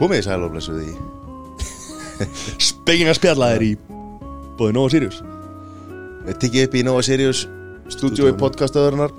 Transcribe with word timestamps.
Komið 0.00 0.22
í 0.22 0.24
sæl 0.24 0.40
og 0.46 0.52
blessuð 0.54 0.80
í 0.84 0.92
Spekinga 2.60 3.12
spjallaðir 3.16 3.64
í 3.64 3.70
Bóði 4.58 4.74
Nóa 4.76 4.90
Sirius. 4.92 5.20
Við 6.26 6.38
tikið 6.42 6.66
upp 6.66 6.74
í 6.76 6.82
Nova 6.84 7.02
Sirius 7.04 7.46
Stúdíu 7.92 8.28
í 8.30 8.34
podcastöðurnar 8.40 9.12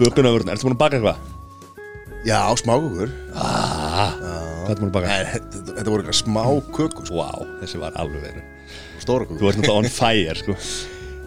Bökunavörn, 0.00 0.50
ertu 0.52 0.66
búin 0.66 0.74
að 0.76 0.80
baka 0.80 0.98
eitthvað? 0.98 1.18
Já, 2.26 2.40
smákukur 2.60 3.12
Ah, 3.34 4.14
hvað 4.18 4.72
ertu 4.74 4.82
búin 4.84 4.90
að 4.90 4.96
baka? 4.98 5.10
Nei, 5.10 5.34
Þetta 5.34 5.76
þetta 5.78 5.92
voru 5.94 6.02
eitthvað 6.04 6.18
smá 6.20 6.42
kökur 6.76 7.06
sko. 7.10 7.20
Vá, 7.20 7.30
þessi 7.62 7.80
var 7.82 7.98
alveg 8.00 8.24
verið. 8.26 8.72
Stóra 9.02 9.26
Þú 9.28 9.36
kökur 9.36 9.50
ert 9.50 9.60
náttúrulega 9.62 9.78
on 9.80 9.90
fire, 9.94 10.36
sko. 10.42 10.56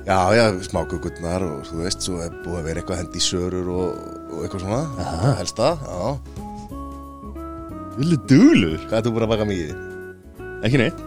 Já, 0.03 0.17
já, 0.35 0.43
smákukurnar 0.67 1.45
og 1.47 1.61
þú 1.69 1.83
veist 1.85 2.03
Svo 2.03 2.19
er 2.25 2.33
búið 2.43 2.59
að 2.59 2.65
vera 2.67 2.81
eitthvað 2.83 2.99
hendi 3.05 3.21
sörur 3.23 3.69
og, 3.71 4.01
og 4.35 4.41
eitthvað 4.43 4.65
svona 4.65 4.81
Aha. 4.99 5.35
Helsta, 5.39 5.69
já 5.79 6.42
Villu 7.97 8.17
dúlur 8.29 8.79
Hvað 8.87 8.97
er 8.99 9.05
þú 9.07 9.11
búin 9.15 9.25
að 9.27 9.31
baka 9.33 9.47
mikið? 9.49 9.73
Ekki 10.67 10.79
neitt 10.81 11.01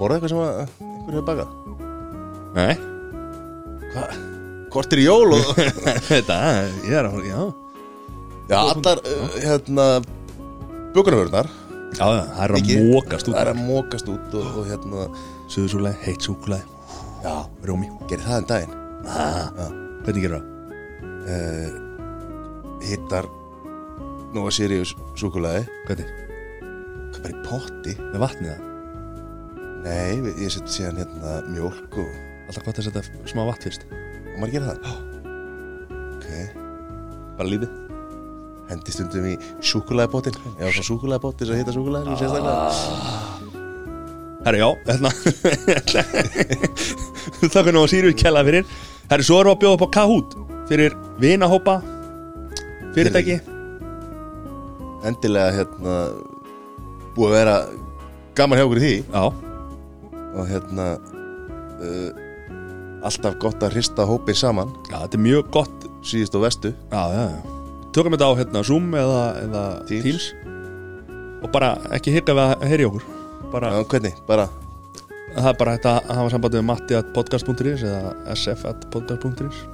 Borða 0.00 0.16
eitthvað 0.16 0.32
sem 0.32 0.40
að 0.40 0.60
einhver 0.60 1.16
hefur 1.16 1.26
bakað? 1.28 1.50
Nei 2.56 2.74
Hvað? 3.90 4.20
Kortir 4.70 5.02
jól 5.02 5.34
og 5.36 5.50
Þetta, 6.10 6.36
ég 6.86 6.94
er 7.00 7.08
að, 7.10 7.18
já 7.26 7.40
Já, 8.50 8.58
allar, 8.72 9.00
uh, 9.06 9.34
hérna 9.42 9.86
Bökunarvörnar 10.94 11.50
Já, 11.94 12.04
það 12.06 12.40
er 12.44 12.54
að 12.54 12.56
Mikið. 12.60 12.84
mókast 12.94 13.28
út 13.30 13.34
Það 13.34 13.42
er 13.42 13.50
að 13.52 13.60
mókast 13.66 14.10
út 14.10 14.36
og, 14.38 14.46
og 14.62 14.68
hérna 14.70 15.08
Suðursúlega, 15.50 15.98
heitt 16.06 16.22
súkulega 16.26 16.64
Já, 17.20 17.34
Rómi 17.68 17.90
gerir 18.08 18.24
það 18.24 18.38
en 18.40 18.48
daginn 18.50 18.74
ah. 19.10 19.68
Hvernig 20.06 20.24
gerur 20.24 20.40
það? 20.40 20.46
uh, 21.30 21.70
hittar 22.86 23.28
Nova 24.34 24.50
Sirius 24.54 24.92
súkulaði 25.18 25.64
Hvernig? 25.88 26.10
hvað 27.10 27.22
bara 27.24 27.34
í 27.34 27.40
potti? 27.46 27.92
Með 28.12 28.20
vatnið 28.24 28.50
það? 28.52 28.66
nei, 29.80 30.12
við- 30.20 30.38
ég 30.44 30.50
seti 30.54 30.70
síðan 30.76 30.98
hérna 31.00 31.30
mjólk 31.50 31.92
og, 32.02 32.10
Alltaf 32.50 32.64
gott 32.66 32.78
að 32.82 32.86
setja 32.88 33.02
smá 33.30 33.42
vatn 33.46 33.62
fyrst. 33.62 33.82
Og 33.90 34.36
maður 34.42 34.52
gera 34.56 34.72
það? 34.74 34.78
Ok, 36.16 36.28
Bara 37.38 37.48
lítið 37.48 37.70
hendi 38.70 38.92
stundum 38.94 39.24
í 39.26 39.34
súkulaði 39.66 40.10
pottin 40.12 40.36
ég 40.38 40.62
var 40.62 40.74
svona 40.74 40.88
súkulaði 40.90 41.22
potti 41.24 41.46
sem 41.48 41.58
hitta 41.58 41.74
súkulaði 41.74 42.04
sem 42.06 42.16
sérstaklega. 42.20 42.70
Herru, 44.46 44.58
já, 44.60 44.68
hérna. 44.88 45.10
Þakka 47.54 47.72
nú 47.74 47.82
að 47.84 47.90
Sirius 47.92 48.16
kella 48.20 48.44
fyrir. 48.46 48.64
Herru, 49.10 49.26
svo 49.26 49.40
erum 49.42 49.50
við 49.50 49.56
að 49.56 49.62
bjóða 49.64 49.74
upp 49.76 49.84
á 49.84 49.94
Kahoot 49.96 50.36
Fyrir 50.70 50.94
vinahópa 51.20 51.74
Fyrirtæki 52.94 53.40
endilega 55.08 55.54
hérna 55.58 55.94
búið 57.16 57.30
að 57.30 57.36
vera 57.36 57.54
gaman 58.38 58.60
hjá 58.60 58.66
okkur 58.66 58.80
í 58.80 58.84
því. 58.84 58.96
Já, 59.10 59.24
og 60.30 60.50
hérna 60.50 60.88
uh, 61.80 62.10
alltaf 63.08 63.38
gott 63.42 63.64
að 63.64 63.76
hrista 63.76 64.06
hópin 64.08 64.38
saman. 64.38 64.74
Já, 64.90 64.98
þetta 65.02 65.20
er 65.20 65.24
mjög 65.28 65.54
gott. 65.54 65.88
Síðust 66.00 66.32
og 66.32 66.46
vestu 66.46 66.70
Já, 66.88 67.02
já, 67.12 67.24
já. 67.28 67.56
Tökum 67.92 68.14
þetta 68.14 68.28
á 68.32 68.38
hérna 68.38 68.62
Zoom 68.64 68.86
eða, 68.96 69.24
eða 69.42 69.64
Teams. 69.90 70.06
Teams. 70.06 70.28
Og 71.44 71.50
bara 71.52 71.74
ekki 71.92 72.14
hika 72.14 72.32
við 72.36 72.44
að 72.46 72.64
heyri 72.70 72.86
okkur. 72.88 73.04
Bara, 73.50 73.72
Já, 73.74 73.84
hvernig, 73.90 74.16
bara 74.28 74.48
Það 75.30 75.46
er 75.46 75.56
bara 75.60 75.72
hægt 75.76 75.86
að 75.86 76.08
hafa 76.10 76.30
sambandi 76.32 76.58
við 76.58 76.66
matti 76.66 76.96
at 76.98 77.10
podcast.is 77.14 77.84
eða 77.86 78.14
sf 78.34 78.64
at 78.66 78.86
podcast.is 78.94 79.64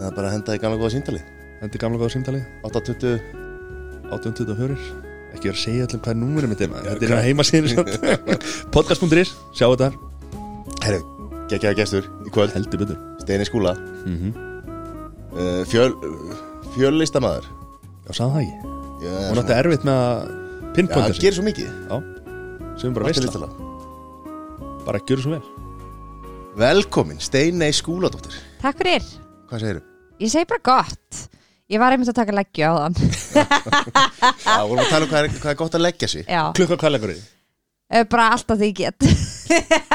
eða 0.00 0.12
bara 0.16 0.32
henda 0.34 0.56
í 0.56 0.62
gamla 0.62 0.78
góða 0.80 0.96
síndali 0.96 1.22
Þetta 1.60 1.70
er 1.70 1.82
gamla 1.84 2.00
góða 2.02 2.14
símtalið 2.16 2.48
820 2.66 3.45
824 4.14 4.76
Ekki 5.36 5.50
vera 5.50 5.56
að 5.56 5.60
segja 5.60 5.84
allir 5.86 6.00
hvað 6.00 6.12
er 6.14 6.18
númurum 6.20 6.52
mitt 6.52 6.60
er 6.64 6.70
maður. 6.72 6.86
Já, 6.86 6.92
Þetta 6.94 7.04
er 7.04 7.10
hvað- 7.10 7.18
að 7.18 7.26
heima 7.26 7.44
síðan 7.44 7.74
Podcast.is, 8.74 9.32
sjá 9.52 9.66
þetta. 9.68 9.88
Herru, 10.86 11.00
geggjaða 11.50 11.76
gestur 11.80 12.06
í 12.24 12.32
kvöld. 12.32 12.54
Heldur 12.56 12.80
betur. 12.84 13.02
Steini 13.20 13.44
Skúla. 13.48 13.74
Mm 14.06 14.16
-hmm. 14.16 14.32
uh, 15.36 15.62
fjöl, 15.68 15.92
fjöllistamæður 16.76 17.44
Já, 18.06 18.10
sagði 18.14 18.32
það 18.32 18.40
ekki? 18.46 18.74
Já, 19.04 19.12
Hún 19.28 19.40
átti 19.42 19.54
erfitt 19.58 19.84
með 19.84 20.00
að 20.00 20.16
Já, 20.16 20.72
pinpointa 20.76 21.08
það 21.08 21.14
sig. 21.14 21.22
gerir 21.22 21.36
svo 21.36 21.44
mikið. 21.44 21.68
Sem 22.80 22.94
bara 22.94 23.06
veist 23.06 23.24
listala. 23.24 23.48
Bara 24.86 24.98
gjör 25.08 25.20
svo 25.20 25.30
vel. 25.30 25.42
Velkomin, 26.56 27.18
Steinei 27.20 27.72
Skúladóttir. 27.72 28.32
Takk 28.62 28.78
fyrir. 28.80 29.02
Hvað 29.50 29.60
segirðu? 29.60 29.82
Ég 30.20 30.30
segi 30.32 30.48
bara 30.48 30.60
gott. 30.64 31.28
Ég 31.66 31.80
var 31.82 31.90
einmitt 31.96 32.10
að 32.12 32.18
taka 32.20 32.34
leggju 32.36 32.62
á 32.62 32.72
þann. 32.78 32.96
Já, 34.46 34.58
vorum 34.68 34.82
að 34.84 34.90
tala 34.92 35.02
um 35.06 35.10
hvað 35.10 35.18
er, 35.24 35.30
hvað 35.40 35.50
er 35.50 35.56
gott 35.58 35.74
að 35.74 35.82
leggja 35.82 36.08
sig 36.12 36.28
Já, 36.30 36.42
Klukka 36.54 36.76
hvað 36.78 36.92
leggur 36.94 37.12
þið? 37.14 37.24
eh, 37.90 38.04
bara 38.10 38.28
alltaf 38.36 38.60
því 38.60 38.68
ég 38.70 38.76
get. 38.84 38.98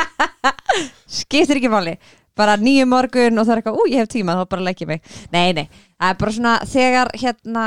Skiptir 1.21 1.59
ekki 1.61 1.71
máli. 1.71 1.95
Bara 2.37 2.55
nýju 2.59 2.85
morgun 2.87 3.39
og 3.41 3.47
það 3.47 3.53
er 3.53 3.61
eitthvað, 3.61 3.79
ú, 3.79 3.87
ég 3.91 4.03
hef 4.03 4.11
tíma, 4.11 4.35
þá 4.39 4.45
bara 4.53 4.65
legg 4.67 4.83
ég 4.83 4.89
mig. 4.91 5.01
Nei, 5.33 5.49
nei, 5.57 5.65
það 5.99 6.13
er 6.13 6.19
bara 6.21 6.35
svona, 6.35 6.53
þegar, 6.71 7.11
hérna, 7.23 7.65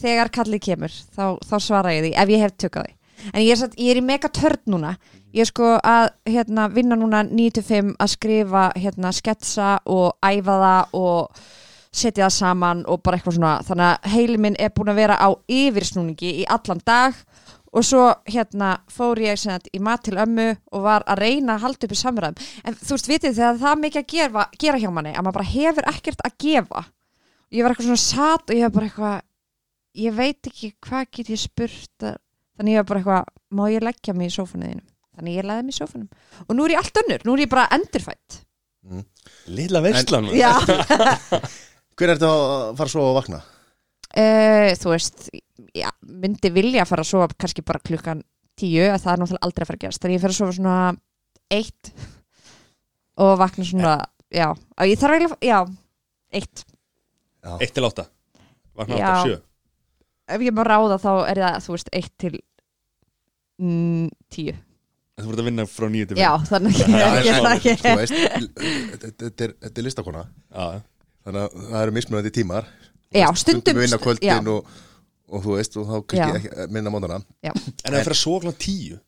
þegar 0.00 0.30
kallið 0.34 0.62
kemur, 0.68 0.94
þá, 1.16 1.24
þá 1.44 1.56
svara 1.60 1.92
ég 1.96 2.06
því, 2.06 2.12
ef 2.22 2.32
ég 2.32 2.44
hef 2.44 2.54
tökkað 2.64 2.86
því. 2.88 2.96
En 3.32 3.40
ég 3.44 3.52
er, 3.54 3.60
satt, 3.60 3.76
ég 3.80 3.92
er 3.94 4.00
í 4.00 4.04
mega 4.04 4.30
törn 4.36 4.64
núna. 4.72 4.94
Ég 5.34 5.44
er 5.44 5.50
sko 5.50 5.74
að 5.80 6.08
hérna, 6.30 6.68
vinna 6.72 6.96
núna 6.98 7.20
9-5 7.28 7.92
að 8.00 8.12
skrifa 8.14 8.64
hérna, 8.78 9.12
sketsa 9.16 9.74
og 9.90 10.16
æfa 10.24 10.56
það 10.64 10.96
og 11.00 11.44
setja 11.94 12.26
það 12.26 12.34
saman 12.36 12.84
og 12.90 13.02
bara 13.06 13.18
eitthvað 13.18 13.38
svona. 13.38 13.54
Þannig 13.66 13.90
að 13.90 14.08
heili 14.14 14.40
minn 14.42 14.58
er 14.58 14.72
búin 14.74 14.92
að 14.92 15.00
vera 15.02 15.18
á 15.22 15.28
yfirsnúningi 15.48 16.32
í 16.42 16.46
allan 16.50 16.82
dag. 16.86 17.20
Og 17.74 17.82
svo 17.82 18.06
hérna 18.30 18.76
fór 18.92 19.18
ég 19.18 19.38
sem 19.40 19.50
sagt, 19.50 19.70
í 19.74 19.80
mat 19.82 20.04
til 20.06 20.14
ömmu 20.22 20.52
og 20.70 20.84
var 20.84 21.02
að 21.10 21.24
reyna 21.24 21.56
að 21.56 21.64
halda 21.66 21.88
upp 21.88 21.94
í 21.94 21.98
samræðum. 21.98 22.50
En 22.62 22.76
þú 22.78 22.94
veist, 22.94 23.08
vitið 23.10 23.38
þegar 23.40 23.62
það 23.62 23.70
er 23.72 23.80
mikið 23.82 24.02
að 24.02 24.10
gera, 24.12 24.44
gera 24.62 24.82
hjá 24.82 24.90
manni 24.94 25.14
að 25.14 25.24
maður 25.26 25.38
bara 25.40 25.50
hefur 25.50 25.88
ekkert 25.90 26.22
að 26.22 26.36
gefa. 26.44 26.84
Ég 27.50 27.66
var 27.66 27.74
eitthvað 27.74 27.88
svona 27.88 28.04
satt 28.04 28.50
og 28.50 28.54
ég 28.54 28.68
var 28.68 28.76
bara 28.76 28.90
eitthvað 28.90 29.16
ég 29.94 30.14
veit 30.14 30.50
ekki 30.50 30.72
hvað 30.82 31.10
get 31.14 31.30
ég 31.34 31.40
spurt 31.40 32.06
þannig 32.58 32.74
ég 32.74 32.82
var 32.82 32.88
bara 32.88 33.02
eitthvað 33.02 33.28
má 33.54 33.64
ég 33.70 33.84
leggja 33.84 34.14
mig 34.16 34.32
í 34.32 34.34
sófunuðinu 34.34 34.82
þannig 35.14 35.38
ég 35.38 35.46
leði 35.46 35.66
mig 35.66 35.76
í 35.76 35.78
sófunum 35.78 36.08
og 36.48 36.56
nú 36.56 36.66
er 36.66 36.74
ég 36.74 36.82
allt 36.82 37.00
önnur, 37.04 37.26
nú 37.26 37.36
er 37.36 37.44
ég 37.44 37.52
bara 37.52 37.68
endurfætt 37.76 38.40
Lilla 39.54 39.80
veistlan 39.84 40.26
Hver 41.94 42.10
er 42.10 42.18
þetta 42.18 42.30
að 42.34 42.78
fara 42.80 42.92
svo 42.92 43.04
að 43.08 43.18
vakna? 43.20 43.40
Uh, 44.14 44.70
þú 44.78 44.92
veist, 44.92 45.28
já, 45.74 45.88
myndi 46.06 46.50
vilja 46.54 46.84
að 46.84 46.90
fara 46.90 47.04
að 47.04 47.10
sofa 47.10 47.28
kannski 47.38 47.64
bara 47.66 47.82
klukkan 47.82 48.22
tíu 48.58 48.84
að 48.86 49.00
það 49.02 49.12
er 49.12 49.22
náttúrulega 49.22 49.46
aldrei 49.48 49.64
að 49.64 49.70
fara 49.70 49.78
að 49.78 49.84
gerast. 49.86 50.02
Þannig 50.02 50.18
ég 50.18 50.24
fer 50.24 50.34
að 50.34 50.38
sofa 50.38 50.56
svona 50.58 50.76
eitt 51.54 51.90
og 53.24 53.32
vakna 53.40 53.66
svona, 53.68 53.94
já 54.34 54.46
að 54.50 54.90
ég 54.90 55.00
þarf 55.02 55.16
eiginlega, 55.16 55.38
já, 55.46 55.58
eitt. 56.34 56.64
Eitt 57.58 57.74
til 57.76 57.86
átta? 57.86 58.06
Vakna 58.74 58.98
Já. 58.98 59.06
átta 59.08 59.26
sjö? 59.28 59.40
Ef 60.34 60.42
ég 60.46 60.54
má 60.56 60.62
ráða 60.66 60.96
þá 61.02 61.10
er 61.28 61.42
það, 61.42 61.58
þú 61.66 61.74
veist, 61.76 61.90
eitt 61.94 62.14
til 62.22 62.32
mm, 63.60 64.06
tíu. 64.32 64.54
Þú 65.14 65.28
voru 65.28 65.44
að 65.44 65.46
vinna 65.46 65.66
frá 65.70 65.86
nýju 65.92 66.08
til 66.10 66.18
já, 66.18 66.30
þannig 66.48 66.80
að 66.80 66.94
Já, 67.02 67.06
ég 67.22 67.28
en 67.30 67.44
það 67.44 67.52
ekki 67.54 67.74
er, 67.92 69.52
þetta 69.62 69.74
er 69.78 69.86
listakona. 69.86 70.24
Já, 70.50 70.64
Þannig 71.24 71.44
að 71.44 71.68
það 71.70 71.78
eru 71.80 71.94
mismunandi 71.96 72.32
tímar. 72.34 72.66
Já, 73.14 73.28
stundum 73.38 73.78
vinna 73.78 73.96
já, 73.96 74.02
kvöldin 74.02 74.50
og, 74.52 74.72
og 75.30 75.44
þú 75.44 75.56
veist, 75.58 75.76
og 75.80 75.86
þá 75.88 75.94
kannski 76.10 76.40
ekki, 76.40 76.66
minna 76.74 76.92
mótana. 76.92 77.20
En 77.46 77.54
það 77.54 77.98
er 78.00 78.06
fyrir 78.08 78.16
að 78.16 78.20
svo 78.20 78.38
klokkan 78.42 78.60
tíu 78.60 78.98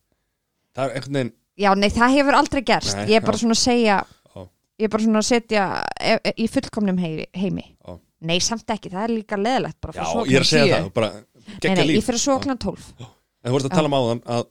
Það 0.76 0.84
er 0.84 0.98
einhvern 0.98 1.18
veginn 1.18 1.32
já, 1.56 1.70
nei, 1.80 1.88
það 1.92 2.14
hefur 2.18 2.36
aldrei 2.36 2.62
gerst. 2.68 2.96
Nei, 2.98 3.06
ég 3.10 3.18
er 3.18 3.24
bara 3.24 3.38
já. 3.38 3.42
svona 3.42 3.56
að 3.56 3.62
segja 3.62 3.94
Já. 4.04 4.42
ég 4.76 4.86
er 4.86 4.92
bara 4.92 5.06
svona 5.06 5.22
að 5.22 5.28
setja 5.30 5.62
e, 5.96 6.10
e, 6.14 6.34
í 6.44 6.48
fullkomnum 6.52 7.00
heimi, 7.00 7.24
heimi. 7.32 7.64
Já. 7.80 7.96
nei, 8.28 8.36
samt 8.44 8.74
ekki, 8.76 8.92
það 8.92 9.06
er 9.06 9.14
líka 9.14 9.38
leðilegt 9.40 9.78
bara 9.80 9.96
er 9.96 10.04
að 10.04 10.50
segja 10.50 10.66
klukkan 10.66 10.84
það 10.84 10.92
bara 11.00 11.10
Nei, 11.46 11.72
nei, 11.78 11.86
ég 11.94 12.04
fyrir 12.04 12.18
að 12.18 12.24
sofa 12.26 12.42
klukkan 12.44 12.62
12 12.66 12.86
En 13.06 13.48
þú 13.48 13.56
vorst 13.56 13.68
að 13.70 13.76
tala 13.78 13.90
um 13.90 13.96
áðan 13.96 14.22
að 14.36 14.46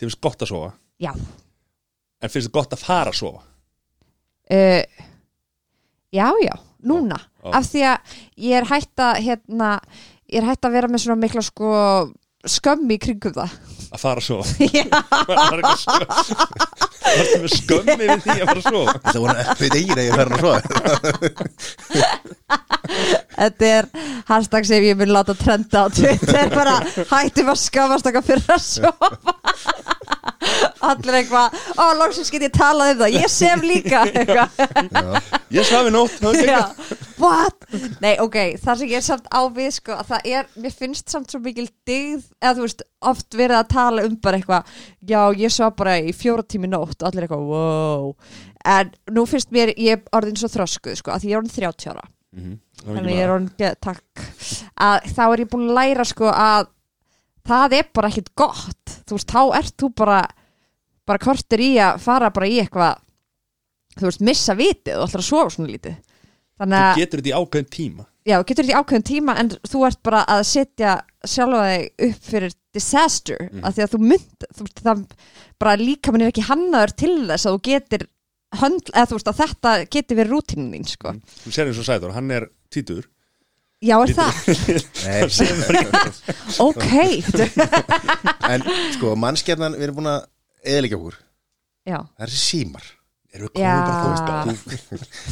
Þið 0.00 0.06
finnst 0.06 0.20
gott 0.24 0.40
að 0.40 0.48
sofa. 0.48 0.68
Já. 0.96 1.10
En 2.24 2.30
finnst 2.32 2.46
þið 2.48 2.52
gott 2.56 2.70
að 2.72 2.80
fara 2.80 3.10
að 3.12 3.18
sofa? 3.18 3.42
Uh, 4.48 5.08
Já, 6.10 6.26
já, 6.42 6.56
núna. 6.86 7.18
Af 7.44 7.68
því 7.70 7.84
að 7.90 8.16
ég 8.46 8.60
er 8.60 8.68
hætt 8.70 9.04
að 9.04 9.20
hérna, 9.26 9.70
ég 10.30 10.42
er 10.42 10.48
hætt 10.50 10.66
að 10.66 10.76
vera 10.78 10.90
með 10.90 11.04
svona 11.04 11.20
mikla 11.20 11.44
sko 11.44 11.70
skömmi 12.48 12.96
kringum 13.00 13.32
það. 13.36 13.50
Að 13.90 14.00
fara 14.00 14.20
að 14.20 14.24
sofa. 14.28 14.44
Er 17.10 17.16
Varstu 17.16 17.38
með 17.42 17.50
skömmi 17.56 17.94
við 17.98 18.10
því 18.24 18.34
að 18.36 18.48
fara 18.50 18.60
að 18.60 18.66
sofa? 18.66 18.92
Það 19.06 19.20
voru 19.24 19.36
ekkert 19.42 19.76
eigin 19.78 20.00
að 20.00 20.04
ég 20.04 20.12
hann 20.20 20.34
að 20.34 20.40
svo 20.40 20.52
þetta 23.40 23.64
er 23.70 23.84
hashtag 24.28 24.64
sem 24.68 24.84
ég 24.84 24.96
vil 25.00 25.12
láta 25.14 25.34
trenda 25.38 25.78
á 25.84 25.86
Twitter. 25.94 26.46
Bara 26.52 26.74
hættum 27.10 27.52
að 27.52 27.58
skamast 27.62 28.08
okkar 28.10 28.24
fyrir 28.26 28.52
að 28.52 28.62
sofa. 28.66 29.08
Allir 30.90 31.14
eitthvað 31.20 31.48
Ó, 31.76 31.84
loksins 31.98 32.30
get 32.32 32.46
ég 32.46 32.54
talað 32.54 32.90
um 32.94 32.98
það, 33.02 33.10
ég 33.20 33.28
sef 33.32 33.60
líka 33.64 34.00
Ég 35.52 35.62
svafi 35.68 35.90
nótt 35.92 36.20
what? 37.20 37.58
Nei, 38.00 38.14
ok, 38.22 38.36
það 38.62 38.74
sem 38.80 38.90
ég 38.90 38.98
er 39.00 39.04
samt 39.04 39.26
á 39.28 39.40
við 39.52 39.70
sko, 39.76 39.92
að 40.00 40.06
það 40.14 40.20
er, 40.32 40.44
mér 40.56 40.72
finnst 40.76 41.06
samt 41.12 41.28
svo 41.32 41.40
mikil 41.44 41.68
digð, 41.88 42.22
eða 42.38 42.54
þú 42.56 42.64
veist, 42.66 42.82
oft 43.10 43.36
verið 43.36 43.58
að 43.58 43.68
tala 43.74 44.04
um 44.06 44.16
bara 44.22 44.40
eitthvað, 44.40 44.72
já, 45.10 45.20
ég 45.40 45.54
svo 45.54 45.70
bara 45.76 45.98
í 46.00 46.14
fjóra 46.16 46.44
tími 46.46 46.70
nótt 46.70 47.02
og 47.02 47.08
allir 47.10 47.26
eitthvað, 47.26 47.46
wow. 47.50 48.10
En 48.70 48.90
nú 49.16 49.24
finnst 49.28 49.52
mér, 49.54 49.72
ég 49.76 49.98
er 49.98 50.16
orðin 50.16 50.38
svo 50.40 50.50
þroskuð, 50.52 50.98
sko, 51.00 51.14
að 51.14 51.24
því 51.24 51.30
ég 51.30 51.36
er 51.36 51.42
orðin 51.42 51.56
30 51.56 51.92
ára. 51.94 52.04
Mhm. 52.36 52.58
Það 52.80 52.86
var 52.90 53.00
þannig 53.00 53.16
ég 53.16 53.24
er 53.24 53.34
orðin, 53.34 53.78
takk. 53.84 54.26
Að 54.80 55.08
þá 55.16 55.22
er 55.26 55.42
ég 55.44 55.50
búin 55.52 55.68
að 55.68 55.78
læra, 55.80 56.06
sko, 56.08 56.30
að 56.32 56.70
það 57.50 57.78
er 57.80 57.88
bara 57.94 58.10
ekkit 58.12 58.34
gott. 58.38 58.96
Þú 59.08 59.16
veist, 59.18 59.32
þá 59.34 59.42
ert 59.58 59.76
þú 59.76 59.94
bara 60.00 60.20
bara 61.10 61.18
kortir 61.18 61.62
í 61.64 61.72
að 61.82 61.98
fara 62.04 62.30
bara 62.30 62.46
í 62.46 62.60
eitthvað 62.62 63.00
þú 63.98 64.06
veist, 64.06 64.22
missa 64.22 64.54
vitið 64.54 65.00
og 65.00 65.08
ætlar 65.08 65.24
að 65.24 65.26
sofa 65.26 65.50
svona 65.56 65.72
lítið. 65.72 65.96
Þannig 66.60 66.84
Þú 66.84 66.90
að 66.90 67.00
getur 67.00 67.22
þetta 67.22 67.30
í 67.32 67.38
ákveðin 67.40 67.70
tíma 67.74 68.04
já, 68.30 68.36
getur 68.46 68.64
þetta 68.64 68.74
í 68.74 68.78
ákveðin 68.80 69.06
tíma 69.10 69.34
en 69.42 69.50
þú 69.66 69.82
ert 69.88 70.00
bara 70.06 70.22
að 70.30 70.44
setja 70.50 70.94
sjálfa 71.26 71.64
þig 71.66 72.08
upp 72.08 72.24
fyrir 72.30 72.54
disaster 72.74 73.38
Mhm. 73.50 73.64
af 73.66 73.74
því 73.76 73.82
að 73.84 73.92
þú 73.94 74.00
mynd 74.06 74.48
þú 74.56 74.64
veist, 74.66 74.82
það 74.86 75.04
bara 75.60 75.76
líka 75.80 76.12
minn 76.14 76.22
er 76.24 76.30
ekki 76.32 76.46
hannaður 76.48 76.92
til 77.02 77.14
þess 77.28 77.46
að 77.46 77.56
þú 77.56 77.62
getur 77.68 78.06
höndl, 78.60 78.90
eða 78.94 79.06
þú 79.10 79.16
veist 79.18 79.30
að 79.30 79.40
þetta 79.44 79.72
getur 79.94 80.16
verið 80.18 80.32
rútinin 80.34 80.72
þín 80.74 80.88
sko. 80.90 81.12
Þú 81.44 81.50
sér 81.54 81.68
eins 81.70 81.78
og 81.82 81.86
Sæður, 81.86 82.14
hann 82.16 82.30
er 82.34 82.46
títur 82.70 83.04
já, 83.82 83.96
er 84.02 84.14
það? 84.16 84.32
Nei, 85.06 85.20
ok. 86.68 86.86
En 88.50 88.64
sko, 88.96 89.14
mannskjarnan, 89.20 89.76
við 89.78 89.86
erum 89.88 90.00
búin 90.00 90.10
að 90.10 90.24
eðilegja 90.66 90.98
okkur, 90.98 91.18
já, 91.88 91.98
það 92.18 92.26
er 92.26 92.34
símar. 92.42 92.88
Erum 93.30 93.52
við 93.54 93.62
Já. 93.62 93.74
komin 93.86 94.22
bara, 94.26 94.54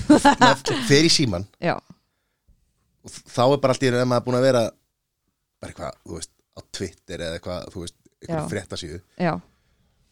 þú 0.06 0.18
veist 0.38 0.68
fer 0.86 1.02
í 1.02 1.10
síman 1.10 1.48
já, 1.58 1.74
og 3.08 3.18
þá 3.34 3.42
er 3.46 3.60
bara 3.64 3.74
allt 3.74 3.84
í 3.84 3.90
einu 3.90 4.00
ef 4.02 4.08
maður 4.10 4.20
er 4.22 4.26
búin 4.28 4.38
að 4.38 4.46
vera 4.48 4.64
bara 5.58 5.72
eitthvað, 5.72 5.98
þú 6.04 6.18
veist, 6.18 6.32
á 6.54 6.60
Twitter 6.78 7.24
eða 7.26 7.38
eitthvað, 7.38 7.68
þú 7.74 7.84
veist, 7.84 7.96
eitthvað 8.18 8.40
Já. 8.40 8.48
fréttasíðu. 8.52 9.00
Já, 9.18 9.34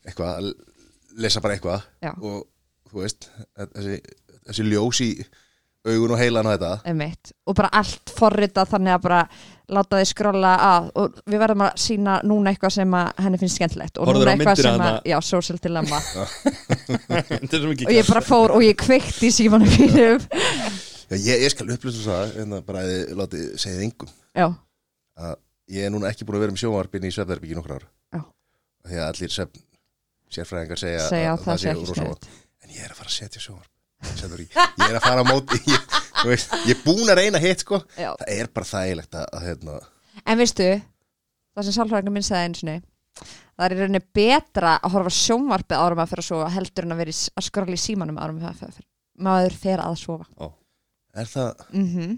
eitthvað, 0.06 0.36
að 0.36 1.22
lesa 1.24 1.42
bara 1.44 1.56
eitthvað. 1.56 1.88
Já. 2.04 2.12
og 2.20 2.46
þú 2.90 3.02
veist 3.02 3.28
þessi, 3.56 3.98
þessi 4.46 4.70
ljós 4.70 5.02
í 5.04 5.10
augun 5.86 6.16
og 6.16 6.18
heilan 6.18 6.48
og 6.48 6.56
þetta. 6.56 6.70
Einmitt. 6.90 7.32
Og 7.46 7.54
bara 7.58 7.70
allt 7.78 8.10
forritað 8.16 8.72
þannig 8.72 8.96
að 8.96 9.04
bara 9.04 9.20
láta 9.76 10.00
þið 10.00 10.08
skrolla 10.10 10.54
að. 10.62 10.88
Og 10.98 11.20
við 11.26 11.42
verðum 11.42 11.64
að 11.66 11.76
sína 11.82 12.16
núna 12.26 12.52
eitthvað 12.52 12.74
sem 12.78 12.96
að 12.98 13.22
henni 13.22 13.40
finnst 13.42 13.60
skemmtilegt. 13.60 14.00
Og 14.00 14.10
Horfðirðu 14.10 14.26
núna 14.26 14.34
eitthvað 14.34 14.62
sem 14.64 14.84
að, 14.88 14.98
já, 15.12 15.16
social 15.28 15.60
dilemma. 15.62 16.00
Og 17.86 17.94
ég 17.94 18.10
bara 18.10 18.24
fór 18.24 18.56
og 18.56 18.66
ég 18.66 18.76
kveikt 18.78 19.22
í 19.26 19.30
símanum 19.34 19.70
mínum 19.78 20.22
Já, 21.06 21.16
ég, 21.22 21.42
ég 21.44 21.52
skal 21.52 21.68
upplýsa 21.70 22.02
það 22.02 22.38
en 22.42 22.54
það 22.56 22.62
bara 22.66 22.82
að 22.82 22.88
þið 22.92 23.12
látið 23.20 23.44
segið 23.62 23.82
engum 23.86 24.08
já, 24.34 24.46
að 25.22 25.36
ég 25.76 25.86
er 25.86 25.92
núna 25.94 26.10
ekki 26.10 26.26
búin 26.26 26.38
að 26.38 26.44
vera 26.44 26.54
með 26.56 26.62
sjónvarpin 26.64 27.06
í 27.06 27.12
svefnherbyggi 27.14 27.58
nokkra 27.58 27.78
ár 27.78 27.86
Já. 27.86 28.20
því 28.88 28.98
að 28.98 29.06
allir 29.12 29.34
svefn 29.36 29.62
sérfræðingar 30.36 30.82
segja, 30.82 31.04
segja 31.06 31.30
að, 31.30 31.38
að 31.38 31.46
það 31.46 31.62
sé 31.62 31.70
ekki 31.70 31.86
rosa 31.86 32.00
sniðugt. 32.00 32.26
vont. 32.26 32.42
en 32.66 32.74
ég 32.74 32.82
er 32.82 32.90
að 32.94 32.98
fara 32.98 33.12
að 33.12 33.16
setja 33.16 33.44
í. 34.42 34.48
ég 34.50 34.90
er 34.90 34.98
að 34.98 35.06
fara 35.06 35.22
á 35.22 35.26
móti 35.30 35.60
ég, 35.70 35.86
veist, 36.26 36.58
ég 36.66 36.74
er 36.74 36.82
búin 36.82 37.14
að 37.14 37.20
reyna 37.22 37.42
hitt 37.42 37.62
sko 37.62 37.80
Já. 37.94 38.10
það 38.18 38.34
er 38.34 38.52
bara 38.58 38.70
þægilegt 38.72 39.16
að, 39.22 39.30
að 39.30 39.46
hérna, 39.46 39.78
En 40.26 40.38
veistu, 40.40 40.68
það 41.54 41.66
sem 41.68 41.76
sálfræðingar 41.76 42.14
minn 42.16 42.26
sagði 42.26 42.50
einu 42.50 42.60
sinni 42.60 42.76
það 43.56 43.66
er 43.66 43.74
í 43.76 43.80
rauninni 43.80 44.04
betra 44.18 44.76
að 44.82 44.94
horfa 44.96 45.14
sjónvarpið 45.16 45.82
árum 45.86 46.02
að 46.02 46.12
fyrir 46.12 46.24
að 46.26 46.30
sofa 46.34 46.52
heldur 46.56 46.86
en 46.86 46.94
að 46.96 47.02
vera 47.04 47.16
að 47.16 47.46
skrolla 47.46 47.78
í 47.78 47.82
símanum 47.86 48.18
árum 48.20 48.42
að 48.42 48.62
fyrir 48.64 48.86
maður 49.26 49.56
fer 49.62 49.80
að 49.80 49.98
sofa 50.02 50.50
er 51.22 51.30
það, 51.32 51.66
mm 51.72 52.16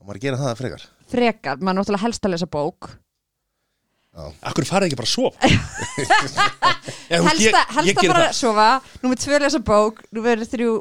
á 0.00 0.02
maður 0.02 0.16
að 0.16 0.24
gera 0.24 0.40
það 0.40 0.58
frekar? 0.60 0.84
Frekar, 1.10 1.58
maður 1.60 1.76
náttúrulega 1.80 2.04
helst 2.06 2.24
að 2.24 2.32
lesa 2.32 2.46
bók. 2.48 2.90
Akkur 4.48 4.66
farið 4.66 4.88
ekki 4.88 4.98
bara 4.98 5.08
að 5.08 5.12
sofa? 5.12 5.50
Ég, 7.10 7.20
helst 7.26 7.42
ég, 7.42 7.54
að, 7.54 7.74
helst 7.76 7.90
ég 7.90 7.98
að 8.00 8.08
bara 8.10 8.22
það. 8.24 8.36
sofa 8.38 8.66
númið 9.02 9.20
tvö 9.24 9.38
lesa 9.42 9.60
bók, 9.66 10.00
númið 10.14 10.44
þrjú 10.50 10.72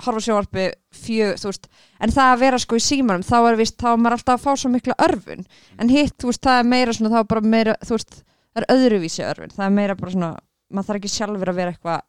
horfa 0.00 0.20
á 0.20 0.24
sjónvarpi, 0.24 0.64
fjö 0.96 1.30
þú 1.40 1.50
veist, 1.50 1.66
en 2.00 2.12
það 2.14 2.30
að 2.32 2.42
vera 2.42 2.60
sko 2.62 2.78
í 2.80 2.84
símanum 2.84 3.24
þá 3.26 3.36
er 3.38 3.58
vist, 3.60 3.76
þá 3.80 3.88
er 3.92 4.00
maður 4.00 4.16
alltaf 4.16 4.38
að 4.38 4.44
fá 4.46 4.62
svo 4.62 4.70
mikla 4.72 4.96
örfun. 5.06 5.44
En 5.76 5.92
hitt, 5.92 6.16
þú 6.20 6.30
veist, 6.30 6.42
það 6.46 6.60
er 6.62 6.70
meira 6.72 6.94
svona 6.96 7.12
þá 7.12 7.18
er 7.20 7.28
bara 7.34 7.52
meira, 7.54 7.74
þú 7.84 7.96
veist, 7.98 8.20
það 8.50 8.62
er 8.62 8.68
öðruvísi 8.76 9.26
örfun. 9.28 9.52
Það 9.56 9.66
er 9.66 9.74
meira 9.76 9.98
bara 10.00 10.14
svona, 10.16 10.30
maður 10.72 10.88
þarf 10.90 11.02
ekki 11.02 11.12
sjálfur 11.14 11.52
að 11.52 11.60
vera 11.60 11.74
eitthvað 11.74 12.00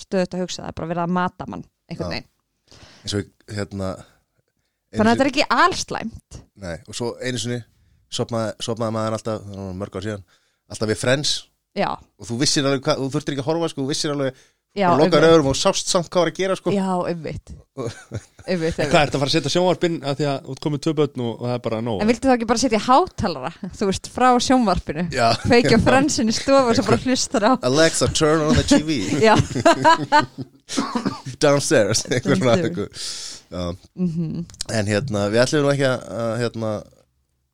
stöðut 0.00 0.36
að 0.36 0.44
hugsa 0.44 0.62
það 0.62 0.70
er 0.70 0.78
bara 0.78 0.92
verið 0.92 1.04
að 1.04 1.16
mata 1.18 1.48
mann, 1.50 1.66
einhvern 1.90 2.14
Já. 2.14 2.22
Eins 3.00 3.16
og 3.16 3.28
hérna 3.50 3.90
þannig 4.90 5.04
að 5.04 5.12
þetta 5.12 5.24
er 5.24 5.30
ekki 5.30 5.46
allslæmt 5.54 6.40
nei, 6.60 6.76
og 6.86 6.96
svo 6.96 7.12
einu 7.22 7.40
sinni 7.40 7.60
sopnaði, 8.10 8.54
sopnaði 8.64 8.96
maður 8.96 9.16
alltaf, 9.18 9.50
mörg 9.78 9.96
ár 9.96 10.06
síðan 10.06 10.24
alltaf 10.70 10.90
við 10.90 11.00
Friends. 11.00 11.34
Já, 11.78 11.90
og 11.94 12.26
þú 12.26 12.38
vissir 12.40 12.66
alveg 12.66 12.82
hvað, 12.86 12.98
þú 12.98 13.10
þurftir 13.14 13.36
ekki 13.36 13.44
að 13.44 13.48
horfa 13.50 13.68
sko, 13.70 13.84
þú 13.84 13.92
vissir 13.92 14.12
alveg, 14.14 14.40
og 14.70 15.00
lokaður 15.00 15.24
einmitt. 15.24 15.32
öðrum 15.34 15.50
og 15.50 15.56
sást 15.58 15.90
samt 15.90 16.10
hvað 16.10 16.22
var 16.22 16.30
að 16.30 16.36
gera 16.38 16.56
sko. 16.58 16.72
Já, 16.74 16.90
einmitt. 17.10 17.54
Hvað 17.74 18.54
er 18.54 18.60
þetta 18.70 19.16
að 19.16 19.20
fara 19.20 19.28
að 19.28 19.34
setja 19.34 19.52
sjónvarpinn 19.52 19.96
að 20.06 20.20
því 20.20 20.26
að 20.30 20.36
þú 20.44 20.54
ert 20.54 20.62
komið 20.64 20.82
tvö 20.84 20.92
börn 21.00 21.24
og, 21.24 21.32
og 21.32 21.44
það 21.46 21.54
er 21.54 21.62
bara 21.64 21.80
nóg 21.84 22.02
en 22.02 22.10
viltu 22.10 22.28
þá 22.28 22.34
ekki 22.34 22.48
bara 22.50 22.62
setja 22.62 22.80
hátalara 22.86 23.50
þú 23.78 23.88
veist, 23.90 24.10
frá 24.14 24.28
sjónvarpinu? 24.46 25.04
Já, 25.14 25.26
kveikja 25.44 25.80
fransin 25.86 26.30
í 26.30 26.36
stofu 26.36 26.72
og 26.72 26.78
svo 26.78 26.86
bara 26.86 27.00
hlustar 27.04 27.46
á. 27.46 27.52
Alexa, 27.68 28.10
turn 28.16 28.46
on 28.46 28.58
the 28.58 28.64
TV 28.66 29.00
já, 29.28 29.34
downstairs 31.44 32.06
mhm. 33.50 34.46
En 34.70 34.90
hérna, 34.90 35.26
við 35.32 35.44
ætlum 35.44 35.66
nú 35.66 35.74
ekki 35.74 35.86
að 35.90 36.08
að, 36.20 36.32
hérna, 36.44 36.72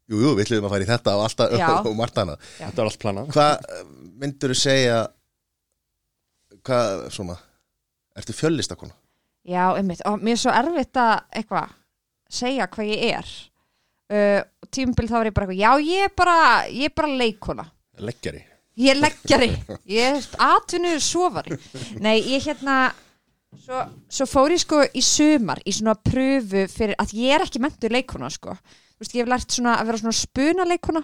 Jú, 0.07 0.21
jú, 0.23 0.33
við 0.39 0.45
ætlum 0.45 0.69
að 0.69 0.75
fara 0.77 0.85
í 0.85 0.87
þetta 0.87 1.12
og 1.19 1.23
alltaf 1.27 1.55
Já. 1.59 1.69
og 1.81 1.95
margt 1.99 2.19
annað 2.23 2.43
Þetta 2.61 2.79
er 2.79 2.91
allt 2.91 3.01
planað. 3.03 3.31
Hvað 3.35 3.55
myndur 4.23 4.53
þú 4.55 4.59
segja 4.61 4.99
Hvað, 6.67 7.07
svona 7.15 7.37
Ertu 8.17 8.35
fjöllistakona? 8.35 8.95
Já, 9.47 9.77
einmitt, 9.77 10.01
og 10.09 10.19
mér 10.25 10.35
er 10.35 10.41
svo 10.41 10.55
erfitt 10.57 10.99
að 10.99 11.15
eitthvað, 11.39 11.75
segja 12.33 12.67
hvað 12.73 12.91
ég 12.91 13.05
er. 13.21 13.33
Uh, 14.07 14.41
og 14.65 14.71
tímabil 14.75 15.11
þá 15.11 15.17
var 15.19 15.29
ég 15.29 15.37
bara 15.37 15.47
eitthvað, 15.47 15.63
já 15.63 15.87
ég 15.93 16.09
er 16.09 16.13
bara, 16.17 16.37
ég 16.71 16.91
er 16.91 16.95
bara 16.95 17.17
leikona 17.21 17.65
Leggjari 18.07 18.45
ég 18.77 18.93
er 18.93 19.01
leggjari, 19.01 19.51
ég 19.89 20.17
er 20.19 20.27
atvinnu 20.47 20.97
sofari, 21.01 21.57
nei 22.03 22.19
ég 22.21 22.45
hérna 22.45 22.77
svo, 23.62 23.83
svo 24.12 24.27
fór 24.29 24.55
ég 24.55 24.62
sko 24.62 24.83
í 24.87 25.05
sumar 25.05 25.62
í 25.65 25.75
svona 25.75 25.97
pröfu 25.97 26.67
fyrir 26.73 26.97
að 27.01 27.15
ég 27.17 27.37
er 27.37 27.47
ekki 27.47 27.62
mentur 27.65 27.95
leikona 27.97 28.31
sko 28.33 28.57
veist, 29.00 29.15
ég 29.15 29.23
hef 29.23 29.31
lært 29.31 29.53
svona 29.53 29.76
að 29.81 29.91
vera 29.91 30.00
svona 30.00 30.17
spuna 30.17 30.67
leikona 30.69 31.03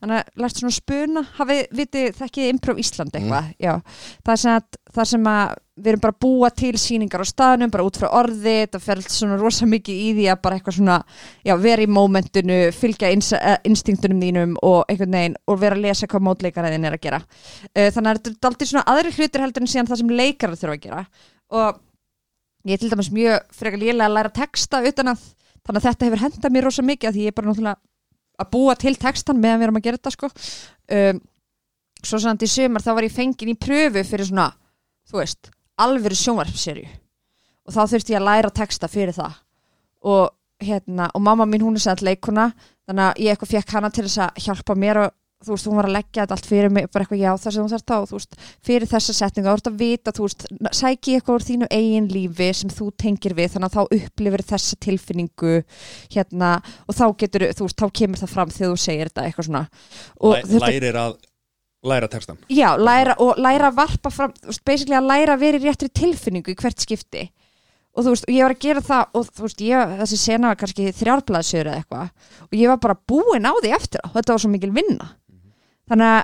þannig 0.00 0.16
að 0.18 0.42
lært 0.42 0.60
svona 0.60 0.74
spuna 0.74 1.22
hafið, 1.38 1.62
vitið, 1.78 2.10
þekkið 2.18 2.52
Improv 2.52 2.82
Ísland 2.82 3.14
eitthvað 3.14 3.50
já, 3.62 3.74
það 4.26 4.34
er 4.34 4.42
sem 4.42 4.54
að, 4.56 4.78
það 4.96 5.10
sem 5.12 5.32
að 5.32 5.56
við 5.78 5.92
erum 5.92 6.02
bara 6.02 6.14
að 6.14 6.22
búa 6.24 6.50
til 6.58 6.72
sýningar 6.80 7.22
á 7.22 7.26
staðnum 7.28 7.72
bara 7.72 7.86
út 7.86 7.98
frá 8.00 8.08
orði, 8.18 8.56
það 8.72 8.84
fer 8.84 9.02
svona 9.06 9.38
rosa 9.38 9.68
mikið 9.68 10.00
í 10.02 10.08
því 10.16 10.26
að 10.32 10.40
bara 10.42 10.58
eitthvað 10.58 10.78
svona 10.78 10.96
já, 11.46 11.54
vera 11.62 11.84
í 11.84 11.90
mómentinu, 11.90 12.58
fylgja 12.74 13.12
uh, 13.14 13.56
instinktunum 13.68 14.22
þínum 14.24 14.56
og 14.66 14.90
einhvern 14.90 15.14
veginn 15.14 15.38
og 15.46 15.60
vera 15.62 15.78
að 15.78 15.86
lesa 15.86 16.10
hvað 16.10 16.26
mótleikaraðin 16.28 16.88
er 16.88 16.98
að 16.98 17.04
gera. 17.06 17.20
Uh, 17.70 17.88
þannig 17.94 18.10
að 18.10 18.20
þetta 18.20 18.34
er 18.34 18.50
aldrei 18.50 18.70
svona 18.72 18.86
aðri 18.94 19.14
hlutir 19.14 19.44
heldur 19.44 19.64
en 19.64 19.70
síðan 19.70 19.90
það 19.90 20.02
sem 20.02 20.14
leikarar 20.22 20.58
þurfa 20.58 20.78
að 20.78 20.84
gera. 20.88 21.04
Og 21.54 21.82
ég 22.68 22.74
er 22.74 22.82
til 22.82 22.92
dæmis 22.92 23.12
mjög 23.14 23.58
frekar 23.60 23.82
lélega 23.84 24.08
að 24.08 24.16
læra 24.18 24.34
texta 24.34 24.82
utan 24.90 25.14
að 25.14 25.26
þannig 25.68 25.82
að 25.82 25.86
þetta 25.88 26.08
hefur 26.08 26.22
hendað 26.24 26.54
mér 26.54 26.66
rosa 26.66 26.84
mikið 26.84 27.10
að 27.10 27.18
því 27.18 27.26
ég 27.26 27.32
er 27.32 27.36
bara 27.36 27.50
náttúrulega 27.50 27.78
að 28.38 28.50
búa 28.54 28.76
til 28.78 28.94
textan 28.96 29.42
meðan 29.42 29.60
við 29.60 29.66
erum 29.66 29.78
að 29.80 29.84
gera 29.84 29.98
þetta 29.98 30.14
sko. 30.14 30.30
Um, 30.94 31.20
svo 32.06 32.20
samt 32.22 32.46
í 32.46 32.48
sumar 32.48 32.84
þá 32.84 32.90
var 32.94 33.06
ég 33.08 33.14
fengin 33.14 33.52
í 33.52 33.58
pröfu 33.58 34.04
fyrir 34.06 34.28
svona, 34.30 34.48
þú 35.10 35.20
veist 35.20 35.50
alvöru 35.78 36.18
sjónvarpserju 36.18 36.88
og 37.68 37.74
þá 37.74 37.80
þurfti 37.92 38.14
ég 38.14 38.20
að 38.20 38.28
læra 38.30 38.50
texta 38.54 38.88
fyrir 38.88 39.16
það. 39.16 39.36
Og 40.08 40.24
hérna, 40.64 41.10
og 41.14 41.22
mamma 41.22 41.46
mín 41.46 41.66
hún 41.66 41.76
er 41.76 41.84
sætt 41.84 42.02
leikuna 42.06 42.52
þannig 42.88 43.04
að 43.04 43.20
ég 43.22 43.34
eitthvað 43.34 43.54
fekk 43.56 43.74
hana 43.76 43.90
til 43.92 44.06
þess 44.06 44.22
að 44.24 44.40
hjálpa 44.46 44.78
mér 44.78 45.02
og 45.04 45.17
þú 45.44 45.52
veist, 45.54 45.66
hún 45.70 45.76
var 45.78 45.86
að 45.86 45.94
leggja 45.94 46.24
þetta 46.24 46.34
allt 46.34 46.48
fyrir 46.50 46.72
mig 46.74 46.88
bara 46.90 47.04
eitthvað, 47.04 47.20
já, 47.22 47.30
það 47.38 47.54
sem 47.54 47.62
þú 47.66 47.72
þarft 47.74 47.92
á, 47.94 47.98
þú 48.10 48.16
veist 48.18 48.36
fyrir 48.66 48.88
þessa 48.90 49.14
setninga, 49.14 49.52
þú 49.52 49.60
ert 49.60 49.70
að 49.70 49.76
vita, 49.82 50.14
þú 50.16 50.24
veist 50.26 50.46
sæki 50.80 51.14
eitthvað 51.14 51.36
úr 51.38 51.46
þínu 51.46 51.68
eigin 51.78 52.08
lífi 52.10 52.48
sem 52.58 52.72
þú 52.74 52.88
tengir 52.98 53.36
við, 53.38 53.52
þannig 53.54 53.70
að 53.70 53.76
þá 53.78 54.00
upplifir 54.00 54.44
þessa 54.50 54.78
tilfinningu, 54.82 55.54
hérna 56.16 56.50
og 56.88 56.98
þá 56.98 57.04
getur, 57.22 57.46
þú 57.54 57.68
veist, 57.68 57.78
þá 57.78 57.86
kemur 58.02 58.22
það 58.24 58.34
fram 58.34 58.52
þegar 58.56 58.74
þú 58.74 58.82
segir 58.88 59.12
þetta, 59.12 59.26
eitthvað 59.30 59.48
svona. 59.50 59.64
Og 60.18 60.34
Læ, 60.34 60.42
þurfti- 60.50 60.74
Lærir 60.74 60.98
að 61.04 61.16
læra 61.88 62.08
textan 62.10 62.38
Já, 62.50 62.70
læra, 62.76 63.14
og 63.22 63.38
læra 63.38 63.70
að 63.70 63.76
varpa 63.78 64.10
fram 64.10 64.32
veist, 64.42 64.64
basically 64.66 64.96
að 64.98 65.06
læra 65.12 65.36
að 65.38 65.44
vera 65.46 65.60
í 65.60 65.66
réttri 65.68 65.88
tilfinningu 65.94 66.50
í 66.50 66.58
hvert 66.58 66.82
skipti. 66.82 67.28
Og 67.98 68.04
þú 68.04 68.10
veist, 68.12 68.26
og 68.28 68.34
ég 68.34 68.42
var 68.44 68.52
að 68.54 68.60
gera 68.66 68.80
það 68.84 69.14
og 69.18 69.30
þú 69.30 69.44
veist, 69.46 69.62
ég, 69.62 69.94
þessi 70.02 70.18
sena 70.18 70.50
var 70.50 70.58
kannski 70.60 70.90
þrjárblaðsjöður 70.98 71.70
eða 71.70 71.78
eitthvað 71.80 72.10
og 72.48 72.58
ég 72.58 72.68
var 72.70 72.82
bara 72.82 72.98
búin 73.10 73.46
á 73.48 73.52
því 73.62 73.72
eftir 73.78 74.02
á, 74.02 74.08
þetta 74.18 74.34
var 74.34 74.42
svo 74.42 74.50
mikil 74.52 74.70
vinna 74.74 75.08
þannig 75.88 76.12
að 76.12 76.22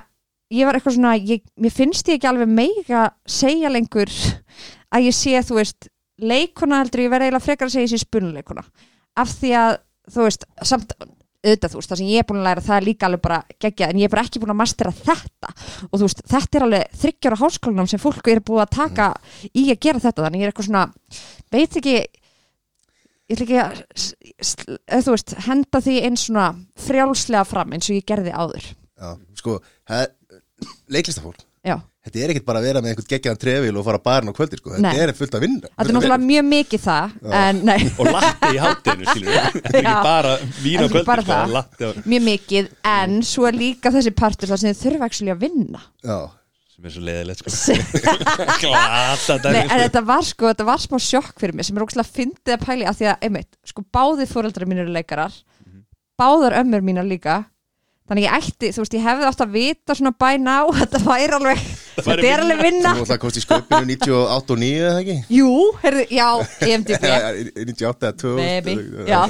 ég 0.54 0.68
var 0.68 0.78
eitthvað 0.78 0.96
svona 0.98 1.16
ég, 1.18 1.42
mér 1.56 1.74
finnst 1.74 2.08
ég 2.10 2.18
ekki 2.18 2.30
alveg 2.30 2.52
meiga 2.52 3.08
segja 3.26 3.72
lengur 3.72 4.12
að 4.94 5.08
ég 5.08 5.16
sé, 5.16 5.34
þú 5.42 5.58
veist 5.60 5.90
leikuna 6.22 6.82
heldur 6.82 7.06
ég 7.06 7.12
verði 7.12 7.30
eiginlega 7.30 7.46
frekar 7.48 7.70
að 7.70 7.76
segja 7.76 7.90
þessi 7.90 8.06
spunuleikuna 8.06 8.64
af 9.18 9.36
því 9.40 9.52
að 9.58 9.76
þú 10.14 10.26
veist 10.28 10.48
samt 10.62 10.96
auðvitað 11.44 11.72
þú 11.72 11.78
veist, 11.78 11.90
það 11.90 12.00
sem 12.00 12.10
ég 12.10 12.22
er 12.22 12.28
búin 12.28 12.40
að 12.40 12.46
læra 12.48 12.64
það 12.64 12.76
er 12.78 12.86
líka 12.86 13.08
alveg 13.08 13.22
bara 13.24 13.38
geggjað, 13.60 13.90
en 13.90 14.00
ég 14.00 14.08
er 14.08 14.12
bara 14.14 14.24
ekki 14.24 14.40
búin 14.40 14.52
að 14.54 14.60
mastera 14.62 14.92
þetta. 14.96 15.50
Og 15.90 15.94
þú 15.98 16.06
veist, 16.06 16.22
þetta 16.32 16.58
er 16.58 16.66
alveg 16.66 16.98
þryggjára 17.02 17.40
háskólanum 17.42 17.90
sem 17.90 18.00
fólk 18.00 18.30
er 18.32 18.40
búið 18.44 18.62
að 18.64 18.74
taka 18.78 19.08
í 19.52 19.66
að 19.68 19.80
gera 19.84 20.04
þetta, 20.04 20.24
þannig 20.24 20.40
ég 20.40 20.46
er 20.46 20.54
eitthvað 20.54 20.68
svona 20.70 20.86
veit 21.52 21.78
ekki 21.80 21.96
ég 23.24 23.36
ætla 23.36 23.44
ekki 23.44 23.60
að 23.64 25.04
þú 25.04 25.16
veist, 25.16 25.36
henda 25.48 25.82
því 25.84 25.98
eins 26.08 26.26
svona 26.28 26.48
frjálslega 26.86 27.44
fram 27.48 27.76
eins 27.76 27.90
og 27.90 27.98
ég 27.98 28.08
gerði 28.08 28.32
áður 28.32 28.70
Já, 29.04 29.40
sko, 29.40 29.58
leiklistafólk. 30.92 31.44
Já, 31.64 31.78
Þetta 32.04 32.20
er 32.20 32.32
ekkert 32.34 32.44
bara 32.44 32.60
að 32.60 32.66
vera 32.68 32.80
með 32.84 32.90
einhvern 32.92 33.06
geggjaðan 33.08 33.38
trefil 33.40 33.76
og 33.80 33.84
fara 33.86 33.96
að 33.96 34.04
barinn 34.04 34.28
á 34.28 34.36
kvöldir, 34.36 34.60
sko. 34.60 34.72
Þetta 34.74 34.84
Nei. 34.84 34.98
er 35.00 35.12
fullt 35.16 35.36
að 35.38 35.44
vinna 35.46 35.60
þetta 35.70 35.84
er 35.84 35.96
náttúrulega 35.96 36.24
mjög 36.28 36.44
mikið 36.50 36.82
það 36.84 37.14
en 37.40 37.60
nei, 37.64 37.76
og 37.94 38.10
latti 38.10 38.50
í 38.50 38.58
hátinu 38.60 39.06
skilur 39.08 39.38
þetta 39.54 39.70
er 39.72 39.78
ekki 39.80 39.94
bara 40.04 40.34
vín 40.34 40.76
á 40.76 40.84
Þetta 40.84 40.84
er 40.84 40.84
ekki 40.84 41.04
bara 41.08 41.24
kvöldi 41.30 41.62
sko, 41.64 42.04
mjög 42.12 42.26
mikið 42.26 42.68
en 42.92 43.14
svo 43.24 43.46
er 43.48 43.56
líka 43.56 43.92
þessi 43.94 44.12
partur 44.18 44.52
þar 44.52 44.60
sem 44.60 44.74
þið 44.74 44.82
þurfa 44.82 45.08
ekki 45.08 45.30
að 45.32 45.40
vinna. 45.46 45.80
Já, 46.04 46.18
sem 46.74 46.90
er 46.90 46.94
svo 46.98 47.06
leiðilegt 47.08 47.48
sko. 47.56 47.78
Glata 48.66 49.38
Nei, 49.40 49.48
dæmi 49.48 49.64
en 49.64 49.82
þetta 49.86 50.04
var 50.12 50.28
sko, 50.28 50.52
þetta 50.52 50.68
var 50.68 50.84
smá 50.84 51.00
sjokk 51.08 51.40
fyrir 51.40 51.56
mig 51.56 51.70
sem 51.70 51.80
er 51.80 51.88
ógæslega 51.88 52.16
fyndið 52.20 52.58
að 52.58 52.68
pæli 52.68 52.90
að 52.92 53.00
því 53.00 53.10
að, 53.14 53.26
einmitt, 53.30 53.52
sko, 53.72 53.88
báði 53.88 54.28
fóreldrar 54.28 54.68
mínir 54.68 54.84
eru 54.84 54.92
leikarar, 54.98 55.40
báðar 56.20 56.60
ömmur 56.60 56.84
mínar 56.84 57.08
líka 57.08 57.40
þannig 58.04 58.26
ég 58.26 58.34
ætti, 58.36 58.68
þú 58.74 58.82
veist, 58.82 58.94
ég 58.98 59.04
hefði 59.06 59.26
átt 59.30 59.42
að 59.44 59.54
vita 59.54 59.94
svona 59.96 60.10
by 60.20 60.36
now, 60.42 60.68
þetta 60.76 60.98
væri 61.06 61.36
alveg 61.38 61.60
þetta 61.94 62.26
er 62.28 62.42
alveg 62.42 62.58
þú 62.58 62.64
vinna 62.66 62.90
náttúrulega 62.90 63.20
komst 63.22 63.38
í 63.38 63.42
sköpinu 63.44 63.86
98 63.88 64.54
og 64.54 64.58
9 64.60 64.82
eða 64.88 64.98
ekki? 65.00 65.14
Jú, 65.32 65.52
heyrðu, 65.80 66.04
já, 66.12 66.26
IMDb 66.68 67.06
Já, 67.08 67.16
98 67.62 68.08
eða 68.08 68.16
2000 68.20 68.42
Baby, 68.42 68.74
já. 69.08 69.20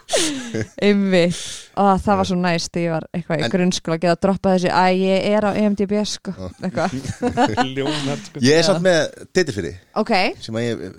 einmitt. 0.86 1.40
Og 1.80 2.02
það 2.04 2.20
var 2.20 2.28
svo 2.28 2.38
næst 2.40 2.72
þegar 2.74 2.84
ég 2.84 2.92
var 2.92 3.06
eitthvað 3.16 3.44
í 3.46 3.50
grunnskóla 3.54 3.96
að 3.96 4.02
geta 4.04 4.16
að 4.16 4.22
droppa 4.26 4.54
þessi 4.56 4.72
að 4.80 5.00
ég 5.00 5.28
er 5.30 5.46
á 5.46 5.50
IMDb 5.62 5.94
sko, 6.10 6.34
eitthvað. 6.60 6.98
Ljónart 7.78 8.26
sko. 8.28 8.42
Ég 8.44 8.60
er 8.60 8.66
samt 8.66 8.84
með 8.84 9.00
titil 9.30 9.56
fyrir 9.56 9.70
því, 9.70 9.86
ok, 10.02 10.12
sem 10.44 10.60
að 10.60 10.66
ég 10.66 10.84
eh, 10.90 10.98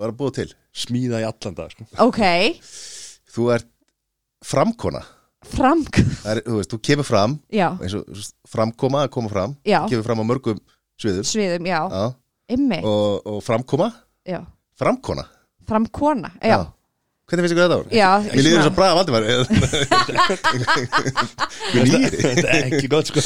var 0.00 0.12
að 0.12 0.18
búa 0.20 0.36
til. 0.36 0.50
Smíða 0.76 1.22
í 1.22 1.26
allan 1.28 1.56
dag 1.56 1.72
sko. 1.72 1.88
Ok. 2.04 2.20
Þú 3.30 3.48
ert 3.56 3.70
framkona 4.46 5.02
framk, 5.46 5.94
Það 6.22 6.30
er, 6.34 6.40
þú 6.46 6.54
veist, 6.58 6.70
þú 6.74 6.78
kemur 6.90 7.06
fram 7.08 7.32
já, 7.54 7.68
eins 7.80 7.94
og 7.96 8.02
framkoma 8.50 8.98
að 9.06 9.12
koma 9.14 9.28
fram 9.32 9.52
já. 9.64 9.80
kemur 9.88 10.04
fram 10.04 10.20
á 10.20 10.24
mörgum 10.28 10.58
sviðum. 11.00 11.24
Sviðum, 11.24 11.64
já, 11.70 11.80
Já, 11.88 12.04
og, 12.84 13.22
og 13.30 13.40
framkoma, 13.46 13.88
já, 14.28 14.40
framkona? 14.78 15.24
Framkona 15.70 16.30
já, 16.42 16.66
Hvernig 17.30 17.44
finnst 17.46 17.54
ykkur 17.54 17.70
þetta 17.70 17.78
ár? 17.78 17.86
já, 17.94 18.10
Mér 18.26 18.42
líður 18.42 18.58
þess 18.58 18.66
að 18.66 18.74
braga 18.74 18.98
Valdimar. 18.98 19.22
Mér 21.76 21.84
líður 21.86 22.10
þetta 22.24 22.48
er 22.56 22.64
ekki 22.66 22.88
gott 22.90 23.06
sko. 23.10 23.20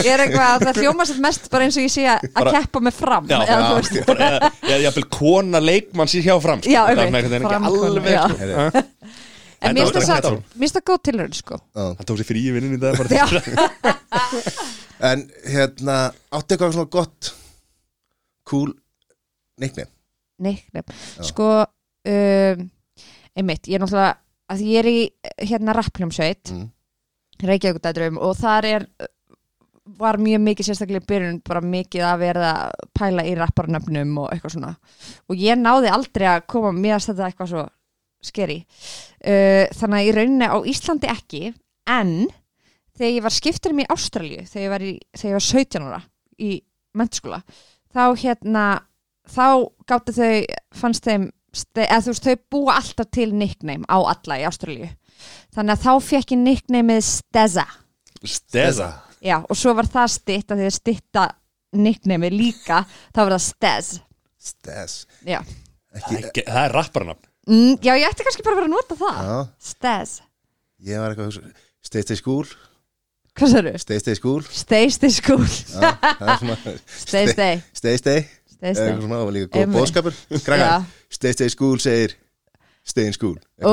Ég 0.00 0.08
er 0.14 0.20
eitthvað, 0.24 0.64
það 0.64 0.72
sér 1.10 1.20
mest 1.26 1.44
bara 1.52 1.66
eins 1.68 1.76
og 1.76 1.84
ég 1.84 1.92
sé 1.92 2.06
að 2.08 2.24
að 2.40 2.48
keppa 2.56 2.78
mig 2.86 2.94
fram 2.96 3.28
Já, 3.28 3.36
eða, 3.42 3.52
já. 3.52 3.68
veist, 3.76 3.92
bara, 4.08 4.24
eða, 4.30 4.48
eða 4.70 4.80
jafnvel 4.86 5.04
kona 5.18 5.60
leikmann 5.60 6.08
sér 6.14 6.24
hjá 6.30 6.36
fram 6.40 6.56
sko. 6.64 6.72
Já, 6.72 6.88
Það 6.88 7.04
er 7.04 7.20
ekki 7.20 7.44
framkona, 7.44 7.68
alveg 7.92 8.08
já. 8.16 8.24
sko. 8.24 8.32
Heyrðu. 8.40 8.56
Ha? 8.56 8.64
En 9.64 9.76
mér 9.76 9.90
finnst 9.90 10.10
það 10.10 10.78
það 10.78 10.86
góð 10.90 11.00
tilraun 11.08 11.36
sko. 11.36 11.58
Já. 11.74 11.84
hann 11.84 12.08
tók 12.08 12.20
sér 12.20 12.28
frí 12.28 12.44
í 12.44 12.52
það 12.82 13.00
bara 13.00 13.20
já, 13.20 13.26
En 15.10 15.24
hérna, 15.50 15.96
áttu 16.32 16.54
eitthvað 16.54 16.76
svona 16.76 16.92
gott 16.92 17.32
cool 18.48 18.70
nickname? 19.60 19.90
Neiknum 20.44 20.86
sko 21.24 21.48
um, 21.64 22.62
einmitt, 23.34 23.68
ég 23.68 23.76
er 23.78 23.82
náttúrulega 23.82 24.14
að 24.54 24.62
ég 24.68 24.78
er 24.82 24.90
í 24.90 24.98
hérna 25.50 25.76
rappljómsveit 25.76 26.54
Mm. 26.54 26.70
Reykjavíkudætrum 27.44 28.18
og 28.22 28.36
þar 28.38 28.66
er 28.68 28.84
var 29.98 30.16
mjög 30.22 30.40
mikið 30.40 30.68
sérstaklega 30.68 31.02
í 31.02 31.08
byrjun 31.08 31.40
bara 31.44 31.60
mikið 31.60 32.04
að 32.08 32.20
verða 32.22 32.52
að 32.62 32.84
pæla 32.96 33.24
í 33.28 33.34
rapparnöfnum 33.36 34.14
og 34.22 34.30
eitthvað 34.32 34.54
svona. 34.54 34.70
Og 35.28 35.42
ég 35.42 35.58
náði 35.60 35.90
aldrei 35.92 36.28
að 36.30 36.46
koma 36.54 36.72
mér 36.72 36.96
að 36.96 37.08
þetta 37.10 37.26
eitthvað 37.28 37.50
svo 37.50 37.64
skeri 38.26 38.58
uh, 38.62 39.66
þannig 39.74 39.98
að 39.98 40.08
í 40.08 40.16
rauninni 40.18 40.48
á 40.50 40.56
Íslandi 40.70 41.10
ekki 41.12 41.44
en 41.90 42.16
þegar 42.94 43.12
ég 43.12 43.26
var 43.26 43.36
skipturum 43.36 43.84
í 43.84 43.88
Ástralju 43.92 44.42
þegar 44.48 44.64
ég 44.64 44.74
var, 44.74 44.86
í, 44.86 44.92
þegar 45.14 45.30
ég 45.30 45.38
var 45.38 45.46
17 45.50 45.88
ára 45.88 46.02
í 46.38 46.50
mennskóla 46.94 47.40
þá 47.94 48.04
hérna 48.22 48.66
þá 49.30 49.46
gáttu 49.88 50.14
þau 50.16 50.34
fannst 50.76 51.08
þeim 51.08 51.30
eða 51.78 52.02
þú 52.02 52.12
veist 52.12 52.26
þau 52.26 52.36
búa 52.50 52.76
alltaf 52.80 53.10
til 53.14 53.30
nickname 53.34 53.86
á 53.86 53.98
alla 53.98 54.40
í 54.40 54.46
Ástralju 54.48 54.90
þannig 55.54 55.76
að 55.76 55.84
þá 55.86 55.92
fekk 56.10 56.34
ég 56.34 56.42
nicknameið 56.42 57.06
Steza 57.06 57.66
steza 58.24 58.90
Já, 59.24 59.38
og 59.40 59.56
svo 59.56 59.72
var 59.72 59.88
það 59.88 60.10
stitt 60.12 60.52
að 60.52 60.60
því 60.60 60.66
að 60.68 60.74
stitta 60.76 61.22
nickname 61.80 62.28
líka, 62.32 62.82
þá 63.14 63.20
var 63.22 63.36
það 63.36 63.44
Stez. 63.46 63.92
Stas 64.44 64.96
Já, 65.24 65.40
það 65.94 66.60
er 66.60 66.74
rapparnafn 66.74 67.30
mm, 67.48 67.74
já 67.84 67.92
ég 68.00 68.06
ætti 68.08 68.26
kannski 68.26 68.44
bara 68.46 68.56
að 68.56 68.60
vera 68.62 68.68
að 68.70 68.74
nota 68.76 68.98
það. 69.00 69.18
Já, 69.24 69.38
Stez, 69.70 70.14
ég 70.88 71.02
var 71.02 71.12
eitthvað 71.14 71.26
að 71.26 71.34
hugsa, 71.34 71.66
Stay 71.84 72.02
stay 72.06 72.16
school, 72.20 72.46
hvað 73.36 73.50
sér 73.54 73.66
stay 73.82 73.98
stay 74.00 74.14
school. 74.18 74.42
Stay, 74.48 74.90
stay 74.94 75.10
school. 75.12 75.44
Já, 75.44 75.90
það 76.00 76.28
er 76.34 76.38
svona 76.42 76.56
Stay, 77.04 77.26
stay, 77.28 77.28
Stay. 77.34 77.62
stay, 77.74 77.96
stay, 78.00 78.20
eitthvað 78.54 78.78
stay. 78.78 78.92
Svona, 79.00 79.16
það 79.18 79.26
var 79.28 79.34
líka 79.36 79.50
góð 79.52 79.60
Einmitt. 79.64 79.78
bóðskapur 79.80 80.14
Krakkar, 80.46 80.64
Já. 80.64 81.08
stay 81.18 81.32
stay 81.36 81.52
school 81.52 81.78
segir 81.82 82.16
Stay 82.84 83.06
in 83.08 83.14
school. 83.16 83.36
Ó, 83.64 83.72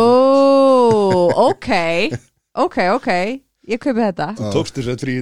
ok. 1.52 1.68
Ok, 2.56 2.78
ok, 2.96 3.10
ég 3.68 3.80
kaupi 3.84 4.00
þetta. 4.06 4.30
Tókst 4.56 4.78
þessu 4.80 4.94
að 4.94 5.02
frí 5.04 5.16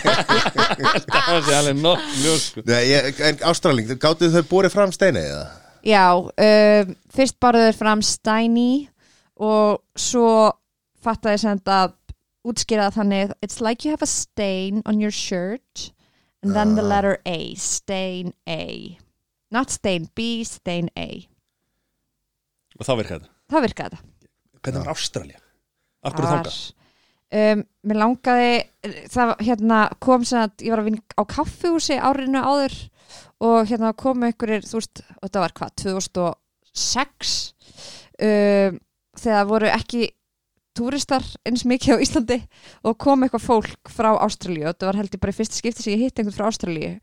það 0.00 1.40
sé 1.46 1.54
alveg 1.56 1.78
nokk 1.80 2.04
ljós 2.22 2.44
sko. 2.50 2.64
Nei, 2.68 2.82
ég, 2.90 3.20
en 3.24 3.40
Ástraling, 3.50 3.90
gáttu 4.00 4.28
þau 4.32 4.42
borið 4.50 4.74
fram 4.74 4.92
steini 4.94 5.22
eða? 5.22 5.46
Já, 5.86 6.04
um, 6.20 6.96
fyrst 7.14 7.38
bara 7.40 7.62
þeir 7.68 7.76
fram 7.78 8.02
Steiny 8.04 8.88
og 9.40 9.80
svo 9.96 10.52
fattaði 11.00 11.38
sem 11.40 11.60
að 11.64 11.94
útskýra 12.44 12.88
það 12.90 12.98
þannig 12.98 13.32
It's 13.42 13.60
like 13.64 13.84
you 13.84 13.90
have 13.94 14.02
a 14.04 14.08
stain 14.10 14.82
on 14.84 15.00
your 15.00 15.10
shirt 15.12 15.92
and 16.42 16.54
then 16.54 16.74
the 16.76 16.82
Ah. 16.82 16.88
letter 16.88 17.18
A 17.26 17.54
Stain 17.56 18.32
A. 18.48 18.98
Not 19.50 19.70
stain 19.70 20.08
B, 20.14 20.44
stain 20.44 20.88
A. 20.96 21.26
Og 22.78 22.86
þá 22.86 22.92
virkaði 23.00 23.20
þetta? 23.20 23.30
Það 23.50 23.64
virkaði 23.66 23.90
þetta. 23.96 24.04
Hvernig 24.60 24.84
var 24.84 24.92
Ástralja? 24.94 25.38
af 26.04 26.14
hverju 26.14 26.28
Þar, 26.30 26.46
þangað? 26.46 26.60
um, 27.40 27.64
Mér 27.84 27.98
langaði 28.00 28.52
það 29.12 29.32
hérna 29.44 29.80
kom 30.00 30.24
sem 30.24 30.40
að 30.44 30.64
ég 30.64 30.70
var 30.72 30.80
að 30.80 30.88
vinna 30.90 31.02
á 31.16 31.22
kaffihúsi 31.28 31.98
árinu 32.00 32.40
áður 32.40 32.76
og 33.40 33.68
hérna 33.70 33.92
komu 33.96 34.28
einhverjir, 34.28 34.66
þú 34.68 34.80
veist, 34.80 35.02
þetta 35.22 35.44
var 35.44 35.54
hvað 35.56 35.74
2006 35.84 37.34
um, 38.22 38.80
þegar 39.20 39.48
voru 39.50 39.70
ekki 39.72 40.10
túristar 40.76 41.24
eins 41.48 41.64
mikið 41.68 41.98
á 41.98 42.02
Íslandi 42.04 42.38
og 42.86 42.98
kom 43.02 43.24
eitthvað 43.26 43.46
fólk 43.46 43.90
frá 43.92 44.12
Ástralíu. 44.22 44.68
Og 44.68 44.74
þetta 44.74 44.90
var 44.90 45.00
heldur 45.00 45.22
bara 45.22 45.34
í 45.34 45.38
fyrsta 45.40 45.58
skipti 45.58 45.84
sem 45.84 45.96
ég 45.96 46.06
hitt 46.06 46.20
einhvern 46.20 46.36
frá 46.36 46.46
Ástralíu. 46.50 46.94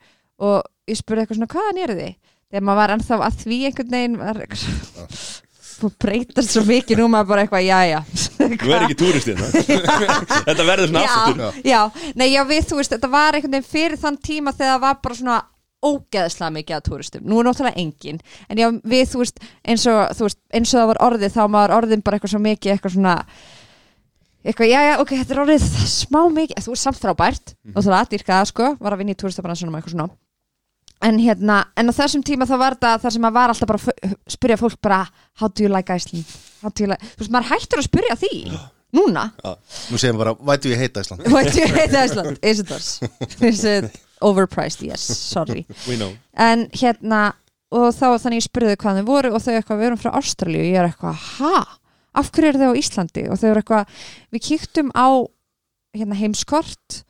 Og 0.43 0.61
ég 0.87 0.99
spurði 0.99 1.25
eitthvað 1.25 1.41
svona 1.41 1.51
hvaðan 1.51 1.81
eru 1.83 1.97
þið? 1.99 2.15
Þegar 2.47 2.63
maður 2.63 2.79
var 2.79 2.93
ennþá 2.95 3.19
að 3.27 3.41
því 3.43 3.59
einhvern 3.67 3.93
veginn 3.97 4.17
var 4.21 4.39
eitthvað 4.45 5.27
þú 5.77 5.89
breytast 6.01 6.53
svo 6.55 6.63
mikið 6.65 7.01
nú 7.01 7.09
maður 7.11 7.29
bara 7.33 7.43
eitthvað, 7.43 7.65
já, 7.67 7.79
já. 7.85 7.99
Þú 8.37 8.71
er 8.73 8.85
ekki 8.87 8.97
túristið 8.97 9.43
þetta 10.47 10.65
verður 10.65 10.89
svona 10.89 11.03
aftur. 11.03 11.43
já, 11.43 11.67
já, 11.69 12.11
nei, 12.17 12.27
já, 12.31 12.41
við, 12.49 12.63
þú 12.71 12.79
veist, 12.79 12.95
þetta 12.95 13.11
var 13.13 13.37
einhvern 13.37 13.57
veginn 13.57 13.69
fyrir 13.75 14.01
þann 14.01 14.17
tíma 14.25 14.53
þegar 14.55 14.73
það 14.73 14.83
var 14.87 14.97
bara 15.03 15.19
svona 15.19 15.37
ógeðslega 15.85 16.53
mikið 16.55 16.75
að 16.77 16.85
túristum, 16.87 17.27
nú 17.27 17.37
er 17.39 17.47
náttúrulega 17.47 17.77
engin 17.81 18.17
en 18.49 18.61
já, 18.61 18.67
við, 18.81 19.03
þú 19.11 19.21
veist, 19.21 19.39
eins 19.61 19.85
og 19.91 19.99
þú 20.17 20.27
veist, 20.27 20.39
eins 20.57 20.73
og 20.73 20.81
það 20.81 20.91
var 20.91 21.01
orðið, 21.07 21.35
þá 21.35 21.43
var 21.53 21.73
orðin 21.77 22.03
bara 22.05 22.17
eitthvað 22.17 22.33
svo 22.33 22.41
mikið, 22.41 22.71
eitthvað 22.73 22.95
svona 22.95 23.15
eitthvað, 24.47 24.69
já, 24.71 24.79
já, 24.87 24.93
ok, 25.03 25.11
þetta 25.19 25.35
er 25.35 25.41
orðið 25.43 25.67
smá 25.91 26.19
mikið, 26.33 26.63
þú 26.65 26.73
er 26.73 26.81
samt 26.81 27.01
frábært 27.01 27.53
og 27.73 27.83
það 27.83 27.97
er 27.99 28.09
dýrkaða, 28.13 28.47
sko, 28.53 28.71
var 28.79 28.95
að 28.95 29.03
vinna 29.03 29.13
í 29.13 29.19
túristabransunum 29.21 29.77
eitthvað 29.77 29.95
svona. 29.97 30.09
En 31.05 31.19
hérna, 31.21 31.59
en 31.77 31.91
á 31.91 31.93
þessum 31.93 32.23
tíma 32.25 32.47
þá 32.49 32.55
var 32.57 32.73
þetta 32.77 32.93
þar 33.03 33.13
sem 33.13 33.21
maður 33.21 33.35
var 33.37 33.51
alltaf 33.53 33.69
bara 33.69 33.81
að 34.07 34.15
spyrja 34.33 34.57
fólk 34.57 34.79
bara, 34.81 35.03
how 35.37 35.51
do 35.51 35.61
you 35.67 35.69
like 35.69 35.93
Iceland? 35.93 36.25
Do 36.73 36.85
you 36.85 36.89
like, 36.89 37.11
þú 37.13 37.21
veist, 37.21 37.33
maður 37.35 37.51
hættur 37.51 37.83
að 37.83 37.89
spyrja 37.89 38.17
því 38.17 38.31
núna, 38.97 39.27
Nú 39.91 39.99
segir 39.99 40.15
maður 40.15 40.23
bara, 40.23 40.35
vætu 40.47 40.71
ég 40.71 40.81
heita 40.81 41.03
Ísland 41.03 41.27
What 41.29 41.51
do 41.51 41.59
you 41.59 41.69
hate 41.69 42.01
Iceland? 42.01 42.39
Is 42.41 42.63
it 43.67 43.91
overpriced? 44.25 44.83
Yes, 44.85 45.05
sorry 45.05 45.65
En 46.47 46.67
hérna 46.75 47.31
og 47.73 47.89
þá 47.95 48.15
þannig 48.23 48.41
ég 48.41 48.47
spurði 48.47 48.77
hvað 48.79 49.01
þau 49.01 49.07
voru 49.07 49.33
og 49.35 49.43
þau 49.43 49.55
eitthvað, 49.57 49.79
við 49.81 49.89
erum 49.89 50.01
frá 50.01 50.11
Ástralíu 50.15 50.61
og 50.61 50.69
ég 50.69 50.77
er 50.79 50.87
eitthvað, 50.87 51.25
ha? 51.39 51.63
Af 52.17 52.29
hverju 52.33 52.51
eru 52.53 52.61
þau 52.61 52.71
á 52.71 52.79
Íslandi? 52.79 53.25
Og 53.27 53.41
þau 53.41 53.49
eru 53.49 53.63
eitthvað, 53.63 53.97
við 54.33 54.45
kíktum 54.47 54.93
á 54.95 55.07
hérna 55.97 56.19
heimskort 56.19 57.01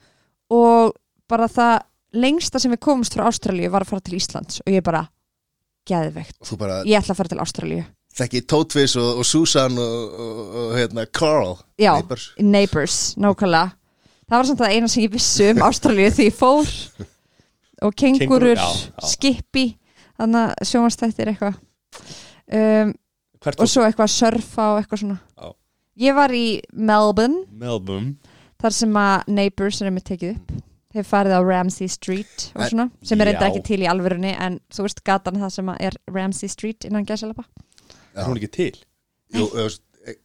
og 0.54 0.96
bara 1.30 1.50
það 1.52 1.76
lengsta 2.18 2.62
sem 2.64 2.74
við 2.74 2.82
komumst 2.88 3.14
frá 3.14 3.28
Ástralíu 3.30 3.70
var 3.74 3.86
að 3.86 3.94
fara 3.94 4.08
til 4.08 4.18
Íslands 4.18 4.64
og 4.64 4.74
ég 4.74 4.84
bara, 4.86 5.06
þú 5.88 6.58
bara 6.60 6.82
Ég 6.88 6.98
ætla 7.00 7.14
að 7.14 7.22
fara 7.22 7.34
til 7.36 7.44
Ástralíu 7.44 7.86
þekki 8.18 8.44
Toadfish 8.50 8.98
og, 9.00 9.22
og 9.22 9.28
Susan 9.28 9.78
og, 9.82 9.98
og, 10.18 10.40
og 10.62 10.72
hérna 10.78 11.06
Carl 11.06 11.58
Já, 11.78 11.94
Neighbors. 11.94 12.30
Neighbors, 12.42 12.98
nákvæmlega 13.22 13.76
Það 14.28 14.38
var 14.42 14.48
samt 14.50 14.60
það 14.60 14.74
eina 14.76 14.88
sem 14.92 15.04
ég 15.06 15.12
vissi 15.14 15.46
um 15.54 15.62
Ástralíu 15.68 16.12
því 16.12 16.26
ég 16.28 16.36
fór 16.36 16.72
og 17.88 17.94
kengurur, 17.96 18.58
já, 18.58 18.66
já. 18.68 19.08
skipi 19.14 19.66
þannig 20.18 20.40
að 20.42 20.68
sjónvastættir 20.72 21.30
eitthvað 21.32 21.60
um, 22.58 22.94
og 23.54 23.70
svo 23.70 23.84
eitthvað 23.86 24.08
að 24.08 24.16
surfa 24.16 24.66
og 24.74 24.80
eitthvað 24.82 25.04
svona 25.04 25.20
Já. 25.38 25.52
Ég 26.08 26.18
var 26.18 26.34
í 26.36 26.46
Melbourne 26.74 27.44
Melbourne 27.54 28.16
þar 28.62 28.76
sem 28.76 28.98
að 29.00 29.28
Neighbors 29.38 29.80
er 29.86 29.94
með 29.94 30.08
tekið 30.12 30.34
upp 30.36 30.56
Hef 30.98 31.10
farið 31.12 31.36
á 31.38 31.42
Ramsey 31.46 31.90
Street 31.92 32.48
og 32.58 32.64
svona, 32.72 32.88
sem 33.06 33.22
er 33.22 33.30
reynda 33.30 33.46
Já. 33.46 33.52
ekki 33.52 33.64
til 33.68 33.80
í 33.84 33.90
alvörunni 33.92 34.32
en 34.34 34.56
þú 34.74 34.88
veist 34.88 35.04
gatan 35.06 35.38
það 35.44 35.52
sem 35.60 35.72
að 35.72 35.82
er 35.90 35.98
Ramsey 36.16 36.50
Street 36.50 36.88
innan 36.90 37.06
gæsalapa 37.06 37.46
Er 38.18 38.26
hún 38.26 38.40
ekki 38.40 38.50
til? 38.56 38.72
Jú, 39.36 39.46
þú 39.54 39.68
veist, 39.68 39.84
e- 40.08 40.18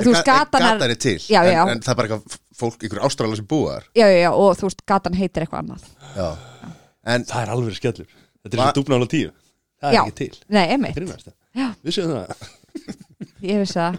Þú 0.00 0.14
veist, 0.14 0.24
ga- 0.24 0.38
gatan 0.46 0.64
er- 0.72 0.90
er 0.94 1.00
til 1.04 1.18
Já, 1.28 1.42
já. 1.44 1.60
En, 1.66 1.74
en 1.76 1.84
það 1.84 1.92
er 1.92 1.98
bara 2.00 2.08
eitthvað 2.08 2.38
fólk, 2.54 2.82
ykkur 2.86 3.00
ástralar 3.06 3.36
sem 3.40 3.46
búa 3.50 3.76
þar. 3.78 3.86
Já, 3.98 4.06
já, 4.08 4.18
já, 4.24 4.30
og 4.32 4.56
þú 4.58 4.68
veist 4.68 4.84
gatan 4.86 5.14
heitir 5.18 5.44
eitthvað 5.44 5.64
annað. 5.64 5.88
Já. 6.16 6.28
En 7.14 7.24
Það 7.28 7.42
er 7.42 7.50
alveg 7.54 7.74
skellur. 7.78 8.06
Þetta 8.44 8.54
er 8.54 8.60
Va- 8.62 8.66
svo 8.72 8.76
dúbnála 8.82 9.08
tíu. 9.10 9.30
Það 9.82 9.88
er 9.90 9.94
Já. 9.98 10.02
ekki 10.04 10.14
til. 10.20 10.38
Nei, 10.48 10.64
einmitt, 10.72 10.94
Grínast 10.96 11.26
það 11.28 11.34
Já. 11.60 11.66
Vissu 11.84 12.02
það? 12.08 12.46
ég 13.44 13.58
vissi 13.60 13.76
það. 13.78 13.98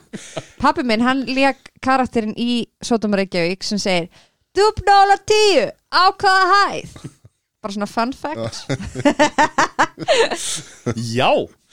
Pappi 0.60 0.84
minn, 0.84 1.02
hann 1.06 1.26
lék 1.28 1.70
karakterinn 1.86 2.34
í 2.38 2.66
Sótum 2.84 3.14
Reykjavík 3.16 3.64
sem 3.64 3.78
segir 3.78 4.10
Dubnála 4.56 5.18
tíu, 5.28 5.68
á 5.94 6.04
hvaða 6.16 6.46
hæð? 6.72 6.96
Bara 7.62 7.74
svona 7.74 7.88
fun 7.90 8.14
fact. 8.14 8.66
Já. 10.96 11.32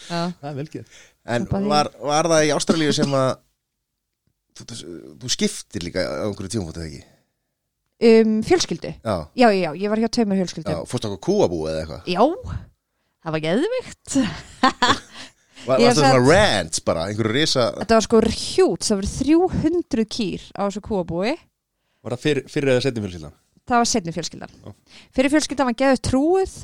Já, 0.08 0.24
Það 0.42 0.48
er 0.50 0.54
velgeð 0.58 1.00
En 1.22 1.44
Bara 1.46 1.62
því. 1.62 1.68
var, 1.70 1.90
var 2.02 2.28
það 2.32 2.46
í 2.48 2.52
Ástralíu 2.56 2.92
sem 2.96 3.12
að 3.14 3.28
þú, 4.58 4.66
þú 5.22 5.30
skiptir 5.32 5.86
líka 5.86 6.04
á 6.04 6.24
einhverju 6.28 6.52
tíum 6.54 6.68
fótið 6.68 6.86
ekki? 6.88 7.02
Um, 8.02 8.38
fjölskyldu? 8.42 8.90
Já, 8.98 9.14
Já, 9.38 9.46
já, 9.54 9.58
já, 9.62 9.70
ég 9.78 9.92
var 9.92 10.00
hjá 10.02 10.08
tveimur 10.10 10.36
já, 10.36 10.42
fjölskyldu 10.42 10.78
fórstu 10.90 11.10
okkur 11.12 11.22
kúabú 11.28 11.60
eða 11.70 11.84
eitthvað? 11.84 12.08
Já, 12.10 12.22
það 13.22 13.36
var 13.36 13.44
geðvikt 13.46 14.16
Var, 15.62 15.78
var 15.78 15.78
það 15.78 15.92
satt- 15.94 16.00
svona 16.02 16.22
rants 16.26 16.82
bara, 16.82 17.04
einhverju 17.06 17.34
risa 17.36 17.68
Þetta 17.78 17.94
var 18.00 18.04
sko 18.08 18.20
hjút, 18.26 18.82
það 18.88 18.98
voru 18.98 19.10
300 19.14 20.06
kýr 20.10 20.46
á 20.58 20.60
þessu 20.66 20.82
kúabúi. 20.82 21.36
Var 22.02 22.16
það 22.16 22.22
fyrir, 22.24 22.48
fyrir 22.50 22.72
eða 22.72 22.82
setjum 22.82 23.04
fjölskyldan? 23.06 23.36
Það 23.70 23.78
var 23.78 23.88
setni 23.92 24.14
fjölskyldan. 24.16 24.56
Já. 24.58 24.72
Fyrir 25.14 25.30
fjölskyldan 25.36 25.68
var 25.70 25.76
geðið 25.78 26.00
trúið 26.08 26.56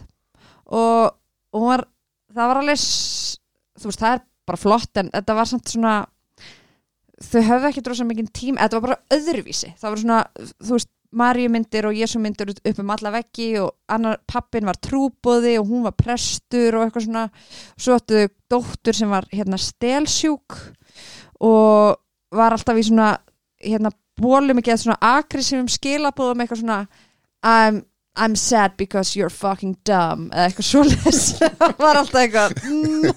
og, 0.75 1.14
og 1.54 1.66
var, 1.68 1.85
það 2.35 2.50
var 2.50 2.61
alveg 2.64 2.83
þú 2.83 3.87
veist, 3.92 4.02
það 4.02 4.16
er 4.16 4.25
bara 4.50 4.61
flott 4.64 5.00
en 5.04 5.12
þetta 5.14 5.37
var 5.38 5.50
samt 5.52 5.71
svona 5.71 5.95
þau 7.25 7.43
höfðu 7.49 7.71
ekki 7.71 7.85
drosa 7.87 8.07
mikið 8.07 8.31
tím 8.35 8.61
þetta 8.61 8.79
var 8.79 8.87
bara 8.87 9.19
öðruvísi, 9.19 9.73
það 9.81 9.91
var 9.91 10.03
svona 10.05 10.23
þú 10.39 10.79
veist, 10.79 10.93
Maríu 11.09 11.49
myndir 11.49 11.87
og 11.89 11.97
Jésu 11.97 12.21
myndir 12.21 12.51
upp 12.53 12.81
um 12.83 12.91
alla 12.93 13.11
veggi 13.15 13.47
og 13.63 13.71
annar 13.89 14.19
pappin 14.29 14.69
var 14.69 14.77
trúbóði 14.77 15.55
og 15.57 15.71
hún 15.71 15.87
var 15.87 15.95
prestur 15.97 16.77
og 16.77 16.85
eitthvað 16.85 17.07
svona, 17.07 17.23
svo 17.81 17.97
áttu 17.97 18.19
þau 18.19 18.35
dóttur 18.53 18.99
sem 18.99 19.09
var 19.09 19.25
hérna 19.33 19.57
stelsjúk 19.57 20.59
og 21.49 21.97
var 22.37 22.53
alltaf 22.53 22.77
í 22.77 22.85
svona 22.91 23.15
hérna 23.65 23.95
bólum 24.21 24.61
ekki 24.61 24.75
að 24.75 24.83
svona 24.85 25.15
aggressífum 25.17 25.71
skilabóðum 25.73 26.45
eitthvað 26.45 26.63
svona 26.63 26.81
I'm, 27.41 27.81
I'm 28.19 28.35
sad 28.37 28.77
because 28.77 29.15
you're 29.17 29.31
fucking 29.31 29.77
dumb 29.87 30.29
eða 30.33 30.49
eitthvað 30.49 30.69
svoleiðis. 30.69 31.21
Var 31.83 32.01
alltaf 32.01 32.23
eitthvað 32.23 32.57
mm. 32.67 33.13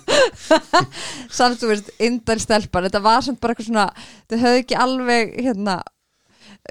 samt 1.37 1.61
þú 1.61 1.71
veist, 1.71 1.89
indæl 1.97 2.37
stelpan. 2.43 2.85
Þetta 2.87 3.01
var 3.05 3.25
samt 3.25 3.41
bara 3.41 3.55
eitthvað 3.55 3.71
svona 3.71 3.87
þau 4.29 4.37
höfðu 4.37 4.61
ekki 4.61 4.79
alveg 4.85 5.33
hérna 5.41 5.81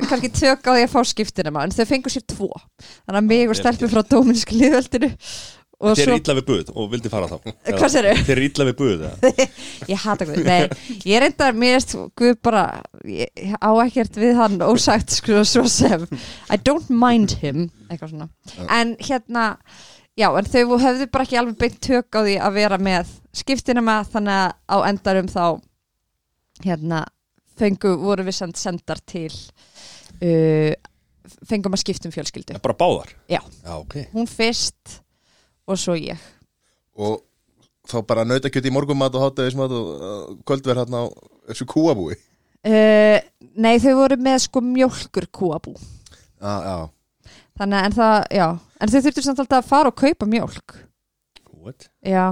kannski 0.06 0.30
tök 0.30 0.68
á 0.70 0.70
því 0.70 0.84
að 0.84 0.92
fá 0.92 1.00
skiptina 1.10 1.50
maður 1.50 1.72
en 1.72 1.76
þau 1.80 1.90
fengu 1.90 2.12
sér 2.12 2.26
tvo. 2.30 2.50
Þannig 3.04 3.20
að 3.20 3.30
mig 3.32 3.50
og 3.50 3.58
stelpi 3.58 3.90
frá 3.90 4.02
Dóminíska 4.06 4.54
liðveldinu 4.54 5.10
og 5.80 5.96
Þeir 5.96 6.04
svo, 6.04 6.14
eru 6.14 6.20
illa 6.20 6.36
við 6.36 6.46
buð 6.50 6.72
og 6.76 6.90
vildi 6.92 7.12
fara 7.12 7.28
þá 7.30 7.36
Hvað 7.70 7.92
segirðu? 7.94 8.24
Þeir 8.26 8.34
eru 8.34 8.48
illa 8.50 8.66
við 8.68 8.82
eða? 8.94 9.12
ég 9.92 10.02
hata 10.04 10.26
Guð 10.28 10.42
nei, 10.44 10.90
ég 11.08 11.22
reyndar, 11.24 11.56
mér 11.56 11.78
veist 11.78 11.94
Guð 12.20 12.34
bara, 12.44 12.64
á 12.84 13.70
ekkert 13.86 14.18
við 14.20 14.36
hann 14.40 14.60
ósagt 14.66 15.16
sko 15.16 15.40
svo 15.48 15.64
sem 15.70 16.04
I 16.52 16.60
don't 16.60 16.90
mind 16.92 17.38
him 17.40 17.70
eitthvað 17.88 18.12
svona, 18.12 18.28
en 18.68 18.94
hérna 19.00 19.46
já, 20.18 20.28
en 20.28 20.50
þau 20.52 20.76
höfðu 20.80 21.08
bara 21.12 21.26
ekki 21.26 21.40
alveg 21.40 21.58
beint 21.60 21.80
tök 21.84 22.12
á 22.12 22.20
því 22.26 22.36
að 22.44 22.56
vera 22.58 22.78
með 22.82 23.16
skiptina 23.40 23.82
með 23.84 24.12
þannig 24.14 24.36
að 24.36 24.54
á 24.68 24.76
endarum 24.90 25.30
þá 25.30 25.44
hérna 26.66 27.02
fengu, 27.60 27.94
voru 28.00 28.24
við 28.26 28.36
send, 28.36 28.58
sendar 28.60 29.00
til 29.08 29.30
uh, 29.32 30.72
fengum 31.48 31.76
að 31.76 31.84
skiptum 31.84 32.14
fjölskyldu 32.14 32.56
Ja, 32.56 32.62
Bara 32.62 32.76
báðar? 32.76 33.14
Já. 33.30 33.40
Já, 33.40 33.72
ok 33.78 33.96
hún 34.14 34.28
fyrst 34.30 35.00
og 35.68 35.80
svo 35.80 35.96
ég. 35.98 36.20
Og 37.00 37.20
þá 37.90 37.98
bara 38.06 38.26
nautakjöt 38.28 38.68
í 38.68 38.72
morgumat 38.74 39.16
og 39.16 39.26
hátæðismat 39.26 39.74
og 39.74 40.40
kvöldverð 40.48 40.84
hérna 40.84 41.04
á 41.04 41.06
þessu 41.50 41.66
kúabúi. 41.70 42.18
Uh, 42.60 43.16
nei, 43.56 43.78
þau 43.80 43.94
voru 44.02 44.18
með 44.20 44.44
sko 44.46 44.62
mjólkur 44.64 45.28
kúabú. 45.32 45.76
Já, 46.40 46.88
Þannig 47.60 47.86
en 47.86 47.92
það, 47.96 48.18
já. 48.32 48.46
En 48.80 48.88
þau 48.92 49.00
þurftu 49.04 49.24
samt 49.24 49.40
alltaf 49.42 49.58
að 49.60 49.68
fara 49.68 49.90
og 49.92 49.96
kaupa 50.00 50.28
mjólk. 50.28 50.76
What? 51.60 51.90
Já. 52.00 52.26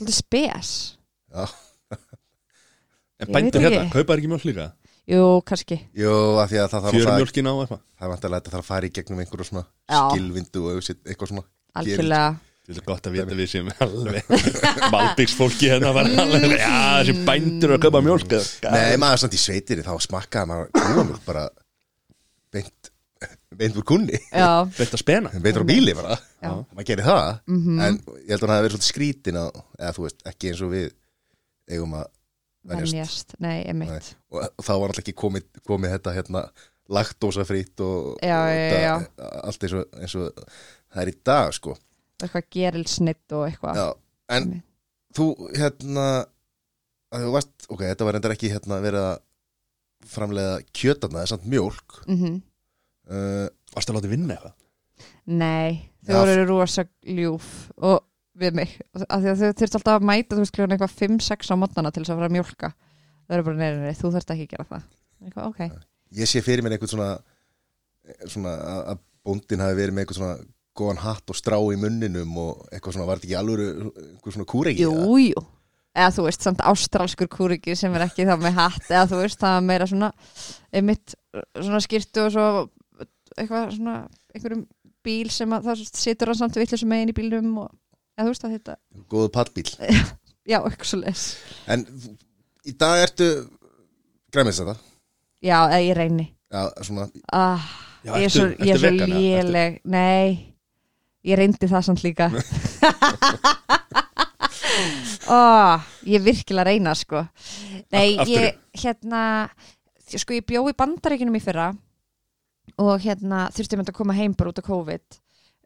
Alltaf 0.00 0.18
spes. 0.18 0.72
Já. 1.32 1.46
En 3.22 3.30
bændur 3.30 3.62
hérna, 3.62 3.84
kaupa 3.92 4.10
þær 4.10 4.20
ekki 4.20 4.28
mjólk 4.28 4.44
líka? 4.44 4.64
Jú, 5.08 5.20
kannski. 5.46 5.76
Jú, 5.96 6.10
af 6.42 6.48
því 6.50 6.58
að 6.58 6.66
það 6.72 6.72
þarf 6.74 6.88
að 6.88 6.96
Fjörumjólkin 6.96 7.46
á 7.48 7.54
eitthvað? 7.54 7.80
það 7.94 8.06
er 8.06 8.10
vantilega 8.12 8.34
að 8.34 8.40
þetta 8.40 8.52
þarf 8.54 8.64
að 8.64 8.70
fara 8.70 8.88
í 8.88 8.92
gegnum 8.96 9.20
einhverju 9.22 9.46
svona 9.48 9.62
Já. 9.64 10.00
skilvindu 10.10 10.62
og 10.64 10.88
eitthvað 10.90 11.30
svona 11.30 11.44
Algjörlega. 11.80 12.34
Þetta 12.64 12.80
er 12.80 12.86
gott 12.88 13.06
að 13.10 13.12
vita 13.18 13.36
við 13.36 13.48
sem 13.50 13.66
alveg 13.84 14.28
Malbyggsfólki 14.94 15.68
hérna 15.68 15.90
var 15.92 16.06
alveg 16.08 16.54
Já, 16.56 16.70
þessi 17.02 17.14
bændur 17.26 17.74
að 17.76 17.82
kaupa 17.84 18.00
mjólk 18.06 18.30
eða- 18.38 18.72
Nei, 18.72 18.94
maður 19.02 19.20
samt 19.24 19.36
í 19.36 19.40
sveitinni, 19.42 19.84
þá 19.84 19.92
smakkaði 20.06 20.48
maður 20.48 20.70
kúamjólk 20.78 21.26
bara 21.26 21.42
beint, 22.54 22.90
beint 23.60 23.76
úr 23.82 23.84
kunni 23.90 24.16
Já, 24.30 24.48
Veit 24.78 24.94
að 24.96 25.02
spena. 25.02 25.32
Beint 25.44 25.60
úr 25.60 25.66
bíli 25.68 25.92
bara, 25.98 26.16
Já. 26.40 26.54
maður 26.72 26.88
gerir 26.88 27.04
það 27.10 27.28
Mhm. 27.52 27.80
en 27.84 27.98
ég 27.98 28.32
held 28.32 28.40
að 28.40 28.46
hann 28.48 28.56
hafi 28.56 28.66
verið 28.68 28.76
svolítið 28.78 28.92
skrítin 28.94 29.40
að, 29.44 29.62
eða 29.78 29.92
þú 29.98 30.06
veist, 30.08 30.24
ekki 30.32 30.48
eins 30.54 30.62
og 30.64 30.72
við 30.72 30.86
eigum 31.74 31.98
að 32.00 32.06
venjast. 32.64 33.34
Nei, 33.44 33.58
emitt 33.68 33.90
Nei. 33.92 34.14
og 34.32 34.64
þá 34.64 34.72
var 34.72 34.88
alltaf 34.88 35.02
ekki 35.04 35.12
komið, 35.20 35.44
komið 35.68 35.98
þetta 35.98 36.14
hérna 36.16 36.46
laktósafrít 36.88 37.80
og, 37.80 38.18
Já, 38.24 38.38
og 38.40 38.80
já, 38.80 38.94
þetta, 39.04 39.28
allt 39.48 39.62
eins 39.68 39.76
og, 39.76 39.84
eins 40.00 40.14
og 40.20 40.48
það 40.94 41.02
er 41.04 41.10
í 41.12 41.16
dag 41.26 41.52
sko 41.56 41.74
Eitthvað 42.22 42.46
gerilsnitt 42.54 43.34
og 43.34 43.48
eitthvað 43.48 43.78
Já, 43.80 43.86
en 44.30 44.42
Einmitt. 44.44 44.64
þú 45.18 45.26
hérna 45.58 46.06
að 47.14 47.24
þú 47.26 47.32
varst, 47.34 47.52
ok, 47.70 47.82
þetta 47.90 48.06
var 48.08 48.16
reyndar 48.16 48.34
ekki 48.34 48.50
hérna 48.54 48.78
verið 48.82 49.04
að 49.10 49.18
framleiða 50.14 50.56
kjötarna, 50.76 51.20
það 51.20 51.26
er 51.26 51.30
samt 51.32 51.46
mjólk 51.50 51.98
Mhm. 52.08 52.32
uh, 53.10 53.46
Varst 53.74 53.90
að 53.90 53.96
láta 53.98 54.10
vinna 54.10 54.34
eitthvað? 54.36 54.54
Nei, 55.26 55.90
þau 56.06 56.14
Já. 56.14 56.18
voru 56.24 56.46
rosa 56.48 56.84
ljúf 57.04 57.46
og 57.78 58.02
við 58.38 58.54
mig 58.54 58.74
af 58.94 59.20
því 59.22 59.28
að 59.30 59.38
þau 59.40 59.52
þurft 59.60 59.76
alltaf 59.78 59.94
að 60.00 60.06
mæta 60.10 60.34
þú 60.36 60.42
veist 60.42 60.54
kljóðan 60.54 60.74
eitthvað 60.76 60.96
5-6 61.00 61.50
á 61.50 61.54
mótnana 61.58 61.90
til 61.94 62.02
þess 62.04 62.12
að 62.14 62.18
fara 62.20 62.28
að 62.28 62.36
mjólka 62.36 62.70
þau 62.74 63.34
eru 63.38 63.44
bara 63.46 63.56
neina, 63.56 63.80
nei, 63.86 63.94
þú 63.98 64.10
þurft 64.14 64.32
ekki 64.34 64.46
að 64.46 64.52
gera 64.54 64.66
það 64.70 64.82
eitthvað, 65.24 65.46
ok, 65.48 65.60
ég 66.18 66.28
sé 66.30 66.42
fyrir 66.44 66.62
mér 66.66 66.74
einhvern 66.76 66.92
svona 66.94 67.10
svona 68.28 68.52
að 68.58 68.80
að 68.94 68.98
bóndin 69.24 69.62
hafi 69.64 69.78
verið 69.78 69.94
með 69.96 70.04
einhvern 70.04 70.18
svona 70.18 70.36
góðan 70.76 71.02
hatt 71.04 71.30
og 71.30 71.38
strá 71.38 71.56
í 71.58 71.78
munninum 71.80 72.38
og 72.40 72.64
eitthvað 72.70 72.96
svona, 72.96 73.08
var 73.08 73.20
þetta 73.20 73.28
ekki 73.28 73.38
alveg 73.40 73.66
einhver 74.04 74.36
svona 74.36 74.48
kúregi 74.50 74.84
jú, 74.86 74.94
jú. 75.22 75.44
Eða 75.94 76.10
þú 76.16 76.24
veist, 76.26 76.42
samt 76.42 76.62
ástralskur 76.66 77.28
kúriki 77.30 77.76
sem 77.78 77.92
er 77.94 78.08
ekki 78.08 78.26
þá 78.26 78.34
með 78.42 78.56
hatt, 78.58 78.88
eða 78.88 79.04
þú 79.12 79.20
veist, 79.20 79.38
það 79.38 79.58
er 79.58 79.66
meira 79.68 79.86
svona 79.86 80.08
einmitt 80.74 81.14
svona 81.54 81.82
skýrtu 81.84 82.24
og 82.24 82.32
svo 82.34 82.46
eitthvað 83.38 83.76
svona 83.76 83.96
einhverjum 84.34 84.64
bíl 85.06 85.30
sem 85.30 85.54
að 85.54 85.68
það 85.70 85.84
situr 85.92 86.32
hann 86.32 86.40
samt 86.40 86.58
vitlega 86.58 86.80
sem 86.82 86.90
megin 86.90 87.12
í 87.12 87.16
bílnum 87.16 87.52
og 87.62 87.70
eða 88.18 88.26
þú 88.26 88.32
veist 88.32 88.48
að 88.48 88.56
þetta, 88.58 88.76
góðu 89.12 89.30
pallbíl 89.34 89.68
já, 90.52 90.58
eitthvað 90.58 90.90
svo 90.90 91.00
les 91.04 91.28
en 91.70 91.86
í 92.64 92.74
dag 92.80 93.04
ertu 93.04 93.30
græmis 94.34 94.58
þetta? 94.58 94.74
Já, 95.44 95.58
eða 95.68 95.80
ég 95.84 95.98
reyni. 95.98 96.26
Já, 96.48 96.62
svona, 96.86 97.08
ah, 97.36 97.64
Já, 98.04 98.14
ég 98.20 98.26
er 98.26 98.32
svo, 98.32 98.46
ég 98.64 98.74
er 98.74 98.80
svo 98.80 98.92
léleg. 98.92 99.78
Nei, 99.84 100.53
ég 101.24 101.38
reyndi 101.40 101.68
það 101.70 101.86
samt 101.88 102.02
líka. 102.04 102.30
Oh, 105.30 105.80
ég 106.04 106.18
er 106.18 106.24
virkilega 106.24 106.64
að 106.64 106.70
reyna 106.72 106.92
sko. 106.98 107.22
Nei, 107.94 108.16
Af- 108.20 108.28
ég 108.28 108.58
hérna 108.82 109.22
sko 110.14 110.34
ég 110.36 110.44
bjó 110.46 110.64
í 110.68 110.74
bandaríkinum 110.76 111.36
í 111.38 111.42
fyrra 111.42 111.70
og 112.80 113.00
hérna 113.04 113.46
þurfti 113.54 113.78
mér 113.78 113.88
að 113.90 113.96
koma 113.96 114.16
heim 114.16 114.34
bara 114.36 114.52
út 114.52 114.60
af 114.60 114.66
COVID. 114.68 115.18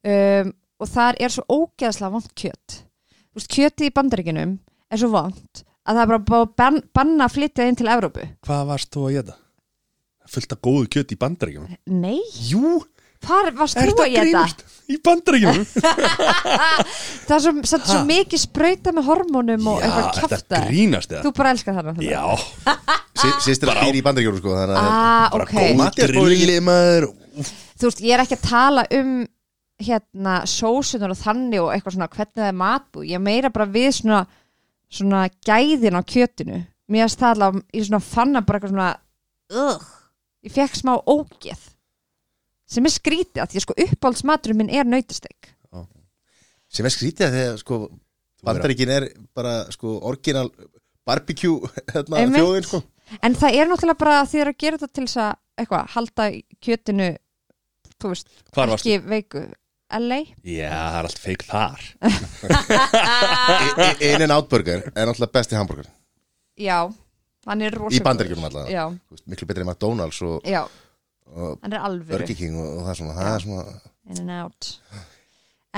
Um, 0.09 0.53
og 0.79 0.91
þar 0.93 1.19
er 1.19 1.33
svo 1.35 1.43
ógeðslega 1.51 2.13
vant 2.15 2.31
kjött 2.39 2.77
þú 2.79 3.41
veist, 3.41 3.51
kjötið 3.51 3.89
í 3.89 3.95
bandaríkinum 3.97 4.53
er 4.95 5.01
svo 5.01 5.11
vant 5.11 5.65
að 5.89 5.99
það 5.99 6.03
er 6.05 6.13
bara 6.29 6.79
banna 6.95 7.27
að 7.27 7.35
flytja 7.35 7.67
inn 7.67 7.79
til 7.81 7.89
Evrópu. 7.91 8.29
Hvað 8.47 8.63
varst 8.71 8.93
þú 8.95 9.09
að 9.09 9.17
geta? 9.19 9.37
Fullt 10.29 10.55
af 10.55 10.61
góðu 10.63 10.89
kjöt 10.93 11.15
í 11.15 11.19
bandaríkjum 11.19 11.69
Nei, 11.99 12.21
Jú, 12.47 12.77
hvar 13.25 13.51
varst 13.57 13.79
þú 13.81 14.05
að 14.05 14.15
geta? 14.15 14.45
Í 14.89 14.97
bandaríkjum 15.05 15.59
Það 17.29 17.35
er 17.37 17.43
svo, 17.45 17.53
svo, 17.69 17.79
svo 17.85 17.99
mikið 18.09 18.41
sprauta 18.41 18.93
með 18.97 19.09
hormónum 19.11 19.67
og 19.73 19.83
eitthvað 19.85 20.07
þetta 20.17 20.29
kjafta. 20.33 20.61
grínast 20.71 21.13
Þú 21.27 21.33
bara 21.37 21.53
elskar 21.53 21.77
það. 21.79 21.99
Já, 22.07 22.25
Sýstir 23.45 23.73
að 23.73 23.81
býr 23.85 23.99
í 23.99 24.05
bandaríkjónu 24.07 24.41
sko 24.41 24.55
Þannig 24.57 24.79
að 24.79 24.89
Ah, 24.89 25.27
bara 25.35 25.45
ok. 25.45 25.53
góð 25.53 25.67
Þú 27.79 27.87
veist, 27.91 28.01
ég 28.03 28.17
er 28.17 28.23
ekki 28.25 28.39
að 28.39 28.47
tala 28.49 28.83
um 28.99 29.13
hérna 29.79 30.39
sósunar 30.51 31.13
og 31.15 31.21
þannig 31.21 31.61
og 31.63 31.69
eitthvað 31.71 31.95
svona 31.95 32.09
hvernig 32.11 32.35
það 32.41 32.49
er 32.51 32.57
matbú 32.59 33.05
ég 33.07 33.15
er 33.21 33.23
meira 33.23 33.51
bara 33.55 33.69
við 33.71 33.93
svona 34.01 34.23
svona 34.91 35.21
gæðin 35.47 35.95
á 35.95 36.03
kjötinu. 36.03 36.59
Mér 36.91 37.13
það 37.13 37.35
allavega, 37.37 37.65
ég 37.77 37.85
svona 37.87 38.01
fann 38.03 38.35
að 38.41 38.47
bara 38.49 38.59
eitthvað 38.59 38.73
svona 38.73 38.89
ugh, 39.63 39.87
ég 40.49 40.55
fekk 40.57 40.75
smá 40.81 40.95
ógeð 41.05 41.63
sem 42.69 42.85
er 42.89 42.93
skrítið 42.95 43.43
að 43.43 43.53
því 43.55 43.61
að 43.61 43.65
sko 43.67 43.77
uppáhaldsmaturinn 43.87 44.61
minn 44.63 44.73
er 44.75 44.89
nautastek 44.89 45.55
sem 46.69 46.85
er 46.85 46.93
skrítið 46.93 47.27
að 47.29 47.37
þegar 47.39 47.61
sko 47.63 47.79
Bandaríkin 48.45 48.91
er 48.95 49.05
bara 49.35 49.55
sko 49.75 49.97
orginal 50.07 50.47
barbecue 51.09 51.59
hérna, 51.95 52.21
þjóðin 52.31 52.67
sko. 52.69 52.83
En 53.25 53.35
það 53.35 53.57
er 53.57 53.71
náttúrulega 53.71 53.99
bara 53.99 54.19
að 54.21 54.29
því 54.31 54.43
að 54.45 54.51
gera 54.63 54.79
þetta 54.79 54.95
til 54.95 55.07
þess 55.09 55.21
að 55.25 55.33
eitthvað, 55.59 55.89
halda 55.95 56.27
kjötinu 56.63 57.09
þú 57.99 58.13
veist, 58.13 58.29
Hvar 58.55 58.75
ekki 58.77 58.99
veiku. 59.09 59.43
LA 59.89 60.19
Já, 60.45 60.69
það 60.69 60.99
er 61.01 61.07
allt 61.09 61.21
feik 61.25 61.43
þar. 61.49 61.85
In 64.05 64.25
and 64.27 64.35
Out 64.37 64.51
Burger 64.53 64.83
er 64.93 65.09
náttúrulega 65.09 65.33
besti 65.39 65.57
hambúrgar 65.57 65.89
já, 66.59 66.83
hann 67.49 67.63
er 67.65 67.75
rosa 67.79 67.97
í 67.97 68.03
Bandaríkjunum 68.05 68.47
alltaf 68.51 68.69
já, 68.71 68.85
Þú 68.93 69.17
veist, 69.17 69.27
miklu 69.33 69.49
betri 69.49 69.65
en 69.65 69.71
McDonalds 69.71 70.21
og, 70.27 70.45
já, 70.47 70.61
hann 71.37 71.73
er 71.73 71.85
alvöru. 71.85 72.17
Burger 72.17 72.39
King 72.39 72.59
og, 72.59 72.69
og 72.79 72.85
það 72.87 72.93
er 72.93 73.01
svona, 73.01 73.17
það 73.19 73.33
er 73.35 73.47
svona 73.47 73.65
in 74.09 74.21
and 74.25 74.35
out. 74.39 74.71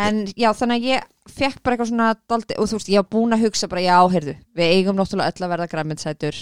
En 0.01 0.21
já 0.39 0.51
þannig 0.57 0.77
að 0.79 0.91
ég 0.91 1.33
fekk 1.35 1.63
bara 1.63 1.77
eitthvað 1.77 1.91
svona 1.91 2.11
daldi, 2.31 2.57
og 2.57 2.69
þú 2.71 2.79
veist 2.79 2.93
ég 2.93 3.03
var 3.03 3.09
búin 3.11 3.35
að 3.37 3.47
hugsa 3.47 3.69
bara 3.71 3.83
já 3.85 3.97
heyrðu 4.15 4.37
við 4.57 4.77
eigum 4.77 4.99
náttúrulega 4.99 5.35
öll 5.35 5.47
að 5.47 5.53
verða 5.55 5.73
græminsætur 5.73 6.39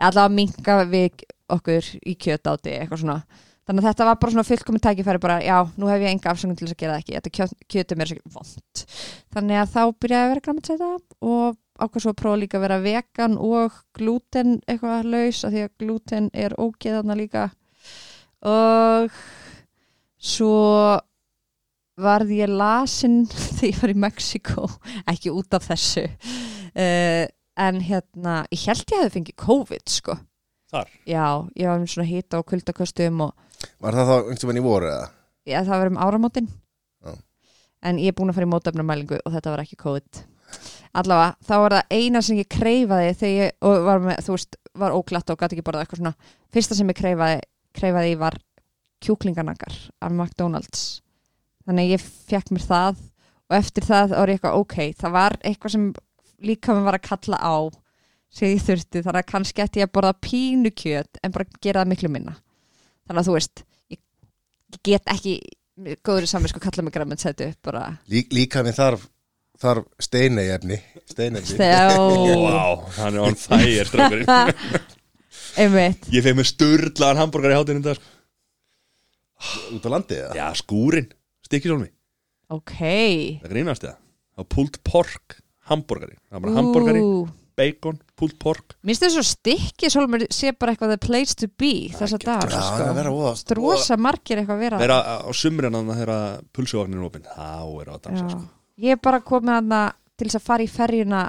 allavega 0.00 0.26
að 0.26 0.34
minka 0.36 0.76
við 0.90 1.24
okkur 1.50 1.94
í 2.02 2.16
kjötáti 2.18 2.74
eitthvað 2.74 3.02
svona. 3.04 3.22
Þannig 3.68 3.84
að 3.84 3.88
þetta 3.90 4.06
var 4.08 4.18
bara 4.18 4.34
svona 4.34 4.48
fullkomin 4.48 4.82
tækifæri 4.82 5.22
bara 5.22 5.38
já 5.44 5.56
nú 5.78 5.90
hef 5.90 6.02
ég 6.02 6.10
enga 6.10 6.32
afsöngum 6.32 6.58
til 6.58 6.66
þess 6.66 6.74
að 6.74 6.82
gera 6.82 6.94
það 6.96 7.02
ekki. 7.04 7.16
Þetta 7.18 7.32
kjöt, 7.36 7.52
kjötum 7.70 8.02
er 8.02 8.10
svo 8.10 8.32
vond. 8.34 8.84
Þannig 9.36 9.60
að 9.60 9.74
þá 9.76 9.82
byrjaði 10.02 10.24
að 10.24 10.32
vera 10.32 10.44
græminsæta 10.46 10.88
og 11.30 11.58
ákvað 11.80 12.04
svo 12.04 12.12
að 12.12 12.18
prófa 12.20 12.40
líka 12.40 12.58
að 12.58 12.64
vera 12.66 12.80
vegan 12.84 13.36
og 13.38 13.78
glúten 13.96 14.58
eitthvað 14.66 15.10
laus 15.14 15.44
af 15.46 15.54
því 15.54 15.62
að 15.64 15.74
glúten 15.84 16.30
er 16.34 16.56
ógeðana 16.58 17.16
líka 17.16 17.46
og 18.46 19.10
svo 20.20 20.54
varð 22.00 22.32
ég 22.32 22.48
lasin 22.52 23.22
þegar 23.58 23.68
ég 23.72 23.82
var 23.82 23.92
í 23.92 23.98
Mexiko 24.06 24.66
ekki 25.10 25.32
út 25.34 25.56
af 25.58 25.68
þessu. 25.68 26.06
Uh, 26.70 27.26
en 27.60 27.80
hérna 27.84 28.40
ég 28.54 28.62
held 28.70 28.84
ég 28.86 29.02
hefði 29.02 29.14
fengið 29.18 29.38
COVID 29.42 29.92
sko. 29.92 30.16
Þar? 30.70 30.90
Já, 31.08 31.24
ég 31.58 31.66
var 31.66 31.80
með 31.82 31.92
svona 31.92 32.06
hita 32.08 32.38
og 32.40 32.46
kuldaköstum 32.48 33.24
og 33.26 33.46
Var 33.82 33.96
það 33.98 34.06
þá 34.08 34.14
einhvern 34.16 34.48
veginn 34.48 34.60
í 34.62 34.64
voru 34.64 34.86
eða? 34.88 35.08
já, 35.50 35.58
það 35.66 35.80
var 35.82 35.88
um 35.90 35.98
áramótin. 36.00 36.46
Já. 37.04 37.12
en 37.82 37.98
ég 38.00 38.12
er 38.12 38.16
búin 38.16 38.30
að 38.30 38.36
fara 38.38 38.46
í 38.46 38.50
mótefnumælingu 38.52 39.18
og 39.24 39.34
þetta 39.34 39.52
var 39.52 39.62
ekki 39.64 39.76
COVID. 39.80 40.20
Allavega, 41.00 41.34
þá 41.46 41.52
var 41.62 41.74
það 41.76 41.92
eina 41.98 42.22
sem 42.24 42.38
ég 42.40 42.48
kreifaði 42.50 43.10
þegar 43.20 43.36
ég, 43.44 43.52
og 43.66 43.84
var 43.86 44.00
með, 44.04 44.22
þú 44.26 44.34
veist, 44.36 44.56
var 44.80 44.94
óglatt 44.96 45.30
og 45.34 45.38
gæti 45.42 45.56
ekki 45.58 45.66
borðað 45.66 45.84
eitthvað 45.84 46.00
svona. 46.00 46.14
Fyrsta 46.54 46.78
sem 46.78 46.90
ég 46.92 46.98
kreifaði, 46.98 47.42
kreifaði 47.76 48.16
var 48.20 48.38
kjúklinganakar 49.04 49.76
af 50.00 50.12
McDonalds. 50.12 50.82
Þannig 51.66 51.94
ég 51.94 52.02
fekk 52.04 52.52
mér 52.54 52.66
það 52.66 53.04
og 53.50 53.56
eftir 53.58 53.86
það 53.86 54.16
var 54.16 54.32
ég 54.32 54.38
eitthvað 54.40 54.58
ok 54.60 54.76
það 55.00 55.14
var 55.16 55.36
eitthvað 55.40 55.74
sem 55.76 55.86
líka 56.46 56.74
mér 56.74 56.86
var 56.88 56.98
að 56.98 57.06
kalla 57.08 57.40
á 57.40 57.56
sem 58.30 58.52
ég 58.52 58.62
þurfti 58.64 59.02
þannig 59.02 59.24
að 59.24 59.30
kannski 59.32 59.64
ætti 59.64 59.82
ég 59.82 59.88
að 59.88 59.94
borða 59.96 60.12
pínu 60.22 60.70
kjöt 60.70 61.18
en 61.22 61.34
bara 61.34 61.48
gera 61.62 61.82
það 61.82 61.92
miklu 61.94 62.12
minna. 62.12 62.36
Þannig 63.08 63.22
að 63.22 63.30
þú 63.30 63.38
veist 63.38 63.64
ég, 63.90 64.02
ég 64.70 64.84
get 64.86 65.10
ekki 65.10 65.38
góður 66.04 66.26
í 66.26 66.30
samvinsku 66.30 66.60
kalla 66.62 66.84
mig 66.84 66.94
græmið 66.94 67.24
setju 67.24 67.48
upp 67.50 67.70
bara 67.70 67.84
Lí, 68.10 68.24
líka 68.34 68.62
minn 68.66 68.76
þarf, 68.76 69.06
þarf 69.60 69.86
steinefni 70.02 70.78
steinefni 71.08 71.56
Stjá 71.56 71.96
Vá, 71.96 72.64
hann 72.98 73.16
er 73.16 73.24
on 73.24 73.38
fire 73.38 73.86
einmitt. 75.60 76.08
Ég 76.14 76.24
feg 76.26 76.36
með 76.38 76.48
sturlaðan 76.50 77.20
hambúrgar 77.24 77.54
í 77.54 77.58
hátinn 77.58 77.82
þetta 77.84 77.96
sko. 78.00 78.16
út 79.76 79.86
á 79.86 79.90
landi 79.94 80.18
eða? 80.20 80.34
Já, 80.36 80.46
skúrin, 80.60 81.08
stikkisólmi 81.46 81.90
ok. 82.50 82.72
Það 83.44 83.52
grínast 83.54 83.84
eða? 83.86 83.96
Það 84.34 84.42
var 84.42 84.48
pulled 84.56 84.78
pork 84.86 85.36
hambúrgari 85.70 86.16
Það 86.18 86.34
var 86.34 86.42
bara 86.44 86.56
hambúrgari, 86.58 87.02
bacon, 87.60 87.98
pulled 88.16 88.36
pork. 88.40 88.74
Minnst 88.88 89.02
þess 89.04 89.18
að 89.20 89.26
stikki 89.28 89.90
Sólmur 89.92 90.24
sé 90.32 90.52
bara 90.56 90.72
eitthvað 90.74 90.94
the 90.94 91.00
place 91.06 91.36
to 91.36 91.48
be 91.60 91.90
dag 91.92 92.46
er 92.46 92.56
að 92.88 92.96
vera 92.98 93.12
óða 93.12 93.34
Strósa 93.40 93.98
margir 94.00 94.40
eitthvað 94.40 94.56
að 94.56 94.64
vera. 94.64 94.80
Þegar 94.80 94.94
á- 94.96 95.20
á 95.28 95.30
sumrin 95.36 95.76
að 95.76 95.92
þegar 96.00 96.42
pulsuvagnin 96.56 96.98
er 97.00 97.06
opinn 97.08 97.26
Þá 97.28 97.60
er 97.80 97.90
það 97.90 97.94
að 97.94 98.02
dansa 98.08 98.28
sko. 98.32 98.42
Ég 98.80 98.96
er 98.96 99.02
bara 99.04 99.20
komið 99.20 99.54
hana 99.58 99.82
til 100.16 100.28
þess 100.28 100.40
að 100.40 100.46
fara 100.48 100.64
í 100.64 100.70
ferjuna 100.72 101.22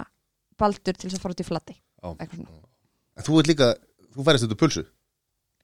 baldur 0.61 0.95
til 0.95 1.09
þess 1.09 1.19
að 1.19 1.23
fara 1.25 1.35
út 1.35 1.43
í 1.43 1.49
flatti 1.51 1.77
Þú 3.21 3.39
ert 3.41 3.49
líka, 3.51 3.67
þú 4.15 4.25
færist 4.27 4.47
úr 4.47 4.59
pulsu 4.59 4.83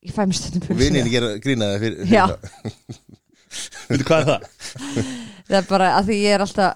Ég 0.05 0.13
fæ 0.13 0.21
mér 0.29 0.37
stundum 0.37 0.61
pulsu. 0.67 0.79
vinninni 0.79 1.09
gera 1.11 1.31
grínaði 1.41 1.79
fyrir, 1.81 2.03
fyrir 2.05 2.17
Já. 2.17 2.25
það. 2.27 2.39
Veitu 3.89 4.05
hvað 4.07 4.19
er 4.19 4.27
það? 4.27 4.41
Það 5.47 5.57
er 5.61 5.65
bara 5.71 5.87
að 5.97 6.09
því 6.11 6.17
ég 6.21 6.35
er 6.37 6.43
alltaf 6.45 6.73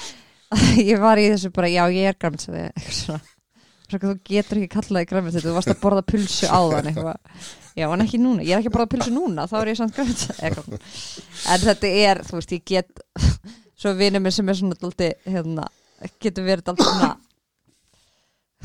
Ég 0.90 1.00
var 1.02 1.18
í 1.20 1.26
þessu 1.32 1.50
bara 1.54 1.70
Já, 1.72 1.82
ég 1.94 2.10
er 2.10 2.18
græmitsæði 2.20 2.66
eitthvað 2.68 2.98
svona 3.00 3.22
Svo 3.86 4.00
þú 4.02 4.12
getur 4.26 4.58
ekki 4.60 4.72
kallaði 4.74 5.08
græmitsæði 5.12 5.44
Þú 5.46 5.54
varst 5.56 5.70
að 5.72 5.80
borða 5.82 6.02
pulsu 6.10 6.48
áðan 6.50 6.88
eitthvað 6.90 7.40
Já, 7.76 7.86
en 7.92 8.02
ekki 8.06 8.18
núna, 8.22 8.42
ég 8.46 8.56
er 8.56 8.62
ekki 8.62 8.70
að 8.72 8.76
borða 8.76 8.90
pulsu 8.94 9.12
núna 9.14 9.44
Þá 9.50 9.56
er 9.60 9.70
ég 9.72 9.78
samt 9.80 9.96
græmitsæði 9.96 10.78
En 11.54 11.62
þetta 11.66 11.92
er, 12.02 12.22
þú 12.26 12.38
veist, 12.40 12.54
ég 12.56 12.64
get 12.66 13.04
Svo 13.76 13.92
vinur 13.98 14.22
minn 14.24 14.34
sem 14.34 14.48
er 14.50 14.58
svona 14.58 14.78
daldi, 14.80 15.10
hérna, 15.28 15.66
Getur 16.22 16.46
verið 16.46 16.66
daldi 16.70 16.86
svona 16.88 17.12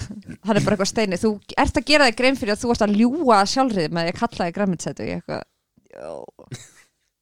Hann 0.01 0.56
er 0.58 0.63
bara 0.63 0.75
eitthvað 0.77 0.89
steini 0.91 1.17
Þú 1.19 1.30
ert 1.60 1.77
að 1.82 1.86
gera 1.91 2.06
þig 2.10 2.17
grein 2.21 2.38
fyrir 2.39 2.54
að 2.56 2.62
þú 2.63 2.69
varst 2.71 2.84
að 2.86 2.93
ljúga 2.97 3.39
sjálfrið 3.51 3.91
með 3.93 4.06
því 4.08 4.13
að 4.13 4.19
kalla 4.21 4.45
þig 4.47 4.56
græmitsæði 4.58 5.08
Ég 5.10 5.17
eitthvað 5.19 5.43
"Já, 5.91 6.12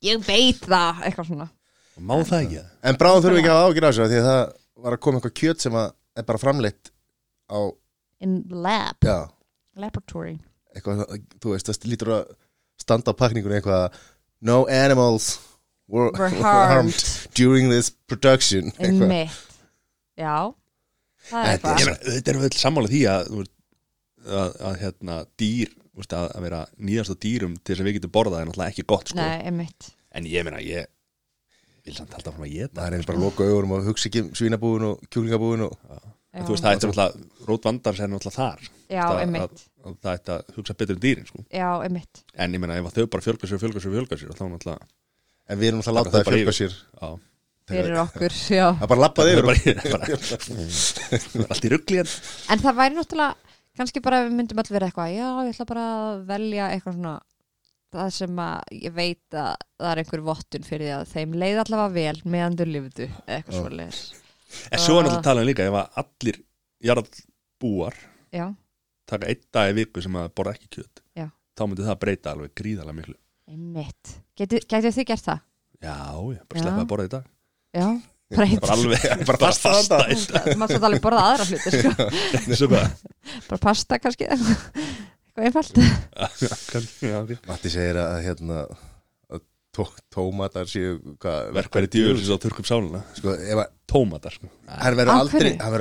Ég 0.10 0.21
veit 0.27 0.62
það, 0.63 1.01
eitthvað 1.10 1.27
svona. 1.32 1.47
Má 1.99 2.13
það 2.23 2.43
ekki? 2.45 2.62
En 2.88 2.95
bráðum 3.01 3.23
þurfum 3.25 3.36
við 3.36 3.41
ekki 3.41 3.51
að 3.55 3.63
ágjur 3.65 3.84
á 3.84 3.89
þessu 3.89 4.03
af 4.05 4.10
Því 4.13 4.19
að 4.19 4.27
það 4.29 4.43
var 4.86 4.95
að 4.95 5.01
koma 5.03 5.19
eitthvað 5.19 5.34
kjöt 5.41 5.65
sem 5.65 5.75
er 5.82 6.23
bara 6.29 6.39
framleitt 6.45 6.91
á, 7.51 7.60
In 8.23 8.38
lab, 8.51 8.95
já, 9.03 9.17
laboratory. 9.79 10.38
Eitthvað, 10.75 11.03
þú 11.41 11.53
veist, 11.55 11.67
það 11.71 11.89
lítur 11.91 12.13
að 12.15 12.32
standa 12.79 13.12
á 13.12 13.19
pakningunni 13.19 13.58
eitthvað 13.60 13.97
No 14.41 14.62
animals 14.71 15.39
were, 15.89 16.12
Were 16.15 16.29
harmed. 16.29 16.95
during 17.36 17.69
this 17.71 17.89
production 18.08 18.71
eitthvað. 18.77 19.03
Einmitt. 19.10 19.32
Já. 20.19 20.36
Það 20.45 20.53
er 20.53 20.68
Þetta 21.29 21.73
er 21.75 21.81
Ég 21.83 22.03
þetta 22.05 22.33
er 22.33 22.39
vel 22.43 22.51
sammála 22.57 22.91
því 22.91 23.01
að, 23.11 23.33
að, 24.27 24.55
að 24.69 24.77
hérna, 24.83 25.17
dýr 25.39 25.73
þú 25.73 26.01
veist, 26.03 26.15
að, 26.15 26.27
að 26.35 26.45
vera 26.47 26.61
nýjast 26.89 27.13
á 27.13 27.15
dýrum 27.25 27.57
til 27.59 27.73
þess 27.73 27.83
að 27.83 27.89
við 27.89 27.97
getum 27.99 28.13
borðað 28.15 28.41
er 28.41 28.49
náttúrulega 28.49 28.73
ekki 28.73 28.85
gott 28.89 29.11
sko. 29.11 29.19
Nei, 29.19 29.41
einmitt. 29.49 29.89
En 30.15 30.29
ég 30.29 30.45
meina, 30.47 30.61
ég 30.63 30.87
vil 31.85 31.95
samt 31.97 32.13
halda 32.17 32.33
frá 32.35 32.45
að 32.45 32.53
geta 32.53 32.79
Það 32.79 32.87
er 32.87 32.95
eins 32.97 33.09
bara 33.09 33.19
að 33.19 33.25
loka 33.27 33.47
augurum 33.47 33.75
og 33.77 33.89
hugsa 33.89 34.09
ekki 34.09 34.23
um 34.25 34.31
svínabúin 34.37 34.87
og 34.89 35.03
kjúklingabúin 35.09 35.65
og 35.67 35.75
veist, 35.79 36.63
það 36.63 36.69
er 36.71 36.79
náttúrulega, 36.79 37.27
rótvandars 37.49 38.01
er 38.03 38.11
náttúrulega 38.11 38.35
þar. 38.37 38.69
Já, 38.89 39.03
Það- 39.03 39.21
einmitt. 39.23 39.43
að, 39.43 39.63
að 39.89 39.97
það 40.03 40.17
ætti 40.19 40.33
að 40.35 40.53
hugsa 40.57 40.77
betur 40.81 40.97
um 40.97 41.03
dýrin 41.05 41.29
sko. 41.29 41.43
Já, 41.53 41.69
einmitt. 41.85 42.23
En 42.35 42.53
ég 42.57 42.63
meina, 42.63 42.77
ef 42.79 42.89
að 42.89 42.99
þau 42.99 43.09
bara 43.15 43.25
fjölga 43.27 43.49
sér, 43.49 43.59
og 43.59 43.63
fjölga 43.65 43.83
sér, 43.83 43.91
og 43.91 43.97
fjölga 43.99 44.19
sér 44.21 44.33
þá 44.37 44.45
náttúrulega, 44.53 44.89
En 45.49 45.57
við 45.57 45.71
erum 45.71 45.79
alltaf 45.81 45.89
að 45.89 45.97
láta 45.97 46.11
þau 46.13 46.29
fjölga 46.29 46.53
sér. 46.53 46.75
Já 47.01 47.09
Fyrir 47.69 47.95
okkur, 48.01 48.32
já 48.49 48.65
Það 48.79 48.86
er 48.86 48.91
bara 48.93 49.10
er 49.23 49.29
yfir 49.34 49.45
allt 51.49 51.65
í 51.65 51.69
ruggli 51.73 51.97
en 52.03 52.10
En 52.49 52.60
það 52.63 52.79
væri 52.82 52.93
náttúrulega 52.97 53.34
kannski 53.79 54.01
bara 54.03 54.17
ef 54.23 54.27
við 54.29 54.36
myndum 54.39 54.60
allir 54.62 54.75
vera 54.75 54.88
eitthvað 54.89 55.12
Já, 55.13 55.27
ég 55.45 55.51
ætla 55.53 55.67
bara 55.69 55.84
að 55.97 56.23
velja 56.29 56.65
eitthvað 56.73 56.95
svona 56.97 57.15
það 57.93 58.10
sem 58.13 58.34
að 58.43 58.58
ég 58.84 58.93
veit 58.95 59.38
að 59.38 59.53
það 59.79 59.91
er 59.91 59.97
einhver 60.03 60.23
vottun 60.27 60.65
fyrir 60.67 60.86
því 60.86 60.93
að 60.95 61.12
þeim 61.13 61.32
leið 61.41 61.62
allavega 61.63 61.95
vel 61.95 62.19
meðan 62.36 62.58
þau 62.60 62.67
lifðu 62.69 63.05
eða 63.08 63.38
eitthvað 63.38 63.55
Já. 63.55 63.62
svoleiðis 63.63 64.01
en 64.69 64.79
svo 64.84 64.93
er 64.97 65.03
náttúrulega 65.08 65.25
talað 65.25 65.43
um 65.43 65.49
líka 65.49 65.63
ef 65.69 65.75
að 65.79 65.88
allir 66.03 66.38
jarðbúar 66.89 67.95
Já, 68.29 68.45
taka 69.10 69.25
einn 69.32 69.43
dag 69.58 69.67
í 69.71 69.73
viku 69.79 69.97
sem 70.05 70.15
að 70.21 70.29
borða 70.38 70.53
ekki 70.58 70.69
kjöt 70.77 70.95
Já. 71.17 71.27
þá 71.58 71.62
myndi 71.65 71.88
það 71.89 72.01
breyta 72.05 72.27
alveg 72.36 72.51
gríðalega 72.62 72.97
miklu 72.99 73.17
einmitt 73.49 74.05
gætu 74.38 74.58
þið 74.69 75.05
gert 75.10 75.25
það? 75.25 75.39
já, 75.82 75.97
ég 76.36 76.41
bara 76.45 76.58
Já. 76.60 76.63
sleppa 76.65 76.82
að 76.86 76.89
borða 76.93 77.10
í 77.10 77.13
dag 77.15 77.25
Já, 77.75 77.88
bara 78.36 78.47
eitt 78.47 78.62
bara 78.63 78.77
alveg 78.77 79.25
Bara 79.29 79.41
pasta 79.41 79.73
þarna. 79.77 80.55
maður 80.60 80.75
svo 80.75 80.89
alveg 80.89 81.03
borða 81.05 81.25
aðra 81.32 81.49
hluti 81.49 81.69
sko. 82.60 82.84
bara 83.49 83.62
pasta 83.63 83.99
kannski 84.01 84.27
eitthvað 84.29 85.49
einfalt. 85.49 85.75
Matti 87.47 87.71
segir 87.73 87.99
að 88.01 88.21
hérna 88.27 88.63
tómatar 90.12 90.67
séu 90.69 90.97
hvað, 91.21 91.51
verkværi 91.55 91.89
djöfur 91.93 92.21
á 92.34 92.38
þurrkum 92.41 92.67
sáluna 92.67 93.01
sko, 93.15 93.36
tómatar 93.89 94.34
sko. 94.36 94.49
hann 94.67 94.97
verður 94.97 95.13
aldrei, 95.13 95.51
hann 95.62 95.73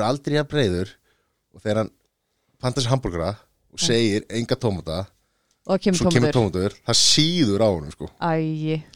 að 0.42 0.50
breyður 0.52 0.90
og 1.56 1.62
þegar 1.64 1.80
hann 1.82 1.92
panta 2.60 2.84
sér 2.84 2.92
hambúrgara 2.92 3.30
og 3.72 3.82
segir 3.82 4.26
enga 4.28 4.58
tómata 4.60 4.98
og 5.68 5.80
kemur 5.84 6.00
svo 6.02 6.12
kemur 6.12 6.32
tómatur. 6.36 6.76
tómatur, 6.76 6.76
það 6.88 7.00
síður 7.00 7.64
á 7.64 7.68
honum 7.68 7.94
sko. 7.96 8.10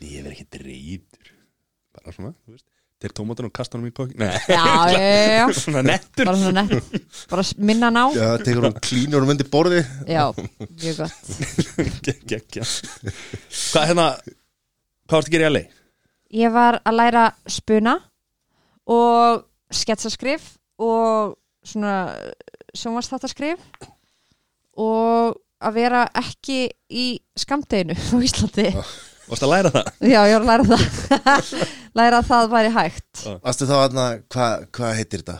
ég 0.04 0.20
verð 0.26 0.36
ekki 0.36 0.48
dreyður 0.58 1.32
bara 1.96 2.14
svona, 2.16 2.34
þú 2.44 2.54
veist 2.56 2.68
Þeir 3.02 3.12
tómatar 3.18 3.46
og 3.48 3.52
kasta 3.56 3.74
honum 3.78 3.88
í 3.90 3.94
kokki 3.96 4.14
Nei, 4.20 4.28
já, 4.46 4.62
já, 4.92 4.98
já, 5.02 5.32
já. 5.40 5.46
Svona 5.64 5.82
nettur. 5.82 6.28
bara 6.28 6.36
svona 6.38 6.62
nett, 6.68 7.00
bara 7.32 7.44
minna 7.58 7.90
ná. 7.90 8.02
Já, 8.14 8.22
það 8.36 8.44
tekur 8.46 8.66
hann 8.68 8.76
klínur 8.86 9.26
um 9.26 9.32
undir 9.34 9.48
borði 9.50 9.80
já, 10.06 10.24
mjög 10.36 11.00
gott. 11.02 11.32
Gekkja 12.30 12.66
Hvað 12.68 13.88
hérna 13.90 14.06
Hvað 14.22 15.16
varst 15.18 15.28
að 15.28 15.34
gera 15.36 15.50
í 15.50 15.54
LA? 15.56 15.64
ég 16.32 16.48
var 16.54 16.78
að 16.88 16.94
læra 16.96 17.22
spuna 17.52 17.92
og 18.88 19.42
sketsaskrif 19.76 20.46
og 20.80 21.34
svona 21.68 21.96
sjónvarsþáttaskrif 22.72 23.60
og 24.80 25.36
að 25.62 25.76
vera 25.76 26.06
ekki 26.18 26.62
í 26.88 27.04
skamdeginu 27.38 27.92
á 27.94 28.16
Íslandi. 28.24 28.64
Varst 29.28 29.44
að 29.44 29.52
læra 29.52 29.70
það? 29.76 29.90
já, 30.08 30.18
ég 30.30 30.40
var 30.40 30.42
að 30.42 30.72
læra 30.72 30.80
það 31.20 31.52
læra 31.98 32.20
að 32.22 32.28
það 32.30 32.52
væri 32.52 32.70
hægt. 32.76 33.24
Vastu 33.44 33.66
þá 33.68 33.74
hann 33.82 33.98
að, 34.04 34.12
hvað 34.32 34.68
hva 34.78 34.92
heitir 34.98 35.24
þetta? 35.24 35.38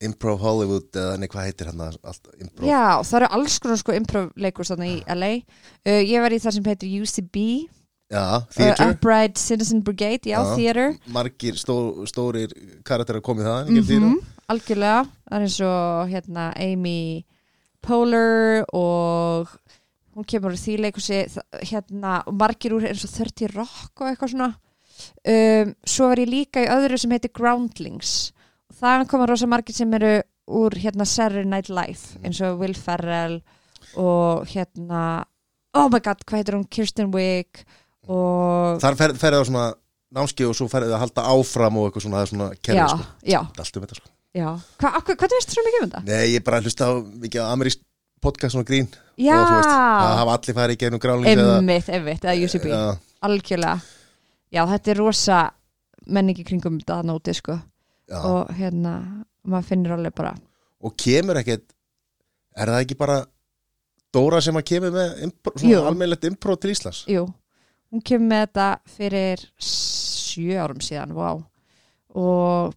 Improv 0.00 0.38
Hollywood 0.40 0.96
eða 0.96 1.16
nei, 1.20 1.28
hvað 1.28 1.44
heitir 1.50 1.68
hann 1.68 1.82
að 1.84 1.98
allt 2.08 2.30
improv? 2.40 2.64
já, 2.64 2.84
það 3.04 3.16
eru 3.18 3.28
alls 3.36 3.58
konar 3.60 3.76
sko 3.82 3.92
improv 3.92 4.30
leikur 4.40 4.64
í 4.88 4.94
LA 5.12 5.28
uh, 5.36 6.00
ég 6.00 6.22
var 6.24 6.32
í 6.32 6.38
það 6.40 6.54
sem 6.56 6.64
heitir 6.70 6.94
UCB 7.02 7.36
Já, 8.10 8.22
uh, 8.40 8.46
Theater. 8.56 8.94
Upright 8.94 9.36
Citizen 9.38 9.82
Brigade, 9.84 10.24
já, 10.26 10.40
Já. 10.40 10.56
Theater. 10.56 10.96
Margir 11.12 11.54
stó, 11.60 11.76
stórir 12.08 12.50
karakterar 12.82 13.20
komið 13.22 13.44
það 13.46 13.68
mm 13.68 13.76
Mhm, 14.08 14.16
algjörlega. 14.50 15.04
Það 15.28 15.36
er 15.36 15.44
eins 15.46 15.60
og 15.68 16.08
hérna 16.10 16.46
Amy 16.56 17.24
Poehler 17.84 18.64
og 18.74 19.52
hún 20.16 20.26
kemur 20.26 20.52
úr 20.56 20.58
því 20.58 20.74
leikursi 20.80 21.20
hérna, 21.70 22.22
og 22.26 22.34
margir 22.34 22.72
úr 22.74 22.88
eins 22.88 23.04
og 23.04 23.12
30 23.14 23.52
Rock 23.54 24.00
og 24.00 24.08
eitthvað 24.10 24.32
svona 24.34 24.50
um, 25.28 25.72
svo 25.86 26.10
var 26.10 26.22
ég 26.22 26.30
líka 26.30 26.64
í 26.64 26.70
öðru 26.70 26.98
sem 27.00 27.14
heitir 27.14 27.32
Groundlings. 27.36 28.32
Og 28.70 28.78
það 28.80 29.06
koma 29.10 29.26
rosa 29.30 29.48
margir 29.50 29.76
sem 29.76 29.92
eru 29.98 30.18
úr 30.50 30.74
hérna 30.82 31.06
Saturday 31.06 31.46
Night 31.46 31.70
Live 31.70 32.20
eins 32.26 32.40
og 32.42 32.58
Will 32.62 32.74
Ferrell 32.74 33.40
og 33.98 34.48
hérna 34.50 35.02
oh 35.78 35.90
my 35.90 36.00
god, 36.02 36.24
hvað 36.26 36.40
heitir 36.42 36.56
hún, 36.58 36.66
Kirsten 36.70 37.12
Wiig 37.14 37.62
og 38.10 38.80
Þar 38.82 38.96
fer, 38.98 39.14
ferði 39.20 39.42
á 39.42 39.44
svona 39.46 39.66
námski 40.10 40.46
og 40.48 40.56
svo 40.58 40.66
ferði 40.70 40.90
það 40.90 40.96
að 40.96 41.04
halda 41.04 41.26
áfram 41.34 41.78
og 41.78 41.86
eitthvað 41.88 42.06
svona, 42.06 42.18
það 42.18 42.24
er 42.24 42.32
svona 42.32 42.48
kerfi 42.58 42.88
sko. 42.90 43.06
já, 43.30 43.38
Allt 43.62 43.78
um 43.78 43.84
þetta 43.86 44.00
sko. 44.00 44.10
já. 44.40 44.48
Hva, 44.82 44.92
akkur, 44.98 45.20
hvað 45.20 45.36
veistu 45.36 45.54
svo 45.54 45.66
mikið 45.66 45.84
um 45.84 45.86
þetta? 45.92 46.02
Nei, 46.08 46.24
ég 46.34 46.44
bara 46.46 46.60
hlusta 46.64 46.90
á 46.90 46.92
mikið 46.98 47.46
á 47.46 47.46
amerísk 47.52 47.84
podcast 48.20 48.56
svona 48.56 48.68
grín. 48.68 48.90
Já, 49.20 49.36
og 49.36 49.46
þú 49.46 49.54
veist, 49.60 49.70
það 49.70 50.18
hafa 50.18 50.34
allir 50.34 50.58
farið 50.58 50.74
í 50.74 50.80
gegnum 50.82 51.02
grálings 51.02 51.30
eða 51.36 51.56
Einmitt, 51.60 51.88
einmitt, 51.94 52.26
eða 52.26 52.48
UCB 52.48 52.68
Algjörlega 53.30 53.78
Já, 54.50 54.64
þetta 54.66 54.90
er 54.90 54.98
rosa 54.98 55.40
menningi 56.10 56.44
kringum 56.46 56.78
þetta 56.80 57.02
nóti 57.06 57.34
sko. 57.36 57.58
Já. 58.10 58.18
og 58.26 58.48
hérna, 58.58 58.94
maður 59.46 59.68
finnir 59.68 59.92
alveg 59.94 60.14
bara 60.18 60.32
og 60.82 60.94
kemur 60.98 61.38
ekkert 61.38 61.68
er 62.58 62.72
það 62.72 62.84
ekki 62.84 62.96
bara 62.98 63.20
Dóra 64.10 64.40
sem 64.42 64.56
að 64.58 64.64
kemur 64.66 64.90
með 64.90 65.76
almennilegt 65.78 66.24
impro 66.26 66.56
til 66.58 66.72
Íslands? 66.72 67.04
Jú, 67.06 67.28
hún 67.94 68.02
kemur 68.02 68.26
með 68.32 68.40
þetta 68.42 68.96
fyrir 68.96 69.44
sjö 69.62 70.56
árum 70.58 70.80
síðan 70.82 71.14
Vá. 71.14 71.28
Og 72.18 72.74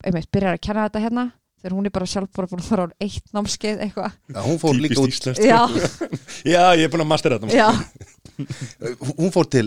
einmitt, 0.00 0.30
byrjar 0.32 0.56
að 0.56 0.62
kenna 0.64 0.86
þetta 0.88 1.02
hérna 1.04 1.26
þegar 1.60 1.76
hún 1.76 1.90
er 1.90 1.94
bara 1.98 2.08
sjálf 2.08 2.32
bara 2.32 2.48
búin 2.48 2.62
að 2.64 2.70
fara 2.70 2.86
á 2.88 2.96
eitt 3.04 3.28
námskeið 3.36 3.82
eitthvað. 3.84 4.16
Já, 4.32 4.40
hún 4.46 4.60
fór 4.62 4.80
líka 4.80 5.04
út, 5.04 5.28
Já, 5.36 5.60
Já, 6.54 6.62
ég 6.80 6.86
er 6.86 6.94
búin 6.94 7.04
að 7.04 7.10
mastera 7.12 7.36
þetta 7.36 7.60
já, 7.60 7.68
hún 9.20 9.36
fór 9.36 9.52
til 9.52 9.66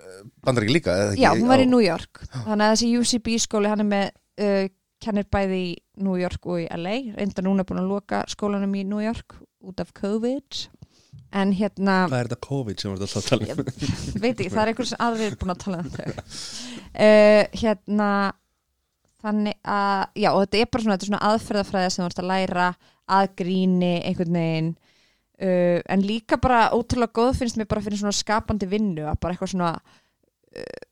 uh, 0.00 0.24
bandaríki 0.46 0.76
líka 0.78 0.96
eða 0.96 1.14
ekki, 1.14 1.22
já, 1.24 1.30
hún 1.36 1.52
var 1.52 1.62
í 1.62 1.68
New 1.70 1.84
York. 1.84 2.22
Þannig 2.32 2.66
að 2.66 2.74
þessi 2.74 2.90
UCB 3.00 3.30
skóli 3.44 3.70
hann 3.72 3.84
er 3.84 3.90
með 3.90 4.10
uh, 4.42 4.66
kennir 5.00 5.28
bæði 5.32 5.62
í 5.62 5.70
New 6.04 6.18
York 6.20 6.50
og 6.50 6.60
í 6.62 6.66
LA 6.76 6.96
reynda 7.16 7.44
núna 7.44 7.64
búin 7.68 7.82
að 7.82 7.94
loka 7.94 8.24
skólanum 8.30 8.76
í 8.76 8.84
New 8.88 9.00
York 9.04 9.38
út 9.64 9.80
af 9.82 9.94
COVID. 9.96 10.66
En 11.30 11.52
hérna 11.54 12.04
Hvað 12.10 12.18
er 12.18 12.28
þetta 12.28 12.46
COVID 12.48 12.82
sem 12.82 12.90
var 12.90 12.98
þetta 12.98 13.20
alltaf 13.20 13.22
að 13.22 13.30
tala 13.30 13.54
um? 13.54 13.72
Ég 14.10 14.22
veit 14.24 14.32
ekki, 14.34 14.50
það 14.50 14.62
er 14.62 14.72
einhvers 14.72 14.94
aðrir 15.06 15.36
búin 15.38 15.54
að 15.54 15.64
tala 15.64 15.82
um 15.84 15.90
þau. 15.94 16.08
Uh, 16.90 17.42
hérna 17.62 18.10
þannig 19.20 19.58
að, 19.68 20.06
já 20.16 20.30
og 20.32 20.40
þetta 20.42 20.60
er 20.60 20.70
bara 20.72 20.84
svona, 20.84 20.96
þetta 20.96 21.06
er 21.06 21.10
svona 21.10 21.24
aðferðafræði 21.30 21.92
sem 21.92 22.02
þú 22.02 22.08
ert 22.08 22.22
að 22.22 22.30
læra 22.30 22.68
að 23.10 23.32
gríni 23.40 23.92
einhvern 24.06 24.38
veginn 24.38 24.70
uh, 25.40 25.80
en 25.80 26.04
líka 26.06 26.38
bara 26.42 26.68
ótrúlega 26.76 27.16
góð 27.16 27.40
finnst 27.40 27.58
mér 27.58 27.68
bara 27.70 27.82
fyrir 27.84 28.00
svona 28.02 28.16
skapandi 28.16 28.68
vinnu 28.70 29.08
að 29.08 29.20
bara 29.22 29.34
eitthvað 29.34 29.54
svona 29.54 29.72
uh, 29.76 30.86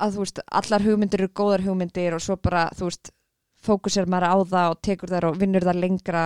að 0.00 0.14
þú 0.14 0.24
veist, 0.24 0.44
allar 0.60 0.86
hugmyndir 0.86 1.24
eru 1.24 1.34
góðar 1.36 1.64
hugmyndir 1.66 2.16
og 2.16 2.22
svo 2.24 2.36
bara, 2.40 2.68
þú 2.76 2.88
veist 2.88 3.12
fókusir 3.60 4.08
maður 4.08 4.32
á 4.32 4.36
það 4.54 4.72
og 4.72 4.80
tekur 4.86 5.12
þær 5.12 5.28
og 5.30 5.40
vinnur 5.40 5.66
það 5.66 5.82
lengra 5.82 6.22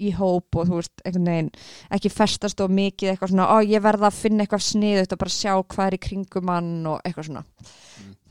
í 0.00 0.12
hóp 0.16 0.56
og 0.56 0.68
þú 0.68 0.78
veist, 0.78 1.02
einhvern 1.04 1.28
veginn 1.28 1.50
ekki 1.96 2.12
festast 2.12 2.62
og 2.64 2.72
mikið 2.72 3.12
eitthvað 3.12 3.34
svona, 3.34 3.48
ó 3.52 3.56
ég 3.60 3.84
verða 3.84 4.08
að 4.08 4.20
finna 4.22 4.46
eitthvað 4.46 4.64
sniðut 4.64 5.12
og 5.12 5.20
bara 5.20 5.34
sjá 5.34 5.52
hvað 5.60 5.86
er 5.86 5.96
í 5.98 6.02
kringum 6.06 6.52
hann 6.54 6.70
og 6.88 7.02
eitthvað 7.04 7.28
svona. 7.28 7.44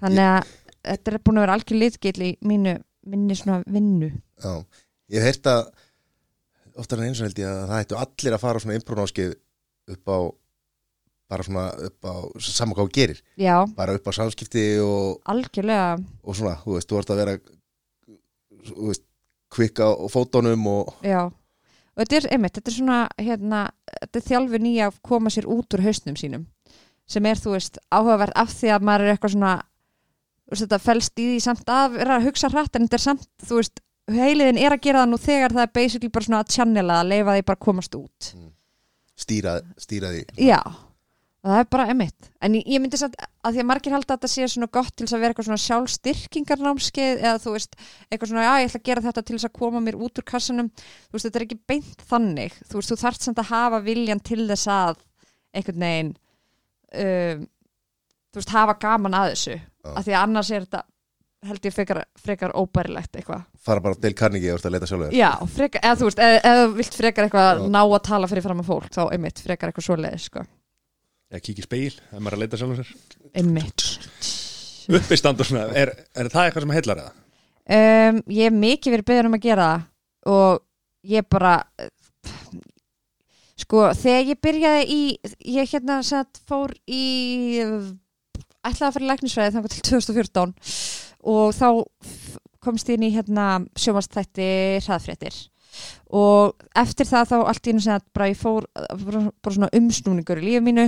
Þannig 0.01 0.31
að 0.31 0.55
þetta 0.79 1.11
er 1.11 1.21
búin 1.27 1.39
að 1.39 1.45
vera 1.45 1.57
algjör 1.59 1.81
litgill 1.83 2.25
í 2.25 2.31
mínu, 2.49 2.75
minni 3.11 3.37
svona 3.37 3.59
vinnu. 3.69 4.09
Já, 4.41 4.53
ég 5.13 5.21
hef 5.21 5.29
heyrt 5.29 5.51
að 5.53 5.61
oftar 6.79 7.01
en 7.01 7.09
eins 7.09 7.21
og 7.21 7.29
held 7.29 7.41
ég 7.41 7.49
að 7.49 7.65
það 7.71 7.83
ættu 7.83 7.99
allir 7.99 8.35
að 8.35 8.43
fara 8.43 8.59
á 8.59 8.63
svona 8.63 8.77
impro-náskið 8.79 9.35
upp 9.95 10.13
á 10.13 10.19
bara 11.29 11.45
svona 11.45 11.65
upp 11.85 12.09
á 12.09 12.15
saman 12.41 12.73
hvað 12.73 12.87
þú 12.87 12.93
gerir, 12.97 13.19
já, 13.37 13.55
bara 13.77 13.93
upp 13.97 14.07
á 14.09 14.11
samskipti 14.17 14.63
og, 14.81 15.19
algjörlega. 15.29 15.99
og 16.23 16.37
svona, 16.37 16.55
þú 16.63 16.77
veist, 16.77 16.89
þú 16.89 17.01
ert 17.01 17.13
að 17.13 17.21
vera 17.21 17.35
þú 18.69 18.87
veist, 18.89 19.05
kvikka 19.53 19.89
á 19.93 20.05
fótónum 20.09 20.65
og 20.71 20.93
já, 21.05 21.27
og 21.29 22.01
þetta 22.01 22.17
er 22.17 22.29
einmitt 22.33 22.57
þetta 22.57 22.71
er 22.71 22.77
svona, 22.79 22.99
hérna, 23.21 23.61
þetta 23.99 24.21
er 24.21 24.27
þjálfin 24.29 24.69
í 24.71 24.75
að 24.87 25.01
koma 25.05 25.33
sér 25.33 25.49
út 25.49 25.77
úr 25.77 25.85
hausnum 25.85 26.17
sínum 26.17 26.47
sem 27.09 27.25
er, 27.25 27.37
þú 27.37 27.53
veist, 27.57 27.77
áhugavert 27.93 28.33
af 28.37 28.53
því 28.53 28.73
að 28.73 28.89
maður 28.89 29.05
er 29.05 29.13
eitthvað 29.13 29.35
svona 29.35 29.53
þú 29.61 30.55
veist, 30.55 30.65
þetta 30.65 30.81
felst 30.87 31.21
í 31.21 31.29
því 31.29 31.39
samt 31.45 31.73
að 31.73 31.99
vera 31.99 32.17
að 32.17 32.29
hugsa 32.29 32.49
hratt 32.49 32.73
en 32.73 32.89
þetta 32.89 32.97
er 32.97 33.05
samt, 33.05 33.29
þú 33.45 33.61
veist 33.61 33.83
heiliðin 34.17 34.59
er 34.61 34.75
að 34.75 34.83
gera 34.85 35.03
það 35.03 35.09
nú 35.11 35.17
þegar 35.21 35.55
það 35.55 35.65
er 35.65 35.73
basically 35.79 36.11
bara 36.13 36.25
svona 36.27 36.43
að 36.43 36.53
channela 36.55 36.99
að 37.01 37.09
leifa 37.13 37.35
því 37.35 37.47
bara 37.49 37.59
að 37.59 37.65
komast 37.65 37.97
út. 37.99 38.29
Stýra, 39.19 39.55
stýra 39.77 40.13
því. 40.13 40.21
Já, 40.39 40.59
það 41.43 41.61
er 41.61 41.67
bara 41.75 41.87
emitt 41.91 42.29
en 42.43 42.55
ég, 42.55 42.63
ég 42.67 42.81
myndi 42.83 42.99
satt 42.99 43.17
að 43.19 43.55
því 43.55 43.63
að 43.63 43.67
margir 43.69 43.95
halda 43.95 44.15
að 44.15 44.17
þetta 44.17 44.31
sé 44.31 44.47
svona 44.53 44.69
gott 44.79 44.93
til 44.95 45.05
þess 45.05 45.17
að 45.17 45.23
vera 45.23 45.33
eitthvað 45.33 45.47
svona 45.49 45.65
sjálfstyrkingarnámskeið 45.65 47.21
eða 47.23 47.43
þú 47.43 47.53
veist, 47.55 47.77
eitthvað 48.09 48.31
svona, 48.31 48.47
já 48.47 48.53
ég 48.63 48.71
ætla 48.71 48.81
að 48.81 48.87
gera 48.89 49.05
þetta 49.05 49.23
til 49.27 49.35
þess 49.37 49.49
að 49.49 49.55
koma 49.59 49.83
mér 49.83 49.99
út 49.99 50.19
úr 50.19 50.27
kassanum. 50.31 50.71
Þú 50.79 51.17
veist, 51.17 51.27
þetta 51.27 51.39
er 51.39 51.45
ekki 51.47 51.59
beint 51.71 52.03
þannig. 52.09 52.57
Þú 52.69 52.79
veist, 52.79 52.91
þú 52.93 52.99
þarft 53.03 53.27
samt 53.27 53.43
að 53.43 53.51
hafa 53.53 53.79
viljan 53.85 54.23
til 54.31 54.41
þess 54.49 54.71
að 54.73 55.03
einhvern 55.55 55.85
veginn 55.85 56.13
um, 57.03 57.47
þú 58.29 58.41
veist, 58.41 58.55
hafa 58.55 58.77
gaman 58.79 59.19
að 59.19 59.33
þessu. 59.33 59.59
Af 59.89 60.05
því 60.05 60.15
að 60.15 60.23
annars 60.23 60.51
er 60.53 60.65
þetta 60.67 60.83
held 61.47 61.65
ég 61.69 61.75
frekar, 61.75 62.01
frekar 62.19 62.53
óbærilegt 62.57 63.15
eitthvað. 63.15 63.45
Fara 63.63 63.83
bara 63.83 63.99
til 63.99 64.15
Carnegie 64.17 64.55
og 64.55 64.65
leita 64.65 64.89
sjálfur. 64.89 65.13
Já, 65.15 65.31
frekar, 65.53 65.83
eða 65.85 65.99
þú 66.01 66.09
veist, 66.09 66.23
eða, 66.25 66.41
eða 66.51 66.65
vilt 66.75 66.97
frekar 66.99 67.27
eitthvað 67.27 67.63
ná 67.71 67.79
að 67.83 68.01
tala 68.09 68.29
fyrir 68.31 68.45
fram 68.47 68.63
að 68.63 68.71
fólk 68.73 68.91
þá 68.95 69.01
einmitt, 69.07 69.39
frekar 69.45 69.71
eitthvað 69.71 69.87
svoleiðis 69.87 70.27
sko. 70.31 70.43
Ég 71.29 71.45
kík 71.45 71.61
í 71.61 71.65
speil, 71.65 71.93
ef 71.93 72.17
maður 72.17 72.33
er 72.33 72.37
að 72.39 72.43
leita 72.43 72.59
sjálfum 72.59 72.81
sér. 72.81 72.93
Einmitt. 73.39 73.87
Uppistand 74.89 75.41
og 75.43 75.47
svona, 75.47 75.67
er, 75.77 75.93
er 76.17 76.31
það 76.33 76.49
eitthvað 76.49 76.65
sem 76.65 76.77
heillar 76.79 77.03
eða? 77.05 77.15
um, 77.69 78.19
ég 78.33 78.49
hef 78.49 78.57
mikið 78.57 78.95
verið 78.95 79.09
beðin 79.11 79.29
um 79.29 79.37
að 79.37 79.45
gera 79.45 79.69
það 79.69 80.33
og 80.33 80.63
ég 81.09 81.27
bara 81.31 81.53
sko 83.59 83.89
þegar 83.97 84.31
ég 84.31 84.41
byrjaði 84.43 84.85
í 84.95 85.01
ég 85.55 85.73
hérna 85.73 85.99
sett 86.05 86.41
fór 86.49 86.73
í 86.89 87.03
ætlaði 88.65 88.87
að 88.89 88.95
fara 88.95 89.05
í 89.05 89.09
læknisfræði 89.11 89.55
þannig 89.55 89.75
til 89.75 89.85
2014 89.93 90.55
og 91.23 91.53
þá 91.55 91.67
komst 92.63 92.89
ég 92.91 92.99
inn 92.99 93.07
í 93.07 93.13
hérna 93.15 93.47
sjómanstætti 93.79 94.49
hraðfréttir 94.85 95.35
og 96.09 96.55
eftir 96.77 97.05
það 97.05 97.27
þá 97.29 97.35
allt 97.37 97.67
í 97.67 97.73
einu 97.73 97.81
sem 97.83 97.93
að 97.93 98.05
bara 98.17 98.27
ég 98.31 98.39
fór 98.39 98.65
bara, 98.73 99.21
svona 99.45 99.69
umsnúningur 99.77 100.39
í 100.41 100.45
lífi 100.47 100.61
mínu 100.65 100.85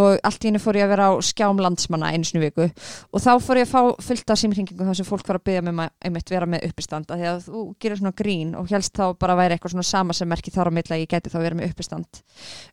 og 0.00 0.24
allt 0.26 0.46
í 0.46 0.50
einu 0.50 0.60
fór 0.62 0.78
ég 0.80 0.86
að 0.88 0.94
vera 0.94 1.08
á 1.10 1.12
skjám 1.22 1.60
landsmanna 1.62 2.10
í 2.14 2.40
viku. 2.42 2.66
Og 3.14 3.22
þá 3.22 3.30
fór 3.42 3.60
ég 3.60 3.68
að 3.68 3.74
fá 3.74 4.02
fullt 4.08 4.32
af 4.34 4.40
símringingum 4.40 4.88
þar 4.88 4.98
sem 4.98 5.06
fólk 5.06 5.28
var 5.28 5.38
að 5.38 5.46
byggja 5.46 5.64
með 5.66 5.76
maður 5.78 5.94
einmitt 6.08 6.32
vera 6.34 6.48
með 6.50 6.66
uppistanda 6.68 7.18
því 7.18 7.28
að 7.30 7.38
þú 7.46 7.62
gerir 7.84 8.00
svona 8.00 8.14
grín 8.18 8.54
og 8.58 8.72
helst 8.74 8.94
þá 8.98 9.04
bara 9.20 9.36
væri 9.38 9.56
eitthvað 9.56 9.74
svona 9.76 9.86
sama 9.86 10.16
sem 10.16 10.30
merki 10.30 10.54
þar 10.54 10.70
á 10.70 10.76
milla 10.78 10.98
ég 10.98 11.10
geti 11.10 11.30
þá 11.30 11.38
verið 11.38 11.60
með 11.60 11.70
uppistand. 11.70 12.20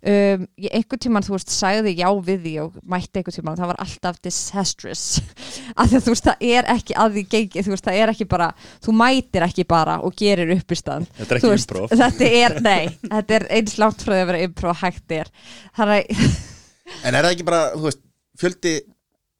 Um, 0.02 0.48
ég 0.58 0.74
einhvern 0.80 1.04
tímann 1.06 1.28
þú 1.28 1.36
veist 1.38 1.54
sagði 1.54 1.96
já 2.00 2.10
við 2.10 2.46
því 2.48 2.56
og 2.66 2.82
mætti 2.82 3.22
einhvern 3.22 3.38
tímann 3.38 3.62
það 3.62 3.74
var 3.74 3.82
alltaf 3.86 4.22
disastrous. 4.26 5.06
Að 5.82 5.98
þú 6.00 6.16
veist 6.16 6.30
það 6.32 6.46
er 6.50 6.72
ekki 6.74 6.98
að 6.98 7.18
því 7.18 7.26
gengi 7.36 7.66
þú 7.66 7.76
veist 7.76 7.88
það 7.88 8.02
er 8.02 8.14
ekki 8.16 8.30
bara 8.32 8.52
þú 8.82 8.96
mætir 8.98 9.46
ekki 9.46 9.68
bara 9.70 10.00
og 10.02 10.16
gerir 10.18 10.54
uppistand. 10.56 11.10
Þetta 11.20 11.38
er 11.38 11.42
ekki 11.42 11.54
improv 11.60 11.91
þetta 11.92 12.30
er, 12.42 12.56
nei, 12.64 12.88
þetta 13.04 13.36
er 13.40 13.46
eins 13.58 13.76
langt 13.82 14.02
frá 14.06 14.14
því 14.16 14.22
að 14.24 14.30
vera 14.32 14.46
improv 14.48 14.80
hægt 14.82 15.16
er 15.18 15.30
þannig 15.78 16.16
En 17.08 17.16
er 17.16 17.24
það 17.24 17.32
ekki 17.36 17.46
bara, 17.48 17.62
þú 17.78 17.86
veist, 17.88 18.02
fjöldi 18.42 18.74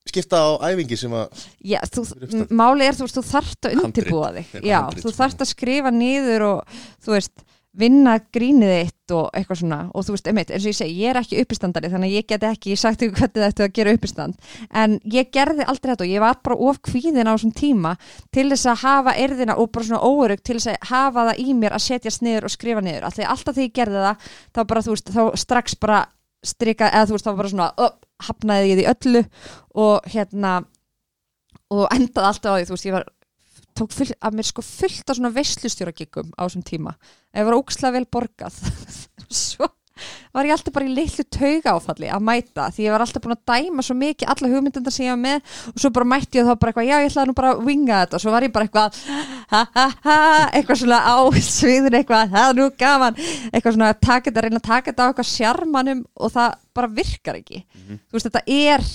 skipta 0.08 0.40
á 0.40 0.50
æfingi 0.72 0.98
sem 0.98 1.14
að 1.14 1.42
já, 1.68 1.78
þú, 1.94 2.04
Fyrir 2.10 2.28
uppstand. 2.28 2.54
máli 2.58 2.86
er 2.88 2.96
þú 2.98 3.06
veist, 3.06 3.18
þú 3.20 3.24
þarft 3.32 3.68
að 3.70 3.82
undirbúa 3.86 4.30
þig 4.38 4.54
já, 4.66 4.78
þú 4.96 5.04
sko. 5.04 5.14
þarft 5.20 5.44
að 5.46 5.50
skrifa 5.52 5.92
niður 5.94 6.46
og 6.48 6.78
þú 7.06 7.14
veist, 7.18 7.44
vinna 7.78 8.18
grínið 8.36 8.72
þitt 8.74 9.14
og 9.16 9.28
eitthvað 9.36 9.60
svona, 9.62 9.78
og 9.96 10.04
þú 10.04 10.16
veist, 10.16 10.28
einmitt, 10.28 10.50
eins 10.52 10.66
og 10.66 10.72
ég 10.72 10.78
segi, 10.78 10.96
ég 11.00 11.12
er 11.14 11.20
ekki 11.22 11.40
uppistandari, 11.40 11.92
þannig 11.92 12.12
að 12.12 12.18
ég 12.18 12.28
get 12.28 12.46
ekki 12.48 12.76
sagt 12.80 13.06
ykkur 13.06 13.22
hvernig 13.22 13.46
þetta 13.46 13.66
að 13.68 13.76
gera 13.78 13.94
uppistand. 13.96 14.50
En 14.82 14.98
ég 15.14 15.30
gerði 15.32 15.68
aldrei 15.72 15.94
þetta 15.94 16.06
og 16.06 16.12
ég 16.12 16.24
var 16.24 16.42
bara 16.44 16.58
of 16.68 16.82
kvíðin 16.88 17.32
á 17.32 17.34
þessum 17.34 17.54
tíma 17.56 17.94
til 18.36 18.48
þess 18.52 18.72
að 18.74 18.84
hafa 18.84 19.16
erðina 19.24 19.56
og 19.56 19.72
bara 19.72 19.88
svona 19.88 20.04
óörug 20.04 20.44
til 20.44 20.58
þess 20.58 20.74
að 20.74 20.90
hafa 20.92 21.28
það 21.30 21.44
í 21.46 21.56
mér 21.62 21.78
að 21.78 21.86
setjast 21.88 22.26
niður 22.26 22.50
og 22.50 22.56
skrifa 22.56 22.84
niður, 22.84 23.08
alltaf 23.08 23.56
þegar 23.56 23.68
ég 23.70 23.78
gerði 23.80 24.04
það 24.08 24.28
þá 24.52 24.62
bara, 24.74 24.84
þú 24.84 24.98
veist, 24.98 25.16
þá 25.16 25.24
strax 25.46 25.80
bara 25.80 26.04
strika, 26.44 26.92
eða 26.92 27.08
þú 27.08 27.18
veist, 27.18 27.30
þá 27.30 27.40
bara 27.40 27.54
svona 27.54 27.72
upp, 27.88 28.06
hafnaði 28.28 28.72
ég 28.74 28.82
því 28.82 28.92
öllu 28.92 29.24
og 29.88 30.12
hérna 30.12 30.54
og 31.72 31.88
endaði 31.96 32.28
alltaf 32.28 32.52
á 32.52 32.56
því, 32.58 32.68
þú 32.68 32.76
veist, 32.76 32.88
ég 32.90 32.98
var 32.98 33.08
tók 33.78 33.94
full, 33.96 34.10
að 34.20 34.40
mér 34.40 34.50
sko 34.50 34.66
fullt 34.66 35.12
af 35.12 35.20
svona 35.20 35.34
veislustjóragiggum 35.36 36.34
á 36.38 36.42
þessum 36.46 36.66
tíma. 36.68 36.96
Ég 37.36 37.48
var 37.48 37.60
ókslega 37.60 37.98
vel 38.00 38.08
borgað. 38.12 38.58
Svo 39.32 39.70
var 40.32 40.48
ég 40.48 40.56
alltaf 40.56 40.74
bara 40.74 40.88
í 40.88 40.94
litlu 40.96 41.26
tauga 41.32 41.76
áfalli 41.76 42.10
að 42.12 42.24
mæta 42.26 42.68
því 42.74 42.86
ég 42.86 42.94
var 42.96 43.04
alltaf 43.04 43.24
búin 43.24 43.36
að 43.36 43.42
dæma 43.52 43.84
svo 43.86 43.96
mikið 44.00 44.32
alla 44.34 44.52
hugmyndundar 44.54 44.96
sem 44.96 45.06
ég 45.08 45.16
var 45.16 45.22
með 45.22 45.58
og 45.74 45.82
svo 45.84 45.92
bara 45.98 46.10
mætti 46.14 46.40
ég 46.40 46.48
þá 46.48 46.54
bara 46.62 46.72
eitthvað 46.72 46.88
já 46.88 46.96
ég 46.96 47.10
ætlaði 47.10 47.32
nú 47.32 47.36
bara 47.38 47.52
að 47.52 47.64
winga 47.68 48.00
þetta. 48.04 48.18
Og 48.18 48.24
svo 48.24 48.34
var 48.36 48.46
ég 48.46 48.54
bara 48.56 48.68
eitthvað 48.68 49.02
ha 49.52 49.62
ha 49.76 49.88
ha 50.06 50.18
eitthvað 50.48 50.82
svona 50.84 51.02
á 51.04 51.16
sviðin 51.52 52.00
eitthvað 52.00 52.34
það 52.36 52.48
er 52.54 52.60
nú 52.62 52.70
gaman. 52.84 53.20
Eitthvað 53.52 53.78
svona 53.78 53.92
að 53.92 54.02
taka 54.08 54.26
þetta 54.30 54.46
reyna 54.48 54.62
að 54.62 54.70
taka 54.70 54.92
þetta 54.92 55.04
á 55.04 55.10
eitthvað 55.12 55.32
sjarmanum 55.34 56.06
og 56.16 56.34
það 56.38 56.58
bara 56.80 56.94
virkar 57.02 57.42
ekki. 57.42 57.64
Þú 58.08 58.18
veist 58.18 58.32
þetta 58.32 58.44
er 58.48 58.90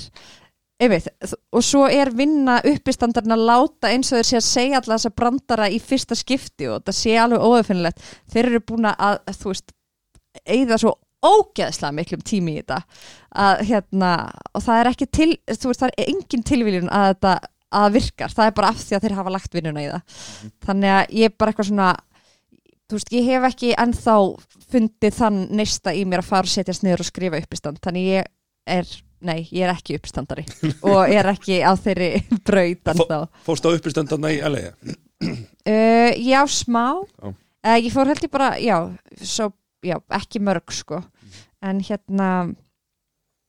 einmitt, 0.82 1.08
og 1.56 1.64
svo 1.64 1.86
er 1.88 2.10
vinna 2.12 2.58
uppistandarinn 2.68 3.34
að 3.36 3.46
láta 3.48 3.90
eins 3.92 4.12
og 4.12 4.20
þeir 4.20 4.28
sé 4.28 4.38
að 4.40 4.46
segja 4.50 4.80
alltaf 4.80 4.98
þessa 4.98 5.14
brandara 5.16 5.70
í 5.72 5.80
fyrsta 5.80 6.18
skipti 6.18 6.68
og 6.68 6.84
það 6.84 6.98
sé 6.98 7.16
alveg 7.20 7.44
óöfinnilegt 7.46 8.06
þeir 8.32 8.50
eru 8.50 8.62
búin 8.68 8.90
að, 8.92 9.20
þú 9.40 9.52
veist 9.52 9.74
eigða 10.44 10.80
svo 10.82 10.96
ógeðslega 11.26 11.96
miklum 11.96 12.24
tími 12.26 12.56
í 12.56 12.60
þetta 12.60 12.80
að 13.40 13.62
hérna 13.70 14.10
og 14.52 14.64
það 14.66 14.80
er 14.80 14.90
ekki 14.92 15.08
til, 15.18 15.30
þú 15.48 15.70
veist 15.70 15.84
það 15.84 15.94
er 15.94 16.10
engin 16.12 16.44
tilviljun 16.46 16.92
að 16.92 17.08
þetta 17.14 17.36
að 17.76 17.96
virkar, 17.96 18.32
það 18.32 18.50
er 18.50 18.56
bara 18.56 18.68
af 18.72 18.82
því 18.82 18.96
að 18.96 19.06
þeir 19.06 19.16
hafa 19.16 19.32
lagt 19.34 19.56
vinnuna 19.56 19.82
í 19.82 19.88
það. 19.90 20.20
Þannig 20.68 20.92
að 20.92 21.16
ég 21.18 21.30
er 21.30 21.34
bara 21.34 21.52
eitthvað 21.52 21.68
svona 21.70 21.88
þú 22.86 22.98
veist, 22.98 23.12
ég 23.16 23.26
hef 23.32 23.48
ekki 23.48 23.72
ennþá 23.82 24.16
fundið 24.70 25.16
þann 25.16 25.40
neista 25.58 25.94
í 25.96 26.04
mér 26.06 26.22
að 26.22 26.30
fara 26.30 26.48
og 26.48 26.52
setjast 26.52 26.86
niður 26.86 27.02
og 27.02 27.10
skrifa 27.10 27.40
uppistand, 27.42 27.80
þannig 27.82 28.08
ég 28.12 28.30
er 28.76 28.94
nei, 29.26 29.40
ég 29.50 29.66
er 29.66 29.72
ekki 29.74 29.98
uppstandari. 29.98 30.46
Og 30.86 31.02
er 31.12 31.28
ekki 31.32 31.60
á 31.62 31.72
þeirri 31.78 32.10
brautan 32.46 33.02
þá 33.02 33.18
Fórst 33.46 33.66
á 33.66 33.70
uppistandarna 33.74 34.32
í 34.34 34.40
LA 34.46 34.68
uh, 34.70 36.12
Já, 36.20 36.40
smá. 36.50 36.86
Uh, 37.24 37.78
Ég 37.82 37.90
fór 37.94 38.06
held 38.06 38.22
ég 38.22 38.30
bara, 38.30 38.52
já, 38.62 38.76
svo, 39.26 39.50
já 39.82 39.98
ekki 40.14 40.38
mörg 40.44 40.70
sko. 40.74 41.00
En 41.66 41.80
hérna 41.82 42.28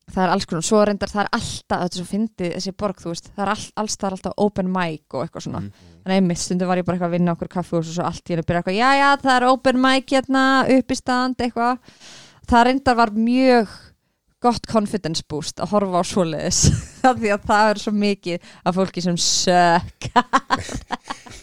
það 0.08 0.24
er 0.24 0.32
alls 0.34 0.48
konar, 0.48 0.64
svo 0.66 0.80
reyndar 0.88 1.12
það 1.12 1.26
er 1.26 1.30
alltaf 1.36 1.82
þetta 1.84 2.00
svo 2.00 2.06
fyndið 2.08 2.54
þessi 2.56 2.74
borg, 2.80 3.02
þú 3.04 3.12
veist 3.12 3.28
það 3.34 3.44
er 3.44 3.52
all, 3.52 3.66
alls 3.84 3.98
það 3.98 4.08
er 4.08 4.16
alltaf 4.16 4.38
open 4.46 4.70
mic 4.72 5.16
og 5.18 5.26
eitthvað 5.26 5.46
svona. 5.48 5.62
Þannig 5.68 6.14
að 6.14 6.22
einmitt 6.22 6.42
stundum 6.42 6.72
var 6.72 6.80
ég 6.80 6.88
bara 6.88 6.98
eitthvað 6.98 7.12
að 7.12 7.18
vinna 7.18 7.36
okkur 7.36 7.52
kaffi 7.58 7.78
og 7.78 7.86
svo 7.90 8.06
allt 8.08 8.24
í 8.24 8.34
henni 8.34 8.48
byrja 8.48 8.62
eitthvað, 8.64 8.80
já 8.80 8.90
já 9.02 9.10
það 9.26 9.34
er 9.36 9.48
open 9.52 9.82
mic 9.84 10.16
hérna, 10.16 10.46
uppistand 10.78 11.44
eitthvað. 11.44 12.00
Það 12.48 12.66
reyndar 12.70 13.00
var 13.02 13.12
mjög 13.20 13.76
gott 14.48 14.70
confidence 14.72 15.26
boost 15.30 15.62
að 15.62 15.76
horfa 15.76 16.02
á 16.02 16.04
svoleiðis 16.08 16.64
því 17.22 17.36
að 17.36 17.48
það 17.52 17.72
er 17.74 17.84
svo 17.84 17.96
mikið 17.96 18.52
af 18.64 18.80
fólki 18.82 19.04
sem 19.06 19.20
sök 19.22 20.12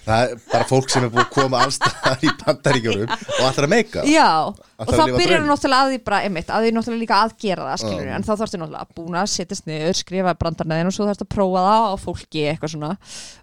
það 0.04 0.22
er 0.24 0.40
bara 0.50 0.66
fólk 0.68 0.90
sem 0.92 1.04
er 1.06 1.12
búið 1.12 1.22
að 1.24 1.30
koma 1.34 1.60
allstaðar 1.64 2.24
í 2.24 2.32
bandaríkjórum 2.42 3.12
og 3.14 3.44
allra 3.48 3.68
meika. 3.70 4.04
Já, 4.08 4.28
og 4.52 4.90
þá 4.90 5.02
byrjar 5.14 5.40
draum. 5.40 5.48
náttúrulega 5.50 5.86
að 5.86 5.92
því 5.92 6.00
bara 6.08 6.20
einmitt, 6.26 6.50
að 6.50 6.66
því 6.66 6.72
náttúrulega 6.76 7.02
líka 7.04 7.20
að 7.20 7.34
gera 7.44 7.68
það 7.70 7.82
skilur 7.84 8.10
Já. 8.10 8.14
en 8.16 8.26
þá 8.26 8.32
þarfstu 8.32 8.60
náttúrulega 8.60 8.84
að 8.84 8.98
búna 8.98 9.22
að 9.22 9.30
setjast 9.34 9.70
niður 9.70 9.98
skrifa 10.00 10.36
brandarnaðin 10.40 10.90
og 10.90 10.96
svo 10.96 11.08
þarfstu 11.08 11.26
að 11.26 11.32
prófa 11.36 11.64
það 11.68 11.88
á 11.88 11.94
fólki 12.04 12.44
eitthvað 12.50 12.74
svona. 12.74 12.92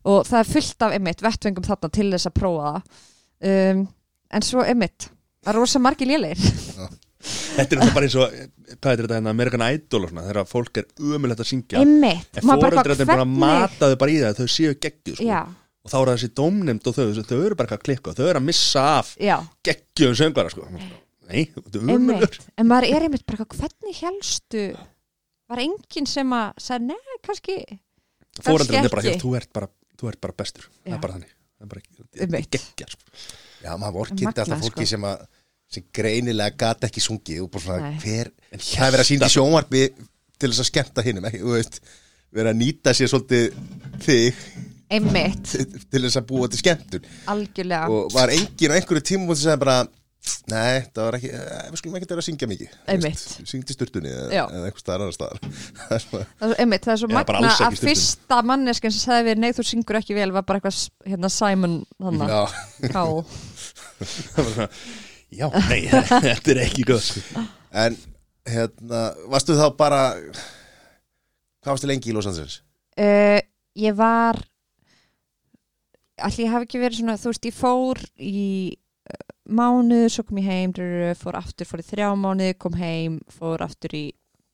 Og 0.06 0.20
það 0.30 0.40
er 0.42 0.52
fullt 0.52 0.88
af 0.88 0.98
einmitt 0.98 1.26
vettvengum 1.26 1.68
þarna 1.68 1.94
til 1.98 2.10
þess 2.14 2.30
að 2.30 2.38
prófa 2.38 2.74
það. 2.76 3.06
Um, 3.52 3.86
en 4.32 4.46
svo 4.46 4.66
einmitt 4.66 5.10
það 5.42 5.54
er 5.56 5.62
rosa 5.62 5.82
margir 5.82 6.12
lélegir. 6.12 6.52
Þetta 7.22 7.78
er 7.78 7.94
bara 7.94 8.08
eins 8.08 8.18
og 8.18 8.34
Hvað 8.78 8.92
er 8.94 9.02
þetta 9.06 9.18
hérna, 9.18 9.34
American 9.36 9.64
Idol 9.68 10.06
og 10.06 10.12
svona 10.14 10.26
Þegar 10.28 10.48
fólk 10.52 10.80
er 10.82 10.88
umulegt 11.02 11.44
að 11.44 11.50
syngja 11.52 11.82
einmitt, 11.82 12.38
En 12.40 12.48
Maður 12.48 12.62
bara 12.66 12.78
fóreldrar 12.82 13.04
er 13.06 13.10
búin 13.12 13.24
að 13.26 13.36
mata 13.44 13.90
þau 13.92 13.98
bara 14.04 14.12
í 14.14 14.18
það 14.22 14.30
að 14.32 14.40
Þau 14.42 14.48
séu 14.56 14.76
geggju 14.86 15.16
sko. 15.18 15.28
Já, 15.28 15.42
Og 15.82 15.90
þá 15.92 15.96
er 15.98 16.06
það 16.12 16.16
þessi 16.18 16.32
dómnefnd 16.42 16.90
og 16.92 16.98
þau 16.98 17.06
Þau 17.32 17.40
eru 17.42 17.56
bara 17.60 17.68
eitthvað 17.68 17.80
að 17.80 17.86
klikka 17.90 18.16
Þau 18.18 18.26
eru 18.30 18.42
að 18.42 18.48
missa 18.52 18.84
af 19.00 19.14
já, 19.18 19.38
geggjum 19.68 20.18
söngvara 20.22 20.54
sko. 20.54 20.68
Nei, 21.32 21.46
þetta 21.56 21.78
er 21.78 21.84
umulur 21.86 22.26
einmitt 22.28 22.40
en 22.60 22.68
maður 22.68 22.88
er 22.92 23.06
einmitt 23.08 23.24
bara 23.26 23.46
eitthvað, 23.46 23.62
hvernig 23.64 24.00
helstu 24.04 24.64
var 25.52 25.62
enginn 25.64 26.08
sem 26.10 26.34
að 26.36 26.50
sagði, 26.60 26.90
nei, 26.92 27.16
kannski 27.24 27.56
Fóreldrar 28.42 28.86
er 28.86 28.92
bara, 28.92 29.04
ekki. 29.04 29.16
já, 29.16 29.22
þú 29.24 29.32
ert 29.40 29.50
bara, 29.56 29.68
þú 30.00 30.10
ert 30.12 30.20
bara 30.24 30.36
bestur 30.42 30.68
Það 30.68 30.92
Já. 30.92 30.96
er 30.98 31.02
bara 31.06 31.16
þannig 31.18 31.32
Það 31.32 31.66
er 31.66 31.72
bara 31.72 31.82
Einmitt. 32.26 32.50
geggja 32.56 32.88
sko. 32.92 33.08
Já, 33.62 33.72
maður 33.78 33.96
vorkindi 34.00 34.26
Magnað, 34.28 34.44
alltaf 34.44 34.64
fólki 34.66 34.86
sko. 34.86 34.92
sem 34.92 35.08
að 35.12 35.26
sem 35.72 35.86
greinilega 35.96 36.58
gat 36.66 36.84
ekki 36.90 37.04
sungið 37.04 37.44
og 37.46 37.52
bara 37.54 37.64
svona 37.66 37.92
Nei. 37.92 38.00
hver, 38.04 38.32
það 38.58 38.88
er 38.88 38.92
verið 38.98 39.06
að 39.06 39.10
sýnda 39.12 39.30
í 39.32 39.36
sjónvarpi 39.38 39.84
til 40.42 40.50
þess 40.52 40.64
að 40.66 40.70
skemmta 40.72 41.06
hinnum 41.06 41.30
ekki, 41.30 41.40
þú 41.46 41.56
veist, 41.56 41.80
verið 42.36 42.52
að 42.52 42.60
nýta 42.64 42.94
sér 42.98 43.12
svolítið 43.12 43.56
þig 44.04 44.44
einmitt, 44.92 45.56
til 45.88 46.04
þess 46.04 46.20
að 46.20 46.26
búa 46.28 46.50
til 46.52 46.60
skemmtun 46.60 47.06
algjörlega 47.32 47.88
og 47.96 48.12
var 48.16 48.34
engin 48.36 48.74
á 48.74 48.78
einhverju 48.82 49.04
tímum 49.08 49.32
sem 49.32 49.46
sagði 49.48 49.62
bara, 49.64 49.76
nei, 50.52 50.82
það 50.92 51.06
var 51.08 51.18
ekki 51.18 51.30
eh, 51.38 51.62
við 51.72 51.80
skulum 51.80 51.96
ekki 52.02 52.10
vera 52.12 52.22
að 52.22 52.28
syngja 52.28 52.50
mikið 52.52 52.74
Einmitt. 52.92 53.22
syngdi 53.54 53.76
sturtunni 53.78 54.12
eða, 54.12 54.26
Já. 54.36 54.42
eða 54.52 54.68
einhver 54.68 54.84
staðar 54.84 55.06
annar 55.06 55.16
staðar 55.16 55.40
Það 55.80 55.96
er 55.96 56.04
svona- 56.04 56.26
Það 56.26 56.44
er, 56.44 56.52
svo- 56.52 56.60
einmitt, 56.66 56.84
það 56.90 56.94
er 56.98 57.00
svo 57.04 57.10
Eða 57.12 57.24
bara 57.32 57.40
magna 57.40 57.54
alls 57.54 57.62
ekki 57.62 57.70
að 57.70 57.78
stundum. 57.80 57.94
fyrsta 57.94 58.42
manneskjan 58.52 58.96
sem 58.98 59.06
sagði 59.08 59.30
við 59.32 59.42
nei 59.46 59.52
þú 59.56 59.66
syngur 59.72 60.02
ekki 60.02 60.18
vel 60.20 60.28
var 60.36 60.46
bara 60.52 60.60
eitthvað 60.62 60.76
s- 60.76 60.92
hérna 61.08 61.32
Simon 61.38 61.80
þannig 62.04 62.36
Já, 62.36 62.44
Cowell 62.92 63.24
Það 64.02 64.42
var 64.42 64.52
svona, 64.52 64.68
Já, 65.32 65.48
nei, 65.70 65.86
þetta 66.28 66.52
er 66.56 66.60
ekki 66.66 66.84
góð 66.90 67.04
sko. 67.08 67.44
en 67.72 67.96
hérna, 68.52 69.02
varstu 69.32 69.56
þá 69.56 69.68
bara 69.80 70.02
hvað 71.62 71.72
varstu 71.74 71.90
lengi 71.90 72.12
í 72.12 72.16
Los 72.16 72.28
Angeles? 72.30 72.60
uh, 73.00 73.40
Ég 73.80 73.96
var 73.96 74.42
allir 76.22 76.50
hafi 76.52 76.68
ekki 76.68 76.82
verið 76.82 77.00
svona 77.02 77.16
þú 77.22 77.32
veist 77.32 77.48
ég 77.48 77.56
fór 77.56 78.02
í 78.20 78.42
uh, 78.76 79.22
mánuð, 79.56 80.08
svo 80.14 80.26
kom 80.28 80.42
ég 80.42 80.50
heim 80.52 80.74
drr, 80.76 81.14
fór 81.18 81.38
aftur, 81.40 81.70
fór 81.70 81.82
í 81.84 81.88
þrjá 81.88 82.10
mánuði, 82.20 82.58
kom 82.62 82.76
heim 82.80 83.20
fór 83.32 83.64
aftur 83.66 83.96
í 83.98 84.04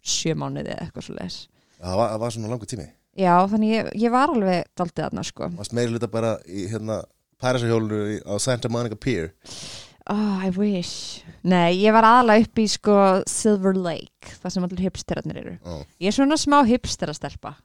sjö 0.08 0.36
mánuði 0.38 0.72
eða 0.76 0.86
eitthvað 0.88 1.08
svo 1.10 1.18
leis 1.18 1.40
Það 1.78 1.98
var, 2.00 2.14
það 2.14 2.22
var 2.24 2.36
svona 2.38 2.54
langur 2.54 2.70
tími 2.72 2.88
Já, 3.18 3.34
þannig 3.50 3.72
ég, 3.74 3.88
ég 4.06 4.14
var 4.14 4.30
alveg 4.30 4.70
daldið 4.78 5.04
þarna 5.08 5.26
sko 5.26 5.50
varst 5.58 5.74
meiri 5.74 5.96
hluta 5.96 6.10
bara 6.14 6.36
í 6.46 6.68
hérna 6.70 7.02
Pærasahjólinu 7.42 8.22
á 8.30 8.34
Santa 8.42 8.70
Monica 8.70 8.98
Pier 8.98 9.32
Oh, 10.14 10.40
I 10.40 10.52
wish. 10.56 11.22
Nei, 11.48 11.78
ég 11.82 11.96
var 11.96 12.06
aðalega 12.08 12.48
upp 12.48 12.60
í 12.64 12.68
sko 12.72 12.98
Silver 13.28 13.76
Lake, 13.76 14.36
það 14.42 14.54
sem 14.54 14.68
allir 14.68 14.84
hipsterarnir 14.88 15.40
eru. 15.42 15.56
Ó. 15.68 15.82
Ég 16.00 16.12
er 16.12 16.16
svona 16.16 16.38
smá 16.40 16.62
hipsterastelpa. 16.68 17.58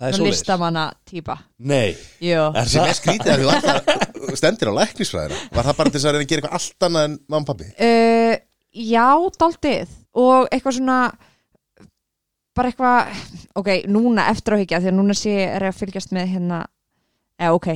Það 0.00 0.08
er 0.08 0.16
Svona 0.16 0.30
listamanna 0.32 0.84
típa. 1.04 1.36
Nei, 1.60 1.90
Jú, 2.24 2.46
er 2.56 2.70
sem 2.72 2.80
það 2.80 2.92
er 2.92 2.96
skrítið 2.96 3.32
að 3.34 3.42
þú 3.42 3.50
alltaf 3.52 4.38
stendir 4.40 4.70
á 4.72 4.78
læknisfræðina. 4.78 5.40
Var 5.52 5.66
það 5.68 5.76
bara 5.80 5.90
til 5.90 5.98
þess 5.98 6.08
að 6.08 6.14
reyna 6.16 6.24
að 6.24 6.30
gera 6.30 6.40
eitthvað 6.40 6.56
allt 6.60 6.86
annað 6.88 7.08
en 7.08 7.18
mamma 7.28 7.42
og 7.44 7.50
pappi 7.50 7.68
uh, 7.84 8.36
já, 8.70 9.08
daldið 9.42 9.92
og 10.20 10.48
eitthvað 10.50 10.76
svona 10.78 10.98
bara 12.56 12.70
eitthvað 12.70 13.20
ok, 13.60 13.70
núna 13.90 14.28
eftir 14.32 14.56
áhyggja 14.56 14.80
því 14.82 14.90
að 14.92 14.96
núna 14.98 15.16
sé 15.18 15.34
ég 15.34 15.52
er 15.58 15.68
ég 15.68 15.74
að 15.74 15.82
fylgjast 15.82 16.14
með 16.16 16.32
hérna 16.34 16.62
eða 17.40 17.56
ok 17.58 17.68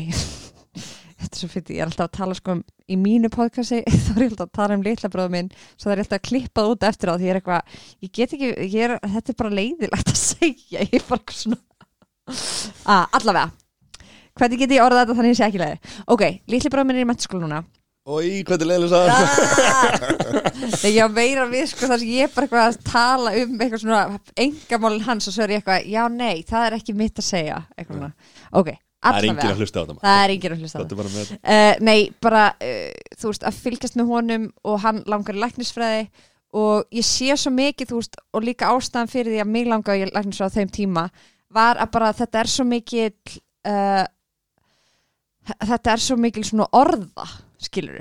þetta 1.24 1.38
er 1.38 1.42
svo 1.42 1.50
fyrir, 1.52 1.74
ég 1.74 1.82
er 1.82 1.90
alltaf 1.90 2.08
að 2.08 2.16
tala 2.18 2.38
sko 2.38 2.54
um 2.54 2.62
í 2.84 2.98
mínu 3.00 3.30
podcasti, 3.32 3.80
þá 4.04 4.10
er 4.14 4.24
ég 4.26 4.32
alltaf 4.32 4.48
að 4.48 4.56
tala 4.60 4.78
um 4.78 4.84
litla 4.84 5.10
bróðum 5.12 5.36
minn, 5.38 5.52
svo 5.74 5.88
það 5.88 5.94
er 5.94 6.02
alltaf 6.04 6.18
að 6.20 6.26
klippa 6.28 6.66
út 6.70 6.88
eftir 6.88 7.12
á 7.12 7.14
því 7.14 7.28
ég 7.28 7.34
er 7.34 7.40
eitthvað, 7.40 7.78
ég 8.04 8.14
get 8.18 8.34
ekki 8.36 8.50
ég 8.62 8.80
er, 8.86 8.96
þetta 9.16 9.32
er 9.32 9.38
bara 9.42 9.54
leiðilegt 9.60 10.12
að 10.12 10.20
segja 10.30 10.82
ég 10.84 10.98
er 11.00 11.06
bara 11.08 11.20
eitthvað 11.22 11.40
svona 11.40 11.62
ah, 12.92 13.06
allavega, 13.16 13.48
hvernig 14.36 14.64
get 14.64 14.76
ég 14.76 14.84
orðað 14.84 15.04
þetta 15.04 15.16
þannig 15.20 15.30
að 15.30 15.34
ég 15.34 15.40
sé 15.40 15.48
ekki 15.48 15.64
leiði, 15.64 15.96
ok, 16.16 16.28
litli 16.54 16.74
bróðum 16.74 16.92
minn 16.92 17.00
er 17.00 17.06
í 17.06 17.08
mentaskóla 17.12 17.46
núna. 17.46 17.64
Ói, 18.04 18.42
hvað 18.44 18.60
er 18.60 18.68
leiðilega 18.68 19.14
sagði 19.16 20.40
Nei, 20.74 20.90
ég 20.92 20.98
var 21.06 21.12
meira 21.14 21.46
við 21.48 21.70
sko 21.70 21.88
þar 21.88 22.02
sem 22.02 22.10
ég 22.12 22.26
er 22.26 22.32
bara 22.34 22.44
eitthvað 22.44 22.66
að 22.66 22.82
tala 22.90 23.30
um 23.40 23.54
eitthvað 23.56 23.80
svona 23.80 24.00
engamálin 24.44 25.06
hans 25.06 25.28
og 25.30 25.32
svo 25.32 25.46
er 25.46 25.54
ég 25.54 25.62
eitthvað, 25.62 25.86
já 25.88 26.02
nei, 26.12 26.42
það 26.44 26.66
er 26.66 26.76
ekki 26.76 26.96
mitt 26.98 27.22
að 27.22 27.26
segja 27.30 27.62
eitthvað 27.72 28.02
svona, 28.02 28.10
ok, 28.60 28.68
Það 29.04 29.18
er 29.18 29.26
allavega 29.28 29.52
að 29.52 29.62
hlusta 29.62 29.80
á 29.80 29.84
maður. 29.84 30.02
það 30.04 30.22
er 30.24 30.34
enginn 30.34 30.54
að 30.54 30.62
hlusta 30.64 30.80
á 30.80 30.86
með 31.14 31.32
uh, 31.36 31.82
Nei, 31.88 31.98
bara, 32.24 32.44
uh, 32.56 33.16
þú 33.20 33.32
veist, 33.32 33.44
að 33.44 33.60
fylgjast 33.66 33.98
með 34.00 34.10
honum 34.12 34.46
og 34.64 34.80
hann 34.84 35.02
langar 35.10 35.36
í 35.36 35.42
læknisfræði 35.42 36.02
og 36.54 36.94
ég 36.94 37.06
sé 37.06 37.36
svo 37.36 37.52
mikið, 37.54 37.90
þú 37.90 38.00
veist, 38.00 38.18
og 38.32 38.46
líka 38.46 38.70
ástæðan 38.72 39.10
fyrir 39.12 39.34
því 39.34 39.40
að 39.44 39.52
mig 39.56 39.70
langar 39.70 39.98
í 40.00 40.08
læknisfræði 40.08 40.50
á 40.50 40.56
þeim 40.58 40.74
tíma 40.78 41.08
var 41.54 41.80
að 41.82 41.92
bara 41.94 42.12
þetta 42.16 42.42
er 42.42 42.52
svo 42.54 42.66
mikið 42.68 43.38
uh, 43.70 44.04
þetta 45.60 45.92
er 45.92 46.04
svo 46.06 46.16
mikil 46.20 46.46
svona 46.46 46.70
orða 46.74 47.28
skilur 47.62 48.00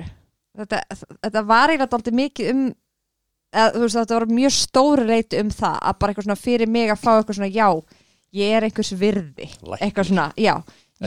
þetta, 0.57 0.81
þetta 1.25 1.43
var 1.49 1.73
eiginlega 1.73 1.91
dálítið 1.91 2.17
mikið 2.21 2.53
um 2.53 2.63
eða, 3.53 3.73
þú 3.73 3.83
veist, 3.83 3.97
þetta 3.99 4.17
var 4.17 4.31
mjög 4.39 4.55
stóri 4.57 5.07
reyti 5.07 5.41
um 5.41 5.51
það 5.53 5.77
að 5.79 5.99
bara 5.99 6.13
eitthvað 6.13 6.27
svona 6.27 6.41
fyrir 6.43 6.71
mig 6.71 6.93
að 6.93 7.03
fá 7.03 7.11
eitthvað 7.13 7.39
svona 7.39 7.51
já, 7.53 7.67
ég 8.33 8.55
er 8.57 8.67
einhvers 8.67 8.93
virði. 8.97 9.49
Eitthvað 9.79 10.09
svona, 10.09 10.27
já 10.39 10.55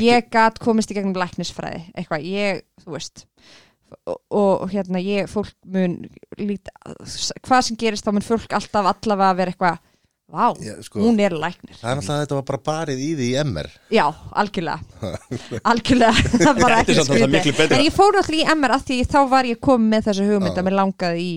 ég 0.04 0.28
gat 0.32 0.58
komist 0.62 0.90
í 0.92 0.96
gegnum 0.98 1.16
læknisfræði 1.16 1.84
eitthvað, 1.94 2.26
ég, 2.28 2.62
þú 2.84 2.96
veist 2.96 3.26
og, 4.06 4.18
og 4.34 4.70
hérna 4.72 5.00
ég, 5.02 5.28
fólk 5.30 5.52
mun 5.72 5.98
lít, 6.40 6.70
hvað 7.46 7.68
sem 7.68 7.78
gerist 7.80 8.06
þá 8.06 8.14
mun 8.16 8.26
fólk 8.26 8.56
alltaf 8.56 8.88
allavega 8.90 9.36
vera 9.38 9.54
eitthvað 9.54 9.78
vá, 10.26 10.46
Já, 10.58 10.74
sko, 10.82 11.00
hún 11.04 11.20
er 11.22 11.36
læknir 11.38 11.78
Það 11.78 11.90
er 11.90 12.00
alltaf 12.00 12.14
að 12.16 12.22
þetta 12.24 12.38
var 12.38 12.46
bara 12.50 12.62
barið 12.66 13.02
í 13.04 13.10
því 13.18 13.28
í 13.28 13.36
MR 13.44 13.68
já, 13.94 14.04
algjörlega 14.42 15.12
algjörlega, 15.70 16.24
það 16.46 16.62
var 16.64 16.76
ekki 16.80 17.54
betra. 17.54 17.78
en 17.78 17.84
ég 17.86 17.94
fór 17.94 18.18
náttúrulega 18.18 18.42
í 18.42 18.56
MR 18.58 18.76
að 18.76 18.88
því 18.90 18.98
þá 19.12 19.20
var 19.36 19.50
ég 19.52 19.62
komið 19.62 19.92
með 19.94 20.08
þessu 20.10 20.26
hugmynd 20.30 20.52
Já. 20.52 20.58
að 20.58 20.68
mér 20.68 20.78
langaði 20.80 21.22
í 21.28 21.36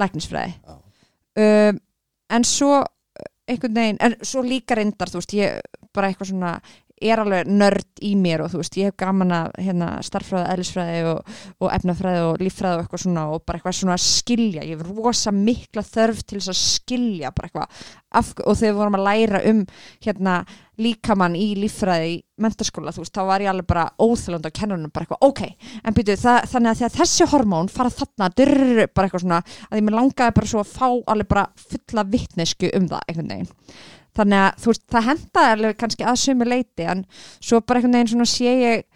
læknisfræði 0.00 0.54
Já. 0.56 0.78
um, 1.44 1.82
en 2.32 2.48
svo 2.48 2.80
einhvern 3.52 3.76
veginn, 3.76 4.00
en 4.00 4.16
svo 4.24 4.44
líka 4.46 4.78
reyndar 4.78 5.12
þú 5.12 5.20
veist, 5.20 5.36
ég 5.36 5.60
bara 5.92 6.08
eitthvað 6.08 6.32
svona 6.32 6.54
er 7.10 7.22
alveg 7.22 7.50
nörd 7.50 8.02
í 8.04 8.12
mér 8.18 8.44
og 8.44 8.52
þú 8.52 8.62
veist, 8.62 8.78
ég 8.80 8.90
hef 8.90 8.98
gaman 9.02 9.34
að 9.36 9.52
hérna, 9.62 9.90
starffræði, 10.06 10.48
eðlisfræði 10.54 11.04
og, 11.10 11.36
og 11.62 11.70
efnafræði 11.76 12.24
og 12.28 12.42
líffræði 12.42 12.78
og 12.78 12.84
eitthvað 12.84 13.04
svona 13.04 13.24
og 13.32 13.44
bara 13.46 13.60
eitthvað 13.60 13.78
svona 13.78 13.96
að 13.98 14.04
skilja, 14.06 14.66
ég 14.66 14.80
hef 14.80 14.90
rosa 14.90 15.34
mikla 15.36 15.84
þörf 15.86 16.24
til 16.24 16.40
þess 16.40 16.52
að 16.52 16.60
skilja 16.62 17.32
bara 17.36 17.50
eitthvað 17.50 17.86
af, 18.12 18.34
og 18.44 18.58
þegar 18.58 18.72
við 18.72 18.80
vorum 18.80 18.98
að 18.98 19.06
læra 19.08 19.42
um 19.52 19.64
hérna 20.04 20.36
líkamann 20.82 21.36
í 21.36 21.48
líffræði 21.60 22.12
í 22.14 22.20
mentaskóla, 22.42 22.94
þú 22.94 23.04
veist, 23.04 23.14
þá 23.14 23.28
var 23.28 23.44
ég 23.44 23.52
alveg 23.52 23.68
bara 23.68 23.86
óþjóðland 24.02 24.48
á 24.48 24.56
kennunum, 24.56 24.92
bara 24.92 25.06
eitthvað, 25.06 25.24
ok 25.28 25.42
en 25.84 25.96
byrju, 25.96 26.18
þannig 26.22 26.70
að 26.72 26.82
þegar 26.82 26.94
þessi 26.98 27.28
hormón 27.32 27.72
fara 27.72 27.92
þarna, 27.92 28.30
drrrr, 28.40 28.84
bara 28.92 29.08
eitthvað 29.08 29.26
svona 29.26 29.42
að 29.68 29.78
ég 29.78 29.86
mér 29.86 29.98
langaði 29.98 30.36
bara 30.38 30.52
svo 30.52 30.62
að 30.64 30.72
fá 30.72 30.86
alveg 31.12 31.32
bara 31.32 31.48
fulla 31.68 32.06
vittnesku 32.14 32.72
um 32.78 32.88
það, 32.90 33.04
einhvern 33.08 33.34
veginn 33.36 33.52
þannig 34.18 34.44
að 34.44 34.62
þú 34.62 34.72
veist, 34.72 34.84
það 34.92 35.08
hendaði 35.08 35.52
alveg 35.56 35.76
kannski 35.80 36.06
að 36.08 36.22
sömu 36.22 36.48
leiti, 36.48 36.86
en 36.88 37.04
svo 37.40 37.60
bara 37.60 37.80
einhvern 37.80 37.98
veginn 37.98 38.12
svona 38.14 38.28
sé 38.30 38.56
ég 38.60 38.86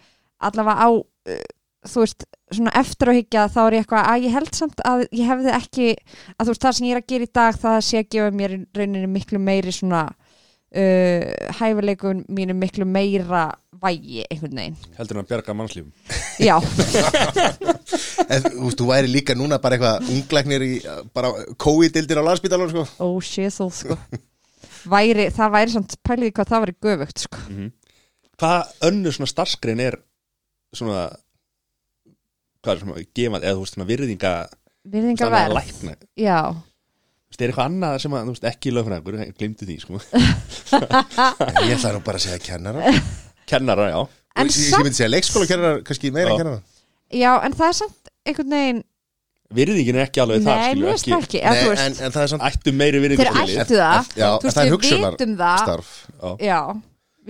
allavega 0.47 0.87
á 0.87 0.89
uh, 0.93 1.45
þú 1.87 2.03
veist, 2.03 2.27
svona 2.53 2.73
eftir 2.79 3.11
að 3.11 3.19
higgja 3.21 3.47
þá 3.51 3.59
er 3.65 3.77
ég 3.77 3.83
eitthvað 3.85 4.09
að 4.11 4.27
ég 4.27 4.37
held 4.37 4.53
samt 4.55 4.85
að 4.87 5.03
ég 5.11 5.29
hefði 5.31 5.53
ekki, 5.57 5.89
að 6.37 6.45
þú 6.45 6.53
veist, 6.53 6.65
það 6.65 6.77
sem 6.77 6.87
ég 6.87 6.95
er 6.95 7.01
að 7.01 7.11
gera 7.13 7.27
í 7.27 7.35
dag 7.39 7.61
það 7.63 7.77
sé 7.89 8.01
að 8.01 8.09
gefa 8.15 8.37
mér 8.41 8.55
í 8.57 8.63
rauninni 8.77 9.11
miklu 9.11 9.41
meiri 9.41 9.73
svona 9.75 10.03
uh, 10.07 11.53
hæfileikun 11.59 12.25
mínu 12.29 12.57
miklu 12.57 12.87
meira 12.89 13.47
vægi 13.77 14.23
einhvern 14.25 14.57
veginn. 14.57 14.77
Heldur 14.97 15.19
hann 15.19 15.25
að 15.27 15.31
bjarga 15.33 15.53
mannslífum. 15.53 15.91
Já, 16.41 16.57
En 18.27 18.43
þú 18.43 18.63
veist, 18.65 18.79
þú 18.79 18.87
væri 18.89 19.11
líka 19.11 19.35
núna 19.37 19.59
bara 19.63 19.77
eitthvað 19.77 20.09
unglæknir 20.11 20.65
í 20.65 20.71
bara 21.15 21.31
COVID-dildir 21.61 22.19
á 22.19 22.27
landsbítalun 22.27 22.73
sko. 22.73 22.83
oh 23.05 23.19
shizzle 23.23 23.69
sko 23.71 23.97
væri, 24.91 25.27
það 25.35 25.53
væri 25.57 25.75
samt 25.75 25.97
pæliði 26.05 26.35
hvað 26.37 26.51
það 26.51 26.63
væri 26.65 26.77
göfugt 26.87 27.25
sko. 27.25 27.43
Hvað 28.37 28.73
önnur 28.89 29.15
svona 29.17 29.31
starfskrein 29.31 29.83
er 29.83 29.99
svona 30.75 31.07
hvað 32.61 32.73
er 32.73 32.81
svona 32.83 33.05
gefað, 33.17 33.43
eða 33.43 33.57
þú 33.57 33.63
veist 33.63 33.77
svona 33.77 33.89
virðinga 33.91 34.33
virðingar 34.87 35.31
svona 35.31 35.43
verð 35.53 36.07
já, 36.17 36.39
veist, 37.27 37.41
er 37.41 37.51
eitthvað 37.51 37.69
annað 37.69 37.97
sem 38.03 38.15
að, 38.17 38.27
þú 38.27 38.35
veist, 38.35 38.47
ekki 38.51 38.73
lögfræðingur, 38.73 39.19
glimtu 39.37 39.67
því, 39.67 39.77
sko. 39.83 40.01
Ég 41.67 41.83
nú 41.83 42.01
bara 42.05 42.19
að 42.19 42.25
segja 42.25 42.39
kennara. 42.43 42.93
Kennara, 43.47 43.89
já. 43.93 43.99
En 44.37 44.49
Ég, 44.49 44.57
ég 44.59 44.71
samt 44.71 44.85
myndi 44.85 44.99
segja 44.99 45.11
leikskóla 45.11 45.49
kennara, 45.49 45.81
kannski 45.85 46.11
meira 46.13 46.29
Já. 46.29 46.35
en 46.35 46.41
kennara. 46.43 46.61
Já, 47.15 47.31
en 47.45 47.57
það 47.57 47.71
er 47.71 47.77
samt 47.81 48.11
einhvern 48.27 48.55
veginn 48.57 48.81
Virðingin 49.55 49.95
er 49.95 50.03
ekki 50.07 50.19
alveg 50.19 50.41
þar, 50.43 50.57
nei, 50.57 50.67
skilju 50.67 50.83
mér 50.83 50.91
veist 50.91 51.07
það 51.07 51.21
ekki, 51.23 51.39
eða 51.39 51.59
þú 51.61 51.67
Nei, 51.71 51.83
en, 51.85 51.93
en 52.03 52.11
það 52.11 52.23
er 52.25 52.31
samt 52.33 52.43
Ættu 52.49 52.71
meiri 52.75 52.99
virðingu 53.03 53.23
þeir 53.23 53.61
ættu 53.63 53.77
það 53.79 54.09
Já, 54.17 54.27
þú 54.27 54.35
en 54.35 54.47
veist, 54.47 54.57
við 54.59 54.73
hugsunar 54.73 55.13
vitum 55.15 55.35
það 55.39 55.61
starf 55.63 55.91
Já. 56.17 56.31
já, 56.43 56.59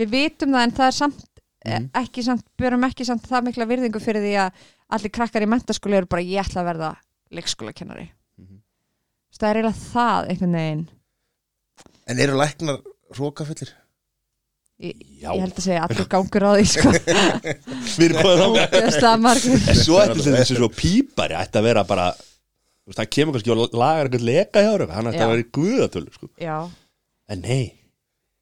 við 0.01 0.09
vitum 0.15 0.55
það 0.57 0.63
en 0.69 0.75
það 0.79 0.87
er 0.91 0.97
samt 1.01 1.25
Mhm. 1.67 1.73
mm. 1.83 1.87
ekki 1.99 2.23
samt, 2.23 2.43
björum 2.57 2.83
ekki 2.87 3.05
samt 3.05 3.25
það 3.27 3.43
mikla 3.49 3.65
virðingu 3.67 3.99
fyrir 3.99 4.21
því 4.23 4.33
að 4.39 4.59
allir 4.95 5.11
krakkar 5.17 5.43
í 5.43 5.47
mentaskóli 5.51 5.97
eru 5.97 6.07
bara 6.07 6.21
ég 6.23 6.39
ætla 6.45 6.61
að 6.63 6.67
verða 6.71 6.91
leikskólakennari 7.33 8.05
Mhm. 8.39 8.59
það 9.37 9.49
er 9.49 9.59
eiginlega 9.59 9.81
það 9.93 10.29
einhvern 10.31 10.57
veginn 10.61 10.85
En 12.07 12.19
eru 12.23 12.37
læknar 12.39 12.77
rókafullir? 13.17 13.73
Ég, 14.83 14.99
Já. 15.21 15.31
ég 15.31 15.41
held 15.45 15.55
að 15.57 15.65
segja 15.65 15.85
allir 15.87 16.09
gangur 16.11 16.47
á 16.47 16.51
því 16.57 16.67
sko. 16.73 16.93
Við 17.97 18.05
erum 18.09 18.53
ógeðslega 18.57 19.15
margir. 19.23 19.63
En 19.73 19.81
svo 19.81 20.01
ætti 20.03 20.27
þessi 20.27 20.59
svo 20.59 20.71
pípari 20.73 21.37
ætti 21.39 21.61
að 21.61 21.69
vera 21.71 21.85
bara 21.87 22.11
Þú 22.17 22.93
veist, 22.93 22.99
hann 23.01 23.09
kemur 23.11 23.35
kannski 23.35 23.51
og 23.51 23.73
lagar 23.75 24.07
eitthvað 24.07 24.29
leka 24.29 24.61
hjá 24.63 24.91
Hann 24.95 25.09
ætti 25.11 25.19
að 25.25 25.31
vera 25.33 25.43
í 25.43 25.49
guðatölu, 25.57 26.13
sko. 26.15 26.29
Já, 26.39 26.59
En 27.27 27.41
nei. 27.43 27.73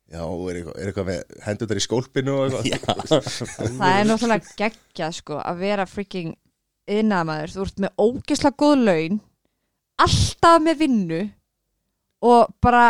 Já, 0.06 0.22
er 0.22 0.58
eitthvað, 0.60 0.76
er 0.78 0.90
eitthvað 0.92 1.08
með 1.10 1.38
hendur 1.48 1.80
í 1.80 1.84
skólpinu 1.84 2.34
það 2.54 3.88
er 3.90 4.06
náttúrulega 4.06 4.52
geggjað 4.60 5.16
sko 5.18 5.40
að 5.42 5.64
vera 5.64 5.88
freaking 5.90 6.36
innamaður, 6.86 7.56
þú 7.56 7.64
ert 7.66 7.82
með 7.82 8.04
ógeðslega 8.06 8.60
góð 8.62 8.84
laun 8.86 9.18
alltaf 10.06 10.62
með 10.62 10.78
vinnu 10.84 11.22
og 12.30 12.54
bara 12.64 12.84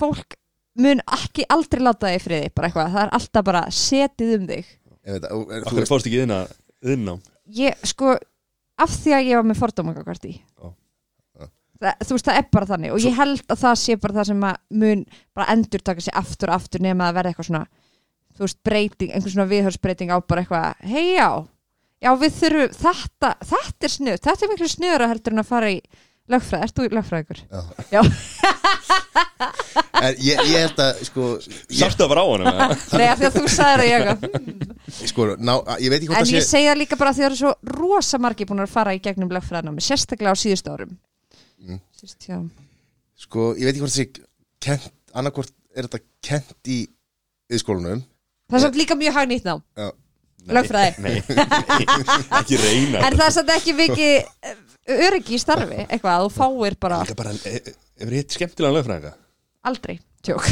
fólk 0.00 0.38
mun 0.80 1.02
ekki 1.16 1.46
aldrei 1.54 1.82
láta 1.84 2.10
þig 2.10 2.18
í 2.18 2.24
friði, 2.24 2.50
bara 2.54 2.70
eitthvað, 2.70 2.94
það 2.94 3.04
er 3.04 3.14
alltaf 3.18 3.46
bara 3.46 3.64
setið 3.70 4.34
um 4.38 4.48
þig. 4.50 4.72
Akkur 5.04 5.80
veist, 5.80 5.90
fórst 5.90 6.08
ekki 6.08 6.24
inn 6.24 6.36
Innám 6.84 7.20
ég, 7.52 7.76
sko, 7.88 8.14
af 8.80 8.96
því 9.02 9.14
að 9.16 9.28
ég 9.28 9.38
var 9.38 9.46
með 9.48 9.60
fordómangakvart 9.60 10.26
í 10.28 10.34
þú 11.84 12.16
veist, 12.16 12.24
það 12.24 12.38
er 12.38 12.46
bara 12.54 12.68
þannig. 12.68 12.92
Og 12.94 13.02
ég 13.04 13.16
held 13.18 13.42
að 13.50 13.58
það 13.60 13.74
sé 13.82 13.96
bara 14.00 14.16
það 14.16 14.28
sem 14.30 14.44
að 14.48 14.60
mun 14.80 15.02
bara 15.36 15.48
endur 15.52 15.82
taka 15.84 16.04
sig 16.04 16.14
aftur 16.16 16.52
og 16.52 16.56
aftur 16.56 16.84
nema 16.84 17.08
að 17.10 17.18
verða 17.18 17.32
eitthvað 17.32 17.48
svona 17.50 17.64
þú 18.34 18.46
veist, 18.46 18.60
breyting, 18.66 19.12
einhver 19.12 19.34
svona 19.34 19.50
viðhörsbreyting 19.50 20.14
á 20.14 20.18
bara 20.24 20.44
eitthvað, 20.44 20.86
hei 20.88 21.18
já. 21.18 21.28
Já, 22.04 22.10
við 22.20 22.38
þurfum, 22.38 22.74
þetta, 22.78 23.30
þetta 23.50 23.88
er 23.88 23.92
snuð 23.94 24.18
þetta 24.24 24.46
er 24.46 24.52
miklu 24.52 24.70
snuður 24.70 25.04
að 25.04 25.12
heldur 25.14 25.34
en 25.34 25.44
að 25.44 25.50
fara 25.50 25.70
í 25.72 25.78
lögfræð, 26.32 26.64
ert 26.66 26.78
þú 26.78 26.88
lögfræðingur? 26.98 27.44
Já. 27.50 27.60
já. 27.92 28.00
en 30.04 30.16
ég, 30.18 30.38
ég 30.50 30.56
held 30.58 30.80
að 30.84 31.00
sko, 31.08 31.28
ég, 31.40 31.78
Sástu 31.78 32.04
að 32.04 32.10
vera 32.12 32.24
á 32.24 32.26
honum 32.28 32.48
eða? 32.50 32.66
Nei, 32.98 33.06
af 33.08 33.20
því 33.20 33.28
að 33.28 33.38
þú 33.38 33.44
sagðir 33.54 33.82
að 33.84 33.90
ég 33.90 35.08
sko 35.10 35.26
ná, 35.38 35.54
ég 35.80 35.90
veit 35.92 35.98
ekki 35.98 36.10
hvort 36.10 36.20
En 36.20 36.26
það 36.28 36.34
ég 36.34 36.44
sé 36.44 36.50
segi 36.50 36.68
það 36.68 36.80
líka 36.82 36.98
bara 37.00 37.12
að 37.14 37.18
það 37.20 37.28
eru 37.30 37.38
svo 37.40 37.52
rosa 37.78 38.20
margir 38.22 38.48
búin 38.50 38.64
að 38.64 38.72
fara 38.74 38.94
í 38.96 39.00
gegnum 39.04 39.32
lögfræðnámi, 39.34 39.84
sérstaklega 39.84 40.34
á 40.34 40.42
síðustu 40.44 40.74
árum 40.76 40.94
Mm. 41.64 41.78
Síðust, 41.96 42.26
já. 42.28 42.36
sko, 43.24 43.54
ég 43.56 43.64
veit 43.64 43.70
ekki 43.72 43.80
hvort 43.80 43.94
það 43.94 44.00
sé 44.02 44.24
kent, 44.60 44.90
annarkvort 45.16 45.52
er 45.72 45.86
þetta 45.86 46.00
kent 46.28 46.68
í 46.68 46.82
viðskólanum 47.48 48.02
Það 48.52 48.58
er 48.58 48.64
samt 48.66 48.76
líka 48.76 48.96
mjög 49.00 49.16
hagnýtt 49.16 49.46
ná 49.48 49.54
Já. 49.80 49.86
Lögfræði. 50.44 50.92
Nei, 51.04 51.16
ekki 52.40 52.56
reyna. 52.60 52.98
En 53.08 53.14
það 53.16 53.26
er 53.26 53.34
samt 53.38 53.52
ekki 53.54 53.72
mikið 53.78 54.12
eh, 54.20 54.26
öryggi 55.06 55.32
í 55.38 55.40
starfi 55.40 55.78
Eitthvað 55.86 56.14
að 56.14 56.22
þú 56.26 56.30
fáir 56.36 56.74
bara 56.80 56.98
Líka 57.04 57.16
bara, 57.18 57.32
e- 57.48 57.60
e- 57.60 57.74
Hefur 58.02 58.16
hitt 58.18 58.34
skemmtilega 58.36 58.76
lögfræðinga? 58.78 59.12
aldrei. 59.64 59.96
Tjók. 60.24 60.44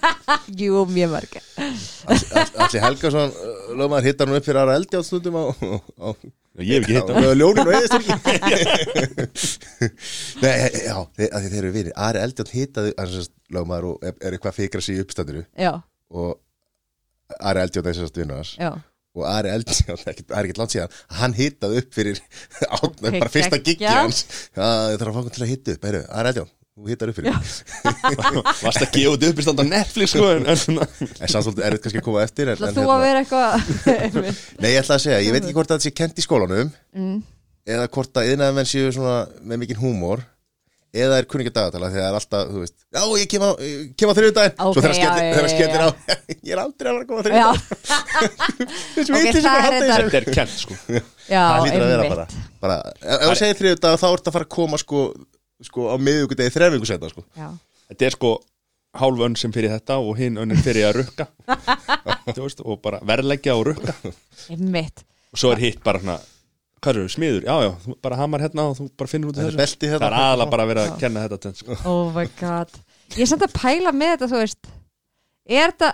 Jú, 0.60 0.84
mjög 0.88 1.10
mörg 1.12 1.32
Allir 2.08 2.82
Helgason, 2.84 3.30
lögmaður 3.76 4.06
hittar 4.08 4.26
nú 4.28 4.34
upp 4.38 4.46
fyrir 4.46 4.60
aðra 4.62 4.76
eldi 4.80 4.94
á 5.00 5.02
stundum 5.04 5.36
á, 5.36 5.44
á, 5.52 5.54
Ég 6.58 6.80
hef 6.80 6.88
ekki 6.88 6.96
hitt 6.96 7.10
á 7.12 7.14
ljónin 7.36 7.68
og 7.68 7.74
eðisturki 7.76 8.12
Nei, 10.42 10.54
já, 10.84 10.96
þeir, 11.14 11.54
eru 11.60 11.70
vinir. 11.74 11.92
Ari 11.94 12.18
Eldjón 12.24 12.50
hittaði, 12.50 12.92
hann 12.98 13.12
lögmaður 13.54 13.86
og 13.92 14.06
er, 14.08 14.16
er 14.18 14.34
eitthvað 14.36 14.52
að 14.52 14.58
fikra 14.58 14.82
sig 14.84 14.98
í 14.98 15.02
uppstandinu. 15.04 15.44
Já, 15.58 15.72
og 16.10 16.38
Ari 17.38 17.62
er 17.62 17.70
vinnur 18.18 18.40
hans. 18.40 18.56
Já, 18.58 18.72
og 19.18 19.26
Ari 19.30 19.54
Eldján, 19.56 19.98
það 20.02 20.04
er 20.04 20.12
ekkert- 20.14 20.30
það 20.34 20.52
er 20.52 20.60
langt 20.62 20.76
síðan 20.76 21.00
hann 21.22 21.38
hitaði 21.38 21.82
upp 21.82 21.98
fyrir 21.98 22.22
átna, 22.78 23.16
bara 23.18 23.32
fyrsta 23.32 23.60
giggi 23.62 23.90
hans. 23.90 24.22
Ég 24.54 25.00
þarf 25.00 25.10
að 25.10 25.18
hann 25.20 25.34
til 25.34 25.44
að 25.46 25.52
hita 25.54 25.76
upp, 25.76 25.90
Heru, 25.90 26.04
Ari 26.08 26.32
Eldján 26.34 26.54
þú 26.78 26.92
hitar 26.92 27.10
upp 27.10 27.18
fyrir. 27.18 27.34
Varst 28.64 28.84
að 28.84 28.92
gefa 28.94 29.14
þetta 29.16 29.30
upp 29.32 29.40
í 29.40 29.46
stand 29.46 29.62
á 29.62 29.66
Netflix 29.66 30.14
sko 30.14 30.28
en, 30.30 30.46
en 30.46 30.78
en 30.78 31.32
samt 31.32 31.46
svolítið 31.46 31.64
erfitt 31.66 31.84
kannski 31.84 32.00
að 32.02 32.06
koma 32.06 32.22
eftir 32.22 32.52
en, 32.52 32.62
en, 32.62 32.68
eitthvað 33.18 34.28
nei, 34.62 34.70
ég 34.72 34.80
ætla 34.82 34.98
að 34.98 35.04
segja, 35.04 35.20
ég 35.24 35.34
veit 35.34 35.42
ekki 35.42 35.56
hvort 35.58 35.72
það 35.72 35.84
sé 35.86 35.94
kent 35.98 36.20
í 36.20 36.24
skólanum 36.24 36.70
mm. 36.94 37.16
eða 37.74 37.88
hvort 37.96 38.20
að 38.20 38.32
yðnaðmenn 38.32 38.70
séu 38.70 38.92
svona 38.94 39.16
með 39.42 39.64
mikinn 39.64 39.82
húmór 39.82 40.22
eða 40.94 41.18
er 41.20 41.26
kunningi 41.28 41.52
dagatala 41.52 41.90
þegar 41.92 42.04
það 42.04 42.08
er 42.08 42.16
alltaf, 42.18 42.44
þú 42.52 42.60
veist 42.62 42.76
já, 42.96 43.02
ég 43.20 43.28
kem 43.32 43.44
á, 43.44 43.50
á 44.08 44.14
þriðudaginn 44.18 44.54
Ok, 44.64 44.72
svo 44.72 44.82
þegar 44.82 44.94
já, 44.94 45.00
skellir- 45.52 45.84
á 45.84 45.88
ég 46.48 46.52
er 46.54 46.62
aldrei 46.62 46.88
að 46.88 46.94
vera 46.94 47.02
að 47.02 47.08
koma 47.08 47.20
á 47.20 47.26
það 48.98 49.48
er 49.48 49.64
halda 49.66 49.88
þetta. 49.88 50.18
er 50.20 50.28
kent 50.34 50.54
sko. 50.54 50.76
Já, 51.28 51.42
það 51.50 51.64
hlýtur 51.66 51.84
að 51.84 51.92
vera 51.92 52.06
bara, 52.12 52.26
bara 52.62 52.78
ef 53.02 53.26
þú 53.28 53.34
segir 53.42 53.58
þriðudag 53.62 53.98
þá 54.00 54.06
ertu 54.12 54.30
að 54.32 54.36
fara 54.38 54.48
að 54.48 54.54
koma 54.56 54.80
sko, 54.80 55.02
sko 55.68 55.88
á 55.92 55.94
miðugudegi 56.00 56.54
þrefningu 56.54 56.88
setna 56.88 57.10
sko. 57.12 57.24
Já. 57.38 57.50
Þetta 57.92 58.08
er 58.08 58.16
sko 58.16 58.32
hálf 58.98 59.20
önn 59.28 59.36
sem 59.38 59.52
fyrir 59.54 59.74
þetta 59.76 59.98
og 60.00 60.16
hinn 60.18 60.40
önnin 60.40 60.62
fyrir 60.64 60.88
að 60.88 61.02
rukka. 61.02 61.28
Þú 62.32 62.40
veist, 62.46 62.64
og 62.64 62.80
bara 62.84 62.98
verðleggja 63.06 63.54
og 63.58 63.68
rukka. 63.70 63.94
Einmitt. 64.52 65.04
Og 65.32 65.40
svo 65.42 65.52
er 65.52 65.60
hitt 65.62 65.82
bara 65.84 66.00
svona 66.02 66.16
hvað 66.78 66.94
eru, 66.94 67.10
smiður, 67.12 67.44
já 67.48 67.54
já, 67.64 67.70
þú 67.84 67.94
bara 68.04 68.18
hamar 68.20 68.44
hérna 68.44 68.64
og 68.70 68.78
þú 68.78 68.88
bara 69.00 69.10
finnur 69.10 69.30
út 69.32 69.38
í 69.38 69.40
það 69.40 69.48
er 69.48 69.54
þessu. 69.54 69.60
belti 69.62 69.86
það 69.88 69.94
hérna 69.94 70.08
er 70.08 70.16
aðalega 70.22 70.52
bara 70.54 70.64
að 70.64 70.72
vera 70.72 70.84
að 70.86 70.98
kenna 71.02 71.22
þetta 71.26 71.38
tvennt, 71.44 71.62
sko. 71.62 71.78
oh 71.90 72.10
my 72.14 72.26
god. 72.38 72.74
Ég 73.14 73.22
er 73.24 73.30
samt 73.30 73.46
að 73.46 73.54
pæla 73.56 73.92
með 73.96 74.12
þetta 74.14 74.28
þú 74.32 74.42
veist. 74.42 74.72
Er 75.48 75.72
þetta 75.72 75.90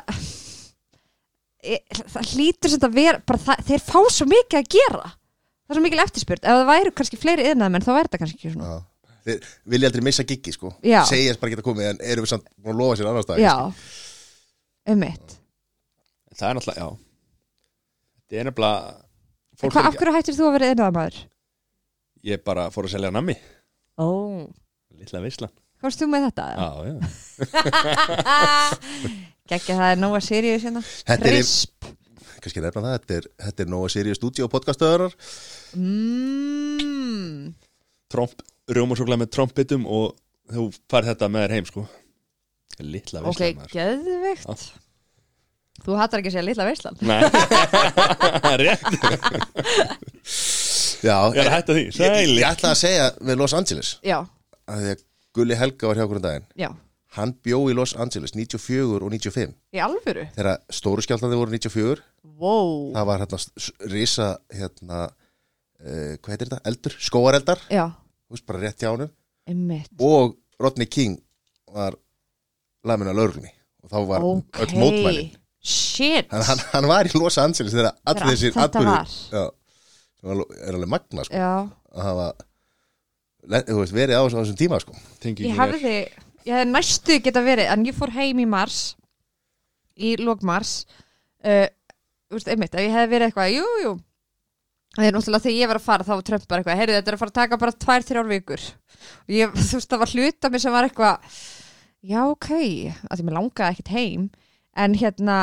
er, 1.65 2.01
það 2.15 2.33
hlýtur 2.33 2.75
samt 2.75 2.89
að 2.89 2.97
vera 2.99 3.23
bara 3.29 3.43
það, 3.45 3.63
þeir 3.69 3.85
fá 3.85 4.01
svo 4.17 4.27
mikið 4.31 4.59
að 4.61 4.73
gera. 4.75 5.13
Það 5.65 5.75
er 5.75 5.79
svo 5.79 5.85
mikil 5.87 6.03
eftirspurt 6.05 6.43
ef 6.45 6.59
það 6.59 6.67
væru 6.73 6.95
kannski 6.99 7.21
fleiri 7.21 7.47
yðnaðmenn 7.53 7.87
þá 7.87 7.93
væri 7.95 8.09
þetta 8.09 8.21
kannski 8.23 8.41
ekki 8.41 8.53
svona. 8.57 8.75
Já. 8.75 8.91
þeir 9.25 9.47
vilja 9.73 9.89
aldrei 9.89 10.05
missa 10.05 10.27
giggi 10.29 10.53
sko. 10.53 10.75
Já. 10.85 11.01
segjast 11.09 11.41
bara 11.41 11.55
geta 11.55 11.65
komið 11.65 11.95
en 11.95 12.03
eru 12.05 12.27
við 12.27 12.35
samt 12.35 12.51
búin 12.59 12.75
að 12.75 12.83
lofa 12.83 12.99
sér 13.01 13.09
annars 13.09 13.31
dag 13.31 13.41
já, 13.41 13.55
einmitt. 14.93 15.39
Það 16.35 16.51
er 16.51 16.59
náttúrulega, 16.59 16.85
já. 16.85 16.89
Þetta 18.19 18.41
er 18.43 18.49
nefnilega 18.51 18.93
en 18.99 19.04
hvað, 19.61 19.89
af 19.89 19.99
hverju 19.99 20.15
hættir 20.19 20.39
þú 20.39 20.49
að 20.49 20.57
vera 20.59 20.71
yðnaðamaður? 20.75 21.19
ég 22.31 22.45
bara 22.47 22.71
fór 22.75 22.89
að 22.89 22.95
selja 22.97 23.13
nammi 23.15 23.37
ó, 24.01 24.07
litla 24.99 25.23
veislan 25.25 25.53
komst 25.85 26.01
þú 26.01 26.09
með 26.13 26.31
þetta? 26.31 26.47
já, 26.57 26.71
já. 26.89 26.95
geggja 29.51 29.77
það 29.77 29.91
er 29.91 30.01
sinna 30.63 30.83
Þetta 30.85 31.21
er- 31.21 31.37
Krisp 31.37 31.93
kannski 32.45 32.61
nefna 32.61 32.83
það, 32.85 32.95
þetta 32.99 33.17
er, 33.17 33.27
þetta 33.47 33.65
er 33.65 33.69
Nóa 33.73 33.91
Sirius 33.93 34.19
Studio 34.21 34.49
podcastöðurar 34.53 35.15
mm. 35.81 37.53
tromp, 38.13 38.45
rjómasúkla 38.69 39.17
með 39.21 39.33
trompitum 39.37 39.87
og 39.89 40.17
þú 40.53 40.69
fær 40.93 41.09
þetta 41.09 41.31
með 41.33 41.47
þér 41.47 41.57
heim 41.59 41.69
sko 41.71 41.87
litla 42.85 43.23
ok, 43.23 43.29
veislan 43.31 43.63
maður. 43.63 43.77
geðvikt 43.79 44.84
þú 45.85 45.97
hattar 46.01 46.21
ekki 46.23 46.31
að 46.33 46.37
segja 46.37 46.47
litla 46.49 46.67
veislan. 46.69 46.97
Nei, 47.05 47.21
rétt. 48.65 48.85
Já, 51.05 51.17
Ég 51.35 51.41
er 51.43 51.49
að 51.51 51.55
hætta 51.59 51.75
því, 51.77 51.83
ég, 51.85 51.97
sæli 51.99 52.37
ég 52.39 52.47
ætla 52.49 52.71
að 52.73 52.79
segja 52.81 53.09
með 53.29 53.41
Los 53.43 53.55
Angeles. 53.57 53.91
Já, 54.07 54.19
að 54.71 54.81
því 54.85 54.93
að 54.95 55.03
Gulli 55.35 55.59
Helga 55.59 55.91
var 55.91 55.99
hjá 55.99 56.05
okkur 56.07 56.21
um 56.21 56.25
daginn. 56.25 56.47
Já, 56.63 56.69
hann 57.19 57.35
bjó 57.45 57.59
í 57.71 57.75
Los 57.77 57.93
Angeles 58.01 58.33
94 58.35 58.97
og 59.05 59.13
95 59.13 59.53
í 59.77 59.83
alvöru? 59.85 60.25
Þegar 60.37 60.63
stóru 60.73 61.05
skjáltandi 61.05 61.37
voru 61.39 61.53
94 61.53 62.01
wow, 62.41 62.71
það 62.97 63.09
var 63.11 63.25
hérna 63.25 63.41
s- 63.43 63.69
risa 63.93 64.31
hérna, 64.55 65.03
uh, 65.85 66.15
hvað 66.17 66.33
heitir 66.33 66.49
þetta, 66.49 66.63
eldur, 66.73 66.97
skóareldar 67.11 67.61
já, 67.71 67.85
þú 68.25 68.39
veist 68.39 68.49
bara 68.49 68.63
rétt 68.65 68.81
hjá 68.83 68.91
honum. 68.95 69.13
Einmitt. 69.51 69.93
Og 70.01 70.39
Rodney 70.63 70.89
King 70.89 71.19
var 71.75 71.99
lamin 72.89 73.11
að 73.13 73.19
lögreglunni. 73.21 73.53
Og 73.85 73.91
þá 73.93 73.99
var 74.09 74.25
ok, 74.25 74.63
öll 74.65 74.79
mótmælin 74.81 75.33
shit. 75.65 76.29
Hann, 76.33 76.43
hann, 76.51 76.63
hann 76.75 76.89
var 76.91 77.09
í 77.09 77.13
Los 77.17 77.39
Angeles 77.41 77.73
þegar 77.75 77.95
allir 78.11 78.27
þessir 78.35 78.53
þetta 78.53 78.67
atbyrðir 78.69 78.91
var. 78.93 79.15
já, 79.33 79.45
sem 80.21 80.31
var- 80.31 80.59
er 80.69 80.77
alveg 80.79 80.91
magna 80.93 81.25
sko, 81.25 81.41
já, 81.41 81.53
að 81.95 82.09
hafa 82.11 82.27
veist, 83.49 83.95
verið 83.97 84.17
á 84.17 84.23
þessum- 84.25 84.41
á 84.41 84.43
þessum 84.45 84.61
tíma 84.61 84.81
sko. 84.83 84.97
ég 85.25 85.57
hefði 85.59 85.95
ég 86.45 86.53
hefði 86.53 86.71
næstu 86.73 87.19
geta 87.25 87.41
verið, 87.45 87.71
en 87.73 87.85
ég 87.89 87.97
fór 87.97 88.13
heim 88.13 88.41
í 88.45 88.47
mars 88.49 88.81
í 89.97 90.17
lók 90.21 90.43
mars 90.45 90.85
uh, 91.45 91.69
einmitt, 92.35 92.75
ef 92.75 92.83
ég 92.83 92.93
hefði 92.93 93.13
verið 93.15 93.29
eitthvað, 93.31 93.53
jú, 93.55 93.67
jú. 93.85 93.93
Það 94.95 95.07
er 95.09 95.15
náttúrulega 95.17 95.43
þegar 95.43 95.59
ég 95.59 95.69
var 95.71 95.79
að 95.81 95.85
fara 95.89 96.05
þá 96.07 96.13
var 96.15 96.23
Trump 96.29 96.45
bara 96.49 96.63
eitthvað, 96.63 96.79
heyrðu 96.81 96.95
þetta 96.99 97.11
er 97.11 97.17
að 97.17 97.21
fara 97.23 97.33
að 97.33 97.39
taka 97.41 97.57
bara 97.59 97.73
tvær, 97.85 98.05
þrjár 98.07 98.29
vikur. 98.31 98.65
Og 99.25 99.33
ég, 99.35 99.55
þú 99.69 99.79
veist, 99.81 99.89
það 99.91 100.03
var 100.05 100.13
hluta 100.15 100.51
mér 100.53 100.63
sem 100.63 100.75
var 100.75 100.89
eitthvað 100.89 101.39
já, 102.05 102.21
ok, 102.29 102.51
að 103.09 103.17
því 103.19 103.25
mér 103.27 103.37
langaði 103.39 103.75
ekkert 103.75 103.93
heim 103.95 104.29
en 104.77 104.95
hérna 104.99 105.39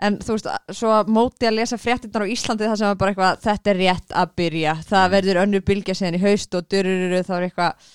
en 0.00 0.16
þú 0.22 0.36
veist, 0.36 0.48
svo 0.76 0.94
móti 1.12 1.48
að 1.48 1.58
lesa 1.58 1.78
fréttinnar 1.80 2.24
á 2.24 2.32
Íslandi 2.32 2.68
það 2.68 2.78
sem 2.80 2.90
var 2.92 3.00
bara 3.02 3.12
eitthvað 3.12 3.44
þetta 3.44 3.72
er 3.72 3.80
rétt 3.84 4.16
að 4.22 4.32
byrja, 4.40 4.78
það 4.88 5.12
verður 5.16 5.42
önnur 5.44 5.66
bylgja 5.66 5.98
síðan 5.98 6.16
í 6.16 6.24
haust 6.24 6.56
og 6.56 6.70
durururu 6.72 7.22
þá 7.26 7.34
er 7.36 7.46
eitthvað 7.50 7.94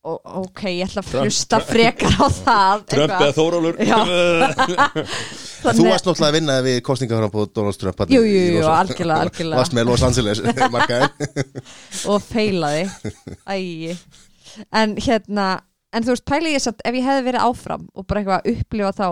ok, 0.00 0.62
ég 0.72 0.88
ætla 0.88 1.02
að 1.04 1.26
hlusta 1.26 1.58
frekar 1.60 2.14
á 2.16 2.26
það. 2.32 2.84
Trump 2.88 3.14
eða 3.18 3.34
Þórólur 3.36 3.76
þú 5.60 5.84
varst 5.84 6.06
náttúrulega 6.08 6.28
að 6.30 6.36
vinna 6.38 6.56
við 6.64 6.78
kostningaframboð 6.86 7.50
Donald 7.58 7.80
Trump 7.80 8.00
Jú, 8.08 8.22
í 8.24 8.30
jú, 8.32 8.44
jú, 8.56 8.62
algjörlega, 8.64 9.26
algjörlega. 9.26 9.58
Varst 9.60 9.76
með 9.76 9.90
Los 9.90 10.04
Angeles 10.08 10.40
og 12.08 12.24
feilaði. 12.24 12.86
Æi. 13.54 13.92
en 14.72 14.96
hérna 14.96 15.50
en 15.92 16.04
þú 16.06 16.14
veist, 16.14 16.24
pæli 16.28 16.52
ég 16.54 16.62
samt, 16.64 16.80
ef 16.84 16.94
ég 16.94 17.04
hefði 17.06 17.26
verið 17.30 17.46
áfram 17.48 17.88
og 17.94 18.06
bara 18.06 18.20
eitthvað 18.22 18.40
að 18.40 18.52
upplifa 18.60 18.92
þá 19.00 19.06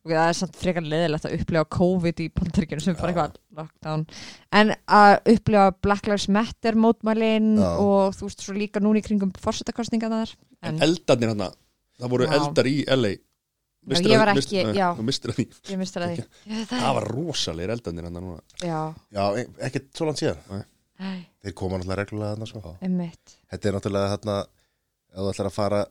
ok, 0.00 0.10
það 0.14 0.26
er 0.28 0.36
samt 0.40 0.56
frekar 0.56 0.86
leðilegt 0.88 1.26
að 1.28 1.34
upplifa 1.38 1.64
COVID 1.76 2.20
í 2.24 2.28
Pontarikinu 2.32 2.80
sem 2.84 2.94
bara 2.96 3.12
eitthvað 3.12 3.34
lockdown. 3.60 4.04
En 4.56 4.74
að 4.88 5.16
upplifa 5.34 5.64
Black 5.84 6.06
Lives 6.08 6.28
Matter 6.32 6.78
mótmælin 6.80 7.50
Já. 7.60 7.72
og 7.80 8.14
þú 8.16 8.28
veist, 8.30 8.44
svo 8.46 8.54
líka 8.56 8.80
núna 8.80 9.00
í 9.02 9.04
kringum 9.04 9.32
fórsetakostninga 9.40 10.08
þar 10.12 10.36
en 10.62 10.80
Eldarnir 10.86 11.34
hann 11.34 11.50
Það 12.00 12.08
voru 12.14 12.24
Já. 12.30 12.32
eldar 12.38 12.64
í 12.70 12.76
LA 12.88 13.16
Mistir 13.90 14.12
ég 14.12 14.18
var 14.20 14.28
ekki- 14.34 14.74
já. 14.76 14.88
Þú 14.96 15.04
mistir 15.08 15.30
að 15.32 15.36
því 15.38 15.44
ég 15.72 15.78
mistur 15.80 16.02
að 16.04 16.10
því. 16.12 16.24
Ég- 16.52 16.66
Það 16.68 16.94
var 16.98 17.06
rosalegir 17.08 17.70
eldarnir 17.72 18.04
hann 18.04 18.12
núna. 18.12 18.40
Já, 18.60 18.80
Já, 19.12 19.22
e- 19.40 19.48
ekkert 19.68 19.86
svo 19.96 20.04
langt 20.06 20.20
síðan. 20.20 20.64
Æ, 21.00 21.24
Þeir 21.42 21.54
koma 21.56 21.78
náttúrulega 21.78 21.96
reglulega 22.04 22.34
þarna 22.36 22.46
sko. 22.50 22.76
einmitt. 22.82 23.36
Þetta 23.50 23.64
er 23.64 23.72
náttúrulega 23.72 24.10
þarna 24.18 24.36
ef 24.44 25.16
þú 25.16 25.30
ætlar 25.32 25.46
að 25.48 25.52
fara 25.56 25.86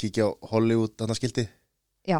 kíkja 0.00 0.26
á 0.28 0.30
Hollywood 0.52 0.94
þarna 1.00 1.16
skildi? 1.18 1.46
Já, 2.06 2.18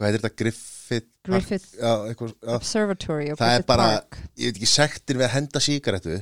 Hvað 0.00 0.06
heitir 0.08 0.22
þetta? 0.22 0.36
Griffith 0.40 1.08
Park? 1.28 1.32
Griffith 1.44 1.74
Já, 1.76 1.90
eitthvað, 2.08 2.30
já. 2.40 2.52
Observatory 2.56 3.26
Það 3.36 3.40
er 3.50 3.56
Griffith 3.58 3.66
bara, 3.68 3.88
Park. 3.98 4.20
ég 4.40 4.46
veit 4.48 4.56
ekki, 4.60 4.68
sektin 4.72 5.18
við 5.20 5.26
að 5.26 5.34
henda 5.34 5.60
síkaretu 5.66 6.14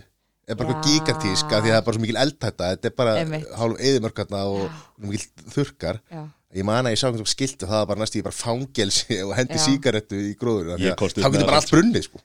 er 0.49 0.57
bara 0.57 0.72
eitthvað 0.72 0.89
gigantísk 0.89 1.53
af 1.53 1.61
því 1.62 1.68
að 1.68 1.74
það 1.74 1.78
er 1.78 1.84
bara 1.86 1.95
svo 1.99 2.03
mikil 2.03 2.18
eldhætta. 2.24 2.68
Þetta 2.72 2.89
er 2.89 2.95
bara 2.99 3.14
hálf 3.61 3.80
eðimörkarna 3.91 4.41
og 4.49 4.82
mikil 5.05 5.49
þurkar 5.55 6.01
já, 6.09 6.22
ég 6.59 6.64
man 6.66 6.89
að 6.89 6.95
ég 6.97 7.01
sá 7.03 7.07
hvernig 7.11 7.22
þú 7.28 7.32
skiltu 7.34 7.68
það 7.68 7.82
var 7.82 7.89
bara 7.93 8.03
næstu 8.03 8.18
í 8.18 8.24
bara 8.24 8.39
fangelsi 8.39 9.18
og 9.26 9.34
hendi 9.36 9.61
síkaretu 9.61 10.18
í 10.24 10.32
gróður 10.41 10.72
af 10.74 10.80
því 10.80 10.89
Ég 10.89 10.95
að 10.97 11.05
með 11.05 11.36
getur 11.36 11.45
það 11.45 11.51
bara 11.53 11.61
allt 11.62 11.74
brunnið 11.76 12.07
sko. 12.09 12.22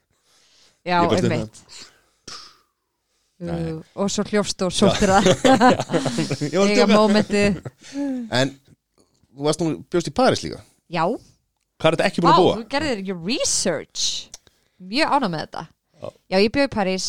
já 0.88 0.96
Ég 1.04 1.12
einmitt 1.20 1.62
Nei. 3.44 3.60
Jú, 3.70 3.78
og 4.00 4.12
svo 4.14 4.24
hljófst 4.30 4.62
og 4.64 4.72
sóttir 4.72 5.12
það 5.12 5.28
eiga 6.54 6.68
djóka. 6.74 6.88
mómentið 6.94 7.58
en 8.40 8.52
þú 9.34 9.48
varst 9.48 9.64
nú 9.64 9.70
bjóst 9.92 10.08
í 10.12 10.14
Paris 10.16 10.44
líka 10.46 10.62
já, 10.94 11.04
Hvað 11.82 11.90
er 11.90 11.96
þetta 11.98 12.08
ekki 12.12 12.24
búin 12.24 12.32
að 12.34 12.44
búa? 12.44 12.56
þú 12.62 12.68
gerðir 12.76 13.02
ekki 13.04 13.16
research 13.28 14.04
Mjög 14.84 15.16
ánað 15.18 15.34
með 15.34 15.44
þetta 15.48 15.64
Já. 16.04 16.08
Já, 16.34 16.38
ég 16.44 16.52
bjóð 16.56 16.68
í 16.68 16.74
París 16.76 17.08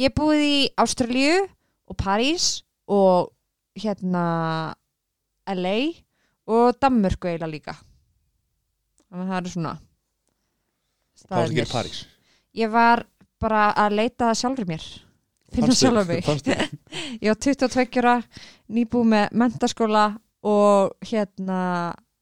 Ég 0.00 0.14
búið 0.16 0.42
í 0.46 0.58
Ástralíu 0.80 1.36
og 1.90 1.96
París 2.00 2.46
og 2.90 3.30
hérna 3.80 4.24
LA 5.50 5.76
og 6.50 6.76
Danmörku 6.82 7.28
eiginlega 7.30 7.52
líka 7.52 7.74
Þannig 9.10 9.24
að 9.24 9.30
það 9.32 9.38
eru 9.42 9.54
svona 9.54 9.74
Hvað 11.20 11.36
var 11.36 11.44
það 11.44 11.50
að 11.50 11.56
gera 11.60 11.68
í. 11.68 11.72
París? 11.74 11.98
Ég 12.60 12.70
var 12.72 13.04
bara 13.40 13.64
að 13.84 13.96
leita 14.00 14.30
sjálfur 14.36 14.66
mér 14.68 14.84
finna 15.54 15.76
sjálfur 15.76 16.08
mig? 16.08 16.26
Ég 17.20 17.28
var 17.30 17.40
22 17.40 18.02
ára 18.02 18.16
nýbúið 18.70 19.10
með 19.14 19.34
mentaskóla 19.42 20.04
og 20.46 20.94
hérna 21.04 21.60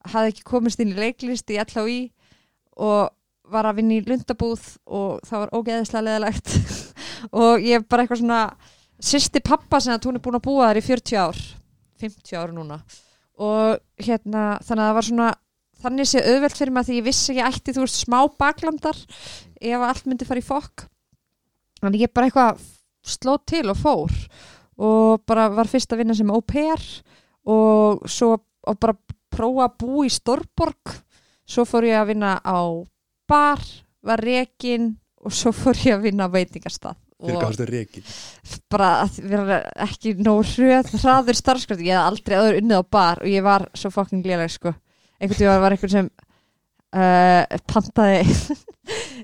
hafði 0.09 0.33
ekki 0.33 0.47
komist 0.47 0.81
inn 0.81 0.93
í 0.93 0.99
leiklist 0.99 1.49
í 1.51 1.59
LHI 1.61 2.01
og 2.79 3.09
var 3.49 3.69
að 3.69 3.79
vinna 3.81 3.97
í 3.97 4.03
lundabúð 4.05 4.65
og 4.85 5.21
það 5.27 5.43
var 5.43 5.53
ógeðislega 5.57 6.05
leðilegt 6.05 6.51
og 7.43 7.63
ég 7.65 7.85
bara 7.89 8.05
eitthvað 8.05 8.21
svona 8.23 8.41
sýsti 8.99 9.41
pappa 9.43 9.79
sem 9.81 9.95
að 9.95 10.09
hún 10.09 10.19
er 10.19 10.23
búin 10.23 10.39
að 10.39 10.45
búa 10.45 10.69
þar 10.69 10.81
í 10.81 10.85
40 10.85 11.21
ár 11.23 11.39
50 11.99 12.39
ár 12.39 12.53
núna. 12.55 12.79
Og 13.39 13.79
hérna 13.99 14.57
þannig 14.63 14.83
að 14.83 14.89
það 14.89 14.97
var 14.97 15.07
svona 15.07 15.29
þannig 15.79 16.09
sé 16.11 16.23
auðvelt 16.23 16.59
fyrir 16.59 16.73
mig 16.75 16.81
að 16.81 16.89
því 16.89 16.97
ég 16.99 17.07
vissi 17.07 17.33
ekki 17.33 17.45
ætti 17.47 17.75
þú 17.75 17.85
veist 17.85 18.01
smá 18.03 18.19
baklandar 18.39 18.99
ef 19.59 19.85
allt 19.87 20.07
myndi 20.07 20.27
fara 20.27 20.43
í 20.43 20.47
fokk. 20.47 20.85
Þannig 21.79 22.03
ég 22.03 22.13
bara 22.15 22.27
eitthvað 22.27 22.63
sló 23.09 23.37
til 23.47 23.65
og 23.71 23.79
fór 23.79 24.13
og 24.79 25.25
bara 25.27 25.49
var 25.51 25.67
fyrst 25.67 25.91
að 25.91 26.03
vinna 26.03 26.15
sem 26.15 26.29
au 26.31 26.39
pair 26.45 26.79
og 27.49 28.05
svo 28.09 28.37
og 28.69 28.79
bara 28.79 28.95
prófa 29.33 29.67
að 29.67 29.75
búa 29.81 30.07
í 30.07 30.13
Stórborg. 30.13 30.95
Svo 31.49 31.65
fór 31.65 31.87
ég 31.89 31.97
að 31.97 32.11
vinna 32.11 32.37
á 32.43 32.59
bar, 33.29 33.61
var 34.05 34.21
rekin 34.21 34.91
og 35.23 35.33
svo 35.35 35.53
fór 35.55 35.79
ég 35.87 35.97
að 35.97 36.09
vinna 36.09 36.27
á 36.29 36.33
veitingastað. 36.33 36.99
Fyrir 37.19 37.41
fórstu 37.43 37.65
reiki 37.67 38.01
bara 38.71 38.89
að 39.03 39.17
vera 39.27 39.57
ekki 39.83 40.13
nóg 40.23 40.45
hröð, 40.53 40.93
hraður 41.01 41.35
starfskrafti, 41.35 41.89
ég 41.89 41.97
hef 41.97 42.05
aldrei 42.07 42.37
aður 42.37 42.59
unnið 42.61 42.79
á 42.79 42.83
bar 42.95 43.23
og 43.25 43.27
ég 43.27 43.43
var 43.43 43.65
svo 43.75 43.91
fucking 43.91 44.23
léleg 44.23 44.53
sko. 44.53 44.71
Einhvern 45.19 45.41
tíma 45.41 45.57
var 45.59 45.75
einhvern 45.75 45.91
sem 45.91 46.07
uh, 46.95 47.59
pantaði 47.67 48.21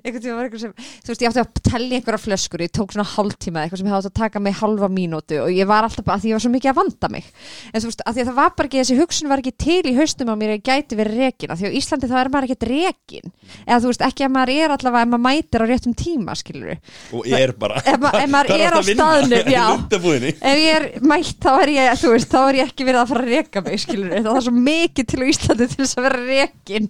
einhvern 0.04 0.24
tíma 0.24 0.38
var 0.38 0.48
einhvern 0.48 0.64
sem 0.64 0.74
þú 0.76 1.12
veist 1.12 1.24
ég 1.26 1.32
átti 1.32 1.44
að 1.44 1.64
tellja 1.70 2.00
einhverja 2.00 2.22
flöskur 2.22 2.64
ég 2.66 2.74
tók 2.76 2.94
svona 2.96 3.08
hálftíma 3.16 3.64
eitthvað 3.64 3.82
sem 3.82 3.90
ég 3.90 3.98
átti 3.98 4.12
að 4.12 4.20
taka 4.20 4.42
mig 4.44 4.58
halva 4.60 4.90
mínútu 4.92 5.40
og 5.44 5.52
ég 5.54 5.70
var 5.70 5.88
alltaf 5.88 6.06
bara 6.06 6.20
að 6.20 6.26
því 6.26 6.32
ég 6.32 6.38
var 6.38 6.46
svo 6.46 6.54
mikið 6.54 6.72
að 6.72 6.80
vanda 6.80 7.12
mig. 7.14 7.30
En 7.72 7.82
þú 7.82 7.92
veist 7.92 8.04
að 8.06 8.18
því 8.18 8.24
að 8.24 8.30
það 8.30 8.40
var 8.40 8.54
bara 8.56 8.70
ekki 8.70 8.82
þessi 8.82 9.00
hugsun 9.00 9.32
var 9.32 9.44
ekki 9.44 9.56
til 9.66 9.82
í 9.86 9.96
haustum 9.98 10.32
á 10.32 10.36
mér 10.36 10.54
að 10.54 10.60
ég 10.60 10.66
gæti 10.70 11.00
verið 11.00 11.22
rekin. 11.26 11.54
Af 11.54 11.62
því 11.62 11.72
á 11.72 11.78
Íslandi 11.80 12.10
þá 12.12 12.18
er 12.22 12.32
maður 12.34 12.50
ekkert 12.50 12.68
rekin. 12.70 13.34
Eða 13.66 13.80
þú 13.84 13.92
veist 13.92 14.06
ekki 14.06 14.26
að 14.26 14.34
maður 14.36 14.54
er 14.56 14.76
allavega 14.76 15.06
ef 15.06 15.12
maður 15.14 15.26
mætir 15.26 15.64
á 15.64 15.66
réttum 15.70 15.96
tíma 15.98 16.36
skilur 16.38 16.76
Og 17.16 17.28
er 17.30 17.54
bara 17.60 17.82
ef, 17.82 18.00
ma 18.02 18.12
ef 18.20 18.32
maður 18.32 18.64
er 18.66 18.76
á 18.76 18.80
að 18.80 18.90
staðnum 18.92 19.50
ef 20.52 20.62
ég 20.62 20.72
er 20.76 20.88
mætt 21.06 21.40
þá 21.46 21.52
er 21.64 21.74
ég, 21.76 22.04
veist, 22.06 22.32
þá 22.32 22.40
er 22.42 22.60
ég 22.60 22.72
ekki 22.72 22.88
verið 22.88 23.02
að 23.02 23.12
fara 23.14 23.26
að 23.26 23.32
reka 23.34 23.64
mig, 23.66 23.82
skilur 23.82 24.16
það 24.16 24.32
er 24.36 24.46
svo 24.48 24.56
mikið 24.56 25.10
til 25.12 25.30
Íslandi 25.30 25.70
til 25.72 25.82
þess 25.82 26.00
að 26.00 26.08
vera 26.08 26.22
rekin. 26.30 26.90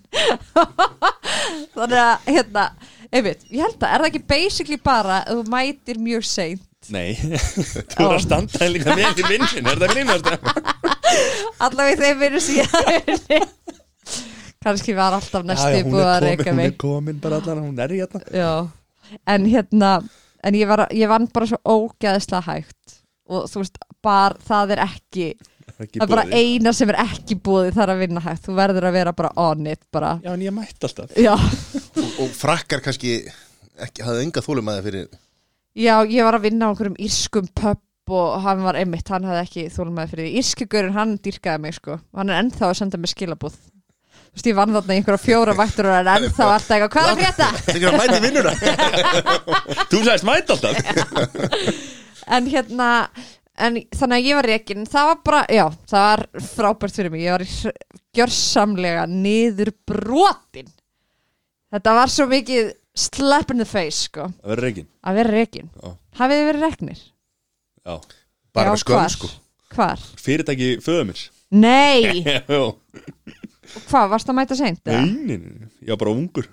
Þannig 1.76 2.00
að, 2.02 2.30
hérna 2.30 2.65
einmitt, 3.12 3.44
ég 3.52 3.62
held 3.66 3.78
að, 3.82 3.90
er 3.92 4.04
það 4.04 4.10
ekki 4.12 4.24
basically 4.30 4.78
bara 4.84 5.20
að 5.24 5.40
þú 5.42 5.46
mætir 5.56 6.00
mjög 6.06 6.26
seint? 6.30 6.64
Nei, 6.94 7.16
þú 7.96 8.06
er 8.06 8.12
að 8.14 8.24
standa 8.28 8.68
líka 8.70 8.94
með 8.98 9.16
til 9.18 9.26
vinnin 9.30 9.70
Er 9.72 9.80
það 9.82 9.94
grínast? 9.96 10.28
allavega 11.66 11.96
í 11.96 12.02
þeim 12.04 12.20
vinnu 12.22 12.42
síðan. 12.46 13.48
Kannski 14.66 14.96
var 14.98 15.14
alltaf 15.18 15.44
næstu 15.46 15.82
búið 15.86 16.08
að 16.10 16.28
Hún 16.46 16.56
mig. 16.58 16.72
er 16.72 16.78
komin 16.82 17.20
bara 17.22 17.40
allan, 17.42 17.64
hún 17.68 17.82
er 17.82 17.92
í 17.94 18.00
hérna. 18.02 18.22
Já, 18.34 18.52
en 19.30 19.46
hérna 19.50 19.92
en 20.46 20.58
ég, 20.58 20.66
var, 20.70 20.86
ég 20.94 21.10
vann 21.10 21.28
bara 21.34 21.50
svo 21.50 21.60
ógeðslega 21.66 22.42
hægt. 22.48 22.96
Og 23.30 23.46
þú 23.50 23.62
veist, 23.64 23.78
bara 24.06 24.38
það 24.46 24.76
er 24.76 24.82
Ekki 24.86 25.28
það 25.74 25.98
er 26.02 26.12
bara 26.12 26.26
eina 26.32 26.74
sem 26.76 26.92
er 26.94 27.00
ekki 27.06 27.38
búið 27.46 27.74
þar 27.76 27.94
að 27.96 28.04
vinna 28.06 28.24
hægt, 28.24 28.46
þú 28.46 28.56
verður 28.60 28.88
að 28.90 28.98
vera 29.00 29.16
bara 29.18 29.32
on 29.46 29.68
it 29.72 29.82
bara, 29.94 30.16
Já, 30.24 30.32
en 30.34 30.46
ég 30.46 30.56
mætti 30.56 30.88
alltaf. 30.88 31.16
Já, 31.20 31.34
og, 31.36 32.10
og 32.26 32.34
frakkar 32.38 32.84
kannski 32.86 33.18
ekki, 33.26 34.06
hafði 34.06 34.28
enga 34.28 34.46
þólum 34.46 34.72
að 34.72 34.80
það 34.80 34.90
fyrir 34.90 35.10
já 35.76 35.96
ég 36.08 36.24
var 36.24 36.38
að 36.38 36.46
vinna 36.48 36.68
á 36.68 36.72
einhverjum 36.72 37.00
írskum 37.04 37.48
pub 37.52 37.82
og 38.16 38.36
hann 38.46 38.62
var 38.64 38.78
einmitt, 38.80 39.10
hann 39.10 39.26
hafði 39.26 39.42
ekki 39.44 39.70
þólum 39.74 39.96
með 39.98 40.12
fyrir 40.14 40.28
því, 40.30 40.42
írskugurinn 40.42 40.96
hann 40.96 41.16
dýrkaði 41.26 41.64
mig 41.64 41.80
sko, 41.80 41.98
hann 42.16 42.30
er 42.32 42.44
ennþá 42.44 42.70
að 42.70 42.78
senda 42.80 43.02
mig 43.02 43.12
skilabúð 43.12 43.58
þú 43.58 44.38
veist, 44.38 44.50
ég 44.52 44.58
vann 44.58 44.76
þarna 44.76 44.96
í 44.96 45.00
einhverja 45.00 45.24
fjóra 45.24 45.56
vaktur 45.58 45.90
og 45.90 45.96
er 45.98 46.12
ennþá 46.14 46.48
alltaf 46.54 46.76
eitthvað, 46.76 46.92
hvað 46.94 47.06
er 47.06 47.12
að 47.12 47.20
frétta? 47.24 47.48
það 47.66 47.76
er 47.76 47.88
að 47.88 47.98
mæti 48.02 48.20
vinnuna. 48.26 48.54
Þú 49.92 50.02
sagðist 50.04 50.28
mætti 50.28 50.56
alltaf. 50.56 50.76
En 52.36 52.50
hérna 52.52 52.90
en 53.58 53.78
þannig 53.96 54.18
að 54.18 54.26
ég 54.30 54.36
var 54.40 54.48
reikin 54.52 54.86
það 54.90 55.10
var 55.12 55.20
bara, 55.26 55.42
já, 55.54 55.66
það 55.92 56.06
var 56.10 56.24
frábært 56.50 56.98
fyrir 57.00 57.14
mig. 57.14 57.24
Ég 57.26 57.36
var 57.36 57.46
gjörsamlega 58.16 59.06
niður 59.12 59.72
brotin 59.88 60.70
þetta 61.76 61.94
var 61.98 62.12
svo 62.12 62.28
mikið 62.32 62.74
slap 62.96 63.52
in 63.52 63.60
the 63.60 63.68
face 63.68 64.06
sko, 64.08 64.30
Það 64.40 64.52
verður 64.54 64.66
reygin 64.70 64.88
að 65.04 65.18
vera 65.20 65.34
reikin 65.36 65.70
Já. 65.76 65.90
hafið 66.22 66.38
þið 66.40 66.46
verið 66.50 66.64
reknir? 66.66 67.02
Já, 67.86 67.96
bara 68.56 68.76
Já, 68.76 68.86
hvar? 68.92 69.10
sko. 69.12 69.32
Hvar? 69.76 70.04
fyrirtæki 70.24 70.70
föðu 70.86 71.08
mér. 71.10 71.24
Nei, 71.56 72.24
hvað, 73.90 74.08
varst 74.14 74.30
að 74.32 74.38
mæta 74.40 74.56
seint? 74.58 74.80
Nei, 74.88 75.36
ég 75.84 75.92
var 75.92 76.00
bara 76.06 76.14
ungur. 76.16 76.48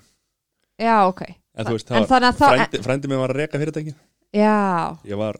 Já, 0.81 0.97
ok. 1.07 1.23
En 1.53 1.67
þú 1.67 1.75
veist, 1.77 1.91
En 1.93 2.03
það 2.09 2.13
var 2.15 2.25
að 2.27 2.37
frændi, 2.41 2.81
frændi 2.83 3.09
mér 3.11 3.19
var 3.21 3.31
að 3.35 3.39
reka 3.43 3.59
fyrirtæki 3.61 3.91
Já, 4.33 4.97
Ég 5.05 5.19
var 5.19 5.37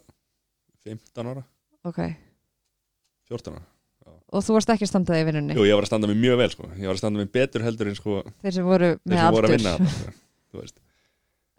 15 0.86 1.26
ára, 1.32 1.42
ok. 1.84 2.00
14 3.30 3.54
ára. 3.54 3.62
Og 4.34 4.42
þú 4.42 4.56
varst 4.56 4.70
ekki 4.74 4.86
standað 4.88 5.20
í 5.22 5.26
vinnunni? 5.28 5.54
Jú, 5.54 5.64
ég 5.68 5.76
var 5.78 5.84
að 5.86 5.90
standa 5.92 6.08
mig 6.10 6.16
mjög 6.18 6.40
vel, 6.40 6.48
sko. 6.50 6.66
Ég 6.74 6.88
var 6.90 6.96
að 6.96 7.02
standa 7.04 7.20
mig 7.20 7.28
betur 7.32 7.62
heldur 7.64 7.90
en, 7.90 7.94
sko 7.98 8.16
Þeir 8.42 8.54
sem 8.56 8.66
voru 8.66 8.88
Þeir 8.96 9.12
með 9.12 9.20
sem 9.20 9.36
voru 9.36 9.46
að 9.48 9.54
aldur. 9.54 9.54
vinna 9.54 9.74
þarna, 9.76 9.92
sko. 9.94 10.14
Þú 10.54 10.60
veist, 10.64 10.76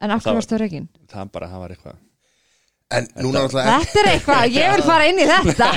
En 0.03 0.11
af 0.11 0.19
Það- 0.19 0.25
hverju 0.25 0.35
varstu 0.41 0.57
reikin? 0.59 0.87
það 1.07 1.31
bara, 1.31 1.47
það 1.47 1.59
var 1.63 1.69
eitthvað. 1.75 1.95
En 2.95 3.07
núna 3.23 3.39
náttúrulega 3.45 3.77
Þetta 3.85 3.99
er 4.01 4.09
eitthvað, 4.11 4.43
ég 4.53 4.73
vil 4.75 4.83
fara 4.85 5.05
inn 5.09 5.19
í 5.23 5.25
þetta. 5.25 5.69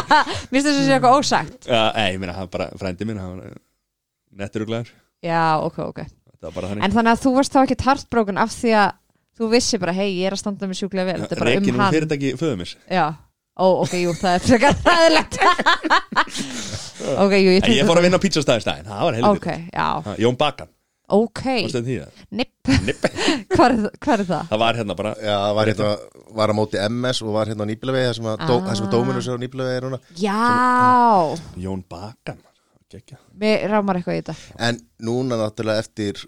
Mér 0.50 0.56
finnst 0.56 0.66
þess 0.66 0.80
að 0.80 0.86
sé 0.88 0.94
eitthvað 0.96 1.18
ósagt. 1.20 1.68
Já, 1.68 1.82
ei, 1.94 2.08
ég 2.16 2.18
meina, 2.22 2.32
það 2.32 2.46
var 2.46 2.52
bara 2.56 2.68
frændi 2.80 3.06
minn 3.06 3.20
hann 3.20 3.36
var 3.38 3.52
nettur 4.40 4.64
og 4.64 4.70
glæður 4.72 4.90
Já, 5.22 5.42
ok, 5.62 5.78
ok. 5.92 6.00
Það 6.40 6.48
var 6.48 6.56
bara 6.56 6.68
þannig. 6.72 6.84
En 6.88 6.96
þannig 6.96 7.12
að 7.12 7.22
þú 7.26 7.34
varst 7.36 7.52
þá 7.54 7.60
ekki 7.66 7.76
tartbrókun 7.84 8.40
af 8.42 8.50
því 8.56 8.72
að 8.80 8.90
þú 9.38 9.50
vissi 9.52 9.78
bara, 9.78 9.92
hei, 9.92 10.08
ég 10.18 10.26
er 10.30 10.32
að 10.36 10.40
standa 10.42 10.66
mig 10.66 10.76
sjúklega 10.80 11.06
vel 11.12 11.20
Þetta 11.22 11.36
er 11.36 11.44
bara 11.44 11.54
um 11.60 11.68
um 11.70 11.80
hann. 11.84 11.94
fyrirtæki 11.94 12.32
föðu 12.40 12.56
mér 12.64 12.74
Já, 12.90 13.06
ó, 13.56 13.66
ok, 13.82 13.92
jú, 14.02 14.12
það 14.20 14.34
er 14.36 14.46
frekar 14.46 14.80
ræðilegt 14.86 15.38
Ok, 17.24 17.34
jú, 17.38 17.50
ég 17.56 17.66
En 17.66 17.74
ég 17.76 17.86
fór 17.88 18.00
að 18.00 18.06
vinna 18.08 18.18
á 18.18 18.24
pizzastæði 18.24 18.64
stæðin, 18.64 18.88
það 18.88 19.04
var 19.08 19.16
heldur 19.18 19.38
Ok, 19.38 19.48
já, 19.72 19.86
Jón 20.24 20.38
Bakan, 20.40 20.70
ok. 21.16 21.42
Varstu 21.66 21.82
því 21.86 21.96
það? 22.02 22.22
Nipp, 22.40 22.70
Nipp. 22.88 23.06
hvað 23.54 23.66
er, 23.66 23.82
hvað 24.02 24.14
er 24.16 24.24
það? 24.30 24.48
Það 24.52 24.62
var 24.64 24.80
hérna 24.80 24.96
bara 24.98 25.12
Já, 25.22 25.36
var 25.58 25.70
hérna, 25.70 25.90
var 26.40 26.52
að 26.54 26.58
móti 26.58 26.80
MS 26.88 27.22
og 27.26 27.34
var 27.36 27.50
hérna 27.52 27.66
á 27.66 27.70
Nýbílavegi 27.70 28.08
þar 28.10 28.18
sem 28.20 28.30
að, 28.32 28.44
Ah. 28.46 28.54
þar 28.66 28.78
sem 28.80 28.88
að 28.88 28.94
dóminus 28.96 29.28
er 29.30 29.36
á 29.38 29.42
Nýbílavegi 29.44 29.84
núna. 29.86 30.00
Já, 30.18 30.40
Jón 31.66 31.84
Bakan 31.90 32.40
Gekja. 32.92 33.18
mér 33.34 33.64
rámar 33.72 33.98
eitthvað 33.98 34.18
í 34.18 34.22
þetta. 34.22 34.34
En 34.68 34.76
núna 35.02 35.38
náttúrulega 35.40 35.82
eftir 35.82 36.20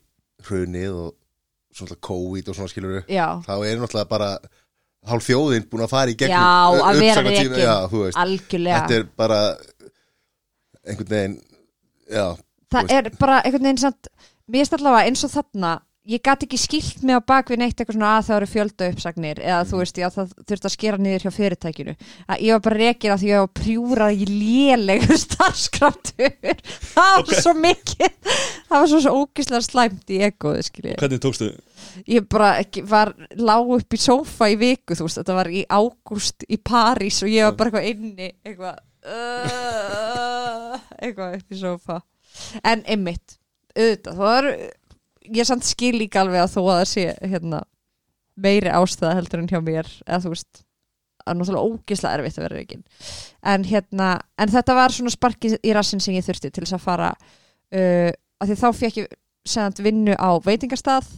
hrunið 0.49 0.95
og 1.05 1.12
svona 1.79 1.95
COVID 2.03 2.49
og 2.51 2.57
svona 2.59 2.70
skilur 2.72 3.03
Já, 3.11 3.26
þá 3.47 3.53
er 3.62 3.79
náttúrulega 3.83 4.09
bara 4.11 4.31
hálf 5.09 5.27
þjóðin 5.29 5.69
búin 5.71 5.85
að 5.85 5.93
fara 5.93 6.13
í 6.13 6.17
gegnum 6.19 6.35
Já, 6.35 6.85
að 6.89 7.01
vera 7.03 7.23
veist, 7.25 8.19
algjörlega. 8.19 8.81
Þetta 8.81 8.97
er 8.99 9.07
bara 9.19 9.41
einhvern 10.89 11.13
veginn 11.13 11.37
Já, 12.09 12.27
það 12.73 12.95
er 12.97 13.11
bara 13.21 13.43
einhvern 13.43 13.69
veginn 13.69 13.83
samt 13.85 14.11
mér 14.49 14.65
er 14.65 14.79
allavega 14.79 15.11
eins 15.11 15.25
og 15.27 15.33
þarna 15.35 15.73
ég 16.09 16.23
gat 16.25 16.43
ekki 16.47 16.57
skilt 16.61 17.03
mig 17.05 17.19
á 17.19 17.23
bakvið 17.29 17.61
neitt 17.61 17.77
eitthvað 17.83 17.99
svona 17.99 18.13
að 18.17 18.27
það 18.29 18.37
eru 18.39 18.47
fjölda 18.55 18.87
uppsagnir 18.95 19.41
eða 19.45 19.59
þú 19.69 19.81
veist, 19.83 19.99
já, 20.01 20.07
það 20.15 20.31
þurfti 20.49 20.69
að 20.71 20.75
skera 20.75 21.01
niður 21.05 21.25
hjá 21.27 21.33
fyrirtækinu. 21.37 21.95
Að 22.33 22.45
ég 22.47 22.57
var 22.57 22.63
bara 22.65 22.79
rekin 22.81 23.13
að 23.15 23.21
því 23.23 23.29
ég 23.33 23.43
var 23.45 23.51
prjúra 23.61 24.09
í 24.17 24.29
lélegur 24.31 25.21
starfskraftur. 25.27 26.33
Það 26.89 27.13
var 27.13 27.23
Ok. 27.29 27.35
svo 27.45 27.55
mikið 27.59 28.33
það 28.69 28.75
var 28.79 28.89
svo, 28.93 29.01
svo 29.05 29.13
ógislega 29.23 29.63
slæmt 29.65 30.11
í 30.13 30.19
egoðu 30.29 30.65
skilji 30.67 30.97
Hvernig 31.01 31.21
tókstu? 31.25 31.51
Ég 32.09 32.27
bara 32.31 32.51
ekki, 32.63 32.83
var 32.89 33.13
lág 33.39 33.71
upp 33.79 33.95
í 33.97 34.01
sófa 34.01 34.49
í 34.53 34.57
viku, 34.61 34.97
þú 34.99 35.07
veist, 35.07 35.21
þetta 35.21 35.37
var 35.39 35.49
í 35.53 35.63
ágúst 35.69 36.45
í 36.49 36.59
París 36.61 37.21
og 37.25 37.31
ég 37.33 37.47
var 37.49 37.57
bara 37.61 37.81
eitthvað 37.83 37.91
inni 37.93 38.33
eitthvað 38.45 38.77
uh, 39.09 40.77
eitthvað 41.03 41.39
upp 41.39 41.55
í 41.55 41.61
sófa. 41.61 42.01
En 42.65 42.83
einmitt, 42.89 43.39
auðvitað 43.77 44.19
það 44.19 44.23
var, 44.25 44.51
ég 45.35 45.49
samt 45.49 45.66
skil 45.66 45.95
líka 45.99 46.22
alveg 46.22 46.45
að 46.45 46.55
þó 46.55 46.61
að 46.62 46.79
það 46.79 46.89
sé 46.93 47.05
hérna, 47.33 47.62
meiri 48.39 48.72
ástæða 48.72 49.16
heldur 49.18 49.43
en 49.43 49.51
hjá 49.51 49.61
mér 49.64 49.91
eða 50.07 50.22
þú 50.24 50.35
veist, 50.35 50.62
það 51.22 51.33
er 51.33 51.39
náttúrulega 51.41 51.72
ógislega 51.72 52.18
erfitt 52.18 52.39
að 52.39 52.47
vera 52.47 52.59
reygin 52.59 52.85
en 53.53 53.66
hérna, 53.68 54.11
en 54.39 54.53
þetta 54.53 54.76
var 54.79 54.95
svona 54.95 55.14
sparkið 55.14 55.59
í 55.61 55.74
rassin 55.76 56.03
sem 56.03 56.16
ég 56.16 56.26
þurfti 56.26 56.53
til 56.53 56.64
þess 56.64 56.79
að 56.79 56.85
fara 56.85 57.11
uh, 57.14 58.12
að 58.39 58.53
því 58.53 58.59
þá 58.62 58.68
fekk 58.83 59.03
ég 59.03 59.18
segant 59.49 59.83
vinnu 59.83 60.14
á 60.14 60.31
veitingastað 60.45 61.09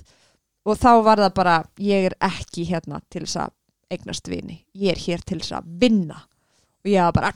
og 0.69 0.79
þá 0.81 0.91
var 1.05 1.23
það 1.25 1.37
bara 1.37 1.57
ég 1.83 2.11
er 2.11 2.17
ekki 2.25 2.67
hérna 2.69 3.01
til 3.13 3.25
þess 3.25 3.41
að 3.45 3.57
eignast 3.91 4.29
vini, 4.31 4.61
ég 4.79 4.95
er 4.95 5.03
hér 5.03 5.23
til 5.27 5.41
þess 5.41 5.57
að 5.59 5.71
vinna. 5.83 6.21
Og 6.81 6.91
ég 6.93 7.03
var 7.03 7.17
bara 7.17 7.33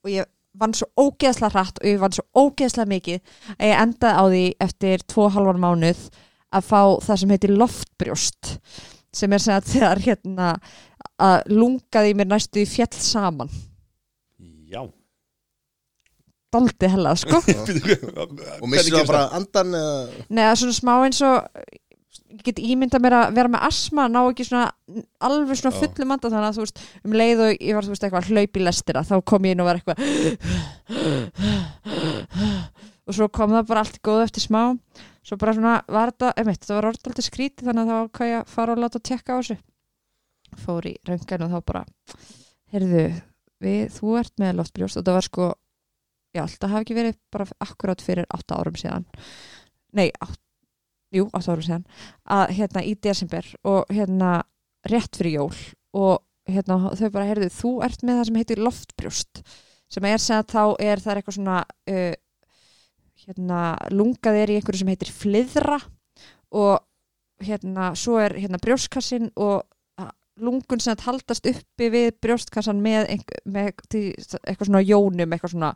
og 0.00 0.08
ég 0.10 0.28
vann 0.58 0.74
svo 0.74 0.88
ógeðslega 0.98 1.52
hratt 1.54 1.80
og 1.80 1.88
ég 1.88 2.00
vann 2.02 2.14
svo 2.14 2.24
ógeðslega 2.34 2.90
mikið 2.90 3.34
að 3.56 3.66
ég 3.68 3.82
endaði 3.84 4.14
á 4.18 4.24
því 4.26 4.44
eftir 4.66 5.04
tvo 5.06 5.28
halvan 5.30 5.62
mánuð 5.62 6.06
að 6.50 6.66
fá 6.66 6.80
það 7.06 7.20
sem 7.22 7.34
heitir 7.34 7.56
loftbrjóst 7.56 8.54
sem 9.14 9.34
er 9.34 9.42
sem 9.42 9.56
að 9.56 9.68
þegar 9.74 10.02
hérna 10.04 10.48
að 11.20 11.52
lungaði 11.52 12.16
mér 12.16 12.30
næstu 12.30 12.62
í 12.62 12.68
fjall 12.68 12.96
saman. 12.96 13.50
Já. 14.70 14.82
Daldi 16.50 16.90
hella 16.90 17.12
sko. 17.18 17.38
Og 18.62 18.66
missir 18.70 18.96
það 18.96 19.10
bara 19.10 19.26
andan 19.38 19.76
eða, 19.76 20.24
neða 20.30 20.56
svona 20.58 20.78
smá 20.78 20.94
eins 21.04 21.20
og 21.26 21.36
ég 22.30 22.42
get 22.46 22.58
ímyndað 22.62 23.04
mér 23.04 23.14
að 23.18 23.34
vera 23.38 23.52
með 23.52 23.66
asma 23.68 24.02
ná 24.10 24.20
ekki 24.22 24.44
svona 24.46 24.66
alveg 25.26 25.56
svona 25.58 25.74
Já. 25.74 25.80
fullum 25.82 26.14
anda 26.14 26.30
þannig 26.30 26.48
að 26.48 26.56
þú 26.56 26.62
veist 26.66 26.78
um 27.04 27.16
leið 27.20 27.38
og 27.46 27.50
ég 27.56 27.74
var 27.76 27.84
þú 27.86 27.92
veist 27.94 28.04
eitthvað 28.06 28.30
hlaup 28.30 28.52
í 28.56 28.64
lestina 28.64 29.06
þá 29.06 29.16
kom 29.32 29.42
ég 29.48 29.52
inn 29.56 29.62
og 29.64 29.68
var 29.70 29.76
eitthvað 29.80 29.98
og 33.10 33.16
svo 33.16 33.26
kom 33.34 33.54
það 33.54 33.70
bara 33.70 33.82
allt 33.84 33.98
góð 34.06 34.24
eftir 34.26 34.44
smá. 34.44 34.62
Svo 35.26 35.36
bara 35.40 35.54
svona 35.56 35.72
var 35.90 36.12
þetta, 36.12 36.30
einmitt, 36.40 36.62
það 36.64 36.78
var 36.78 36.88
orðaldið 36.90 37.26
skrítið 37.26 37.70
þannig 37.70 37.82
að 37.82 37.98
var 37.98 38.12
hvað 38.16 38.30
ég 38.30 38.52
fara 38.54 38.74
og 38.74 38.80
láta 38.80 39.00
að 39.00 39.06
tekka 39.10 39.36
á 39.36 39.38
þessu. 39.40 39.56
Fór 40.60 40.88
í 40.90 40.94
röngan 41.06 41.44
og 41.46 41.52
þá 41.52 41.58
bara 41.70 41.82
heyrðu, 42.72 43.02
við, 43.62 43.82
þú 43.96 44.14
ert 44.20 44.34
með 44.42 44.56
loftbrjóst 44.60 45.00
og 45.00 45.06
það 45.06 45.18
var 45.18 45.26
sko 45.26 45.48
já, 46.36 46.42
það 46.46 46.72
hafi 46.74 46.86
ekki 46.86 46.98
verið 47.00 47.18
bara 47.34 47.48
akkurát 47.66 48.04
fyrir 48.04 48.30
8 48.30 48.58
árum 48.58 48.78
síðan. 48.78 49.08
Nei, 49.98 50.08
8, 50.22 50.40
jú, 51.14 51.26
8 51.36 51.52
árum 51.52 51.66
síðan. 51.66 51.84
Að 52.30 52.54
hérna 52.58 52.84
í 52.86 52.94
desember 53.02 53.46
og 53.66 53.90
hérna 53.92 54.32
rétt 54.90 55.16
fyrir 55.18 55.38
jól 55.40 55.54
og 55.96 56.22
hérna 56.50 56.92
þau 56.96 57.10
bara, 57.14 57.26
heyrðu, 57.28 57.50
þú 57.54 57.72
ert 57.86 58.02
með 58.06 58.20
það 58.20 58.28
sem 58.30 58.38
heitir 58.40 58.62
loftbrjóst 58.64 59.42
sem 59.90 60.06
er 60.06 60.22
sem 60.22 60.38
að 60.38 60.52
þá 60.54 60.62
er 60.86 61.02
það 61.02 61.10
er 61.12 61.18
eitthvað 61.20 61.36
svona 61.36 61.56
uh, 61.90 62.14
hérna 63.26 63.60
lungað 63.92 64.38
er 64.40 64.52
í 64.52 64.56
einhverju 64.58 64.80
sem 64.84 64.90
heitir 64.92 65.10
fliðra 65.14 65.80
og 66.56 66.78
hérna 67.44 67.90
svo 67.98 68.18
er 68.22 68.34
hérna 68.38 68.60
brjóstkassin 68.62 69.30
og 69.40 69.62
a- 70.00 70.10
lungun 70.40 70.80
sem 70.82 70.96
haldast 71.04 71.46
uppi 71.50 71.90
við 71.92 72.10
brjóstkassan 72.22 72.80
með, 72.82 73.08
einhver, 73.16 73.42
með 73.44 73.70
eitthvað 73.74 74.70
svona 74.70 74.82
jónum 74.84 75.34
eitthvað 75.36 75.54
svona 75.54 75.72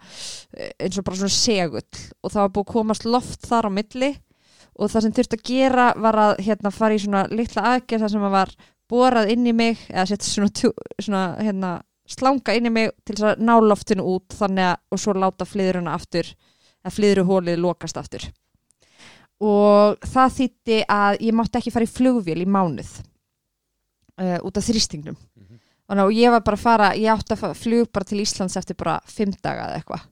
eh, 0.56 0.70
eins 0.78 0.98
og 1.00 1.06
bara 1.06 1.20
svona 1.20 1.36
segull. 1.36 2.02
Og 2.24 2.32
það 2.32 2.42
var 2.46 2.54
búið 2.54 2.66
að 2.66 2.72
komast 2.72 3.08
loft 3.08 3.48
þar 3.50 3.68
á 3.68 3.76
milli 3.76 4.10
og 4.74 4.90
það 4.90 5.04
sem 5.04 5.16
þurfti 5.16 5.38
að 5.38 5.48
gera 5.48 5.88
var 6.02 6.20
að 6.20 6.32
hérna 6.46 6.72
fara 6.74 6.96
í 6.96 7.02
svona 7.02 7.24
litla 7.30 7.66
aðgerð 7.74 8.04
þar 8.04 8.14
sem 8.14 8.26
að 8.26 8.34
var 8.34 8.54
borað 8.90 9.32
inn 9.34 9.48
í 9.48 9.54
mig 9.56 9.82
eða 9.88 10.06
setja 10.10 10.30
svona, 10.30 10.72
svona 11.00 11.24
hérna, 11.40 11.72
slanga 12.10 12.54
inn 12.56 12.68
í 12.68 12.72
mig 12.74 12.92
til 13.06 13.16
þess 13.16 13.28
að 13.32 13.44
ná 13.46 13.54
loftinu 13.62 14.06
út 14.14 14.36
þannig 14.36 14.72
að 14.72 14.80
og 14.90 15.02
svo 15.02 15.14
láta 15.16 15.48
flyðruna 15.48 15.94
aftur 15.96 16.30
að 16.84 16.96
flyðruhólið 16.98 17.62
lokast 17.62 18.00
aftur. 18.00 18.26
Og 19.44 20.04
það 20.04 20.34
þýtti 20.38 20.80
að 20.90 21.22
ég 21.26 21.36
mátti 21.36 21.60
ekki 21.60 21.72
fara 21.74 21.86
í 21.86 21.90
flugvél 21.90 22.42
í 22.44 22.48
mánuð 22.48 22.90
uh, 24.20 24.38
út 24.44 24.58
af 24.58 24.66
þrýstingnum. 24.68 25.16
Mhm. 25.16 25.60
þannig 25.84 26.04
að 26.04 26.18
ég 26.18 26.32
var 26.32 26.44
bara 26.44 26.56
að 26.56 26.64
fara 26.64 26.90
ég 26.96 27.12
átti 27.12 27.34
að 27.34 27.40
fara 27.44 27.54
flug 27.58 27.88
bara 27.92 28.08
til 28.08 28.20
Íslands 28.22 28.56
eftir 28.56 28.76
bara 28.76 29.00
fimm 29.04 29.34
daga 29.42 29.66
eða 29.68 29.80
eitthvað 29.80 30.06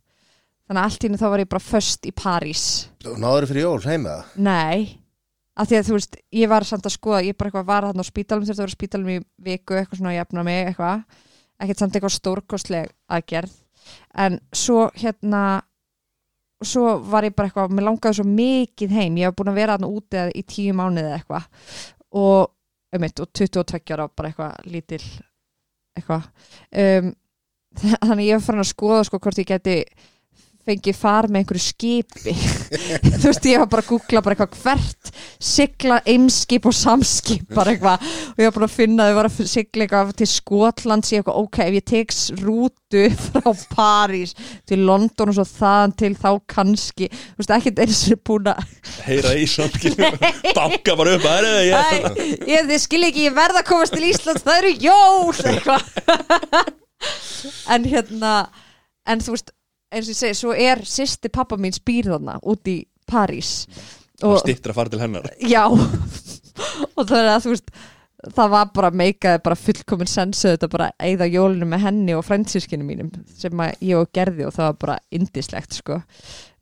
þannig 0.72 0.80
að 0.80 0.88
allt 0.88 1.04
í 1.04 1.08
henni 1.08 1.20
þá 1.20 1.28
var 1.28 1.42
ég 1.42 1.50
bara 1.52 1.64
föst 1.64 2.06
í 2.08 2.12
París. 2.16 2.66
Og 3.04 3.18
náður 3.20 3.48
fyrir 3.50 3.66
jól 3.66 3.80
heima 3.84 4.14
Nei, 4.40 5.02
af 5.52 5.68
því 5.68 5.78
að 5.78 5.88
þú 5.88 5.96
veist 5.98 6.16
ég 6.38 6.52
var 6.52 6.66
samt 6.68 6.86
að 6.88 6.94
skoða, 6.96 7.24
ég 7.26 7.36
bara 7.36 7.50
eitthvað 7.50 7.68
var 7.68 7.88
þarna 7.88 8.06
á 8.06 8.08
spítalum 8.08 8.46
þurfti 8.46 8.56
að 8.56 8.64
vera 8.64 8.72
á 8.72 8.78
spítalum 8.78 9.10
í 9.12 9.18
viku, 9.44 9.76
eitthvað 9.76 10.00
svona 10.00 10.14
að 10.14 10.18
jafna 10.20 10.46
mig 10.48 10.62
eitthvað, 10.70 11.02
ekkert 11.60 11.82
samt 11.82 11.98
eitthvað 11.98 12.16
stórkostleg 12.16 12.94
aðgerð, 13.12 13.58
en 14.24 14.40
svo 14.56 14.86
hérna 14.96 15.42
svo 16.62 16.96
var 17.10 17.26
ég 17.26 17.34
bara 17.36 17.50
eitthvað, 17.50 17.74
mér 17.74 17.88
langaði 17.90 18.20
svo 18.20 18.26
mikið 18.28 18.96
heim, 18.96 19.18
ég 19.20 19.28
hef 19.28 19.36
búin 19.36 19.52
að 19.52 19.58
vera 19.60 19.76
þarna 19.76 19.90
úti 19.92 20.24
í 20.38 20.44
tíu 20.46 20.76
mánuði 20.78 21.08
eða 21.08 21.18
eitthvað. 21.18 21.48
Og, 22.22 22.52
um 22.94 23.06
og 23.08 23.32
22 23.34 23.96
ára 23.96 24.06
bara 24.08 24.30
eitthvað 24.30 24.70
lítil 24.70 25.02
eitthvað. 25.98 26.28
Um, 26.70 27.10
þannig 28.06 28.28
ég 28.28 28.38
var 28.38 28.46
farin 28.46 28.62
að 28.62 28.70
skoða 28.70 29.04
sko 29.08 29.20
hvort 29.22 29.40
ég 29.42 29.48
geti 29.48 29.76
fengið 30.66 30.96
far 30.96 31.26
með 31.28 31.42
einhverju 31.42 31.64
skipi. 31.64 32.34
Þú 33.20 33.24
veist 33.24 33.48
ég 33.50 33.62
var 33.62 33.70
bara 33.72 33.82
að 33.84 33.88
googla 33.90 34.22
bara 34.24 34.36
eitthvað 34.36 34.58
hvert 34.62 35.10
sigla 35.42 35.98
eimskip 36.08 36.68
og 36.70 36.76
samskip 36.76 37.50
bara 37.54 37.74
eitthvað. 37.74 38.06
Og 38.32 38.42
ég 38.42 38.48
var 38.48 38.56
bara 38.56 38.68
að 38.68 38.76
finna 38.76 39.06
að 39.06 39.12
þau 39.12 39.18
var 39.18 39.28
að 39.30 39.50
sigla 39.52 39.86
eitthvað 39.86 40.12
til 40.20 40.28
Skotlands 40.30 41.12
ég 41.12 41.22
eitthvað 41.22 41.40
ok 41.42 41.60
ef 41.66 41.78
ég 41.78 41.86
teks 41.92 42.20
rútu 42.42 43.04
frá 43.26 43.50
París 43.74 44.36
til 44.68 44.82
London 44.86 45.32
og 45.32 45.38
svo 45.38 45.46
þaðan 45.50 45.96
til 46.04 46.12
þá 46.18 46.30
kannski. 46.54 47.10
Þú 47.10 47.42
veist 47.42 47.54
ekki 47.58 47.74
eins 47.82 48.02
og 48.14 48.24
búin 48.28 48.52
að 48.52 48.74
heyra 49.08 49.36
í 49.38 49.46
samskilum 49.50 50.18
banka 50.58 50.98
bara 50.98 51.16
upp 51.18 51.28
að 51.28 51.48
er 51.50 51.70
ég 51.72 52.20
ég, 52.46 52.68
þið 52.70 52.78
skilja 52.86 53.10
ekki, 53.10 53.26
ég 53.28 53.36
verð 53.36 53.62
að 53.62 53.68
komast 53.72 53.96
til 53.96 54.06
Íslands 54.06 54.46
það 54.46 54.60
eru 54.62 54.74
jól 54.86 55.34
eitthvað. 55.52 55.82
En 57.74 57.86
hérna 57.90 58.32
en 59.08 59.22
þú 59.22 59.34
veist, 59.34 59.50
eins 59.92 60.08
og 60.08 60.14
ég 60.14 60.18
segi 60.18 60.38
svo 60.38 60.56
er 60.56 60.82
sýsti 60.88 61.30
pappa 61.32 61.58
mín 61.60 61.74
spýr 61.76 62.10
þarna 62.14 62.38
út 62.42 62.68
í 62.70 62.80
París. 63.08 63.66
Og 64.22 64.38
og 64.38 64.44
stittra 64.44 64.72
að 64.72 64.80
fara 64.80 64.92
til 64.92 65.02
hennar. 65.02 65.32
Já. 65.54 65.66
Og 65.68 67.04
það 67.08 67.18
er 67.18 67.32
að 67.32 67.42
þú 67.44 67.54
veist 67.54 67.74
það 68.22 68.52
var 68.52 68.68
bara 68.74 68.90
meikaði 68.94 69.40
bara 69.42 69.58
fullkomin 69.58 70.10
sensu 70.10 70.52
þetta 70.52 70.68
bara 70.70 70.88
að 70.92 71.08
eyða 71.08 71.28
jólinu 71.32 71.66
með 71.72 71.84
henni 71.88 72.14
og 72.14 72.24
frændsískinu 72.26 72.86
mínum 72.86 73.10
sem 73.26 73.64
ég 73.82 73.98
og 73.98 74.12
gerði 74.14 74.46
og 74.46 74.54
það 74.54 74.68
var 74.68 74.78
bara 74.84 74.98
indislegt 75.18 75.78
sko. 75.80 75.98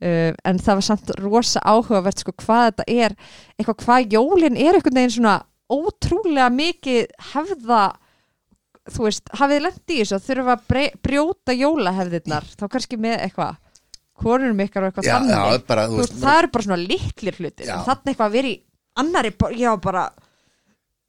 Uh, 0.01 0.33
en 0.49 0.61
það 0.63 0.81
var 0.81 0.87
samt 0.87 1.13
rosa 1.21 1.61
áhugavert 1.61 2.23
sko 2.23 2.33
hvað 2.41 2.71
þetta 2.71 2.87
er 2.89 3.17
eitthvað 3.59 3.83
hvað 3.85 4.17
jólin 4.17 4.57
er 4.57 4.79
einhvern 4.79 5.03
veginn 5.03 5.17
svona 5.19 5.37
ótrúlega 5.71 6.49
mikið 6.55 7.13
hefða 7.35 7.83
þú 8.95 9.07
veist, 9.07 9.31
hafið 9.41 9.63
lent 9.67 9.93
í 9.95 9.99
þessu 10.01 10.17
að 10.19 10.25
þurfa 10.29 10.57
að 10.57 10.65
brjóta 11.07 11.57
jólahefðirnar? 11.57 12.49
Þá 12.59 12.65
kannski 12.75 12.99
með 13.01 13.17
eitthvað 13.27 13.59
konunum 14.21 14.61
ykkar 14.67 14.85
og 14.85 14.91
eitthvað 14.91 15.07
Já, 15.09 15.15
þannig. 15.17 15.37
já, 15.37 15.63
bara, 15.71 15.85
þú 15.89 16.01
veist, 16.03 16.17
það 16.21 16.39
eru 16.43 16.51
bara 16.57 16.67
svona 16.67 16.81
litlir 16.83 17.39
hlutir. 17.41 17.67
Já. 17.71 17.77
þannig 17.87 18.11
eitthvað 18.13 18.27
að 18.29 18.37
vera 18.37 18.51
í 18.51 18.57
annari 19.01 19.31
var 19.73 19.81
bara, 19.87 20.03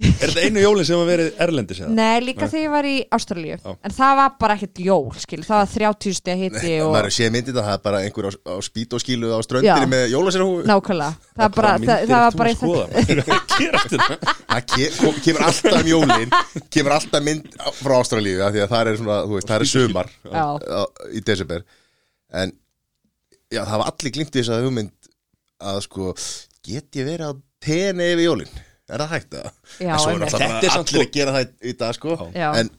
er 0.02 0.32
þetta 0.32 0.44
einu 0.48 0.64
jólin 0.64 0.88
sem 0.88 0.98
hafa 0.98 1.10
verið 1.12 1.42
erlendis 1.46 1.82
eða? 1.84 1.94
nei 1.98 2.24
líka 2.26 2.46
Nei. 2.48 2.52
þegar 2.54 2.64
ég 2.66 2.74
var 2.76 2.90
í 2.90 2.96
Ástralíu, 3.18 3.58
en 3.72 3.96
það 3.96 4.16
var 4.22 4.36
bara 4.42 4.56
ekkert 4.58 4.82
jól, 4.86 5.12
skil, 5.22 5.42
það 5.46 5.62
var 5.62 5.72
30 5.76 6.18
steg 6.18 6.42
hitti 6.46 6.74
og 6.82 6.96
maður 6.96 7.16
sé 7.18 7.30
myndið 7.34 7.60
það, 7.60 7.68
það 7.70 7.78
er 7.78 7.84
bara 7.86 8.02
einhver 8.06 8.30
á, 8.30 8.32
á 8.50 8.56
spýt 8.66 8.96
og 8.98 9.04
skílu 9.04 9.32
á 9.34 9.40
ströndinni 9.46 9.86
Já. 9.86 9.92
með 9.94 10.06
jólasérhúfu 10.16 10.66
nákvæmlega, 10.72 11.12
það 11.38 11.56
bara 11.60 11.74
það, 11.86 12.06
það 12.12 12.26
var 12.26 12.40
bara 12.42 12.50
það 14.52 14.66
ke 14.74 14.88
kom, 14.98 15.20
kemur 15.24 15.46
alltaf 15.48 15.78
um 15.82 15.90
jólin. 15.92 16.34
Kemur 16.74 16.96
alltaf 16.96 17.24
mynd 17.26 17.54
frá 17.78 17.96
Ástralíu 18.00 18.42
af 18.46 18.54
því 18.56 18.64
að 18.66 18.74
það 18.74 18.90
er 18.92 19.00
svona, 19.02 19.20
þú 19.28 19.38
veist, 19.38 19.52
það 19.52 19.66
er 19.66 19.72
sumar 19.72 20.12
Já. 20.36 20.46
á, 20.58 20.82
í 21.12 21.24
desember. 21.28 21.64
En 22.42 22.54
já, 23.52 23.62
það 23.62 23.78
var 23.84 23.88
allir 23.92 24.16
glimt 24.18 24.36
í 24.36 24.40
þess 24.42 24.54
að 24.56 24.68
hugmynd 24.68 25.12
að 25.72 25.80
sko, 25.86 26.12
get 26.66 27.00
ég 27.00 27.08
verið 27.08 27.32
á 27.32 27.34
tenni 27.62 28.12
yfir 28.16 28.26
jólin 28.26 28.54
er 28.92 29.04
það 29.04 29.12
hægt 29.16 29.38
að? 29.40 29.48
Já, 29.80 29.94
en 29.94 30.22
náttúrulega 30.22 30.32
Þetta 30.32 30.48
er 30.48 30.76
allir 30.76 30.88
sko- 30.88 31.02
að 31.06 31.12
gera 31.16 31.32
það 31.38 31.54
í- 31.72 31.78
dag 31.78 31.96
sko. 31.98 32.18
Já. 32.36 32.50
en 32.60 32.70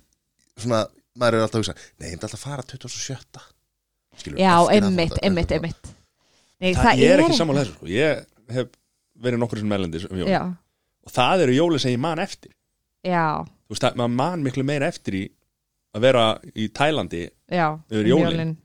svona, 0.59 0.81
maður 1.19 1.35
er 1.39 1.45
alltaf 1.47 1.59
að 1.59 1.63
hugsa 1.65 1.75
nei, 1.99 2.07
ég 2.09 2.13
myndi 2.15 2.27
alltaf 2.29 2.39
að 2.41 2.47
fara 2.47 2.63
27 2.63 3.43
Skilur, 4.21 4.39
já, 4.39 4.53
eftir 4.53 4.83
að 4.83 4.87
einmitt, 4.87 5.13
fatta- 5.15 5.25
einmitt, 5.27 5.53
einmitt. 5.57 5.93
Nei, 6.61 6.75
Það, 6.77 6.99
ég 7.01 7.11
er 7.15 7.21
ekki 7.25 7.37
sammála 7.39 7.63
þessu 7.65 7.73
sko. 7.79 7.87
Ég 7.89 8.27
hef 8.53 8.69
verið 9.25 9.39
nokkur 9.41 9.59
sem 9.63 9.73
erlendis 9.73 10.05
um 10.11 10.19
jólin. 10.21 10.29
Já, 10.31 10.43
og 11.07 11.13
það 11.17 11.41
eru 11.47 11.55
jólin 11.57 11.81
sem 11.81 11.93
ég 11.95 11.99
man 11.99 12.19
eftir. 12.23 12.53
Já, 13.03 13.25
þú 13.43 13.73
veist, 13.73 13.83
það- 13.83 13.97
maður 13.97 14.13
man 14.21 14.43
miklu 14.45 14.65
meira 14.69 14.87
eftir 14.93 15.17
í 15.17 15.23
að 15.97 16.01
vera 16.05 16.27
í 16.55 16.69
Tælandi 16.73 17.25
já 17.51 17.67
Yfir 17.91 18.13
um 18.13 18.23
jólin. 18.23 18.57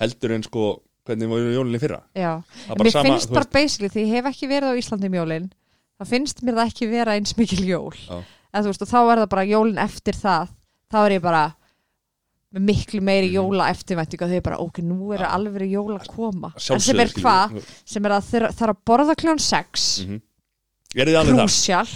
heldur 0.00 0.32
en 0.34 0.42
sko 0.46 0.82
hvernig 1.04 1.28
voru 1.28 1.52
jólin 1.52 1.74
í 1.76 1.80
fyrra. 1.82 2.00
Já, 2.14 2.42
það 2.42 2.70
er 2.70 2.70
En 2.70 2.76
bara 2.78 2.86
mér 2.88 2.92
sama, 2.92 3.08
finnst 3.10 3.28
þú 3.28 3.34
bara 3.34 3.50
basically 3.52 3.88
því 3.90 4.06
ég 4.06 4.10
hef 4.16 4.24
ekki 4.30 4.48
verið 4.48 4.70
á 4.70 4.74
Íslandi 4.78 5.06
um 5.10 5.18
jólin 5.18 5.50
þá 6.00 6.06
finnst 6.08 6.42
mér 6.42 6.54
það 6.60 6.70
ekki 6.72 6.88
vera 6.90 7.16
eins 7.18 7.36
mikil 7.38 7.64
jól. 7.68 7.92
En 8.52 8.62
þú 8.64 8.68
veist 8.72 8.82
og 8.84 8.88
þá 8.92 8.98
er 9.12 9.18
það 9.22 9.28
bara 9.34 9.44
jólin 9.48 9.78
eftir 9.82 10.14
það. 10.18 10.48
Þá 10.92 10.98
er 11.06 11.14
ég 11.18 11.22
bara 11.24 11.44
með 12.52 12.64
miklu 12.68 13.00
meiri 13.00 13.30
Mhm. 13.30 13.36
jóla 13.38 13.70
eftirvæntingu 13.72 14.24
að 14.26 14.32
þau 14.34 14.42
bara 14.42 14.58
ok, 14.60 14.82
nú 14.84 15.12
er 15.14 15.22
alveg 15.24 15.70
jól 15.72 15.94
að 15.98 16.06
koma. 16.08 16.52
En 16.70 16.80
sem 16.80 17.00
er 17.00 17.06
hvað, 17.08 17.62
sem 17.86 18.04
er 18.04 18.10
að 18.10 18.26
það 18.28 18.62
er 18.62 18.72
að 18.74 18.82
borða 18.84 19.14
kljón 19.16 19.40
6 19.40 20.04
Mhm. 20.04 20.20
er 20.96 21.06
þið 21.06 21.16
alveg 21.16 21.34
það? 21.34 21.46
Krúsjál 21.48 21.88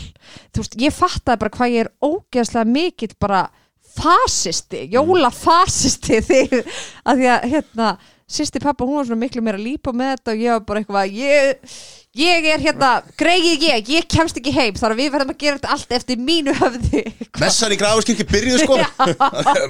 þú 0.52 0.62
veist, 0.62 0.76
ég 0.80 0.92
fattaði 0.96 1.38
bara 1.38 1.50
hvað 1.50 1.72
ég 1.74 1.80
er 1.84 1.92
ógeðslega 2.02 2.66
mikill 2.72 3.14
bara 3.20 3.50
fasisti, 3.96 4.88
jólafasisti 4.90 6.20
þegar, 6.28 6.64
að 7.04 7.20
því 7.20 7.28
að 7.34 7.44
hérna, 7.52 7.90
sýsti 8.28 8.60
pappa, 8.60 8.84
hún 8.84 8.96
var 8.96 9.04
svona 9.08 9.20
miklu 9.22 9.42
meira 9.44 9.58
lípa 9.60 9.92
með 9.92 10.16
þetta 10.16 10.32
og 10.32 10.38
ég 10.42 10.50
var 10.56 10.64
bara 10.66 10.80
eitthvað 10.80 11.12
ég, 11.12 11.76
ég 12.16 12.48
er 12.52 12.62
hérna, 12.64 12.90
greið 13.18 13.64
ég 13.66 13.90
ég 13.96 14.08
kemst 14.10 14.38
ekki 14.40 14.54
heim, 14.54 14.76
þar 14.78 14.94
að 14.94 15.00
við 15.02 15.12
verðum 15.14 15.32
að 15.34 15.40
gera 15.42 15.58
þetta 15.58 15.72
allt 15.76 15.94
eftir 15.98 16.20
mínu 16.20 16.54
höfði. 16.56 17.02
Messan 17.42 17.74
í 17.74 17.80
gráðskirkju 17.80 18.28
byrjuðu 18.32 18.64
sko. 18.64 18.78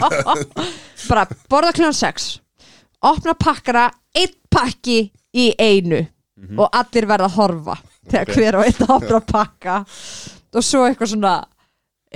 Bara 1.11 1.27
borða 1.51 1.75
kljón 1.77 1.97
6 1.97 2.29
opna 3.07 3.35
pakkana, 3.39 3.89
einn 4.17 4.35
pakki 4.51 5.01
í 5.37 5.51
einu 5.61 6.01
og 6.57 6.71
allir 6.77 7.07
verða 7.09 7.29
að 7.31 7.37
horfa 7.41 7.77
þegar 8.07 8.31
Ok. 8.31 8.35
hver 8.37 8.57
og 8.59 8.65
einn 8.67 8.91
opna 8.97 9.21
pakka. 9.27 9.77
Og 10.57 10.65
svo 10.65 10.85
eitthvað 10.87 11.13
svona 11.13 11.35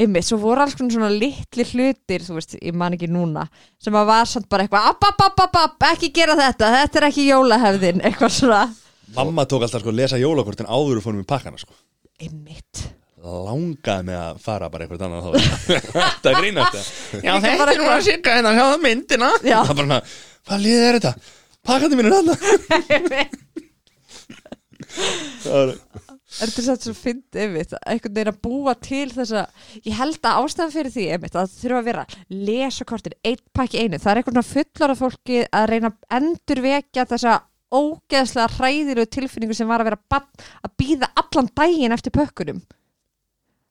einmitt, 0.01 0.25
svo 0.25 0.39
voru 0.41 0.63
alls 0.63 0.77
svona 0.79 1.11
litli 1.13 1.65
hlutir 1.73 2.25
þú 2.25 2.37
veist, 2.39 2.55
ég 2.63 2.77
man 2.77 2.95
ekki 2.97 3.09
núna 3.11 3.47
sem 3.83 3.97
að 3.97 4.07
var 4.13 4.29
samt 4.29 4.49
bara 4.49 4.65
eitthvað 4.65 4.87
app, 4.93 5.09
app, 5.09 5.25
app, 5.27 5.43
app, 5.45 5.59
app, 5.65 5.89
ekki 5.93 6.13
gera 6.15 6.37
þetta, 6.39 6.71
þetta 6.77 7.01
er 7.01 7.09
ekki 7.11 7.27
jólahefðin 7.27 8.05
eitthvað 8.07 8.37
svona 8.37 8.63
mamma 9.17 9.45
tók 9.51 9.63
alltaf 9.67 9.83
sko 9.83 9.93
að 9.93 9.99
lesa 10.01 10.19
jólakortin 10.21 10.69
áður 10.71 11.01
og 11.01 11.05
fórum 11.07 11.23
í 11.25 11.29
pakkana 11.29 11.59
sko. 11.61 11.75
Einmitt. 12.21 12.85
Langaði 13.21 14.07
með 14.09 14.17
að 14.21 14.39
fara 14.41 14.69
bara 14.73 14.87
eitthvað 14.87 15.05
annað 15.07 15.27
þá. 15.27 15.31
Þetta 16.01 16.33
grínast 16.39 16.77
það 16.79 17.27
já 17.27 17.33
þetta 17.45 17.67
er 17.75 17.83
bara 17.85 17.97
að 17.99 18.07
sigga 18.07 18.37
hérna 18.39 18.55
hjá 18.57 18.63
það 18.65 18.85
myndina. 18.87 19.29
Já. 19.45 19.59
það 19.69 19.81
bara, 19.83 19.99
hvað 20.49 20.65
liðið 20.65 20.87
er 20.89 20.99
þetta? 21.01 21.13
Pakkandi 21.69 21.99
mínu 22.01 22.09
er 22.09 22.17
þarna. 22.17 22.35
Það 24.91 25.61
er- 25.61 25.77
Er 26.41 26.47
þetta 26.47 26.63
satt 26.63 26.85
svo 26.87 26.93
fyndi 26.95 27.41
einmitt 27.43 27.73
einhvern 27.91 28.15
veginn 28.15 28.31
að 28.31 28.37
búa 28.45 28.73
til 28.79 29.09
þessa 29.11 29.41
ég 29.83 29.97
held 29.99 30.21
að 30.23 30.37
ástæðan 30.45 30.71
fyrir 30.77 30.93
því 30.95 31.07
einmitt 31.17 31.35
að 31.35 31.41
það 31.49 31.57
þurfa 31.65 31.81
að 31.81 31.89
vera 31.89 32.05
lesa 32.47 32.87
kortin, 32.87 33.17
eitt 33.27 33.43
pakki 33.59 33.81
einu. 33.83 33.99
Það 33.99 34.11
er 34.13 34.21
eitthvað 34.21 34.37
svona 34.37 34.51
fullara 34.53 34.97
fólki 35.01 35.41
að 35.51 35.67
reyna 35.73 35.91
að 35.91 36.21
endurvekja 36.21 37.07
þessa 37.11 37.35
ógeðslega 37.75 38.49
hræðilegu 38.57 39.11
tilfinningu 39.15 39.57
sem 39.57 39.69
var 39.71 39.83
að 39.83 39.91
vera 39.91 40.01
bann, 40.11 40.27
að 40.67 40.75
býða 40.81 41.11
allan 41.23 41.51
daginn 41.61 41.95
eftir 41.97 42.15
pökkunum. 42.15 42.63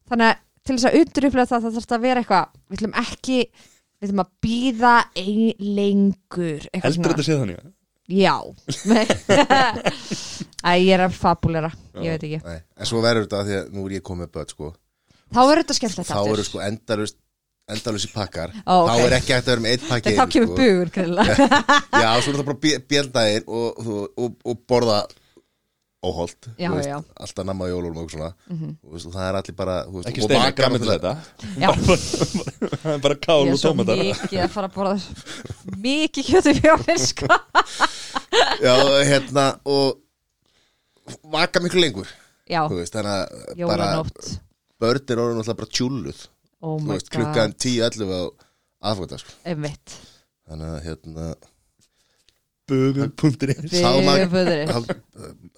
Þannig 0.09 0.31
að 0.31 0.45
til 0.65 0.77
þess 0.77 0.89
að 0.89 0.97
unduruplega 0.99 1.49
það 1.49 1.65
það 1.65 1.75
þarf 1.79 1.93
að 1.95 2.05
vera 2.05 2.23
eitthvað 2.23 2.47
við 2.69 2.79
ætlum 2.79 2.95
ekki, 3.03 3.39
við 3.99 4.09
ætlum 4.09 4.23
að 4.23 4.31
býða 4.45 4.93
ein 5.23 5.65
lengur 5.79 6.67
eitthvað 6.69 6.89
Heldur 6.89 7.13
þetta 7.13 7.27
sé 7.27 7.39
þannig? 7.39 7.69
Já. 8.09 8.35
Æ, 10.65 10.71
ég 10.81 10.93
er 10.95 11.05
að 11.05 11.15
fabulera, 11.15 11.69
ég 12.01 12.15
veit 12.15 12.23
ekki. 12.25 12.39
Nei, 12.41 12.61
en 12.81 12.89
svo 12.89 13.01
verður 13.05 13.27
þetta 13.27 13.41
af 13.41 13.49
því 13.49 13.57
að 13.59 13.73
nú 13.75 13.83
er 13.85 13.97
ég 13.99 14.05
komið 14.05 14.25
með 14.25 14.31
börn 14.35 14.53
sko. 14.55 14.71
Þá 15.29 15.41
er 15.43 15.61
þetta 15.61 15.75
skemmtilegt 15.77 16.09
þá 16.09 16.21
eru 16.33 16.45
sko 16.47 16.61
endalust 16.65 17.19
endalust 17.75 18.09
í 18.09 18.11
pakkar 18.13 18.53
Ó, 18.65 18.75
ok. 18.83 18.89
þá 18.89 19.05
er 19.05 19.15
ekki 19.19 19.35
hægt 19.35 19.47
að 19.47 19.53
vera 19.53 19.65
með 19.65 19.75
eitt 19.75 19.87
pakki 19.89 20.15
þá 20.17 20.25
kemur 20.35 20.49
sko. 20.49 20.57
bugur 20.59 20.89
já, 22.03 22.11
svo 22.21 22.33
er 22.33 22.37
það 22.39 22.45
bara 22.49 22.83
bjöldaginn 22.93 23.47
og, 23.47 23.81
og, 23.85 24.05
og, 24.25 24.37
og 24.45 24.61
borða 24.69 24.99
óholt 25.99 26.47
Já, 26.55 26.69
veist, 26.71 26.87
já. 26.87 26.97
alltaf 27.19 27.45
namma 27.45 27.67
jólum 27.67 27.97
og 27.99 28.11
svona. 28.11 28.29
Mhm. 28.47 28.69
og, 28.83 28.93
veist, 28.93 29.07
og 29.09 29.15
það 29.15 29.25
er 29.25 29.37
allir 29.39 29.55
bara 29.57 29.75
þú 29.85 29.95
veist, 29.97 30.09
Ekki 30.11 30.29
bakar 30.31 30.53
gaman 30.55 30.83
til 30.83 30.91
þetta. 30.93 31.13
Er 32.93 33.01
bara 33.05 33.17
kál 33.19 33.41
ég 33.43 33.49
og 33.49 33.57
er 33.57 33.59
svo 33.59 33.73
mikið 33.75 34.43
að 34.45 34.53
fara 34.53 34.69
að 34.69 34.77
borða 34.77 34.95
mikið 35.83 36.29
kjötu 36.29 36.55
fjóðir 36.61 37.01
sko. 37.03 37.27
Já, 38.65 38.75
hérna 39.09 39.45
og 39.67 39.99
vaka 41.33 41.59
miklu 41.63 41.83
lengur 41.83 42.07
Já, 42.49 42.63
bara 42.93 43.17
jólanótt 43.59 44.37
börn 44.79 45.11
er 45.11 45.19
orðin 45.19 45.41
alltaf 45.43 45.59
bara 45.59 45.73
tjúluð 45.75 46.23
Oh 46.61 46.79
veist, 46.83 47.09
klukkan 47.13 47.53
god. 47.53 47.59
10-11 47.63 48.09
á 48.11 48.21
aðfóta 48.91 49.19
sko. 49.21 49.35
Þannig 50.49 50.73
að 50.73 50.81
hérna 50.87 51.29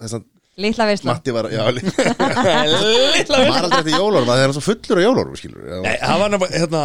þess 0.00 0.16
að 0.18 0.28
Lítla 0.60 0.84
veisla. 0.84 1.14
Matti 1.14 1.32
var 1.32 1.46
já, 1.48 1.62
li- 1.72 1.80
Lilla 1.88 3.38
hann 3.40 3.48
var 3.48 3.64
aldrei 3.64 3.78
eftir 3.78 3.94
jólórum 3.96 4.28
að 4.28 4.34
það 4.36 4.42
er 4.44 4.52
svo 4.52 4.62
fullur 4.66 4.98
á 5.00 5.04
jólórum 5.06 5.38
skilur 5.40 5.62
já, 5.64 5.78
Nei, 5.80 5.94
það 6.02 6.18
var 6.20 6.32
nefnilega, 6.34 6.60
hérna, 6.60 6.82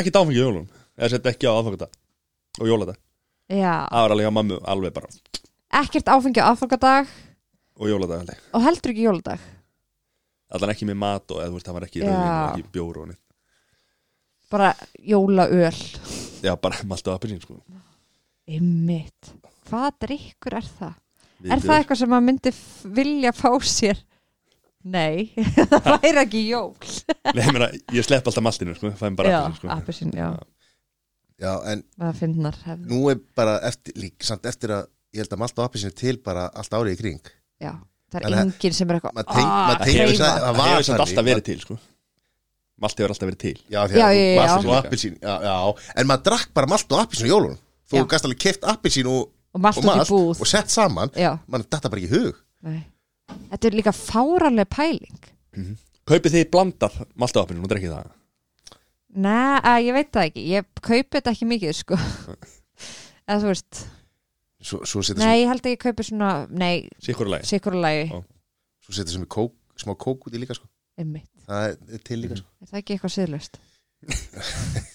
ekki 0.00 0.12
dáfengi 0.16 0.40
jólum 0.40 0.64
Eða 0.98 1.10
sett 1.12 1.28
ekki 1.30 1.46
á 1.46 1.52
aðfangata 1.54 1.86
og 2.58 2.66
jólata 2.72 2.96
Já, 3.48 3.74
Það 3.86 4.02
var 4.02 4.14
alveg 4.16 4.26
á 4.28 4.34
mammu, 4.34 4.56
alveg 4.74 4.96
bara. 4.98 5.12
Ekkert 5.78 6.10
áfengi 6.12 6.42
á 6.42 6.50
aðfangadag. 6.50 7.14
Og 7.78 7.86
jólata 7.88 8.18
alveg 8.18 8.42
og 8.58 8.66
heldur 8.66 8.92
ekki 8.92 9.06
jóladag. 9.06 9.46
Allan 10.58 10.72
ekki 10.74 10.88
með 10.90 10.98
mat 11.00 11.32
og 11.32 11.38
eða 11.38 11.52
þú 11.52 11.56
veist, 11.60 11.68
það 11.70 11.78
var 11.78 11.86
ekki 11.86 12.02
Já. 12.02 12.08
rauðin 12.10 12.34
og 12.34 12.50
ekki 12.58 12.72
bjór 12.74 12.98
og 12.98 13.08
neitt 13.12 13.22
bara 14.50 14.72
jólaöl. 14.98 15.78
Já, 16.42 16.54
bara 16.60 16.76
maltu 16.88 17.10
appelsín, 17.12 17.40
sko. 17.42 17.58
Einmitt. 18.48 19.32
Hvað 19.68 19.88
drikkur 20.06 20.56
er 20.60 20.68
það? 20.78 20.94
Við 21.38 21.52
Er 21.54 21.60
það 21.62 21.76
eitthvað 21.80 21.98
sem 22.00 22.10
maður 22.10 22.26
myndi 22.28 22.52
vilja 22.98 23.32
fá 23.36 23.50
sér? 23.68 23.98
Nei, 24.88 25.28
það 25.68 25.88
væri 26.02 26.20
ekki 26.22 26.40
jól. 26.48 26.70
Nei, 27.34 27.42
ég 27.44 27.50
meina, 27.52 27.68
ég 27.94 28.06
slepp 28.06 28.30
alltaf 28.30 28.44
maltinu, 28.46 28.74
sko. 28.78 28.92
Fæm 28.98 29.18
bara 29.18 29.32
Já, 29.34 29.38
appelsín, 29.42 29.58
sko. 29.60 29.74
appelsín, 29.76 30.14
já. 30.16 30.28
Já, 31.38 31.52
en 31.70 31.82
finnar 32.18 32.56
hefð. 32.64 32.86
nú 32.90 33.02
er 33.12 33.20
bara 33.38 33.58
eftir, 33.68 33.94
lík, 34.00 34.16
samt 34.26 34.46
eftir 34.50 34.72
að 34.74 34.88
ég 35.14 35.22
held 35.22 35.34
að 35.36 35.42
Malta 35.44 35.62
og 35.62 35.68
Appisinu 35.68 35.94
til 35.94 36.16
bara 36.24 36.48
allt 36.58 36.74
árið 36.74 36.96
í 36.96 36.98
kring. 37.02 37.30
Já, 37.62 37.74
það 38.10 38.26
er 38.30 38.38
enginn 38.40 38.74
sem 38.74 38.90
er 38.90 38.98
eitthvað 38.98 39.20
"Ah, 39.22 39.76
að- 39.76 39.84
kreyfa." 39.84 40.32
það 40.48 40.58
hefur 40.72 41.04
alltaf 41.04 41.28
verið 41.28 41.44
til, 41.50 41.60
sko 41.66 41.78
Malt 42.78 42.94
hefur 43.00 43.10
alltaf 43.14 43.26
verið 43.28 43.38
til. 43.42 43.54
Já, 43.72 43.80
Já, 43.90 43.96
já, 43.98 44.10
já, 44.14 44.36
Malt 44.38 44.64
já. 44.64 44.68
og 44.70 44.76
Appisín 44.78 45.16
já, 45.22 45.34
já, 45.42 45.54
en 45.98 46.06
maður 46.06 46.22
drakk 46.28 46.52
bara 46.54 46.66
Malt 46.70 46.92
og 46.94 47.00
Appisinu 47.02 47.28
jólunum. 47.32 47.58
Þú 47.90 47.96
Já. 47.98 48.04
gast 48.12 48.24
alveg 48.28 48.38
keft 48.44 48.66
Appisín 48.70 49.08
og, 49.10 49.30
Og 49.56 49.60
malt 49.64 49.78
og 49.80 49.82
út 49.82 49.88
í 49.88 49.96
Malt 49.96 50.12
búð. 50.12 50.40
og 50.44 50.46
sett 50.46 50.70
saman. 50.70 51.10
Já, 51.16 51.32
mann 51.48 51.64
þetta 51.64 51.90
bara 51.90 52.02
ekki 52.02 52.10
í 52.10 52.14
hug. 52.18 52.38
Nei. 52.68 52.78
Þetta 53.50 53.68
er 53.70 53.76
líka 53.80 53.92
fáraleg 53.96 54.68
pæling. 54.70 55.18
Kaupið 56.08 56.32
þið 56.38 56.46
blandað 56.52 57.00
maltu 57.18 57.40
appelsín 57.42 57.64
og 57.66 57.72
drekkið 57.72 57.94
það? 57.96 58.12
Nei, 59.18 59.60
að, 59.64 59.78
ég 59.88 59.96
veit 59.96 60.10
það 60.12 60.26
ekki. 60.30 60.42
Ég 60.52 60.66
kaupi 60.84 61.16
þetta 61.18 61.32
ekki 61.34 61.48
mikið, 61.48 61.72
sko. 61.80 61.98
Eða 63.28 63.40
þú 63.42 63.48
veist. 63.50 63.80
Svo, 64.68 64.80
svo 64.88 65.02
setja 65.06 65.22
Nei, 65.22 65.42
ég 65.44 65.48
held 65.52 65.62
að 65.62 65.70
ég 65.74 65.78
kaupi 65.82 66.02
svona 66.02 66.28
Nei, 66.50 66.88
Sikkur 66.98 67.28
lagi 67.30 67.46
sikurulagi 67.46 68.00
Já. 68.08 68.16
sem, 68.18 68.24
svo 68.82 68.94
setja 68.96 69.12
sem 69.14 69.22
í 69.22 69.28
kók, 69.30 69.52
smá 69.78 69.92
kók 69.94 70.26
út 70.26 70.34
í 70.34 70.40
líka 70.42 70.56
sko. 70.58 70.66
Einmitt 70.98 71.28
það 71.48 71.64
er- 71.70 71.96
er 71.98 72.02
til 72.08 72.20
líka 72.22 72.38
sko. 72.40 72.48
Er 72.62 72.70
það 72.72 72.80
ekki 72.82 72.96
eitthvað 72.96 73.14
siðlust? 73.16 73.58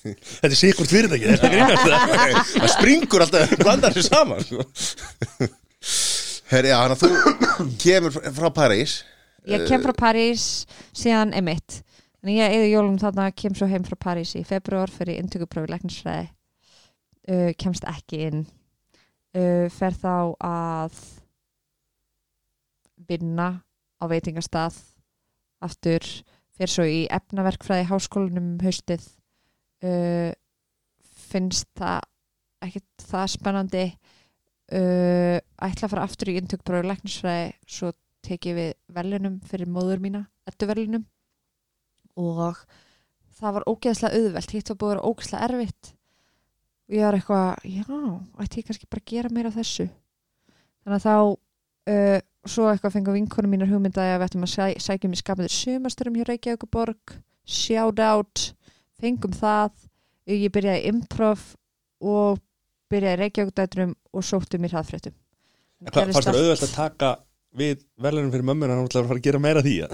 Þetta 0.04 0.48
er 0.48 0.56
sikkur 0.56 0.88
fyrirtæki, 0.88 1.26
þetta 1.28 1.48
er 1.50 1.54
grínast 1.54 2.54
það 2.64 2.70
springur 2.78 3.24
alltaf 3.26 3.56
blandar 3.60 3.96
sér 3.98 4.06
saman 4.08 4.46
sko. 4.48 4.64
Herri, 6.54 6.70
já, 6.72 6.78
hann 6.80 6.94
að 6.96 7.04
þú 7.04 7.66
kemur 7.84 8.16
frá 8.38 8.48
París. 8.56 8.94
Ég 9.50 9.66
kem 9.68 9.84
frá 9.84 9.92
París 10.00 10.46
síðan 10.96 11.34
emitt 11.36 11.82
en 12.24 12.32
ég 12.32 12.54
eða 12.56 12.70
jólum 12.72 12.96
þarna 13.02 13.26
kem 13.36 13.56
svo 13.60 13.68
heim 13.68 13.84
frá 13.84 13.98
París 14.00 14.32
í 14.40 14.46
februar 14.48 14.92
fyrir 14.94 15.20
inntökuprófi 15.20 15.74
læknisfræði. 15.74 16.30
Uh, 17.28 17.50
kemst 17.60 17.84
ekki 17.88 18.22
inn. 18.30 18.46
Uh, 19.36 19.68
fer 19.72 19.96
þá 20.00 20.14
að 20.44 20.96
vinna 23.10 23.50
á 24.00 24.04
veitingastað 24.12 24.78
aftur 25.64 26.08
fer 26.58 26.72
svo 26.72 26.86
í 26.88 27.04
efnaverkfræði 27.14 27.90
háskólanum 27.90 28.54
um 28.56 28.64
haustið 28.64 29.06
uh, 29.86 30.32
finnst 31.30 31.70
það 31.80 32.04
ekkert 32.64 33.06
það 33.10 33.26
spennandi 33.34 33.86
uh, 33.90 35.38
ætla 35.40 35.88
að 35.88 35.94
fara 35.96 36.06
aftur 36.06 36.32
í 36.32 36.38
inntökuprófi 36.40 36.90
læknisfræði 36.90 37.52
svo 37.68 37.92
tekið 38.24 38.60
við 38.60 38.72
velunum 38.96 39.40
fyrir 39.48 39.70
móður 39.70 40.02
mína, 40.04 40.24
ettu 40.48 40.68
velunum 40.70 41.04
og 42.20 42.62
það 43.40 43.58
var 43.58 43.68
ógeðslega 43.68 44.20
auðvelt, 44.20 44.54
hitt 44.54 44.70
var 44.72 44.80
búið 44.80 44.92
að 44.92 44.94
vera 44.94 45.10
ógeðslega 45.10 45.48
erfitt. 45.50 45.90
Og 46.84 46.96
ég 46.98 47.08
var 47.08 47.18
eitthvað, 47.18 47.48
já, 47.66 47.86
ætti 48.44 48.62
ég 48.62 48.68
kannski 48.68 48.90
bara 48.92 49.04
að 49.04 49.10
gera 49.10 49.32
meira 49.34 49.50
af 49.50 49.58
þessu? 49.58 49.88
Þannig 50.84 50.98
að 51.00 51.06
þá 51.08 51.16
uh, 51.94 52.20
svo 52.50 52.68
eitthvað 52.70 52.98
fengu 52.98 53.16
vinkonu 53.16 53.50
mínar 53.52 53.72
hugmyndaði 53.72 54.14
að 54.14 54.20
við 54.22 54.28
ættum 54.28 54.46
að 54.48 54.54
sæ, 54.54 54.66
sækjum 54.84 55.16
í 55.16 55.20
skapaður 55.20 55.54
sumasturum 55.56 56.18
hjá 56.20 56.26
Reykjavíkuborg 56.30 57.18
shout 57.44 58.00
out, 58.04 58.48
fengum 59.00 59.36
það. 59.36 59.74
Ég 60.32 60.52
byrjaði 60.56 60.88
improv 60.92 61.44
og 62.04 62.40
byrjaði 62.92 63.18
í 63.18 63.22
Reykjavíkudætrum 63.24 63.94
og 64.14 64.26
sóttu 64.28 64.60
mér 64.62 64.76
hraðfréttum. 64.76 65.16
Fannst 65.92 66.24
þér 66.24 66.40
auðvelt 66.40 66.68
að 66.68 66.76
taka 66.76 67.14
við 67.54 67.84
verðlunum 68.02 68.32
fyrir 68.34 68.46
mömmuna 68.48 68.80
ætlaði 68.82 69.04
að 69.04 69.10
fara 69.12 69.20
að 69.20 69.26
gera 69.28 69.42
meira 69.44 69.62
því 69.62 69.74
að 69.86 69.92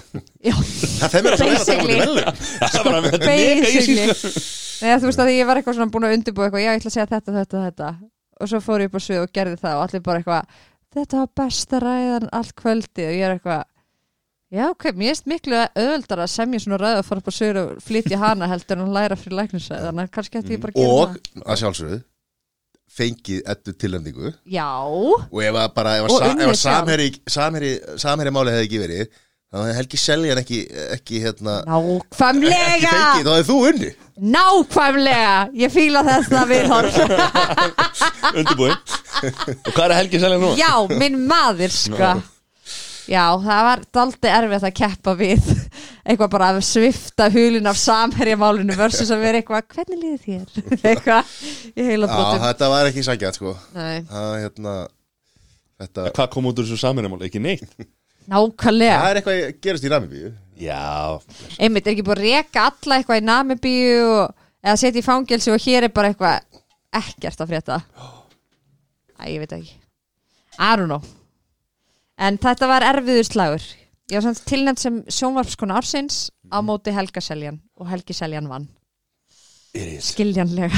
Já, 0.48 0.54
það 0.56 1.18
er 1.20 1.20
að 1.20 1.26
vera 1.26 1.36
að 1.36 1.66
taka 1.68 1.84
út 1.84 1.92
í 1.92 1.98
velun 2.00 2.38
Það 2.60 2.78
var 2.86 2.94
að 2.94 3.00
er 3.00 3.06
mega 3.06 3.20
Basically. 3.26 4.06
easy 4.06 4.14
sko. 4.14 4.44
Nei, 4.80 4.94
þú 4.94 5.10
veist 5.10 5.24
að 5.24 5.32
ég 5.34 5.50
var 5.50 5.60
eitthvað 5.60 5.76
svona 5.76 5.92
búin 5.92 6.08
að 6.08 6.16
undirbúa 6.16 6.46
eitthvað, 6.48 6.64
já, 6.64 6.70
ég 6.70 6.80
ætla 6.80 6.92
að 6.92 6.96
segja 6.96 7.08
þetta, 7.12 7.34
þetta, 7.36 7.64
þetta. 7.66 7.90
Og 8.40 8.52
svo 8.52 8.62
fór 8.64 8.84
ég 8.86 8.88
upp 8.92 8.96
á 8.96 9.02
svið 9.04 9.24
og 9.26 9.34
gerði 9.36 9.58
það 9.60 9.80
og 9.80 9.84
allir 9.84 10.04
bara 10.06 10.22
eitthvað, 10.22 10.62
þetta 10.96 11.24
var 11.24 11.34
besta 11.42 11.82
ræðan 11.84 12.30
allt 12.36 12.56
kvöldi 12.58 13.06
og 13.06 13.16
ég 13.16 13.26
er 13.28 13.36
eitthvað 13.36 13.66
já, 14.50 14.64
ok, 14.72 14.86
mér 14.98 15.14
erst 15.14 15.28
miklu 15.30 15.58
auðveldar 15.60 16.24
að 16.26 16.32
semja 16.34 16.62
svona 16.64 16.80
ræða 16.82 17.02
og 17.04 17.10
fara 17.10 17.24
upp 17.24 17.30
á 17.30 17.34
svið 17.38 17.60
og 17.62 17.74
flytja 17.86 18.22
hana 18.22 18.50
heldur 18.50 18.80
en 18.80 18.88
að 18.88 18.96
læra 18.98 19.20
fyrir 19.20 19.40
læknisræð 19.42 19.90
þannig 19.90 20.08
að 20.08 20.14
kannski 20.18 20.42
ætti 20.42 20.56
ég 20.56 20.64
bara 20.64 20.74
að 20.76 20.82
gera 20.82 20.96
og 20.96 21.44
að 21.46 21.62
sjálfsögðu 21.64 22.00
fengið 23.00 23.42
ettu 23.54 23.74
tilnefningu 23.78 24.30
það 24.32 24.38
Já, 24.58 24.70
og 24.90 25.42
ef 25.46 25.60
að 25.62 25.74
bara 25.76 25.96
ef 26.00 26.08
að, 26.08 26.10
Og 26.10 26.18
sa, 26.18 26.26
ef 26.26 26.34
unnið 26.34 26.50
að 26.50 26.60
samherri, 26.64 27.10
samherri, 27.30 27.74
samherri 28.02 28.34
máli 28.34 28.56
hefði 28.56 28.70
ekki 28.70 28.82
verið 28.82 29.20
þá 29.50 29.58
hefði 29.64 29.78
Helgi 29.80 30.00
Seljan 30.02 30.42
ekki, 30.44 30.60
ekki 30.96 31.24
hérna, 31.24 31.60
ekki 31.64 31.74
nákvæmlega! 31.74 32.94
fengið, 32.94 33.26
þá 33.26 33.34
hefði 33.34 33.50
þú 33.50 33.60
unni 33.72 33.92
nákvæmlega, 34.20 35.36
ég 35.56 35.72
fíla 35.72 36.02
þetta 36.04 36.42
viðhorf. 36.50 36.98
Undirbúin. 38.40 38.76
Og 39.24 39.72
hvað 39.72 39.86
er 39.86 39.96
Helgi 40.02 40.20
Selja 40.22 40.42
nú? 40.42 40.52
Já, 40.60 40.74
minn 41.00 41.22
maður 41.30 41.74
sko. 41.74 42.12
Já, 43.10 43.24
það 43.42 43.64
var 43.66 43.84
daldi 43.96 44.30
erfitt 44.30 44.66
að 44.68 44.76
keppa 44.78 45.16
við 45.18 45.48
eitthvað 46.04 46.32
bara 46.36 46.50
að 46.54 46.60
svifta 46.68 47.26
hulun 47.34 47.70
af 47.72 47.80
samherjamálinu 47.82 48.76
versus 48.78 49.10
að 49.14 49.24
vera 49.24 49.40
eitthvað 49.42 49.66
hvernig 49.74 50.04
líður 50.04 50.20
þér? 50.28 50.68
eitthvað 50.92 51.32
í 51.74 51.88
heila 51.88 52.06
Já, 52.06 52.14
brotum 52.14 52.44
þetta 52.44 52.70
var 52.76 52.90
ekki 52.92 53.06
sækjað 53.08 53.40
sko. 53.40 53.56
Nei, 53.74 53.96
það, 54.12 54.36
hérna, 54.44 54.76
þetta, 55.82 56.06
Hvað 56.20 56.30
kom 56.36 56.52
út 56.52 56.62
úr 56.62 56.70
þessu 56.70 56.82
saminamál? 56.84 57.24
Ekki 57.26 57.42
neitt 57.42 57.66
Nákvæmlega. 58.30 59.00
Það 59.00 59.10
er 59.10 59.20
eitthvað 59.20 59.42
að 59.42 59.60
gerast 59.66 59.86
í 59.88 59.92
Ramibíu 59.94 60.32
Já. 60.60 61.20
Einmitt, 61.56 61.88
er 61.88 61.96
ekki 61.96 62.04
búið 62.04 62.18
að 62.18 62.26
reka 62.26 62.66
alla 62.68 62.98
eitthvað 63.00 63.22
í 63.22 63.26
Namibíu 63.26 64.00
og, 64.12 64.48
eða 64.66 64.80
setja 64.82 65.00
í 65.00 65.06
fangelsi 65.06 65.54
og 65.54 65.62
hér 65.64 65.88
er 65.88 65.94
bara 65.96 66.12
eitthvað 66.12 66.60
ekkert 67.00 67.44
að 67.44 67.54
frétta? 67.54 67.78
Æ, 69.20 69.24
ég 69.32 69.44
veit 69.44 69.56
ekki. 69.56 69.78
I 70.60 70.74
don't 70.76 70.92
know. 70.92 71.04
En 72.20 72.40
þetta 72.42 72.68
var 72.68 72.84
erfiður 72.84 73.30
slagur. 73.30 73.70
Ég 74.12 74.20
var 74.20 74.26
samt 74.26 74.44
tilnæmt 74.50 74.82
sem 74.82 75.00
sjónvarpskona 75.08 75.80
ársins 75.80 76.28
á 76.52 76.60
móti 76.66 76.92
Helga 76.92 77.24
Seljan 77.24 77.62
og 77.80 77.88
Helgi 77.88 78.18
Seljan 78.18 78.50
vann 78.52 78.68
skiljanlega 80.02 80.70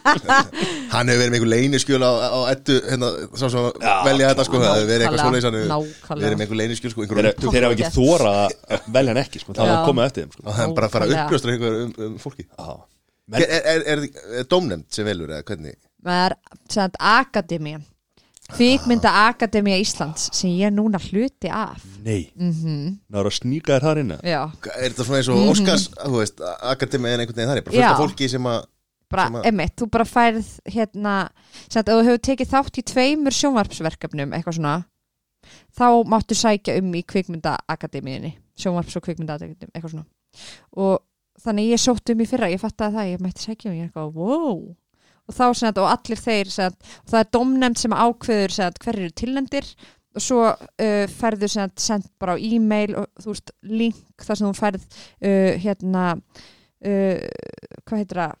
Hann 0.92 1.06
hefur 1.06 1.20
verið 1.20 1.30
með 1.30 1.36
einhver 1.36 1.50
leyniskjöl 1.52 2.02
á, 2.02 2.10
á 2.10 2.38
ettu 2.50 2.76
hérna, 2.82 3.10
sá 3.38 3.44
sem 3.46 3.60
að 3.60 4.06
velja 4.08 4.30
þetta 4.32 4.46
sko, 4.48 4.60
það 4.62 4.72
hefur 4.74 4.88
verið 4.90 5.04
eitthvað 5.06 5.22
svoleiðis 5.22 5.46
hann 5.46 5.58
hefur 5.60 6.22
verið 6.24 6.34
með 6.34 6.44
einhver 6.46 6.60
leyniskjöl 6.60 6.92
sko, 6.94 7.06
Þeir, 7.10 7.66
hafa 7.66 7.76
ekki 7.76 7.92
þóra 7.94 8.32
að 8.46 8.88
velja 8.98 9.14
hann 9.14 9.22
ekki 9.22 9.42
sko. 9.44 9.54
það 9.56 9.70
var 9.70 9.84
komið 9.86 10.08
eftir 10.08 10.26
þeim 10.26 10.34
sko. 10.34 10.46
það 10.48 10.64
er 10.64 10.74
bara 10.80 10.90
að 10.90 10.96
fara 10.96 11.08
að 11.08 11.14
uppljóstra 11.20 11.54
einhver 11.54 11.78
um, 11.84 11.92
um 12.08 12.18
fólki 12.22 12.46
Já. 12.48 12.72
Er, 13.30 13.44
er, 13.46 13.62
er, 13.62 13.86
er, 13.94 14.04
er 14.40 14.50
dómnefnd 14.50 14.90
sem 14.90 15.06
velur 15.06 15.30
eða 15.30 15.46
hvernig? 15.46 15.78
það 16.02 16.24
er 16.26 16.36
sagt, 16.72 16.98
Akademían 18.50 18.78
Kvikmynda 18.80 19.10
Akademía 19.28 19.78
Íslands 19.80 20.28
sem 20.36 20.50
ég 20.50 20.66
er 20.68 20.74
núna 20.74 20.98
hluti 20.98 21.48
af. 21.50 21.82
Nei, 22.04 22.30
mm 22.36 22.98
það 23.10 23.16
var 23.20 23.28
að 23.30 23.36
sníka 23.38 23.76
þér 23.76 23.86
þar 23.86 24.00
inn 24.02 24.12
já, 24.24 24.40
Er 24.76 24.90
þetta 24.90 25.06
svona 25.06 25.20
eins 25.20 25.30
og 25.30 25.48
Óskars, 25.52 25.86
þú 26.04 26.18
veist, 26.18 26.40
akademi 26.74 27.08
en 27.12 27.20
einhvern 27.24 27.36
veginn 27.36 27.50
þar 27.52 27.60
er 27.62 27.66
bara 27.70 27.90
af 27.94 28.00
fólki 28.02 28.28
sem 28.28 28.46
að 28.50 28.60
bara, 29.10 29.24
Sem 29.26 29.34
að- 29.40 29.46
emitt, 29.50 29.76
þú 29.76 29.90
bara 29.90 30.04
færð 30.04 30.48
hérna, 30.70 31.14
sagt, 31.68 31.88
ef 31.88 31.94
þú 31.94 32.04
hefur 32.06 32.24
tekið 32.28 32.50
þátt 32.54 32.78
í 32.78 32.82
tveimur 32.92 33.32
sjónvarpsverkefnum, 33.34 34.32
eitthvað 34.36 34.58
svona 34.58 34.74
þá 35.74 35.86
máttu 36.06 36.34
sækja 36.38 36.76
um 36.78 36.92
í 36.94 37.02
kvikmyndaakademíunni, 37.02 38.34
sjónvarps 38.58 38.96
og 38.96 39.02
kvikmyndaakademíunni, 39.06 39.72
eitthvað 39.74 39.90
svona. 39.96 40.06
Og 40.76 41.00
þannig 41.42 41.72
ég 41.72 41.80
sótt 41.82 42.10
um 42.12 42.20
í 42.20 42.26
fyrra, 42.28 42.50
ég 42.52 42.60
fattaði 42.60 42.94
það 42.98 43.10
ég 43.14 43.20
mætti 43.24 43.46
sækja 43.48 43.70
um, 43.70 43.76
ég 43.76 43.82
er 43.82 43.88
eitthvað, 43.90 44.14
wow 44.14 44.76
og 45.30 45.36
þá 45.36 45.46
sem 45.54 45.68
þetta, 45.68 45.84
og 45.86 45.92
allir 45.94 46.20
þeir 46.20 46.50
sem 46.50 46.68
sagt, 46.68 46.92
og 47.04 47.14
það 47.14 47.22
er 47.22 47.32
domnefnd 47.36 47.80
sem 47.80 47.94
ákveður 47.94 48.54
sem 48.56 48.68
sagt, 48.68 48.84
hver 48.84 48.98
eru 48.98 49.16
tilnefndir. 49.22 49.72
Og 50.10 50.24
svo 50.24 50.42
uh, 50.50 51.06
færðu 51.06 51.46
sem 51.46 51.68
sagt, 51.68 51.82
send 51.84 52.06
bara 52.18 52.34
á 52.34 52.42
e-mail 52.42 52.96
og 52.98 53.06
þú 53.22 53.30
veist, 53.30 53.52
link 53.62 54.24
þar 54.26 54.40
sem 54.40 54.48
þú 54.48 54.54
færð 54.58 54.86
uh, 54.86 55.52
hérna 55.62 56.06
uh, 56.18 57.26
hvað 57.86 58.02
heitir 58.02 58.22
það? 58.24 58.38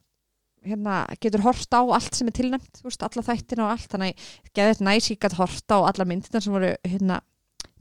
Hérna, 0.60 0.94
getur 1.22 1.40
hort 1.46 1.72
á 1.72 1.80
allt 1.80 2.18
sem 2.18 2.28
er 2.28 2.34
tilnæmt 2.36 2.82
alla 2.84 3.22
þættina 3.24 3.64
og 3.64 3.70
allt. 3.72 3.86
Þannig 3.94 4.18
að 4.18 4.50
geða 4.58 4.74
þetta 4.74 4.88
næs, 4.90 5.06
ég 5.08 5.22
gæti 5.22 5.38
hort 5.38 5.72
á 5.72 5.78
alla 5.78 6.08
myndirna 6.10 6.42
sem 6.44 6.52
voru 6.52 6.74
hérna, 6.84 7.20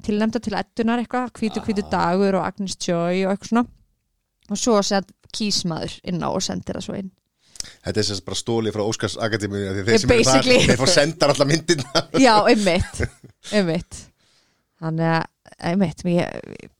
tilnæmda 0.05 0.39
til 0.39 0.55
eddunar 0.55 1.01
eitthvað, 1.01 1.34
hvítu 1.41 1.66
hvítu 1.66 1.84
dagur 1.91 2.39
og 2.39 2.45
Agnes 2.45 2.78
Joy 2.80 3.26
og 3.26 3.34
eitthvað 3.34 3.51
svona. 3.51 3.66
Og 4.49 4.62
svo 4.62 4.80
set 4.86 5.12
kýsmaður 5.36 5.97
inn 6.07 6.24
á 6.24 6.30
og 6.30 6.39
sendir 6.45 6.80
það 6.80 6.88
svo 6.88 7.01
inn 7.01 7.12
Þetta 7.60 7.99
er 8.01 8.07
sem 8.07 8.22
bara 8.26 8.39
stólið 8.39 8.76
frá 8.76 8.84
Óskars 8.86 9.18
akademi 9.20 9.60
Þeir 9.60 9.89
Yeah, 9.89 9.99
sem 10.03 10.14
eru 10.16 10.28
þar, 10.30 10.47
þeir 10.70 10.80
fór 10.80 10.91
sendar 10.93 11.34
allar 11.34 11.49
myndina 11.49 12.03
já, 12.26 12.34
einmitt 12.47 13.03
einmitt. 13.51 13.99
Þannig 14.80 15.12
að, 15.18 15.28
einmitt 15.72 16.03
ég, 16.07 16.26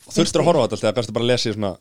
Þurftur 0.08 0.44
að 0.44 0.50
horfa 0.50 0.62
á 0.62 0.64
þetta 0.64 0.76
alltaf, 0.78 0.86
það 0.86 0.92
er 0.92 1.00
best 1.02 1.12
að 1.12 1.18
bara 1.20 1.30
lesa 1.34 1.50
í 1.50 1.56
svona 1.58 1.74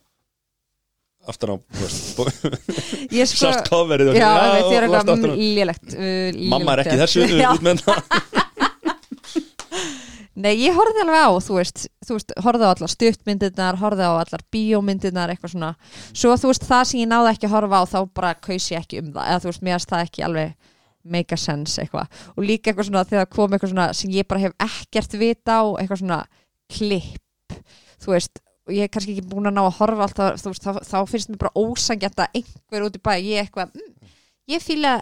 aftan 1.29 1.53
á 1.53 1.57
þú 1.61 1.83
veist, 1.85 2.21
ég 3.19 3.29
sko 3.29 3.43
sást 3.43 3.69
coverið 3.69 4.13
og 4.13 4.19
já, 4.19 4.29
ég 4.65 4.75
er 4.79 4.87
eitthvað 4.87 5.27
lélegt 5.37 5.89
uh, 5.93 6.39
Mamma 6.55 6.75
er 6.75 6.85
ekki 6.87 6.97
lélegt, 6.97 7.19
þessu 7.69 7.95
Nei, 10.39 10.53
ég 10.63 10.77
horfði 10.77 11.03
alveg 11.03 11.19
á, 11.19 11.31
þú 11.43 11.57
veist, 11.59 11.89
þú 12.09 12.17
veist 12.17 12.35
horfði 12.45 12.67
á 12.67 12.71
allar 12.73 12.93
stuttmyndirnar, 12.93 13.79
horfði 13.81 14.09
á 14.09 14.13
allar 14.17 14.45
bíómyndirnar, 14.55 15.33
eitthvað 15.33 15.55
svona. 15.55 15.71
Svo 16.13 16.35
þú 16.41 16.51
veist, 16.53 16.67
það 16.69 16.83
sem 16.91 17.03
ég 17.03 17.11
náði 17.11 17.31
ekki 17.35 17.49
að 17.49 17.55
horfa 17.57 17.81
á 17.81 17.85
þá 17.93 17.99
bara 18.17 18.35
kaus 18.49 18.69
ég 18.73 18.83
ekki 18.83 19.03
um 19.03 19.13
það, 19.15 19.29
eða 19.29 19.45
þú 19.45 19.51
veist, 19.51 19.65
mér 19.67 19.77
finnst 19.77 19.93
það 19.93 20.05
ekki 20.07 20.27
alveg 20.27 20.75
make 21.09 21.35
a 21.35 21.41
sense 21.41 21.83
eitthvað. 21.83 22.21
Og 22.37 22.45
líka 22.45 22.71
eitthvað 22.71 22.91
svona 22.91 23.05
þegar 23.09 23.31
kom 23.33 23.55
eitthvað 23.55 23.73
svona 23.75 23.89
sem 23.97 24.13
ég 24.17 24.29
bara 24.29 24.45
hef 24.47 24.57
ekkert 24.69 25.17
vita 25.21 25.61
á, 25.61 25.65
eitthvað 25.81 26.03
svona 26.03 26.21
klipp, 26.79 27.59
þú 28.03 28.15
veist. 28.17 28.43
Og 28.69 28.75
ég 28.77 28.85
er 28.85 28.93
kannski 28.93 29.15
ekki 29.15 29.29
búin 29.31 29.49
að 29.49 29.57
ná 29.57 29.63
að 29.65 29.79
horfa 29.79 30.09
alltaf, 30.09 30.43
veist, 30.45 30.67
þá, 30.67 30.83
þá 30.85 30.99
finnst 31.09 31.31
mér 31.33 31.41
bara 31.47 31.57
ósangjant 31.57 32.25
að 32.25 32.43
einhver 32.43 32.85
út 32.85 32.99
í 32.99 33.01
bæ, 33.01 33.15
ég 33.17 33.47
eitthvað 33.47 33.73
mm, 33.73 34.11
ég 34.53 34.65
fíla 34.65 34.99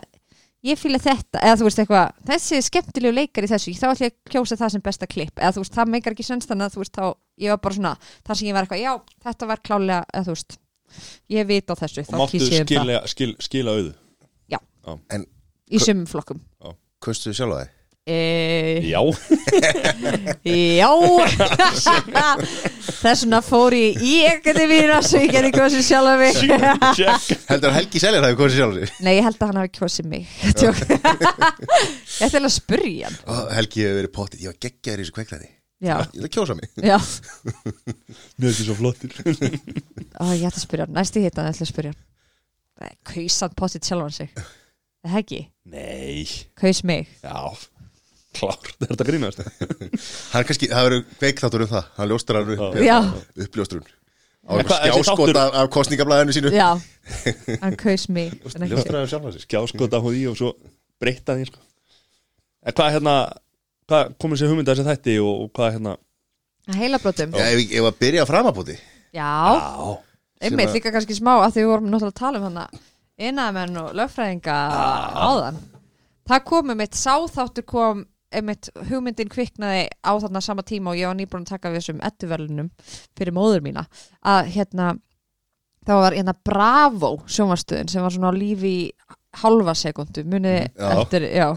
ég 0.65 0.79
fíla 0.81 0.99
þetta, 1.03 1.41
eða 1.43 1.59
þú 1.61 1.67
veist 1.69 1.81
eitthvað 1.83 2.13
þessi 2.31 2.61
skemmtilegu 2.67 3.15
leikar 3.15 3.47
í 3.47 3.51
þessu, 3.51 3.75
þá 3.77 3.87
ætlum 3.91 4.07
ég 4.07 4.15
að 4.15 4.33
kjósa 4.35 4.59
það 4.61 4.73
sem 4.75 4.85
besta 4.87 5.09
klipp, 5.11 5.37
eða 5.39 5.53
þú 5.57 5.65
veist, 5.65 5.77
það 5.77 5.93
meikar 5.93 6.17
ekki 6.17 6.27
sens 6.27 6.49
þannig 6.49 6.67
að 6.67 6.77
þú 6.77 6.83
veist, 6.83 6.97
þá, 6.97 7.07
ég 7.45 7.55
var 7.55 7.61
bara 7.67 7.79
svona 7.79 7.95
þar 8.27 8.41
sem 8.41 8.49
ég 8.49 8.57
var 8.57 8.67
eitthvað, 8.67 8.83
já, 8.83 8.93
þetta 9.27 9.51
var 9.53 9.63
klálega 9.69 10.01
eða 10.13 10.27
þú 10.27 10.37
veist, 10.37 10.59
ég 11.37 11.49
veit 11.53 11.71
á 11.71 11.75
þessu 11.83 12.03
og 12.03 12.09
þá 12.09 12.17
máttu 12.23 12.43
um 12.43 12.51
skila, 12.71 13.01
skil, 13.13 13.33
skila 13.47 13.77
auðu? 13.77 13.95
Í 15.67 15.83
sumum 15.83 16.07
flokkum. 16.07 16.43
Kaustu 17.03 17.35
sjálf 17.35 17.57
að 17.57 17.65
þið? 17.65 17.76
E, 18.07 18.81
Já, 18.87 19.01
já. 20.47 20.91
Þess 22.97 23.25
vegna 23.27 23.41
fór 23.45 23.75
ég 23.77 23.99
í 24.03 24.15
akademíuna 24.31 25.01
svo 25.05 25.19
ég 25.25 25.33
gerði 25.35 25.51
sem 25.75 25.85
sjálf 25.89 26.13
að 26.13 26.23
mig. 26.23 26.39
Check 26.97 27.49
Heldur 27.51 27.73
að 27.73 27.77
Helgi 27.81 28.03
Seljar 28.03 28.27
hafi 28.29 28.39
kosið 28.39 28.61
sjálf 28.61 28.79
sig? 28.79 28.95
nei, 29.05 29.13
ég 29.19 29.27
held 29.27 29.41
að 29.41 29.51
hann 29.51 29.61
hafi 29.63 29.73
kosið 29.77 30.09
mig. 30.13 30.25
Ég 30.47 30.55
ætti 32.25 32.39
alveg 32.39 32.49
að 32.49 32.55
spurja 32.57 33.11
hann. 33.11 33.19
Ó, 33.27 33.35
Helgi 33.59 33.85
hefur 33.85 33.99
verið 34.01 34.13
pottið, 34.17 34.43
ég 34.47 34.53
var 34.55 34.59
geggjaður 34.67 35.03
í 35.03 35.07
þessu 35.07 35.17
kveikræði 35.19 35.51
já, 35.87 35.95
Ég 35.99 36.07
ætla 36.07 36.29
að 36.31 36.35
kjósa 36.39 36.57
mig. 36.57 36.69
Já. 36.81 36.99
Mér 38.39 38.49
er 38.49 38.53
ekki 38.55 38.67
svo 38.71 38.77
flottir. 38.79 39.11
Ó, 40.17 40.25
ég 40.33 40.47
ætla 40.47 40.57
að 40.57 40.63
spyrja 40.65 40.87
hann, 40.87 40.95
næst 40.97 41.19
í 41.19 41.25
hitt 41.27 41.39
hann 41.43 41.51
ætla 41.51 41.67
að 41.67 41.73
spyrja 41.75 41.93
hann. 41.93 42.03
Kausan 43.09 43.55
potið 43.59 43.89
sjálfan 43.91 44.15
sig? 44.15 44.31
Það 45.07 45.21
ekki, 45.21 45.41
Nei, 45.71 46.25
kaus 46.59 46.81
mig? 46.87 47.11
Já 47.23 47.51
Klárt, 48.37 48.73
er 48.81 48.91
þetta 48.93 49.07
grínast? 49.09 49.45
Hann 50.33 50.43
er 50.43 50.49
kannski, 50.49 50.71
það 50.73 50.89
verður 50.89 51.07
kveikþáttur 51.21 51.65
um 51.67 51.71
það. 51.71 51.89
Hann 51.97 52.11
ljóstar 52.13 52.41
hann 52.41 52.53
upp, 52.57 52.81
Já, 52.85 52.99
uppljóstrun. 53.47 53.87
Á 54.47 54.53
skjáskot 54.63 55.39
af, 55.41 55.57
af 55.63 55.71
kostningablaðinu 55.75 56.37
sínu. 56.37 56.53
Já. 56.55 56.69
Hann 57.65 57.79
kaus 57.81 58.07
mig 58.13 58.37
sig. 58.47 58.69
Ljóstraður 58.71 59.11
sjálf 59.11 59.27
þessi 59.31 59.43
Skjáskota 59.47 60.03
hún 60.05 60.15
í 60.15 60.23
og 60.31 60.37
svo 60.39 60.53
breyta 61.03 61.35
því 61.35 61.49
sko. 61.49 61.65
En 62.67 62.77
hvað 62.77 62.95
hérna 62.95 63.17
Hvað 63.87 64.17
komið 64.19 64.41
sér 64.41 64.51
hugmynda 64.51 64.75
þessi 64.75 64.87
þætti 64.89 65.13
og, 65.23 65.43
og 65.45 65.51
hvað 65.55 65.77
hérna? 65.77 65.93
Heilabrótum 66.75 67.37
Já, 67.39 67.45
ef 67.53 67.61
ég 67.61 67.75
ef 67.79 67.87
að 67.87 67.99
byrja 68.01 68.25
að 68.25 68.31
framabóti. 68.33 68.75
Já, 69.15 69.29
Já. 69.55 69.93
Einmitt 70.43 70.75
líka 70.75 70.91
kannski 70.93 71.15
smá 71.17 71.37
að 71.37 71.53
því 71.55 71.63
við 71.63 71.71
vorum 71.71 71.87
náttúrulega 71.93 72.11
að 72.11 72.19
tala 72.19 72.41
um 72.41 72.47
hana 72.49 72.65
innamenn 73.29 73.79
og 73.81 73.95
lögfræðinga 73.97 74.57
áðan. 75.23 75.61
Það 76.27 76.43
kom 76.51 76.75
um 76.75 76.83
eitt 76.83 76.99
sáþáttur 76.99 77.67
kom 77.71 78.03
einmitt 78.35 78.71
hugmyndin 78.91 79.31
kviknaði 79.33 79.89
á 80.03 80.13
þarna 80.19 80.43
sama 80.45 80.65
tíma 80.67 80.93
og 80.93 81.01
ég 81.01 81.11
var 81.11 81.19
nýbúin 81.19 81.47
að 81.47 81.53
taka 81.55 81.71
við 81.71 81.83
þessum 81.83 82.03
ettuverlunum 82.09 82.71
fyrir 83.17 83.37
móður 83.37 83.63
mína 83.67 83.87
að 84.27 84.51
hérna 84.57 84.95
það 85.87 86.03
var 86.03 86.17
hérna 86.19 86.35
Bravo 86.45 87.13
sjónvarstöðin 87.31 87.93
sem 87.93 88.03
var 88.03 88.15
svona 88.15 88.35
á 88.35 88.39
lífi 88.39 88.73
í 88.81 88.91
halva 89.37 89.75
sekundu 89.77 90.23
munið 90.25 90.71
Mm, 90.77 91.01
eftir, 91.03 91.25
já. 91.29 91.51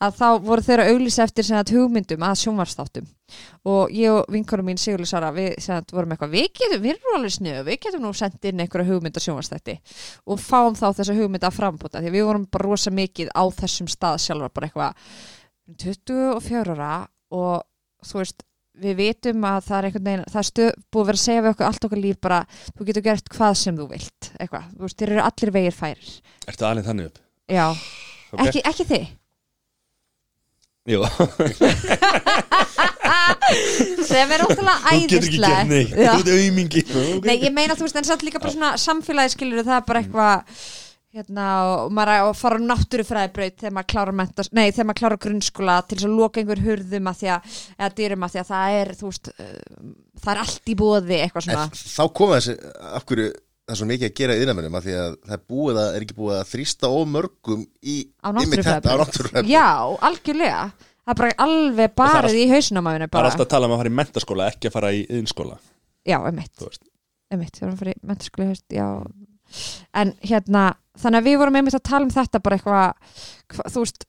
Að 0.00 0.14
þá 0.16 0.26
voru 0.40 0.62
þeirra 0.64 0.86
auglýsa 0.88 1.24
eftir 1.26 1.44
sem 1.44 1.58
sagt, 1.58 1.72
hugmyndum 1.76 2.22
að 2.24 2.38
sjónvarsþáttum 2.40 3.08
og 3.68 3.92
ég 3.92 4.10
og 4.14 4.30
vinkonum 4.32 4.70
mín 4.70 4.80
Sigurli 4.80 5.06
Sara 5.06 5.28
við 5.36 5.50
sem 5.58 5.76
sagt, 5.76 5.92
vorum 5.92 6.14
eitthvað, 6.14 6.32
við 6.32 6.48
getum, 6.56 6.80
við 6.82 6.94
erum 6.94 7.18
alveg 7.18 7.34
snöð 7.36 7.60
við 7.68 7.78
getum 7.84 8.06
nú 8.06 8.12
sendt 8.16 8.48
inn 8.48 8.62
einhverja 8.64 8.88
hugmynd 8.88 9.20
að 9.20 9.26
sjónvarsþætti 9.26 9.76
og 10.26 10.40
fáum 10.40 10.78
þá 10.80 10.86
þessa 10.96 11.18
hugmynd 11.20 11.44
að 11.44 11.58
frambúta 11.60 12.00
því 12.00 12.14
við 12.16 12.26
vorum 12.30 12.48
bara 12.50 12.68
rosa 12.70 12.90
mikið 12.90 13.34
á 13.36 13.44
þessum 13.60 13.92
stað 13.92 14.16
sjálfur 14.24 14.54
bara 14.56 14.70
eitthvað 14.70 15.12
24 15.78 16.74
ára 16.76 16.92
og 17.30 17.62
þú 18.06 18.18
veist 18.22 18.42
við 18.80 18.94
vitum 18.96 19.44
að 19.44 19.58
það 19.66 19.76
er 19.78 19.84
einhvern 19.90 20.06
veginn 20.08 20.24
það 20.32 20.40
er 20.40 20.48
stöð, 20.48 20.70
búið 20.90 21.02
að 21.02 21.08
vera 21.10 21.18
að 21.20 21.24
segja 21.26 21.42
við 21.44 21.50
okkur 21.52 21.66
allt 21.68 21.84
okkar 21.88 22.00
líf 22.00 22.20
bara 22.24 22.38
þú 22.78 22.86
getur 22.88 23.02
gert 23.04 23.28
hvað 23.34 23.54
sem 23.60 23.76
þú 23.76 23.86
vilt 23.90 24.30
eitthvað, 24.40 24.64
þú 24.76 24.82
veist, 24.86 24.98
þeir 25.02 25.10
eru 25.14 25.24
allir 25.26 25.50
vegir 25.58 25.76
færir. 25.76 26.12
Ertu 26.48 26.64
alveg 26.70 26.86
þannig 26.88 27.10
upp? 27.10 27.18
já, 27.50 27.66
Ok. 28.30 28.40
ekki, 28.46 28.60
ekki 28.70 28.84
þið 28.92 29.08
Jú, 30.90 31.02
sem 34.08 34.30
er 34.32 34.42
ótrúlega 34.46 34.76
þú 34.80 35.00
getur 35.04 35.26
ekki 35.26 35.40
gert 35.40 35.50
æðislegt. 35.50 35.68
neitt. 35.70 37.24
Nei, 37.26 37.36
ég 37.44 37.52
meina 37.54 37.76
þú 37.76 37.84
veist, 37.86 37.98
en 38.00 38.06
samt 38.08 38.22
líka 38.26 38.40
bara 38.42 38.54
svona 38.54 38.70
samfélagi 38.80 39.34
skilur 39.36 39.64
það 39.66 39.76
er 39.76 39.84
bara 39.90 40.02
eitthvað 40.02 40.56
hérna, 41.16 41.44
og 41.66 41.94
maður 41.94 42.12
er 42.12 42.24
að 42.24 42.32
fara 42.38 42.58
á 42.60 42.68
náttúrufræðibraut 42.70 43.56
þegar 43.58 43.74
maður 43.76 43.90
klára 43.90 44.14
mentas, 44.20 44.50
nei, 44.54 44.66
þegar 44.70 44.88
maður 44.88 45.00
klára 45.00 45.20
grunnskóla 45.24 45.76
til 45.82 45.96
þess 45.98 46.06
að 46.06 46.16
loka 46.20 46.42
einhver 46.42 46.62
hurðum 46.64 47.10
að 47.10 47.16
því 47.20 47.30
að, 47.34 47.40
eða 47.76 47.90
dyrum 47.98 48.26
að 48.26 48.34
því 48.34 48.40
að 48.42 48.50
það 48.50 48.66
er, 48.80 48.88
þú 49.00 49.06
veist 49.10 49.30
uh, 49.32 49.38
það 50.22 50.32
er 50.32 50.42
allt 50.44 50.64
í 50.70 50.76
bóði, 50.78 51.16
eitthvað 51.18 51.46
svona. 51.46 51.64
En 51.66 51.70
þá 51.80 52.04
koma 52.20 52.38
þessi, 52.38 52.54
af 52.90 53.06
hverju 53.08 53.26
það 53.30 53.74
er 53.74 53.80
svo 53.80 53.88
mikið 53.90 54.06
að 54.08 54.14
gera 54.20 54.36
í 54.36 54.44
innamennum 54.44 54.76
af 54.78 54.84
því 54.86 54.94
að 54.98 55.10
það 55.24 55.34
er 55.36 55.42
búið 55.54 55.80
að, 55.80 55.88
er 55.94 56.06
ekki 56.06 56.18
búið 56.20 56.36
að 56.36 56.50
þrýsta 56.50 56.92
of 56.94 57.04
mörgum 57.10 57.62
í 57.82 57.96
á 58.22 58.28
einmitt 58.30 58.64
þetta, 58.66 58.90
á 58.90 59.00
náttúrufræðibraut. 59.02 59.50
Já, 59.50 59.70
algjörlega. 60.10 60.62
Það 61.00 61.12
er 61.14 61.18
bara 61.20 61.38
alveg 61.46 61.90
barið 61.98 62.36
í 62.38 62.46
hausnum 62.50 62.86
að 62.86 62.94
minna 62.94 63.06
Það 63.06 63.10
er 63.10 63.14
bara, 63.16 63.30
alltaf 63.30 63.46
að 63.46 63.52
tala 63.54 63.66
um 63.66 63.74
að 63.74 63.80
fara 63.80 63.90
í 63.90 63.98
mentaskóla 63.98 64.48
ekki 64.52 64.70
að 64.70 64.74
fara 64.76 64.90
í 64.94 65.00
en 70.02 70.12
hérna, 70.24 70.64
þannig 71.00 71.22
að 71.22 71.30
við 71.30 71.38
vorum 71.42 71.60
einmitt 71.60 71.78
að 71.78 71.86
tala 71.90 72.06
um 72.06 72.12
þetta 72.14 72.42
bara 72.44 72.58
eitthvað 72.58 73.16
hva, 73.54 73.70
þú 73.70 73.84
veist, 73.84 74.06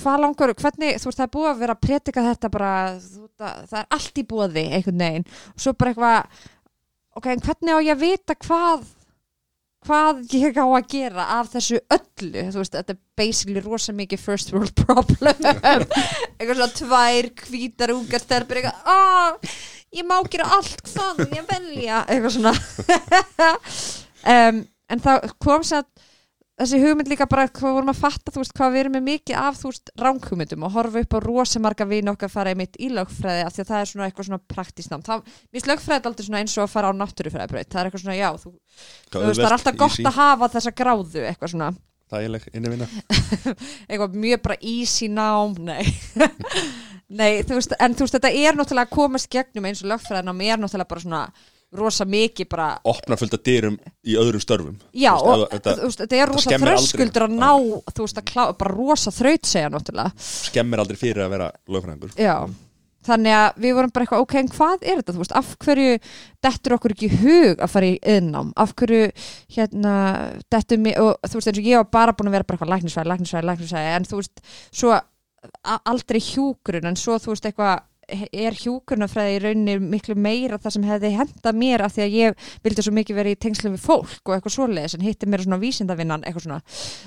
hvað 0.00 0.22
langar 0.24 0.54
hvernig, 0.54 1.00
þú 1.00 1.10
veist, 1.10 1.18
það 1.18 1.26
er 1.26 1.34
búið 1.34 1.50
að 1.50 1.60
vera 1.64 1.76
að 1.76 1.82
pretika 1.86 2.24
þetta 2.28 2.52
bara, 2.54 2.72
þú 3.04 3.26
það, 3.40 3.58
það 3.72 3.82
er 3.82 3.90
allt 3.98 4.22
í 4.22 4.24
bóði 4.30 4.64
einhvern 4.70 5.04
veginn. 5.04 5.28
Og 5.54 5.64
svo 5.64 5.74
bara 5.76 5.92
eitthvað 5.92 6.48
ok, 7.18 7.28
en 7.34 7.44
hvernig 7.44 7.76
á 7.76 7.78
ég 7.84 7.94
að 7.94 8.02
vita 8.06 8.38
hvað 8.46 8.88
hvað 9.86 10.18
ég 10.36 10.58
á 10.60 10.66
að 10.68 10.88
gera 10.92 11.26
af 11.38 11.50
þessu 11.54 11.80
öllu? 11.88 12.44
Þú 12.52 12.60
veist, 12.60 12.76
þetta 12.76 12.94
er 12.94 13.00
basically 13.16 13.62
rosa 13.64 13.94
mikið 13.96 14.22
first 14.22 14.52
world 14.52 14.74
problem. 14.82 15.46
Eitthvað 15.46 16.56
svona 16.56 16.72
tvær 16.76 17.30
hvítar 17.46 17.94
ungar 17.94 18.24
stelpur 18.24 18.60
eitthvað, 18.60 18.82
aaa 18.84 19.38
ég 19.96 20.06
má 20.06 20.20
gera 20.30 20.50
allt 20.58 20.84
hvað 20.92 21.24
ég 21.34 21.48
velja. 21.48 22.04
Eitthvað 22.06 22.36
svona 22.36 22.54
um, 24.26 24.62
en 24.90 25.04
það 25.04 25.28
kom 25.42 25.66
sér 25.66 25.84
að 25.84 26.08
þessi 26.60 26.80
hugmynd 26.82 27.08
líka 27.08 27.26
bara 27.30 27.46
hvað 27.48 27.76
vorum 27.78 27.90
að 27.92 28.00
fatta 28.02 28.32
þú 28.34 28.42
veist 28.42 28.54
hvað 28.56 28.72
við 28.74 28.82
erum 28.82 28.94
með 28.98 29.04
mikið 29.06 29.38
af 29.40 29.58
þú 29.60 29.70
veist 29.70 29.92
ránghugmyndum 30.00 30.64
og 30.66 30.74
horfa 30.74 31.02
upp 31.04 31.14
á 31.16 31.18
rosa 31.24 31.60
marga 31.62 31.86
vini 31.88 32.10
okkar 32.12 32.32
fara 32.32 32.52
einmitt 32.52 32.76
í 32.76 32.90
lögfræði 32.92 33.44
af 33.46 33.54
því 33.54 33.62
að 33.62 33.70
það 33.70 33.84
er 33.84 33.90
svona 33.90 34.08
eitthvað 34.08 34.28
svona 34.28 34.40
praktískt 34.54 34.92
nám. 34.92 35.04
Það, 35.06 35.22
mér 35.24 35.56
finnst 35.56 35.70
lögfræði 35.70 36.10
aldrei 36.10 36.26
svona 36.26 36.42
eins 36.42 36.56
og 36.58 36.66
að 36.66 36.74
fara 36.74 36.90
á 36.92 36.98
náttúrufræðibraut. 37.00 37.70
Það 37.70 37.80
er 37.80 37.88
eitthvað 37.88 38.04
svona 38.04 38.18
já, 38.18 38.28
þú, 38.42 38.52
þú 39.08 39.22
veist 39.24 39.40
það 39.40 39.48
er 39.48 39.56
alltaf 39.56 39.78
gott 39.80 40.10
að 40.10 40.18
hafa 40.18 40.50
þessa 40.56 40.74
gráðu 40.82 41.24
eitthvað 41.30 41.54
svona. 41.54 41.70
Þægileg 42.10 42.46
innivinna 42.58 42.88
eitthvað 43.88 44.18
mjög 44.20 44.44
bara 44.44 44.58
easy 44.60 45.08
nám 45.08 45.56
nei. 45.64 45.84
Nei, 47.10 47.40
þú 47.42 47.56
veist, 47.56 47.72
en 47.82 47.94
þú 47.98 48.06
veist 48.06 48.14
þetta 48.14 48.30
er 48.38 48.54
náttúrulega 48.54 48.86
að 48.86 48.94
komast 48.94 49.26
gegnum 49.32 49.64
eins 49.66 49.80
og 49.82 49.88
lögfræðinám 49.90 50.42
er 50.46 50.60
náttúrulega 50.62 50.90
bara 50.92 51.02
svona 51.02 51.22
rosa 51.76 52.06
mikið 52.08 52.48
bara 52.50 52.70
Opna 52.90 53.18
fullt 53.20 53.36
að 53.36 53.44
dyrum 53.46 53.76
í 54.02 54.16
öðrum 54.18 54.42
störfum. 54.42 54.78
Já, 54.90 55.12
veist, 55.14 55.28
og 55.28 55.44
þetta 55.52 55.76
veist, 55.84 56.00
þetta 56.02 56.18
er 56.18 56.32
rosa 56.32 56.46
skemmir 56.48 56.72
aldrei. 56.72 56.80
þröskuldur 56.80 57.26
að 57.26 57.36
ná 57.36 57.50
þú 57.94 58.06
veist, 58.06 58.18
að 58.18 58.26
klá, 58.32 58.42
bara 58.58 58.74
rosa 58.74 59.12
þraut 59.14 59.52
segja 59.52 59.70
náttúrulega. 59.70 60.26
Skemmir 60.30 60.82
aldrei 60.82 60.98
fyrir 60.98 61.24
að 61.26 61.36
vera 61.36 61.48
lögfræðingur. 61.70 62.16
Já, 62.18 62.34
þannig 63.06 63.36
að 63.36 63.60
við 63.64 63.76
vorum 63.78 63.92
bara 63.94 64.06
eitthvað, 64.06 64.24
ok, 64.26 64.34
en 64.40 64.50
hvað 64.56 64.82
er 64.82 64.98
þetta, 65.00 65.14
þú 65.14 65.22
veist, 65.22 65.36
af 65.40 65.52
hverju 65.64 65.92
dettur 66.44 66.74
okkur 66.76 66.96
ekki 66.96 67.10
hug 67.22 67.62
að 67.62 67.72
fara 67.72 67.92
í 67.92 67.94
yðnám, 68.14 68.50
af 68.60 68.74
hverju, 68.80 69.04
hérna, 69.56 69.94
dettur 70.52 70.82
mig, 70.82 70.98
og 71.00 71.14
þú 71.24 71.38
veist, 71.38 71.52
eins 71.52 71.62
og 71.62 71.70
ég 71.70 71.80
var 71.80 71.88
bara 71.96 72.16
búin 72.18 72.32
að 72.32 72.36
vera 72.36 72.48
bara 72.48 72.58
eitthvað 72.58 72.74
læknisvæði, 72.74 73.12
læknisvæði, 73.14 73.48
læknisvæði, 73.52 73.94
en 73.94 74.10
þú 74.10 74.20
veist, 74.20 74.44
svo 74.82 74.98
aldrei 75.88 76.20
hjúkurinn, 76.20 76.90
en 76.90 77.00
svo, 77.00 77.16
þú 77.22 77.32
veist, 77.32 77.48
eitthvað, 77.48 77.86
er 78.30 78.56
hjúkurnafræði 78.58 79.36
í 79.36 79.40
rauninni 79.44 79.90
miklu 79.92 80.16
meira 80.18 80.58
það 80.60 80.74
sem 80.76 80.86
hefði 80.88 81.10
henda 81.16 81.52
mér 81.56 81.84
af 81.86 81.94
því 81.94 82.04
að 82.04 82.16
ég 82.16 82.46
vildi 82.64 82.84
svo 82.84 82.94
mikið 82.96 83.18
vera 83.20 83.32
í 83.32 83.38
tengslum 83.40 83.76
við 83.76 83.84
fólk 83.84 84.30
og 84.30 84.36
eitthvað 84.36 84.54
svoleiðis 84.56 84.96
en 84.96 85.06
hitti 85.06 85.28
mér 85.30 85.44
svona 85.44 85.60
vísindavinnan 85.62 86.24
eitthvað 86.24 86.46
svona. 86.46 86.60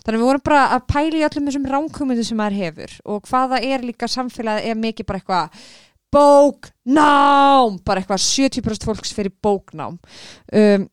Þannig 0.06 0.24
við 0.24 0.30
vorum 0.30 0.46
bara 0.50 0.64
að 0.76 0.86
pæla 0.94 1.20
í 1.20 1.26
öllum 1.28 1.50
þessum 1.50 1.70
ránkumundi 1.74 2.28
sem 2.28 2.40
maður 2.40 2.60
hefur 2.62 2.96
og 3.14 3.30
hvaða 3.30 3.62
er 3.68 3.86
líka 3.88 4.10
samfélagið 4.12 4.72
er 4.72 4.82
mikið 4.84 5.10
bara 5.10 5.22
eitthvað 5.22 5.68
bóknám 6.14 7.80
bara 7.86 8.04
eitthvað 8.04 8.26
70% 8.26 8.88
fólks 8.90 9.14
fyrir 9.16 9.34
bóknám. 9.44 9.98
Um, 10.54 10.90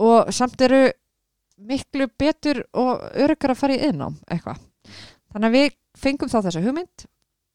og 0.00 0.32
samt 0.32 0.60
eru 0.64 0.88
miklu 1.60 2.08
betur 2.18 2.62
og 2.72 3.04
öryggar 3.20 3.54
að 3.54 3.60
fara 3.60 3.76
í 3.76 3.86
yðnám 3.88 4.18
eitthvað. 4.30 4.60
Þannig 5.30 5.48
að 5.48 5.56
við 5.56 5.72
fengum 6.00 6.30
þá 6.30 6.38
þessa 6.40 6.62
hugmynd 6.64 7.06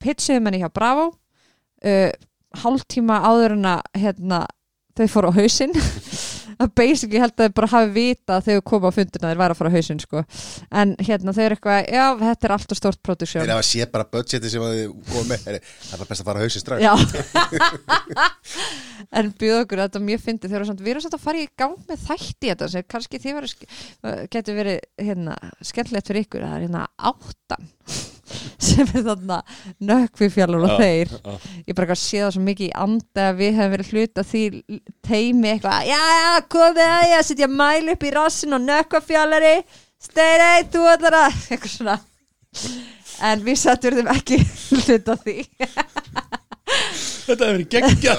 pitchiðum 0.06 0.50
henni 0.50 0.62
hjá 0.62 0.70
Bravo 0.74 1.08
uh, 1.86 2.10
hálftíma 2.64 3.22
áður 3.26 3.58
en 3.58 3.70
að 3.76 3.82
hérna, 4.02 4.46
þau 4.96 5.08
fóru 5.12 5.32
á 5.32 5.38
hausinn. 5.42 5.76
Að 6.56 6.70
basically 6.80 7.20
held 7.20 7.34
að 7.36 7.50
þau 7.50 7.56
bara 7.58 7.68
hafi 7.68 7.90
vita 7.92 8.38
þegar 8.40 8.62
þau 8.62 8.68
koma 8.70 8.88
á 8.88 8.96
fundina 8.96 9.28
þeir 9.28 9.40
væri 9.42 9.52
að 9.52 9.58
fara 9.60 9.72
á 9.72 9.76
hausinn 9.76 10.00
sko. 10.00 10.22
en 10.72 10.94
hérna 11.04 11.34
þau 11.36 11.42
eru 11.44 11.58
eitthvað 11.58 11.90
já, 11.92 12.04
þetta 12.22 12.48
er 12.48 12.54
alltaf 12.56 12.80
stórt 12.80 12.96
Þeir 12.96 13.08
produksjón 13.10 13.52
hafa 13.52 13.66
séð 13.68 13.90
bara 13.92 14.06
budgeti 14.14 14.52
sem 14.54 14.64
að 14.64 14.78
með. 15.28 15.44
Heyri, 15.50 15.60
Það 15.66 15.92
er 15.92 16.00
bara 16.00 16.10
best 16.14 16.24
að 16.24 16.30
fara 16.30 16.40
að 16.40 16.46
hausin 16.46 16.64
strax. 16.64 16.80
En 19.16 19.30
býð 19.36 19.58
okkur 19.60 19.82
þetta 19.84 20.00
er 20.00 20.06
mjög 20.08 20.22
fyndið. 20.24 20.54
Þegar 20.54 20.68
samt, 20.70 20.82
við 20.86 20.94
erum 20.94 21.04
samt 21.04 21.18
að 21.18 21.26
fara 21.26 21.44
í 21.44 21.50
gang 21.60 21.76
með 21.90 22.06
þætti 22.08 22.50
þetta 22.54 22.70
sem 22.72 22.88
kannski 22.96 23.20
þið 23.22 23.36
varu 23.38 23.50
getur 24.34 24.58
verið 24.58 24.80
hérna, 25.10 25.36
skemmtilegt 25.60 26.10
fyrir 26.10 26.26
ykkur. 26.26 26.46
Það 26.48 26.56
er 26.56 26.66
hérna 26.66 26.88
áttan 27.56 27.72
sem 28.66 28.88
er 28.98 29.04
þarna 29.06 29.38
nökkvifjallur 29.86 30.64
og 30.66 30.72
Já, 30.74 30.78
þeir. 30.82 31.12
ég 31.70 31.76
bara 31.78 31.96
sé 32.00 32.22
það 32.24 32.32
svo 32.36 32.42
mikið 32.48 32.68
í 32.68 32.76
anda 32.86 33.28
að 33.30 33.38
við 33.42 33.52
hefum 33.60 33.74
verið 33.76 33.92
hluta 33.94 34.24
því 34.26 34.42
teimi 35.06 35.52
eitthvað, 35.54 35.86
já, 35.92 36.02
já, 36.20 36.32
komið 36.56 36.86
að 36.88 37.06
ég 37.12 37.18
að 37.20 37.28
setja 37.30 37.50
mæl 37.52 37.94
upp 37.94 38.04
í 38.10 38.14
rassin 38.16 38.58
og 38.58 38.66
nökkvafjallari 38.66 39.54
steirei, 40.06 40.66
þú 40.74 40.82
ætlar 40.96 41.16
að 41.22 41.40
eitthvað 41.54 41.74
svona. 41.76 41.98
En 43.30 43.46
við 43.46 43.58
sattum 43.62 43.96
þeim 44.00 44.10
ekki 44.16 44.38
hluta 44.82 45.16
því. 45.22 45.38
Þetta 47.26 47.48
hefur 47.48 47.56
verið 47.56 47.70
geggja 47.72 48.14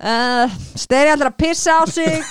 uh, 0.00 0.46
steirei 0.78 1.12
ætlar 1.14 1.30
að 1.32 1.40
pissa 1.40 1.70
á 1.80 1.82
sig. 1.90 2.12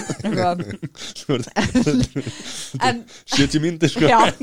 En 2.85 2.95
70 3.25 3.59
mínútur 3.63 3.89
sko. 3.91 4.05
Já. 4.09 4.19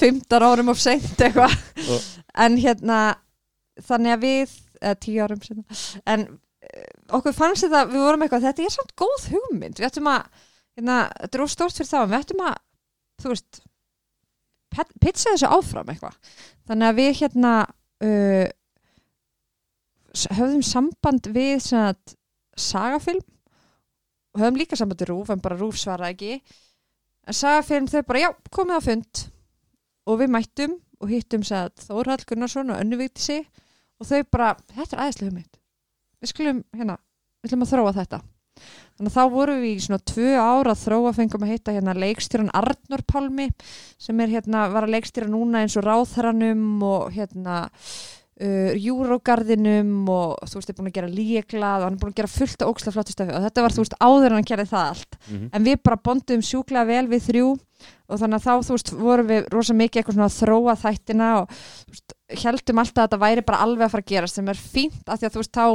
15 0.00 0.44
árum 0.44 0.68
of 0.72 0.80
seint 0.80 1.20
eitthvað. 1.20 1.52
En 2.38 2.58
hérna 2.60 2.98
þannig 3.86 4.14
að 4.14 4.24
við, 4.24 4.54
eða 4.80 4.98
10 5.06 5.24
árum 5.24 5.42
seinna, 5.44 5.80
en 6.12 6.26
eh, 6.28 6.92
okkur 7.16 7.36
fannst 7.36 7.64
þetta 7.64 7.86
við 7.90 8.04
vorum 8.04 8.24
eitthvað, 8.24 8.46
þetta 8.48 8.66
er 8.66 8.74
samt 8.74 8.94
góð 9.00 9.26
hugmynd. 9.32 9.80
Við 9.80 9.88
ættum 9.88 10.10
að, 10.12 10.46
hérna, 10.78 11.00
þetta 11.16 11.38
er 11.38 11.44
of 11.44 11.52
stórt 11.54 11.80
fyrir 11.80 11.90
þá 11.90 11.98
við 12.02 12.18
ættum 12.20 12.44
að, 12.46 12.56
þú 13.22 13.34
veist 13.34 13.62
pitcha 15.02 15.32
þessu 15.32 15.50
áfram 15.50 15.92
eitthvað. 15.92 16.18
Þannig 16.70 16.90
að 16.90 17.00
við 17.00 17.12
hérna 17.22 17.54
uh, 17.66 18.46
höfðum 20.14 20.64
samband 20.66 21.28
við 21.34 21.60
svona 21.64 21.94
sagafilm. 22.58 23.22
Og 24.34 24.42
höfðum 24.42 24.60
líka 24.60 24.78
samband 24.78 25.02
við 25.02 25.12
Rúf 25.12 25.30
en 25.32 25.42
bara 25.42 25.58
Rúf 25.58 25.78
svaraði 25.80 26.16
ekki. 26.16 26.58
En 27.28 27.36
sagafilm 27.36 27.88
þau 27.90 28.02
bara, 28.08 28.24
já, 28.24 28.30
komið 28.54 28.80
á 28.80 28.86
fund. 28.86 29.22
Og 30.10 30.20
við 30.22 30.32
mættum 30.34 30.76
og 31.00 31.12
hittum 31.12 31.44
sér 31.46 31.70
Þórhall 31.80 32.24
Gunnarsson 32.28 32.72
og 32.72 32.80
Önnu 32.80 32.98
Vigti 33.00 33.24
sig 33.24 33.46
og 34.00 34.08
þau 34.08 34.20
bara, 34.32 34.52
þetta 34.72 34.96
er 34.96 35.02
aðeinslega 35.04 35.30
hugmynd. 35.30 35.56
Við 36.20 36.32
skulum, 36.32 36.60
hérna, 36.76 36.96
við 37.40 37.50
ætlum 37.50 37.64
að 37.66 37.72
þróa 37.74 37.96
þetta. 37.96 38.20
Þannig 39.00 39.10
að 39.10 39.16
þá 39.16 39.32
vorum 39.32 39.60
við 39.62 39.70
í 39.70 39.82
svona 39.84 40.02
tvö 40.10 40.30
ára 40.36 40.72
að 40.74 40.82
þróa 40.82 41.12
fengum 41.16 41.44
að 41.46 41.52
hitta 41.54 41.74
hérna 41.74 41.96
leikstjóran 41.96 42.50
Arnur 42.56 43.02
Pálmi 43.08 43.46
sem 44.00 44.20
er 44.20 44.32
hérna, 44.34 44.66
var 44.72 44.84
að 44.84 44.94
leikstjóra 44.96 45.30
núna 45.32 45.62
eins 45.64 45.76
og 45.80 45.86
Ráðherranum 45.86 46.82
og 46.84 47.06
hérna 47.14 47.62
uh, 48.40 48.70
Júrógarðinum 48.80 50.08
og 50.10 50.36
þú 50.48 50.60
veist, 50.60 50.70
er 50.72 50.78
búin 50.78 50.90
að 50.90 50.96
gera 50.98 51.10
líklað 51.12 51.82
og 51.82 51.88
hann 51.88 51.96
er 51.98 52.02
búin 52.02 52.14
að 52.14 52.20
gera 52.20 52.32
fullt 52.32 52.64
af 52.64 52.70
óksla 52.72 52.94
flottu 52.94 53.14
stöfi. 53.14 53.34
Og 53.36 53.44
þetta 53.46 53.64
var, 53.64 53.74
þú 53.76 53.84
veist, 53.84 53.98
áður 54.00 54.28
en 54.30 54.38
hann 54.38 54.48
gerði 54.50 54.68
það 54.70 54.86
allt. 54.92 55.18
Mhm. 55.28 55.50
en 55.52 55.66
við 55.66 55.82
bara 55.82 55.96
bondum 55.96 56.42
sjúklega 56.42 56.86
vel 56.86 57.06
við 57.10 57.26
þrjú 57.28 57.50
og 58.10 58.18
þannig 58.18 58.40
að 58.40 58.46
þá, 58.46 58.54
þú 58.66 58.76
veist, 58.76 58.90
vorum 58.98 59.28
við 59.30 59.52
rosa 59.52 59.74
mikið 59.76 60.00
eitthvað 60.00 60.16
svona 60.16 60.30
að 60.30 60.38
þróa 60.40 60.74
þættina 60.80 61.28
og 61.40 61.54
veist, 61.90 62.16
heldum 62.42 62.82
alltaf 62.82 62.98
að 62.98 63.06
þetta 63.06 63.22
væri 63.24 63.46
bara 63.46 63.62
alveg 63.64 63.86
að 63.86 63.94
fara 63.94 64.04
að 64.04 64.10
gerast 64.10 64.40
sem 64.40 64.48
er 64.50 64.58
fínt 64.58 65.06
af 65.06 65.20
því 65.20 65.28
að 65.28 65.36
þú 65.36 65.44
veist, 65.44 65.54
þá 65.54 65.66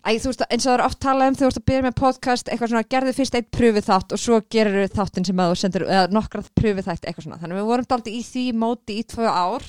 Æ, 0.00 0.16
veist, 0.16 0.42
eins 0.48 0.64
og 0.64 0.70
það 0.70 0.78
er 0.78 0.82
oft 0.86 0.98
talað 1.04 1.28
um 1.28 1.34
þú 1.36 1.44
veist 1.44 1.58
að 1.60 1.64
byrja 1.68 1.84
með 1.84 1.96
podcast 1.98 2.48
eitthvað 2.48 2.70
svona, 2.72 2.88
gerðu 2.94 3.12
fyrst 3.18 3.34
eitt 3.36 3.50
pröfið 3.52 3.84
þátt 3.84 4.14
og 4.16 4.20
svo 4.22 4.38
gerir 4.54 4.88
þáttin 4.94 5.26
sem 5.28 5.42
að 5.44 5.50
þú 5.50 5.58
sendur 5.60 5.84
eða 5.84 6.06
nokkra 6.16 6.40
pröfið 6.56 6.86
þætt, 6.86 7.04
eitthvað 7.04 7.26
svona. 7.26 7.40
Þannig 7.42 7.56
að 7.56 7.60
við 7.60 7.68
vorum 7.68 7.88
daldið 7.90 8.16
í 8.16 8.22
því 8.30 8.44
móti 8.62 8.96
í 8.96 9.04
tvö 9.12 9.28
ár. 9.28 9.66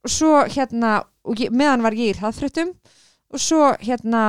Og 0.00 0.14
svo 0.14 0.30
hérna 0.48 0.94
og 1.30 1.42
ég, 1.42 1.52
meðan 1.54 1.84
var 1.86 1.96
ég 1.98 2.14
í 2.14 2.18
hraðfréttum 2.18 2.72
og 3.30 3.42
svo 3.42 3.70
hérna 3.80 4.24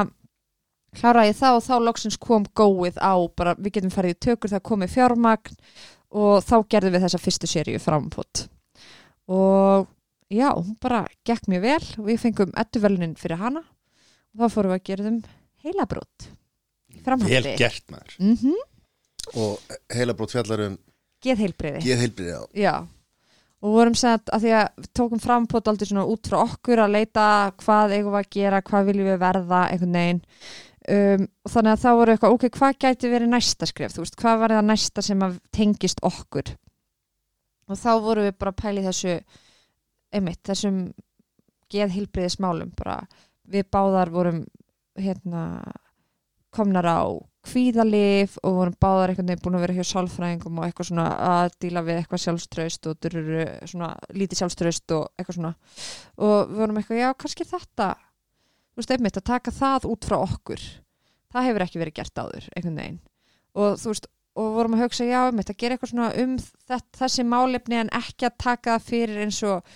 kláraði 0.97 1.31
ég 1.31 1.39
það 1.39 1.57
og 1.57 1.65
þá 1.65 1.73
loksins 1.87 2.19
kom 2.21 2.45
góið 2.57 2.99
á 3.01 3.13
bara 3.35 3.55
við 3.57 3.79
getum 3.79 3.93
farið 3.93 4.15
í 4.15 4.21
tökur 4.27 4.51
það 4.51 4.67
komið 4.69 4.93
fjármagn 4.97 5.57
og 6.11 6.43
þá 6.43 6.55
gerðum 6.69 6.97
við 6.97 7.07
þessa 7.07 7.21
fyrstu 7.23 7.49
seríu 7.49 7.81
framfót 7.81 8.45
og 9.31 9.89
já, 10.31 10.49
hún 10.55 10.75
bara 10.81 11.05
gekk 11.27 11.47
mjög 11.51 11.65
vel 11.65 11.85
og 11.99 12.07
við 12.07 12.19
fengum 12.23 12.53
ettuvelunin 12.59 13.17
fyrir 13.19 13.41
hana. 13.41 13.63
Og 14.31 14.45
þá 14.45 14.55
fórum 14.55 14.71
við 14.71 14.79
að 14.79 14.85
gera 14.89 15.07
þeim 15.07 15.17
heilabrót 15.65 16.27
í 16.91 17.01
framhaldi. 17.03 17.35
Vel 17.35 17.55
gert 17.59 17.91
maður. 17.91 18.19
Mm 18.19 18.35
Og 19.37 19.75
heila 19.93 20.15
brót 20.17 20.31
fjallar 20.33 20.63
um 20.65 20.77
geðheilbriði 21.21 21.83
Geð 21.85 21.99
heilbriði 22.01 22.33
á 22.33 22.43
Já, 22.57 22.73
og 23.61 23.75
vorum 23.75 23.95
sett 23.97 24.31
að 24.33 24.45
því 24.45 24.53
að 24.57 24.89
tókum 24.97 25.21
fram 25.21 25.45
þetta 25.49 25.71
aldrei 25.71 25.89
svona 25.91 26.07
út 26.09 26.29
frá 26.31 26.39
okkur 26.41 26.81
að 26.81 26.95
leita 26.95 27.25
hvað 27.61 27.95
eigum 27.97 28.15
við 28.15 28.19
að 28.21 28.31
gera, 28.35 28.61
hvað 28.65 28.87
viljum 28.89 29.09
við 29.11 29.19
verða 29.21 29.61
einhvern 29.69 29.97
veginn. 29.99 30.21
Um, 30.91 31.27
og 31.45 31.53
þannig 31.53 31.75
að 31.75 31.83
þá 31.83 31.91
voru 31.99 32.13
eitthvað, 32.15 32.35
ok, 32.35 32.45
hvað 32.57 32.79
gæti 32.81 33.11
verið 33.11 33.29
næsta 33.29 33.67
skref, 33.69 33.93
þú 33.93 34.01
veist, 34.01 34.17
hvað 34.17 34.39
var 34.41 34.55
það 34.55 34.67
næsta 34.71 35.03
sem 35.05 35.25
tengist 35.53 36.01
okkur? 36.09 36.55
Og 37.69 37.77
þá 37.77 37.91
voru 38.01 38.25
við 38.25 38.33
bara 38.41 38.53
að 38.55 38.61
pæla 38.63 38.81
í 38.81 38.87
þessu 38.87 39.13
einmitt, 40.11 40.41
þessum 40.49 40.79
geðhilbriðis 41.71 42.39
málum 42.41 42.73
bara, 42.75 42.97
við 43.45 43.69
báðar 43.71 44.09
vorum 44.11 44.41
hérna 44.97 45.43
komnar 46.51 46.89
á 46.89 47.05
kvíðalif 47.47 48.37
og 48.45 48.55
vorum 48.57 48.77
báðar 48.81 49.11
einhvern 49.11 49.31
veginn 49.31 49.43
búin 49.45 49.57
að 49.57 49.63
vera 49.65 49.75
hjá 49.77 49.87
sálfræðingum 49.89 50.59
og 50.59 50.67
eitthvað 50.67 50.89
svona 50.91 51.07
að 51.25 51.55
díla 51.63 51.83
við 51.87 51.99
eitthvað 51.99 52.23
sjálfströst 52.25 52.89
og 52.91 52.99
dururu, 53.01 53.45
svona 53.71 53.91
lítið 54.13 54.41
sjálfströst 54.43 54.95
og 54.97 55.07
eitthvað 55.15 55.37
svona. 55.39 55.53
Og 56.21 56.37
við 56.51 56.61
vorum 56.61 56.81
eitthvað, 56.81 57.01
já, 57.01 57.09
kannski 57.23 57.47
þetta 57.49 57.89
þú 58.71 58.81
veist, 58.81 58.95
einmitt 58.95 59.19
að 59.19 59.27
taka 59.31 59.53
það 59.55 59.87
út 59.91 60.09
frá 60.09 60.17
okkur. 60.21 60.65
Það 61.31 61.47
hefur 61.49 61.65
ekki 61.65 61.81
verið 61.81 61.97
gert 62.01 62.21
áður 62.21 62.49
einhvern 62.55 62.81
veginn. 62.81 62.99
Og 63.57 63.79
þú 63.81 63.93
veist, 63.93 64.09
og 64.41 64.51
vorum 64.55 64.77
að 64.77 64.85
hugsa, 64.85 65.07
já, 65.07 65.21
einmitt 65.25 65.51
að 65.51 65.59
gera 65.63 65.75
eitthvað 65.75 65.93
svona 65.93 66.11
um 66.21 66.35
þett, 66.39 66.91
þessi 66.99 67.25
málefni 67.27 67.81
en 67.81 67.95
ekki 67.97 68.29
að 68.29 68.37
taka 68.45 68.77
það 68.77 68.87
fyrir 68.91 69.23
eins 69.25 69.41
og 69.47 69.73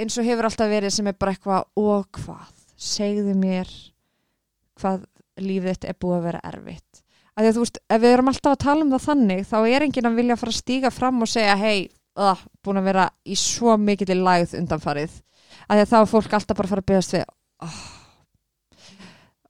eins 0.00 0.16
og 0.20 0.26
hefur 0.26 0.48
alltaf 0.48 0.70
verið 0.70 0.94
sem 0.94 1.08
er 1.10 1.16
bara 1.18 1.34
eitthvað 1.34 1.80
og 1.80 2.20
hvað, 2.20 2.52
segðu 2.80 3.34
mér 3.38 3.70
hvað 4.80 5.06
lífið 5.40 5.70
þitt 5.70 5.88
er 5.90 5.98
búið 6.00 6.16
að 6.18 6.26
vera 6.28 6.42
erfitt. 6.50 7.02
Að 7.36 7.44
því 7.44 7.50
að 7.50 7.56
þú 7.56 7.64
veist, 7.64 7.80
ef 7.86 8.02
við 8.02 8.14
erum 8.14 8.30
alltaf 8.32 8.56
að 8.56 8.62
tala 8.64 8.84
um 8.84 8.92
það 8.94 9.06
þannig 9.06 9.46
þá 9.48 9.58
er 9.60 9.86
enginn 9.86 10.10
að 10.10 10.18
vilja 10.18 10.36
fara 10.40 10.54
að 10.54 10.58
stíga 10.58 10.90
fram 10.92 11.22
og 11.22 11.30
segja 11.30 11.56
hei, 11.60 11.88
uh, 12.18 12.42
búin 12.64 12.80
að 12.80 12.90
vera 12.90 13.06
í 13.24 13.38
svo 13.38 13.76
mikill 13.80 14.10
í 14.10 14.18
lægð 14.18 14.58
undanfarið. 14.60 15.16
Að 15.68 15.78
því 15.78 15.84
að 15.86 15.92
þá 15.92 15.98
er 16.00 16.10
fólk 16.10 16.36
alltaf 16.36 16.58
bara 16.58 16.68
að 16.68 16.74
fara 16.74 16.84
að 16.84 16.90
byggast 16.90 17.16
við 17.16 17.24
oh, 17.60 17.78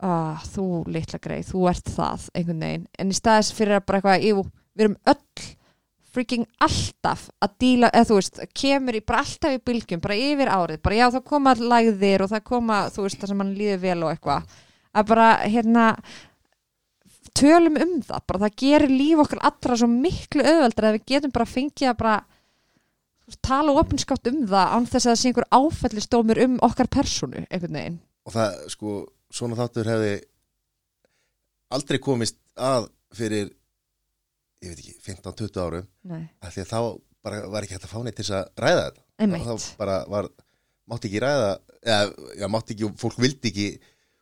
oh, 0.07 0.45
þú 0.55 0.67
litla 0.91 1.21
greið, 1.23 1.49
þú 1.51 1.65
ert 1.71 1.95
það 1.95 2.29
einhvern 2.35 2.67
veginn, 2.67 2.87
en 2.99 3.13
í 3.13 3.17
staðis 3.17 3.53
fyrir 3.57 3.83
bara 3.87 4.01
eitthvað, 4.01 4.29
jú, 4.29 4.45
við 4.75 4.87
erum 4.87 5.01
öll 5.13 5.49
freaking 6.11 6.47
alltaf 6.59 7.29
að 7.39 7.53
díla 7.63 7.91
eða 7.95 8.09
þú 8.09 8.17
veist, 8.19 8.41
kemur 8.57 8.99
í 8.99 9.03
bara 9.07 9.23
alltaf 9.23 9.55
í 9.55 9.61
bylgjum 9.71 10.03
bara 10.03 10.19
yfir 10.19 10.51
árið, 10.51 10.83
bara 10.83 10.99
já 10.99 11.07
það 11.15 11.29
koma 11.31 11.55
lægðir 11.61 12.25
og 12.25 12.33
það 12.33 12.47
koma, 12.51 12.81
þú 12.91 13.07
veist, 13.07 13.21
það 13.21 13.33
sem 13.33 13.41
mann 13.43 13.55
líður 13.59 13.83
vel 13.85 13.99
og 14.03 14.15
eitthvað, 14.15 14.59
að 14.97 15.09
bara 15.13 15.29
hérna 15.45 15.87
tölum 17.37 17.79
um 17.79 17.95
það, 18.03 18.25
bara 18.27 18.43
það 18.45 18.59
gerir 18.63 18.93
líf 18.93 19.23
okkar 19.25 19.43
allra 19.51 19.79
svo 19.79 19.89
miklu 19.91 20.45
auðveldur 20.45 20.89
að 20.89 20.97
við 20.97 21.07
getum 21.13 21.35
bara 21.35 21.49
fengið 21.49 21.93
að 21.93 21.99
bara 22.03 22.17
tala 23.47 23.77
opinskátt 23.79 24.27
um 24.33 24.41
það 24.51 24.75
án 24.75 24.89
þess 24.91 25.07
að 25.07 25.13
það 25.13 25.21
sé 25.21 25.31
einhver 25.31 25.49
áfællistómur 25.55 26.43
um 26.45 26.57
okkar 26.67 26.91
personu, 26.91 27.45
einhvern 27.47 27.79
veginn. 27.79 28.01
Og 28.27 28.35
það, 28.35 28.57
sko, 28.75 28.97
svona 29.31 29.59
þáttur 29.61 29.91
hefði 29.93 30.15
aldrei 31.71 32.01
komist 32.03 32.41
að 32.59 32.91
fyrir 33.15 33.53
ég 34.61 34.73
veit 34.73 34.83
ekki, 34.83 34.97
15-20 35.07 35.63
árum. 35.63 35.87
Af 36.43 36.55
því 36.55 36.65
að 36.65 36.73
þá 36.73 36.81
bara 37.25 37.41
var 37.53 37.65
ekki 37.65 37.77
hægt 37.77 37.87
að 37.87 37.95
fá 37.95 38.03
neitt 38.05 38.19
til 38.19 38.27
þess 38.27 38.37
að 38.41 38.65
ræða 38.65 38.83
þetta. 38.83 39.05
Einmitt. 39.21 39.47
Þá 39.47 39.79
bara 39.81 39.97
var, 40.11 40.29
mátti 40.91 41.11
ekki 41.11 41.23
ræða 41.25 41.51
eða, 41.81 42.29
já, 42.41 42.47
mátti 42.53 42.77
ekki, 42.77 42.93
fólk 43.01 43.21
vildi 43.21 43.53
ekki 43.53 43.69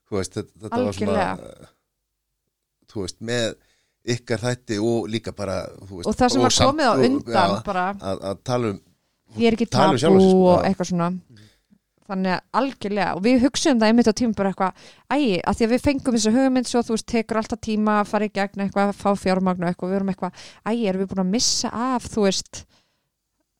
þú 0.08 0.16
veist, 0.20 0.36
þetta, 0.38 0.52
þetta 0.64 0.82
var 0.84 0.96
svona 0.96 1.16
Algjörlega. 1.24 1.72
þú 2.92 3.04
veist, 3.04 3.18
með 3.20 3.48
ykkar 4.08 4.40
þætti 4.46 4.78
og 4.80 5.08
líka 5.12 5.34
bara 5.36 5.58
veist, 5.82 6.06
og 6.08 6.14
það 6.16 6.32
sem 6.32 6.40
var 6.46 6.54
samt- 6.56 6.70
komið 6.72 6.88
á 6.88 6.92
og- 6.94 7.04
undan 7.08 7.50
já, 7.58 7.62
bara, 7.66 7.86
að, 8.00 8.22
að 8.30 8.42
tala 8.44 8.70
um 8.72 8.80
ég 9.36 9.46
er 9.50 9.56
ekki 9.58 9.68
um 9.68 9.74
tabu 9.76 10.16
og 10.48 10.64
eitthvað 10.64 10.88
svona. 10.94 11.10
Þannig 12.08 12.32
að 12.32 12.40
algjörlega 12.56 13.08
og 13.18 13.22
við 13.26 13.42
hugsaum 13.42 13.80
það 13.82 13.90
einmitt 13.90 14.08
á 14.08 14.14
tíma 14.16 14.34
bara 14.38 14.48
eitthvað 14.54 14.72
ægi, 15.12 15.34
að 15.44 15.56
því 15.58 15.64
að 15.66 15.72
við 15.74 15.82
fengum 15.84 16.14
þessu 16.16 16.30
hugmynd 16.32 16.66
svo 16.70 16.80
þú 16.80 16.94
veist, 16.94 17.06
tekur 17.12 17.36
alltaf 17.36 17.60
tíma 17.60 17.96
að 18.00 18.06
fara 18.08 18.24
í 18.24 18.32
gegn 18.32 18.62
eitthvað, 18.64 18.94
fá 18.96 19.10
fjármagn 19.12 19.60
og 19.60 19.68
eitthvað, 19.68 19.90
við 19.92 19.96
erum 19.98 20.08
eitthvað 20.14 20.32
ægi, 20.72 20.86
erum 20.88 21.02
við 21.02 21.10
búin 21.12 21.20
að 21.26 21.32
missa 21.34 21.68
af, 21.68 22.06
þú 22.08 22.24
veist 22.24 22.62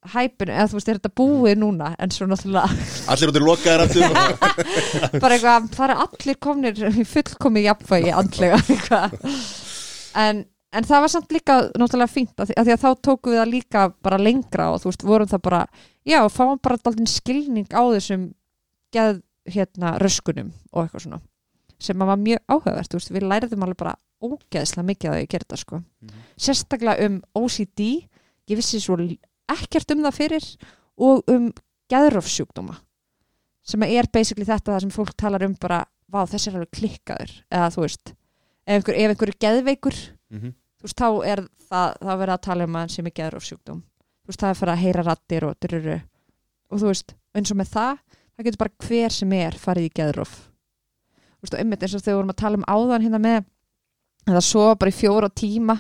hæpinu, 0.07 0.53
eða 0.55 0.69
þú 0.71 0.79
veist, 0.79 0.91
er 0.91 0.99
þetta 1.01 1.15
búið 1.19 1.57
núna? 1.59 1.89
En 1.99 2.13
svo 2.15 2.29
náttúrulega 2.31 2.69
allir 3.11 3.33
út 3.33 3.39
í 3.39 3.43
lokaðar 3.43 3.89
bara 5.23 5.35
eitthvað, 5.35 5.71
það 5.75 5.85
eru 5.89 5.97
allir 6.05 6.39
komnir 6.47 6.85
í 6.89 7.07
fullkomi 7.09 7.65
jafnvægi 7.65 8.15
andlega 8.15 8.61
en, 10.25 10.45
en 10.71 10.89
það 10.91 11.05
var 11.05 11.15
samt 11.15 11.35
líka 11.35 11.61
náttúrulega 11.75 12.13
fínt 12.13 12.39
að 12.39 12.53
því, 12.53 12.59
að 12.61 12.69
því 12.69 12.77
að 12.77 12.85
þá 12.85 12.91
tókum 13.09 13.35
við 13.35 13.41
það 13.43 13.55
líka 13.55 13.87
bara 14.07 14.21
lengra 14.23 14.69
og 14.75 14.83
þú 14.83 14.93
veist, 14.93 15.07
vorum 15.11 15.33
það 15.33 15.45
bara 15.49 15.63
já, 16.07 16.21
fáum 16.31 16.61
bara 16.63 16.83
daldinn 16.85 17.11
skilning 17.11 17.73
á 17.75 17.83
þessum 17.97 18.31
geð, 18.95 19.25
hérna, 19.49 19.97
röskunum 20.03 20.55
og 20.73 20.85
eitthvað 20.85 21.09
svona 21.09 21.25
sem 21.79 21.99
var 22.03 22.19
mjög 22.19 22.41
áhugavert, 22.51 22.91
þú 22.91 22.99
veist, 22.99 23.11
við 23.15 23.27
læriðum 23.31 23.65
alveg 23.67 23.79
bara 23.79 23.99
ógeðslega 24.19 24.87
mikið 24.89 25.13
að 25.13 25.21
gerði 25.31 25.45
þetta 25.45 25.59
sko. 25.61 25.79
Sérstaklega 26.43 27.07
um 27.07 27.21
OCD 27.39 27.83
ég 28.51 28.59
vissi 28.59 28.81
svo 28.83 28.97
ekkert 29.55 29.95
um 29.95 30.03
það 30.07 30.17
fyrir 30.19 30.47
og 30.99 31.23
um 31.33 31.49
geðrófsjúkdóma 31.93 32.77
sem 33.69 33.83
er 33.85 34.09
basically 34.13 34.47
þetta 34.49 34.75
það 34.75 34.85
sem 34.87 34.95
fólk 34.95 35.15
talar 35.21 35.45
um 35.47 35.55
bara 35.61 35.83
vá 36.09 36.23
þessi 36.29 36.49
er 36.51 36.57
alveg 36.59 36.73
klikkaður 36.79 37.33
eða 37.53 37.69
þú 37.75 37.85
veist 37.85 38.13
ef 38.69 38.75
einhver, 38.79 38.95
ef 38.97 39.13
einhver 39.15 39.33
er 39.35 39.39
geðveikur 39.45 39.99
Mhm. 40.29 40.51
þú 40.79 40.85
veist 40.85 40.99
þá 41.01 41.09
er 41.25 41.41
það 41.69 41.95
þá 42.05 42.09
er 42.13 42.19
verið 42.21 42.35
að 42.35 42.43
tala 42.45 42.65
um 42.69 42.75
að 42.77 42.83
hann 42.85 42.89
sem 42.93 43.07
er 43.09 43.15
geðrófsjúkdóm 43.17 43.79
þú 43.83 44.29
veist 44.29 44.41
það 44.43 44.51
er 44.53 44.59
fyrir 44.61 44.73
að 44.75 44.83
heyra 44.85 45.05
rattir 45.07 45.45
og 45.49 45.55
drurru 45.65 45.99
og 46.71 46.79
þú 46.83 46.87
veist 46.91 47.15
eins 47.35 47.51
og 47.53 47.57
með 47.57 47.71
það 47.73 47.99
það 48.37 48.45
getur 48.49 48.59
bara 48.63 48.89
hver 48.89 49.11
sem 49.17 49.33
er 49.33 49.53
farið 49.59 49.87
í 49.89 49.93
geðróf 50.01 50.35
þú 51.39 51.41
veist 51.47 51.55
og 51.55 51.61
einmitt 51.63 51.83
eins 51.87 51.95
og 51.97 52.03
þegar 52.05 52.13
við 52.13 52.19
vorum 52.21 52.35
að 52.35 52.41
tala 52.43 52.59
um 52.61 52.67
áðan 52.69 53.07
hérna 53.07 53.21
með 53.25 53.39
að 54.29 54.35
það 54.37 54.45
sofa 54.49 54.75
bara 54.77 54.91
í 54.93 54.99
fjóra 54.99 55.29
tíma. 55.33 55.79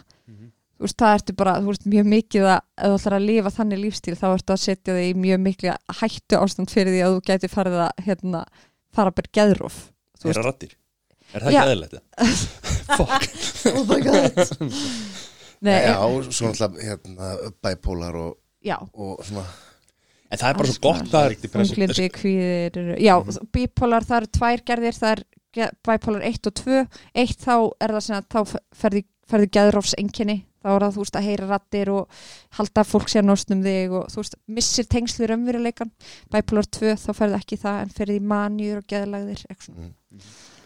Þú 0.78 0.86
veist, 0.86 0.98
það 1.02 1.14
ertu 1.18 1.34
bara, 1.38 1.54
þú 1.58 1.72
veist, 1.72 1.86
mjög 1.90 2.10
mikið 2.14 2.48
að 2.48 2.58
ef 2.58 2.88
þú 2.88 2.98
ætlar 2.98 3.16
að 3.18 3.28
lifa 3.28 3.54
þannig 3.58 3.80
lífstíl 3.82 4.16
þá 4.18 4.26
ertu 4.30 4.54
að 4.54 4.64
setja 4.64 4.96
þig 4.96 5.08
í 5.08 5.14
mjög 5.18 5.40
miklu 5.44 5.76
hættu 6.00 6.38
ástand 6.38 6.72
fyrir 6.72 6.94
því 6.94 7.04
að 7.04 7.14
þú 7.16 7.22
gæti 7.28 7.50
farið 7.52 7.78
að 7.84 8.04
hérna, 8.06 8.42
fara 8.94 9.14
bara 9.14 9.32
geðróf 9.38 9.78
þú 10.18 10.30
Er 10.30 10.38
það 10.38 10.48
rattir? 10.48 10.76
Er 11.34 11.44
það 11.44 11.58
eðlilegt? 11.62 11.98
Fuck. 12.98 13.24
Oh 13.74 13.82
my 13.84 13.98
god. 14.00 14.38
Nei, 15.58 15.74
já, 15.82 15.96
svo 16.30 16.52
náttúrulega 16.52 16.86
hérna, 16.86 17.32
bipolar 17.66 18.16
og, 18.16 18.36
já. 18.64 18.76
og 18.94 19.18
svona. 19.26 19.42
En 20.28 20.40
það 20.40 20.50
er 20.52 20.60
bara 20.60 20.70
svo 20.70 20.84
gott 20.84 21.10
konar. 21.10 21.34
að 21.34 21.56
þunglindi, 21.56 22.06
kvíðir 22.14 22.92
já, 23.02 23.14
bipolar, 23.52 24.06
það 24.06 24.22
eru 24.22 24.30
tvær 24.38 24.64
gerðir 24.70 24.98
það 24.98 25.14
er 25.16 25.24
bipolar 25.88 26.26
1 26.28 26.50
og 26.50 26.56
2 26.60 26.82
eitt 27.18 27.40
þá 27.42 27.54
er 27.80 27.94
það 27.96 28.02
sem 28.06 28.18
að 28.18 28.26
þá 28.34 28.58
ferði, 28.76 29.04
ferði 29.28 29.50
geðrófsenginni 29.56 30.36
þá 30.62 30.68
er 30.74 30.84
það 30.84 30.94
þú 30.96 31.02
veist 31.04 31.18
að 31.20 31.26
heyra 31.28 31.48
rattir 31.52 31.90
og 31.94 32.20
halda 32.58 32.84
fólk 32.88 33.08
sé 33.12 33.20
að 33.22 33.28
nóstnum 33.30 33.62
þig 33.66 33.94
og 33.98 34.08
þú 34.12 34.22
veist 34.22 34.36
missir 34.58 34.88
tengslu 34.90 35.28
raunveruleikan 35.30 35.92
bipolar 36.34 36.68
2 36.78 36.94
þá 37.04 37.08
ferði 37.20 37.38
ekki 37.40 37.60
það 37.62 37.80
en 37.84 37.94
ferði 37.98 38.18
í 38.18 38.24
manjur 38.32 38.80
og 38.82 38.88
geðlagðir 38.90 39.44
eitthvað 39.48 39.68
svona. 39.68 39.90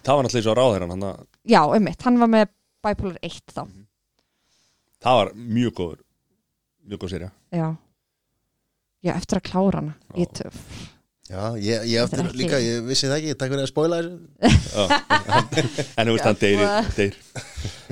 Það 0.02 0.16
var 0.18 0.26
náttúrulega 0.26 0.46
svo 0.48 0.56
ráðherran 0.58 0.94
hann 0.96 1.06
að 1.10 1.20
já, 1.52 1.60
einmitt, 1.76 2.02
hann 2.06 2.18
var 2.22 2.30
með 2.32 2.48
bipolar 2.82 3.18
1 3.22 3.54
þá. 3.54 3.62
Það 5.02 5.18
var 5.20 5.32
mjög 5.58 5.76
góður 5.80 6.00
Mjög 6.82 6.98
góð 7.04 7.12
serja 7.14 7.28
já, 7.54 7.68
já 9.06 9.12
eftir 9.14 9.38
að 9.38 9.44
klára 9.52 9.78
hana. 9.82 9.92
Já. 10.10 10.16
ég 10.24 10.32
töf. 10.34 10.56
Já, 11.32 11.42
ég, 11.62 11.84
ég 11.88 12.02
eftir 12.02 12.20
ekki- 12.24 12.36
líka, 12.40 12.58
ég 12.60 12.82
vissi 12.84 13.06
það 13.08 13.20
ekki, 13.20 13.36
takk 13.38 13.52
fyrir 13.54 13.62
að 13.62 13.70
spoila 13.70 14.00
þessu. 14.02 14.18
En 16.02 16.08
þú 16.08 16.16
veist 16.16 16.26
hann 16.26 16.40
deyri, 16.42 16.66
deyr. 16.98 17.14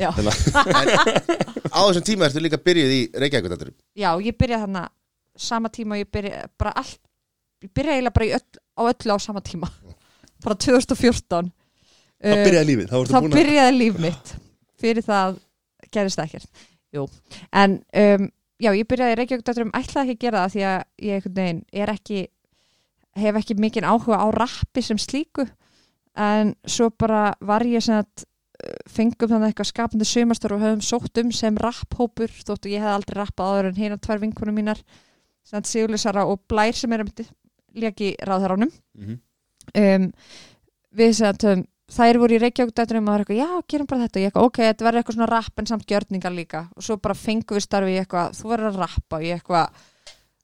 Já. 0.01 0.11
á 1.71 1.81
þessum 1.87 2.07
tíma 2.07 2.27
ertu 2.29 2.43
líka 2.43 2.61
byrjuð 2.61 2.97
í 2.97 3.01
Reykjavík 3.23 3.75
já, 3.99 4.11
ég 4.21 4.37
byrjaði 4.37 4.67
þarna 4.67 4.85
sama 5.41 5.71
tíma 5.73 5.97
og 5.97 6.03
ég 6.03 6.11
byrjaði 6.13 6.51
bara 6.61 6.75
allt, 6.83 7.01
ég 7.65 7.73
byrjaði 7.73 7.97
eiginlega 8.01 8.17
bara 8.19 8.41
öll, 8.41 8.61
á 8.77 8.83
öllu 8.91 9.17
á 9.17 9.19
sama 9.23 9.43
tíma. 9.45 9.71
Bara 10.41 10.57
2014 10.57 11.51
Þá 12.21 12.35
Uh, 12.37 12.43
byrjaði 12.45 12.69
lífið, 12.69 12.91
þá 12.91 12.97
þá 13.09 13.17
að 13.17 13.27
byrjaði 13.33 13.77
líf 13.79 13.99
mitt. 14.01 14.31
Fyrir 14.81 15.05
það 15.07 15.39
gerist 15.95 16.21
ekkert. 16.21 16.67
Jú. 16.91 17.05
en 17.55 17.77
um, 17.97 18.27
já, 18.61 18.71
ég 18.75 18.89
byrjaði 18.91 19.15
í 19.15 19.19
Reykjavík 19.21 19.45
dætturum 19.47 19.71
ætlaði 19.79 20.11
ekki 20.11 20.17
að 20.19 20.25
gera 20.27 20.43
það 20.43 20.53
því 20.55 20.65
að 20.69 20.81
ég 21.07 21.29
veginn 21.37 21.61
er 21.73 21.93
ekki 21.95 22.25
hef 23.21 23.39
ekki 23.41 23.57
mikinn 23.63 23.87
áhuga 23.89 24.19
á 24.21 24.27
rappi 24.35 24.85
sem 24.85 25.01
slíku. 25.01 25.47
En 26.19 26.53
svo 26.69 26.91
bara 26.91 27.31
var 27.41 27.65
ég 27.65 27.85
sem 27.87 28.03
að 28.03 28.27
fengum 28.91 29.28
þannig 29.31 29.53
eitthvað 29.53 29.70
skapandi 29.70 30.07
sömastur 30.09 30.55
og 30.57 30.62
höfum 30.65 30.82
sótt 30.85 31.20
um 31.23 31.32
sem 31.32 31.57
rapphópur 31.57 32.28
þóttu 32.45 32.70
ég 32.73 32.82
hef 32.85 32.95
aldrei 32.95 33.19
rappað 33.20 33.51
áður 33.55 33.69
en 33.70 33.81
hérna 33.81 33.99
tvær 34.01 34.20
vinkunum 34.23 34.55
mínar 34.61 34.81
Sigurlisara 35.66 36.27
og 36.28 36.43
Blær 36.49 36.77
sem 36.77 36.93
er 36.93 37.03
að 37.05 37.27
leki 37.74 38.15
ráðherránum 38.27 38.70
Mhm. 38.99 39.19
um, 39.74 40.12
við 40.95 41.12
sem 41.15 41.28
að 41.31 41.65
þær 41.91 42.19
voru 42.23 42.37
í 42.37 42.39
Reykjavík 42.43 42.74
dættunum 42.74 43.09
og 43.09 43.11
það 43.11 43.16
var 43.16 43.24
eitthvað, 43.24 43.41
já, 43.41 43.62
gerum 43.66 43.87
bara 43.87 44.05
þetta. 44.05 44.16
Og 44.16 44.23
ég 44.23 44.28
eitthvað, 44.31 44.45
ok, 44.47 44.59
þetta 44.62 44.85
verður 44.87 45.01
eitthvað 45.01 45.16
svona 45.16 45.31
rapp 45.31 45.59
en 45.59 45.66
samt 45.66 45.87
gjörningar 45.91 46.35
líka. 46.35 46.61
Og 46.77 46.82
svo 46.87 46.97
bara 47.03 47.15
fengum 47.19 47.57
við 47.59 47.65
starfi 47.66 47.91
í 47.91 47.99
eitthvað, 47.99 48.37
þú 48.39 48.51
verður 48.53 48.69
að 48.70 48.78
rappa. 48.78 49.16
Og 49.16 49.23
ég 49.27 49.41
eitthvað, 49.41 49.81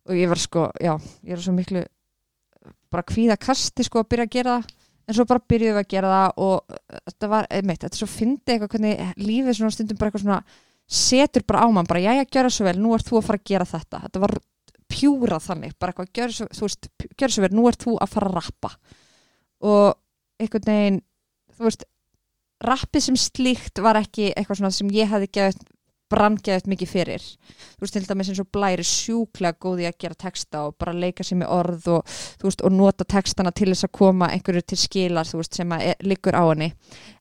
og 0.07 0.15
ég 0.19 0.29
var 0.29 0.43
sko 0.43 0.65
já, 0.83 0.93
ég 1.23 1.33
er 1.37 1.45
svo 1.45 1.55
miklu 1.55 1.85
bara 2.91 3.03
kvíða 3.07 3.37
kasti 3.39 3.85
sko 3.87 4.03
að 4.03 4.09
byrja 4.11 4.27
að 4.27 4.35
gera 4.35 4.57
það 4.57 4.76
en 5.07 5.17
svo 5.17 5.27
bara 5.29 5.45
byrjuðum 5.53 5.79
við 5.79 5.85
að 5.85 5.93
gera 5.95 6.13
það 6.13 6.41
og 6.47 6.57
uh, 6.77 7.01
þetta 7.11 7.31
var, 7.33 7.49
einmitt, 7.59 7.83
þetta 7.85 7.95
er 7.95 8.03
svo 8.03 8.11
fyndi 8.11 8.55
eitthvað 8.55 8.73
hvernig 8.75 9.23
lífið 9.23 9.59
svona 9.61 9.77
stundum 9.77 10.01
bara 10.01 10.11
eitthvað 10.11 10.27
svona 10.27 10.41
setur 10.87 11.47
bara 11.47 11.65
á 11.65 11.69
mann, 11.75 11.89
bara 11.89 12.03
jæja, 12.03 12.29
gjöra 12.31 12.53
svo 12.53 12.67
vel 12.69 12.79
nú 12.79 12.95
ert 12.95 13.09
þú 13.09 13.19
að 13.21 13.27
fara 13.29 13.43
að 13.43 13.51
gera 13.51 13.67
þetta, 13.67 14.03
þetta 14.07 14.23
var 14.23 14.37
pjúra 14.87 15.41
þannig, 15.43 15.75
bara 15.81 15.93
eitthvað, 15.93 16.13
gjöra 16.15 16.37
svo, 16.37 16.49
þú 16.55 16.69
veist 16.69 16.91
gjöra 17.19 17.35
svo 17.35 17.45
vel, 17.47 17.55
nú 17.59 17.67
ert 17.71 17.83
þú 17.83 17.97
að 17.99 18.13
fara 18.13 18.31
að 18.31 18.37
rappa. 18.37 18.71
Og 19.67 19.87
einhvern 20.43 20.69
veginn 20.71 21.01
þú 21.57 21.67
veist, 21.67 21.87
rappið 22.67 23.07
sem 23.09 23.19
slíkt 23.21 23.83
var 23.85 23.99
ekki 24.01 24.31
eitthvað 24.33 24.61
svona 24.61 24.75
sem 24.75 24.93
ég 24.95 25.11
hefði 25.11 25.31
gefið 25.39 25.65
brandgeðið 26.13 26.69
mikið 26.71 26.91
fyrir. 26.91 27.25
Þú 27.77 27.85
veist 27.85 27.97
til 27.97 28.05
dæmis 28.07 28.31
eins 28.31 28.43
og 28.43 28.51
blæri 28.55 28.85
sjúklega 28.87 29.59
góði 29.63 29.89
að 29.89 29.99
gera 30.05 30.19
texta 30.27 30.67
og 30.69 30.77
bara 30.79 30.95
leika 30.95 31.27
sér 31.27 31.41
með 31.43 31.55
orð 31.57 31.89
og, 31.97 32.19
veist, 32.43 32.63
og 32.63 32.75
nota 32.75 33.07
textana 33.09 33.53
til 33.53 33.73
þess 33.73 33.89
að 33.89 33.95
koma 33.99 34.31
einhverju 34.35 34.63
til 34.63 34.81
skilar 34.81 35.33
veist, 35.33 35.59
sem 35.59 35.73
er, 35.79 35.97
liggur 36.07 36.39
á 36.39 36.45
henni. 36.47 36.71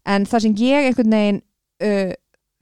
En 0.06 0.28
það 0.30 0.46
sem 0.46 0.60
ég 0.62 0.90
einhvern 0.90 1.18
veginn 1.18 1.42
uh, 1.86 2.14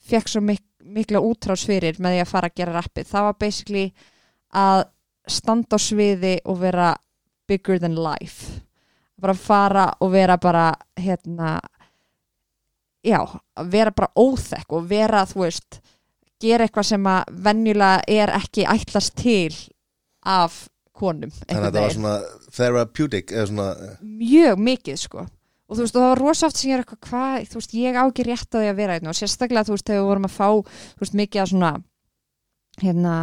fekk 0.10 0.32
svo 0.32 0.44
mik 0.44 0.64
mikla 0.84 1.22
útrás 1.24 1.64
fyrir 1.68 1.96
með 2.04 2.18
því 2.18 2.24
að 2.24 2.32
fara 2.32 2.50
að 2.50 2.58
gera 2.60 2.76
rappið 2.76 3.08
það 3.08 3.28
var 3.28 3.38
basically 3.40 3.84
að 4.54 4.82
standa 5.32 5.80
á 5.80 5.80
sviði 5.80 6.34
og 6.44 6.60
vera 6.60 6.90
bigger 7.48 7.80
than 7.80 7.96
life. 7.96 8.60
Bara 9.20 9.36
fara 9.38 9.86
og 10.04 10.12
vera 10.12 10.38
bara 10.38 10.74
hérna 11.00 11.56
já, 13.04 13.20
vera 13.70 13.92
bara 13.92 14.12
óþekk 14.16 14.76
og 14.76 14.88
vera, 14.90 15.24
þú 15.28 15.46
veist 15.46 15.80
gera 16.44 16.68
eitthvað 16.68 16.90
sem 16.92 17.08
að 17.10 17.32
venjulega 17.48 18.04
er 18.22 18.34
ekki 18.38 18.68
ætlast 18.70 19.16
til 19.20 19.56
af 20.24 20.66
konum 20.94 21.32
Þannig 21.34 21.58
að 21.58 21.66
þetta 21.70 21.86
var 21.86 21.96
svona 21.96 22.18
therapeutic 22.54 23.34
svona, 23.34 23.70
mjög 24.04 24.62
mikið 24.62 25.00
sko. 25.02 25.26
Og 25.72 25.78
þú 25.78 25.86
veist, 25.86 25.96
og 25.96 26.04
það 26.04 26.12
var 26.12 26.22
rosa 26.22 26.48
oft 26.50 26.60
sem 26.60 26.70
ég 26.70 26.78
er 26.78 26.84
eitthvað 26.84 27.08
hvað, 27.08 27.48
þú 27.50 27.60
veist, 27.60 27.74
ég 27.80 27.98
á 27.98 28.04
ekki 28.04 28.28
rétt 28.28 28.54
á 28.54 28.58
því 28.60 28.70
að 28.70 28.80
vera 28.82 28.98
hérna 28.98 29.14
og 29.14 29.18
sérstaklega, 29.18 29.66
þú 29.66 29.76
veist, 29.78 29.88
þegar 29.88 30.04
við 30.04 30.10
vorum 30.12 30.28
að 30.28 30.36
fá 30.36 30.48
þú 30.52 31.04
veist, 31.04 31.18
mikið 31.18 31.44
að 31.44 31.52
svona 31.54 31.72
hérna 32.84 33.16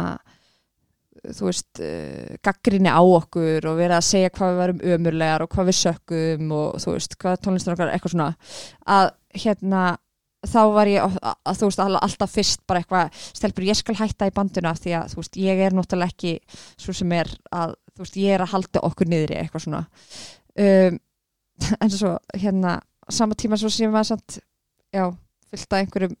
þú 1.21 1.47
veist, 1.47 1.81
uh, 1.85 2.37
gaggrinni 2.43 2.91
á 2.91 3.01
okkur 3.01 3.67
og 3.69 3.79
verið 3.79 3.97
að 3.97 4.07
segja 4.07 4.33
hvað 4.35 4.51
við 4.51 4.61
varum 4.61 4.85
ömurlegar 4.95 5.45
og 5.45 5.51
hvað 5.53 5.69
við 5.69 5.77
sökkum 5.79 6.55
og 6.57 6.79
þú 6.81 6.95
veist, 6.95 7.17
hvað 7.21 7.41
tónlistar 7.45 7.77
okkar, 7.77 7.93
eitthvað 7.93 8.15
svona 8.15 8.29
að 8.97 9.11
hérna 9.43 9.83
þá 10.47 10.59
var 10.73 10.89
ég, 10.89 11.03
að, 11.05 11.17
að, 11.45 11.57
þú 11.59 11.67
veist, 11.69 11.79
all- 11.83 11.99
alltaf 12.01 12.31
fyrst 12.33 12.61
bara 12.67 12.81
eitthvað, 12.81 13.19
stelpur, 13.37 13.65
ég 13.67 13.77
skal 13.77 13.95
hætta 13.99 14.27
í 14.29 14.33
banduna 14.33 14.71
því 14.77 14.95
að, 14.97 15.11
þú 15.13 15.19
veist, 15.21 15.37
ég 15.37 15.61
er 15.67 15.75
náttúrulega 15.77 16.15
ekki 16.15 16.31
svo 16.81 16.95
sem 16.97 17.11
er 17.17 17.29
að, 17.53 17.75
þú 17.95 18.05
veist, 18.05 18.17
ég 18.23 18.33
er 18.37 18.41
að 18.45 18.53
halda 18.55 18.83
okkur 18.89 19.11
niðri, 19.11 19.37
eitthvað 19.43 19.65
svona 19.67 19.83
um, 20.57 20.99
en 21.85 21.93
svo, 21.93 22.15
hérna 22.41 22.79
sama 23.11 23.35
tíma 23.37 23.57
svo 23.59 23.69
sem 23.69 23.91
var 23.93 24.07
samt 24.07 24.39
já, 24.95 25.05
fyllt 25.51 25.73
að 25.75 25.83
einhverjum 25.83 26.17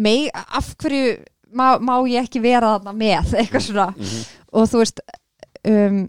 meg, 0.00 0.30
af 0.34 0.72
hverju 0.80 1.18
má, 1.56 1.76
má 1.82 1.94
ég 2.08 2.24
ekki 2.26 2.40
vera 2.42 2.74
þarna 2.76 2.94
með, 2.96 3.32
eitthvað 3.40 3.66
svona 3.66 3.88
Mhm. 3.96 4.22
og 4.52 4.68
þú 4.70 4.80
veist 4.82 5.00
um, 5.70 6.00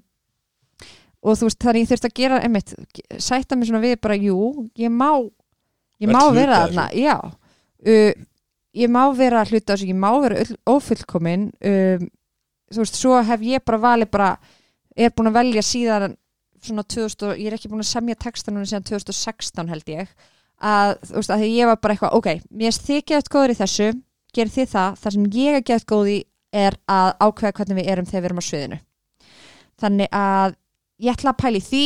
og 1.22 1.38
þú 1.38 1.48
veist 1.49 1.60
þannig 1.61 1.84
ég 1.85 1.91
þurfti 1.91 2.10
að 2.10 2.18
gera 2.22 2.39
einmitt, 2.45 2.73
sætta 3.22 3.56
mig 3.57 3.69
svona 3.69 3.84
við 3.84 3.99
bara 4.02 4.18
jú, 4.18 4.38
ég 4.80 4.89
má 4.93 5.10
ég 6.02 6.10
Vera 6.10 6.18
má 6.18 6.34
vera 6.34 6.61
þarna, 6.65 6.88
já. 6.98 7.18
Uh, 7.81 8.14
ég 8.73 8.89
má 8.89 9.03
vera 9.18 9.43
hluta 9.45 9.76
þessu, 9.76 9.89
ég 9.91 9.98
má 10.02 10.10
vera 10.23 10.41
ófullkomin 10.69 11.49
um, 11.61 12.07
þú 12.72 12.81
veist, 12.85 12.98
svo 12.98 13.19
hef 13.27 13.41
ég 13.45 13.64
bara 13.68 13.77
valið 13.84 14.10
bara, 14.14 14.31
er 14.98 15.11
búin 15.14 15.30
að 15.30 15.38
velja 15.41 15.64
síðan 15.65 16.15
svona 16.61 16.84
2000, 16.85 17.27
og- 17.30 17.38
ég 17.41 17.49
er 17.52 17.57
ekki 17.57 17.69
búin 17.72 17.81
að 17.84 17.89
semja 17.91 18.15
texta 18.22 18.52
núna 18.53 18.65
síðan 18.69 18.85
2016 18.89 19.69
held 19.73 19.89
ég. 19.93 20.10
Að, 20.61 20.95
þú 21.10 21.15
veist, 21.18 21.31
að 21.34 21.41
því 21.41 21.49
ég 21.57 21.69
var 21.72 21.80
bara 21.81 21.93
eitthvað 21.95 22.18
ok, 22.19 22.27
mér 22.53 22.69
er 22.69 22.81
þið 22.85 22.99
geðt 23.11 23.30
góður 23.34 23.53
í 23.53 23.60
þessu 23.61 23.88
gerir 24.31 24.52
þið 24.53 24.68
það, 24.72 24.98
það 25.02 25.15
sem 25.15 25.23
ég 25.35 25.57
er 25.57 25.64
geðt 25.69 25.88
góð 25.89 26.10
í 26.11 26.18
er 26.53 26.77
að 26.91 27.10
ákveða 27.26 27.56
hvernig 27.57 27.77
við 27.81 27.89
erum 27.93 28.06
þegar 28.10 28.22
við 28.22 28.30
erum 28.30 28.41
á 28.41 28.45
sviðinu. 28.45 28.77
Þannig 29.81 30.10
að 30.14 30.56
ég 31.02 31.14
ætla 31.14 31.34
að 31.34 31.41
pæla 31.44 31.61
í 31.61 31.65
því 31.65 31.84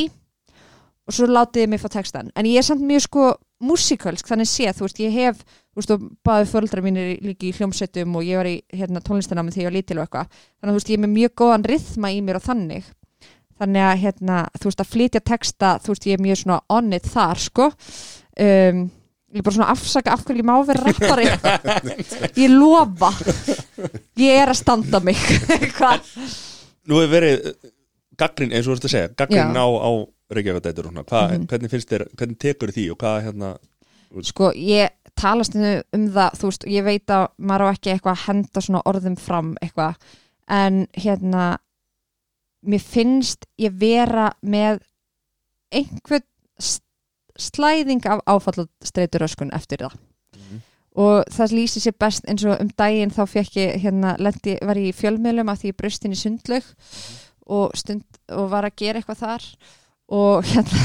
og 1.05 1.15
svo 1.15 1.27
látið 1.29 1.63
þið 1.63 1.71
mig 1.73 1.83
fá 1.83 1.89
textan 1.93 2.31
en 2.35 2.49
ég 2.49 2.59
er 2.61 2.67
samt 2.67 2.85
mjög 2.85 3.05
sko 3.07 3.27
músikalsk 3.63 4.27
þannig 4.27 4.49
séð, 4.49 4.73
þú 4.77 4.87
veist, 4.87 4.99
ég 5.01 5.15
hef 5.15 5.39
þú 5.45 5.79
veist, 5.79 5.93
og 5.95 6.03
báði 6.25 6.49
fóreldrar 6.51 6.83
mínir 6.83 7.15
líka 7.23 7.47
í 7.47 7.53
hljómsveitum 7.55 8.17
og 8.19 8.27
ég 8.27 8.39
var 8.39 8.49
í 8.49 8.55
hérna, 8.75 9.01
tónlistanámi 9.03 9.53
þegar 9.53 9.63
ég 9.63 9.69
var 9.69 9.77
lítil 9.77 9.97
og 9.97 10.05
eitthvað. 10.05 10.35
Þannig 10.59 10.69
að 10.69 10.73
þú 10.73 10.79
veist, 10.79 10.91
ég 10.91 10.99
er 10.99 11.03
með 11.05 11.15
mjög 11.15 11.33
góðan 11.41 11.67
rithma 11.71 12.11
í 12.11 12.21
mér 12.25 12.39
og 12.39 12.45
þannig. 12.45 12.91
Þannig 13.55 13.87
að 13.87 14.01
hérna, 14.03 14.41
þú 14.59 14.69
veist, 14.69 14.83
að 14.83 14.91
flytja 14.91 15.23
texta 15.31 15.71
þú 15.83 15.93
veist, 15.93 16.07
ég 16.09 16.17
er 16.17 16.25
mjög 16.25 16.41
svona 16.41 16.59
on 16.75 16.95
it 16.95 17.09
þar 17.11 17.43
sko. 17.45 17.69
Um, 18.35 18.81
ég 19.35 19.39
er 19.39 19.47
bara 19.47 19.57
svona 19.57 19.69
að 19.69 19.75
afsaka 19.75 20.15
af 20.15 20.25
hverju 20.27 20.43
ég 20.43 20.47
má 20.47 20.55
vera 20.67 20.83
rappari. 20.89 21.29
Ég 22.43 22.51
lofa. 22.51 23.11
Ég 24.19 24.41
er 24.43 24.51
að 24.51 24.59
standa 24.59 25.01
mig. 25.03 25.19
Hvað? 25.77 26.11
Nú 26.87 26.99
hefur 27.01 27.15
verið 27.15 27.49
gaggrin, 28.17 28.51
eins 28.51 28.67
og 28.67 28.73
þú 28.73 28.75
veist 28.75 28.85
að 28.89 28.95
segja 28.95 29.13
gaggrin 29.15 29.55
á, 29.57 29.65
á 29.67 29.91
Reykjavík-dætur 30.35 30.87
og 30.87 30.91
svona. 30.93 31.03
Hva, 31.05 31.23
Mhm. 31.31 31.47
hvernig 31.47 31.69
finnst 31.69 31.89
þér, 31.89 32.07
hvernig 32.17 32.37
tekur 32.39 32.71
því 32.73 32.91
og 32.91 32.97
hvað 32.97 33.23
hérna 33.25 33.57
sko 34.23 34.51
ég 34.55 34.89
talast 35.15 35.55
um 35.55 36.07
það 36.13 36.37
þú 36.39 36.49
veist, 36.49 36.65
ég 36.67 36.83
veit 36.83 37.05
að 37.07 37.27
maður 37.39 37.65
á 37.67 37.73
ekki 37.73 37.91
eitthvað 37.93 38.15
að 38.15 38.25
henda 38.27 38.61
svona 38.61 38.81
orðum 38.85 39.17
fram 39.19 39.55
eitthvað 39.61 39.95
en 40.47 40.87
hérna 40.97 41.57
mér 42.65 42.81
finnst 42.81 43.45
ég 43.59 43.73
vera 43.79 44.31
með 44.43 44.79
einhvern 45.73 46.23
slæðing 47.37 48.05
af 48.07 48.21
áfallastreituröskun 48.25 49.51
eftir 49.53 49.77
það. 49.83 49.97
Mhm. 50.35 50.61
og 50.95 51.25
það 51.27 51.51
lýsir 51.51 51.83
sér 51.83 51.97
best 51.99 52.23
eins 52.25 52.45
og 52.45 52.61
um 52.61 52.69
daginn 52.77 53.11
þá 53.11 53.25
fekk 53.27 53.55
ég 53.59 53.81
hérna, 53.83 54.15
lendi, 54.17 54.57
var 54.61 54.75
ég 54.75 54.93
í 54.93 54.95
fjölmiðlum 54.95 55.49
að 55.51 55.59
því 55.59 55.71
ég 55.71 55.77
brust 55.77 56.05
inn 56.05 56.13
í 56.15 56.15
sundlaug 56.15 56.63
og, 57.45 57.73
stund, 57.77 58.05
og 58.33 58.47
var 58.51 58.67
að 58.67 58.77
gera 58.81 59.01
eitthvað 59.01 59.21
þar 59.21 59.43
og 60.15 60.45
hérna 60.45 60.79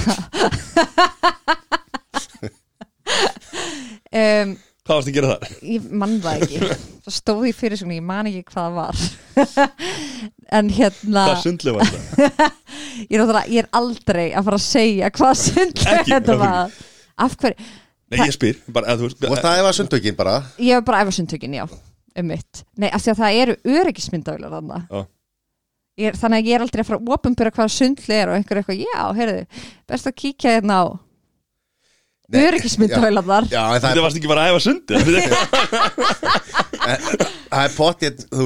um, 4.11 4.57
Hvað 4.81 4.97
varst 4.97 5.11
að 5.11 5.17
gera 5.17 5.33
þar? 5.35 5.43
ég 5.71 5.91
mann 6.03 6.17
það 6.25 6.45
ekki. 6.45 6.59
Það 7.05 7.15
stóð 7.15 7.45
í 7.47 7.53
fyrir 7.55 7.79
svona, 7.79 7.99
ég 7.99 8.07
man 8.07 8.27
ekki 8.31 8.43
hvað 8.49 8.65
það 8.65 8.75
var. 8.81 8.97
En 10.59 10.71
hérna 10.75 11.27
Hvað 11.29 11.43
sundlu 11.45 11.77
var 11.77 11.93
það? 11.93 12.01
ég 13.13 13.21
er, 13.21 13.37
ég 13.53 13.61
er 13.63 13.69
aldrei 13.79 14.27
að 14.35 14.49
fara 14.49 14.59
að 14.59 14.65
segja 14.65 15.13
hvað 15.15 15.45
Ekki, 15.63 15.85
þetta 16.09 16.35
var. 16.41 16.81
Af 17.21 17.37
hverju, 17.39 17.69
Nei, 18.11 18.19
ég 18.25 18.35
spyr 18.35 18.59
bara, 18.75 18.97
þú 18.99 19.07
veist, 19.07 19.23
og 19.23 19.39
það 19.39 19.63
var 19.69 19.77
sundtökin 19.77 20.17
bara. 20.19 20.35
Ég 20.59 20.75
hef 20.75 20.89
bara 20.89 21.05
efað 21.05 21.21
sundtökin, 21.21 21.55
já 21.61 21.65
um 22.19 22.27
mitt, 22.27 22.65
nei, 22.75 22.89
af 22.91 23.05
því 23.05 23.13
að 23.13 23.21
það 23.21 23.37
eru 23.41 23.57
öryggismyndavilar 23.79 24.55
þarna. 24.57 24.79
Já. 24.91 25.05
Ég 25.99 26.07
er, 26.11 26.15
þannig 26.17 26.39
að 26.39 26.47
ég 26.49 26.55
er 26.57 26.63
aldrei 26.65 26.83
að 26.85 26.89
fara 26.89 26.99
að 27.01 27.09
opinbera 27.17 27.51
hvað 27.55 27.69
sundli 27.75 28.15
er 28.17 28.27
og 28.31 28.35
einhver 28.39 28.59
eitthvað, 28.61 28.83
já, 28.87 29.03
heyrðu 29.19 29.41
best 29.91 30.07
að 30.09 30.19
kíkja 30.23 30.51
hérna 30.59 30.75
á 30.81 30.83
en 33.59 33.65
það 33.75 33.83
Þetta 33.83 33.91
er, 33.91 34.05
varst 34.05 34.19
ekki 34.21 34.31
bara 34.31 34.43
að 34.45 34.49
æfa 34.53 34.61
sundi 34.63 34.93
Það 37.51 37.63
er 37.65 37.73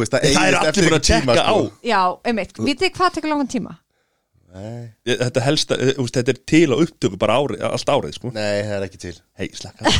veist, 0.00 0.12
það 0.14 0.24
eru 0.24 0.24
eigist 0.24 0.40
allir 0.40 0.68
eftir 0.70 0.84
búin 0.88 0.96
að 0.96 1.04
tjekka 1.04 1.36
á. 1.36 1.44
sko. 1.44 1.68
já, 1.84 2.00
um 2.16 2.34
mitt, 2.40 2.56
vitið 2.64 2.88
hvað 2.96 3.12
tekur 3.18 3.28
langan 3.34 3.52
tíma? 3.52 3.76
Nei, 4.54 4.84
Þetta 5.08 5.40
helsta, 5.42 5.74
veist, 5.98 6.14
þetta 6.14 6.30
er 6.30 6.36
til 6.46 6.70
á 6.70 6.78
upptöku 6.78 7.16
bara 7.18 7.40
ári, 7.42 7.56
allt 7.66 7.88
árið, 7.90 8.12
sko 8.20 8.30
nei, 8.36 8.60
það 8.62 8.76
er 8.76 8.84
ekki 8.86 9.00
til 9.02 9.16
Hei, 9.34 9.48
slakka 9.50 9.82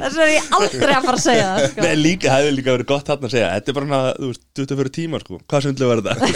þess 0.00 0.16
er 0.24 0.30
ég 0.32 0.46
aldrei 0.56 0.94
að 0.96 1.04
fara 1.04 1.18
að 1.18 1.22
segja 1.26 1.44
það 1.50 1.58
sko. 1.70 1.80
Nei, 1.84 1.94
líka, 2.00 2.26
það 2.30 2.38
hefði 2.40 2.54
líka 2.56 2.70
verið 2.76 2.88
gott 2.90 3.08
hann 3.12 3.26
að 3.28 3.32
segja 3.34 3.50
Þetta 3.56 3.68
er 3.72 3.76
bara 3.76 3.86
hana, 3.90 4.00
þú 4.16 4.26
veist, 4.30 4.44
24 4.60 4.90
tíma, 4.96 5.16
sko 5.22 5.34
Hvað 5.44 5.60
sundlu 5.66 5.86
var 5.90 5.98
þetta? 6.06 6.26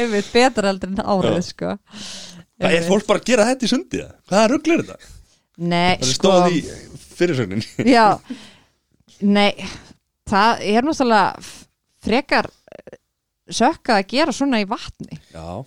einmitt 0.00 0.30
betur 0.32 0.64
heldur 0.70 0.90
en 0.92 1.00
árið 1.02 1.42
sko. 1.50 1.68
Hvað 2.56 2.72
er 2.78 2.86
fólk 2.88 3.04
bara 3.08 3.20
að 3.22 3.28
gera 3.32 3.48
þetta 3.50 3.64
í 3.66 3.68
sundi? 3.72 3.96
eða? 4.02 4.12
Hvaða 4.30 4.46
rugl 4.54 4.70
er 4.76 4.80
þetta? 4.84 4.98
Nei, 5.56 5.96
Það 5.96 5.96
er 5.96 6.00
sko 6.12 6.20
stóð 6.20 6.44
í 6.52 6.54
fyrirsögnin 7.16 7.62
Já, 7.88 8.06
nei 9.24 9.52
það 10.28 10.52
er 10.68 10.80
náttúrulega 10.84 11.40
frekar 12.06 12.46
eh, 13.46 13.52
sökka 13.54 14.00
að 14.00 14.08
gera 14.14 14.34
svona 14.34 14.60
í 14.62 14.66
vatni 14.68 15.20
Já, 15.32 15.64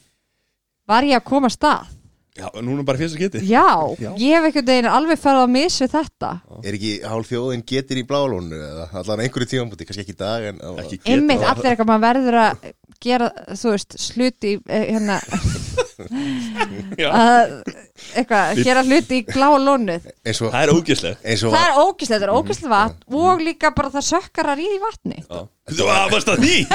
Var 0.90 1.04
ég 1.10 1.20
að 1.22 1.26
koma 1.30 1.50
að 1.50 1.56
stað? 1.58 1.96
já, 2.40 2.48
núna 2.64 2.86
bara 2.88 2.98
fyrst 3.02 3.18
að 3.18 3.24
geti 3.26 3.40
Já, 3.50 3.66
Já. 4.00 4.12
ég 4.16 4.36
hef 4.36 4.46
einhvern 4.48 4.68
veginn 4.70 4.90
alveg 4.90 5.20
farið 5.20 5.44
að 5.44 5.54
missa 5.56 5.88
þetta 5.92 6.30
Er 6.64 6.78
ekki 6.78 6.92
hálf 7.04 7.32
þjóðin 7.32 7.66
getir 7.68 8.00
í 8.00 8.06
blálónu 8.08 8.60
eða 8.60 8.86
allan 9.02 9.24
einhverju 9.26 9.50
tímambúti, 9.54 9.88
kannski 9.90 10.06
ekki 10.06 10.16
í 10.16 10.20
dag 10.20 10.48
en 10.52 10.62
Ekki 10.84 11.00
geta 11.02 11.16
Einmitt, 11.16 11.44
allir 11.44 11.72
eitthvað 11.74 11.92
maður 11.92 12.06
verður 12.08 12.40
að 12.46 12.70
gera, 13.04 13.32
þú 13.56 13.74
veist, 13.76 13.98
sluti 14.00 14.56
eh, 14.68 14.86
hérna. 14.94 15.20
að 17.10 17.54
eitthvað, 18.16 18.62
gera 18.66 18.84
hluti 18.86 19.20
í 19.20 19.26
glá 19.28 19.48
og, 20.42 20.52
Það 20.54 20.62
er 20.64 20.74
og 21.50 21.54
Það 21.56 21.66
er 21.68 21.82
ógæslega, 21.84 22.20
þetta 22.20 22.28
er 22.30 22.34
ógæslega 22.36 22.74
vatn 22.76 23.20
og 23.22 23.44
líka 23.46 23.74
bara 23.78 23.94
það 23.96 24.08
sökkar 24.10 24.52
að 24.54 24.62
ríði 24.64 24.80
í 24.80 24.84
vatni. 24.86 25.20
Þú 25.70 25.90
varst 26.16 26.34
að 26.34 26.46
því? 26.46 26.58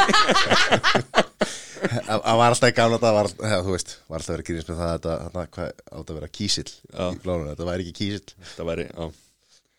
Það 1.84 2.38
var 2.40 2.46
alltaf 2.48 2.70
í 2.70 2.74
gamla 2.78 2.98
dag 3.02 3.12
var, 3.12 3.28
ja, 3.44 3.56
þú 3.60 3.74
veist, 3.74 3.90
var 4.08 4.22
alltaf 4.22 4.32
verið 4.32 4.46
grínst 4.48 4.70
með 4.70 4.78
það 4.78 4.86
að 4.88 4.94
þetta, 4.94 5.16
þarna, 5.24 5.42
hvað 5.56 5.66
átt 5.98 6.12
að 6.12 6.16
vera 6.18 6.30
kísill 6.38 6.70
Já. 6.70 7.04
í 7.04 7.18
blálónu, 7.20 7.50
þetta 7.50 7.66
væri 7.68 7.84
ekki 7.84 7.96
kísill. 7.98 8.28
Það 8.54 8.70
væri, 8.70 8.86
já, 8.88 9.04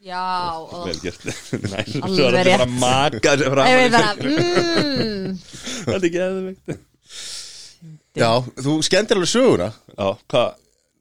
Já, 0.05 0.21
vel 0.85 0.99
gert. 1.01 1.23
Næ, 1.71 1.79
Alveg 1.81 2.13
svo 2.13 2.27
er 2.29 2.35
þetta 2.37 2.41
bara 2.45 2.67
rétt. 2.67 2.75
maka 2.83 3.31
sér 3.31 3.47
Ég 3.47 3.55
fram 3.55 3.69
veit 3.79 3.95
bara, 3.95 4.11
mm, 4.21 5.31
Það 5.87 5.95
er 5.95 6.05
ekki 6.09 6.21
eðvegt 6.27 6.75
Já, 8.15 8.29
þú 8.63 8.75
skemmtir 8.87 9.17
alveg 9.19 9.31
söguna. 9.31 9.69
Já, 9.97 10.07
hvað? 10.31 10.53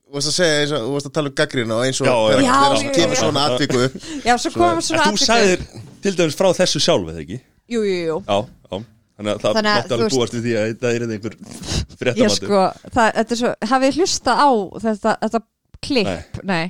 Þú 0.04 0.16
varst 0.18 0.30
að 0.30 0.34
segja 0.38 0.58
eins 0.62 0.72
og, 0.76 0.82
þú 0.86 0.92
varst 0.94 1.08
að 1.08 1.14
tala 1.16 1.30
um 1.30 1.34
gaggrina 1.40 1.74
og 1.78 1.84
eins 1.88 2.00
og 2.02 2.06
Já, 2.06 2.14
þegar 2.14 2.42
já. 2.44 2.54
þegar 2.54 2.74
Já, 2.74 2.84
já, 2.84 2.92
kemur 2.98 3.14
já. 3.16 3.20
svona 3.22 3.44
atviku 3.50 3.80
Já, 4.28 4.34
svo 4.44 4.50
komum 4.54 4.82
svona 4.84 5.06
En 5.08 5.16
þú 5.16 5.24
sagðir 5.24 5.64
til 6.04 6.12
dæmis 6.18 6.36
frá 6.38 6.48
þessu 6.58 6.82
sjálf, 6.84 7.08
eða 7.10 7.22
ekki? 7.24 7.38
Jú, 7.74 7.80
jú, 7.82 7.96
jú. 8.04 8.18
Já, 8.28 8.36
já. 8.44 8.76
Þannig 9.14 9.32
að 9.32 9.40
það 9.44 9.56
Þannig 9.58 9.70
að, 9.70 9.78
mátti 9.78 9.88
þú 9.88 9.94
alveg 9.96 10.04
veist- 10.04 10.18
búast 10.18 10.36
við 10.36 10.44
því 10.46 10.54
að 10.60 10.76
það 10.84 10.94
er 10.98 11.06
einhver 11.08 11.34
Ég 11.38 11.98
fréttamatur. 11.98 12.36
sko, 12.38 12.62
það, 12.94 13.10
þetta 13.18 13.34
er 13.36 13.40
svo, 13.42 13.50
hafið 13.72 13.98
hlusta 14.00 14.32
á 14.34 14.48
þetta, 14.84 15.16
þetta 15.24 15.42
klipp, 15.88 16.40
nei, 16.44 16.64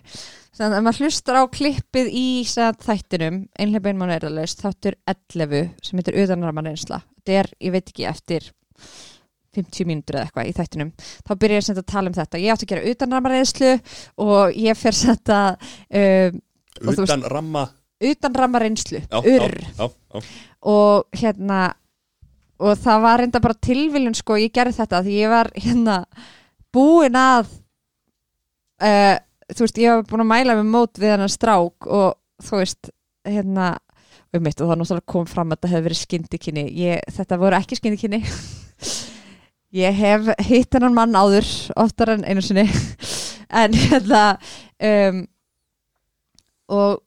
Þannig 0.55 0.77
að 0.79 0.85
maður 0.87 1.01
hlustar 1.03 1.35
á 1.35 1.43
klippið 1.51 2.09
í 2.15 2.27
sem, 2.47 2.77
þættinum, 2.87 3.39
einhleip 3.59 3.87
einmann 3.91 4.13
er 4.15 4.23
það 4.23 4.37
leist, 4.39 4.61
þáttur 4.63 4.95
11 5.11 5.65
sem 5.83 5.99
heitir 5.99 6.19
utanarmann 6.23 6.69
reynsla. 6.71 7.01
Þetta 7.19 7.33
er, 7.41 7.49
ég 7.67 7.73
veit 7.75 7.89
ekki, 7.91 8.05
eftir 8.07 8.47
50 9.57 9.89
mínútur 9.89 10.19
eða 10.19 10.27
eitthvað 10.29 10.51
í 10.51 10.57
þættinum. 10.59 10.91
Þá 11.25 11.33
byrja 11.45 11.61
ég 11.61 11.71
að 11.75 11.87
tala 11.93 12.11
um 12.11 12.19
þetta. 12.19 12.43
Ég 12.43 12.55
átti 12.55 12.67
að 12.69 12.73
gera 12.75 12.93
utanarmann 12.93 13.37
reynslu 13.37 13.73
og 14.27 14.59
ég 14.65 14.81
fer 14.81 14.99
sem 14.99 15.15
þetta 15.15 15.41
um, 16.03 16.43
utanramma 18.05 18.61
reynslu, 18.63 19.01
Já, 19.07 19.19
urr. 19.23 19.59
já, 19.63 19.87
já, 19.87 19.89
já. 20.15 20.23
og 20.75 21.21
hérna 21.21 21.61
og 22.65 22.79
það 22.79 23.03
var 23.05 23.21
reynda 23.23 23.41
bara 23.43 23.57
tilviljun 23.67 24.17
sko, 24.17 24.37
ég 24.41 24.53
gerði 24.55 24.77
þetta 24.79 25.03
því 25.05 25.15
ég 25.19 25.33
var 25.33 25.51
hérna 25.59 25.97
búin 26.75 27.17
að 27.19 27.49
uh, 28.83 29.17
þú 29.51 29.67
veist, 29.67 29.81
ég 29.83 29.97
var 29.97 30.05
búin 30.11 30.25
að 30.25 30.31
mæla 30.31 30.59
með 30.61 30.71
mót 30.75 31.01
við 31.03 31.15
hennar 31.15 31.33
strák 31.33 31.89
og 31.91 32.15
þú 32.45 32.61
veist, 32.63 32.93
hérna 33.27 33.73
um 34.35 34.43
mitt 34.43 34.61
og 34.61 34.71
það 34.71 34.81
náttúrulega 34.81 35.13
kom 35.15 35.27
fram 35.31 35.53
að 35.53 35.59
þetta 35.59 35.73
hefði 35.73 35.87
verið 35.89 36.01
skyndikynni 36.03 36.65
ég, 36.81 37.05
þetta 37.15 37.41
voru 37.43 37.59
ekki 37.61 37.79
skyndikynni 37.79 38.23
ég 39.75 39.99
hef 39.99 40.29
hitt 40.49 40.77
hennar 40.77 40.95
mann 40.95 41.17
áður 41.19 41.49
oftar 41.85 42.15
en 42.17 42.27
einu 42.29 42.45
sinni. 42.45 42.69
En 43.55 43.71
hérna 43.77 44.21
um, 44.83 45.19
og 46.75 47.03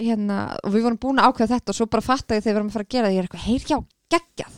hérna, 0.00 0.38
og 0.64 0.72
við 0.74 0.86
vorum 0.86 0.98
búin 0.98 1.20
að 1.20 1.28
ákveða 1.30 1.52
þetta 1.52 1.72
og 1.72 1.76
svo 1.78 1.86
bara 1.92 2.02
fatta 2.02 2.34
ég 2.34 2.42
þegar 2.42 2.54
við 2.54 2.58
vorum 2.58 2.70
að 2.70 2.76
fara 2.76 2.86
að 2.86 2.94
gera 2.94 3.06
það 3.06 3.14
ég 3.14 3.20
er 3.20 3.28
eitthvað, 3.28 3.44
heyr 3.44 3.68
já, 3.70 3.76
geggjað. 4.16 4.56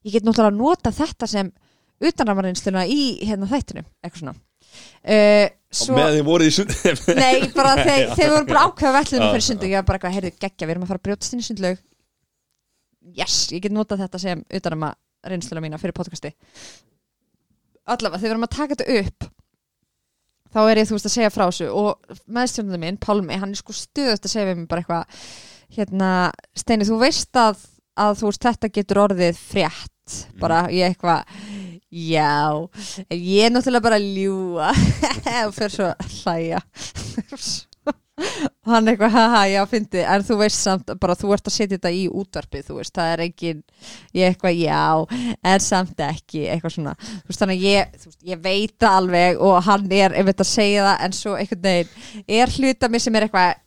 Ég 0.00 0.14
get 0.14 0.24
náttúrulega 0.24 0.54
að 0.54 0.60
nota 0.62 0.92
þetta 0.96 1.28
sem 1.34 1.50
utanramareinsluna 2.10 2.86
í 2.88 3.00
hérna 3.28 3.50
þættinu 3.50 3.84
eitthvað 3.84 4.22
svona. 4.22 4.34
Uh, 5.02 5.46
Svo... 5.70 5.92
svo, 5.92 5.98
Með 5.98 6.16
því 6.16 6.24
voruð 6.26 6.48
í 6.48 6.54
sund 6.54 6.72
nei, 7.20 7.50
bara 7.54 7.76
þegar, 7.78 8.16
við 8.16 8.32
vorum 8.32 8.48
bara 8.48 8.64
ákveða 8.66 8.94
velluðum 8.96 9.26
Já, 9.26 9.30
fyrir 9.34 9.46
sundu, 9.46 9.68
ég 9.70 9.78
var 9.78 9.86
bara 9.86 10.00
eitthvað, 10.00 10.16
heyrðu, 10.16 10.32
geggja, 10.46 10.66
við 10.66 10.74
erum 10.74 10.86
að 10.86 10.90
fara 10.90 11.02
að 11.02 11.06
brjótast 11.06 11.36
inn 11.36 11.42
í 11.42 11.46
sundlaug. 11.46 11.84
Yes, 13.20 13.36
ég 13.54 13.62
get 13.66 13.74
notað 13.74 14.02
þetta 14.06 14.22
sem 14.22 14.42
utanramareinsluna 15.20 15.60
mína 15.60 15.78
fyrir 15.80 15.94
podcasti. 15.96 16.32
Allavega, 17.90 18.20
þegar 18.20 18.28
við 18.28 18.34
erum 18.34 18.46
að 18.46 18.56
taka 18.56 18.76
þetta 18.76 19.00
upp 19.00 19.28
þá 20.50 20.60
er 20.66 20.80
ég, 20.80 20.88
þú 20.88 20.96
veist, 20.96 21.06
að 21.06 21.14
segja 21.14 21.30
frá 21.32 21.44
þessu 21.46 21.68
og 21.70 22.20
meðstjórnum 22.26 22.82
minn, 22.82 22.98
Pálmi, 23.00 23.38
hann 23.38 23.52
er 23.52 23.60
sko 23.60 23.74
stuðast 23.74 24.26
að 24.26 24.32
segja 24.32 24.48
við 24.50 24.60
mig 24.60 24.68
bara 24.70 24.82
eitthvað 24.82 25.26
hérna, 25.76 26.10
Steini, 26.58 26.86
þú 26.88 26.98
veist 27.02 27.38
að, 27.38 27.62
að 28.00 28.18
þú 28.20 28.30
veist, 28.30 28.46
þetta 28.48 28.72
getur 28.74 29.02
orðið 29.04 29.40
frétt 29.40 30.16
bara, 30.40 30.64
ég 30.74 30.90
eitthvað 30.90 31.22
já, 31.94 32.66
en 33.06 33.18
ég 33.18 33.46
er 33.46 33.54
náttúrulega 33.54 33.86
bara 33.86 34.00
að 34.00 34.08
ljúa 34.18 34.72
og 35.46 35.54
fyrir 35.54 35.76
svo 35.76 35.90
að 35.92 36.16
hlæja 36.20 36.62
og 38.20 38.72
hann 38.74 38.90
eitthvað, 38.90 39.14
haha, 39.14 39.42
já, 39.50 39.60
fyndi 39.70 40.02
en 40.04 40.26
þú 40.26 40.38
veist 40.42 40.60
samt, 40.60 40.92
bara 41.00 41.16
þú 41.18 41.32
ert 41.36 41.48
að 41.50 41.56
setja 41.56 41.76
þetta 41.76 41.94
í 41.96 42.02
útvarpið, 42.22 42.66
þú 42.68 42.76
veist, 42.80 42.94
það 42.96 43.14
er 43.14 43.24
engin 43.26 43.62
ég 44.16 44.34
eitthvað, 44.34 44.60
já, 44.60 45.30
en 45.52 45.64
samt 45.64 46.04
ekki 46.06 46.44
eitthvað 46.52 46.76
svona, 46.76 46.94
þú 47.00 47.32
veist, 47.32 47.40
þannig 47.42 47.56
að 47.56 47.66
ég 47.70 47.96
veist, 47.96 48.20
ég 48.34 48.44
veit 48.44 48.88
alveg 48.90 49.42
og 49.48 49.58
hann 49.66 49.88
er 50.00 50.14
einmitt 50.20 50.44
að 50.44 50.52
segja 50.52 50.86
það, 50.90 51.02
en 51.06 51.18
svo 51.20 51.34
einhvern 51.38 51.66
veginn 51.66 52.30
er 52.40 52.54
hluta 52.58 52.90
mér 52.92 53.04
sem 53.06 53.18
er 53.18 53.28
eitthvað 53.28 53.58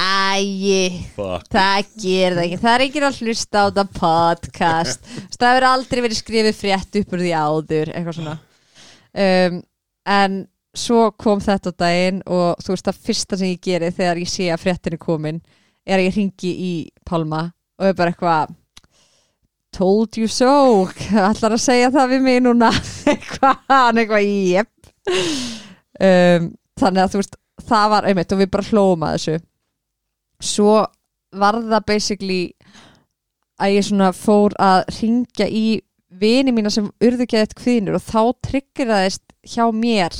ægi 0.00 1.02
Fuck. 1.16 1.48
það 1.50 1.90
gerir 1.98 2.36
það 2.36 2.44
ekki, 2.44 2.60
það 2.62 2.74
er 2.74 2.84
ekki 2.84 3.02
að 3.02 3.18
hlusta 3.24 3.64
á 3.64 3.64
þetta 3.66 3.84
podcast. 3.96 5.10
Það 5.40 5.50
hefur 5.50 5.66
aldrei 5.70 6.02
verið 6.04 6.20
skrifið 6.20 6.56
frétt 6.56 6.98
upp 7.00 7.14
úr 7.16 7.24
því 7.24 7.32
áður 7.34 7.92
eitthvað 7.94 8.16
svona. 8.20 8.36
Um, 9.10 9.60
en 10.14 10.36
svo 10.76 11.10
kom 11.18 11.40
þetta 11.42 11.72
daginn 11.78 12.20
og 12.30 12.60
þú 12.62 12.74
veist 12.74 12.86
það 12.86 13.02
fyrsta 13.06 13.38
sem 13.38 13.52
ég 13.54 13.64
geri 13.64 13.90
þegar 13.94 14.20
ég 14.22 14.30
sé 14.30 14.50
að 14.52 14.62
fréttin 14.62 14.96
er 14.96 15.02
komin 15.02 15.40
er 15.86 15.98
að 15.98 16.06
ég 16.06 16.16
ringi 16.16 16.50
í 16.50 16.72
Pálma 17.06 17.48
og 17.80 17.88
er 17.88 17.96
bara 17.98 18.12
eitthvað 18.12 18.54
told 19.74 20.16
you 20.18 20.28
so. 20.28 20.86
Ætlar 21.30 21.56
að 21.56 21.62
segja 21.62 21.90
það 21.94 22.14
við 22.14 22.24
mig 22.26 22.40
núna? 22.44 22.70
Eitthvað, 23.10 23.60
hann 23.70 24.00
eitthvað 24.02 24.26
jep. 24.26 24.90
Um, 26.00 26.50
þannig 26.80 27.04
að 27.04 27.12
þú 27.12 27.20
veist 27.20 27.36
það 27.70 27.92
var 27.94 28.08
einmitt 28.08 28.34
og 28.34 28.40
við 28.40 28.50
bara 28.54 28.68
hlóum 28.70 29.06
að 29.06 29.16
þessu. 29.16 29.36
Svo 30.50 30.74
var 31.40 31.60
það 31.60 31.86
basically 31.86 32.40
að 33.60 33.76
ég 33.76 33.86
svona 33.86 34.10
fór 34.16 34.56
að 34.58 34.82
ringja 34.98 35.46
í 35.46 35.64
vini 36.20 36.52
mína 36.54 36.72
sem 36.72 36.88
urðu 37.00 37.26
ekki 37.26 37.38
eitthvað 37.38 37.62
kvíðinur 37.62 37.98
og 38.00 38.06
þá 38.06 38.22
tryggiraðist 38.48 39.24
hjá 39.46 39.66
mér 39.74 40.16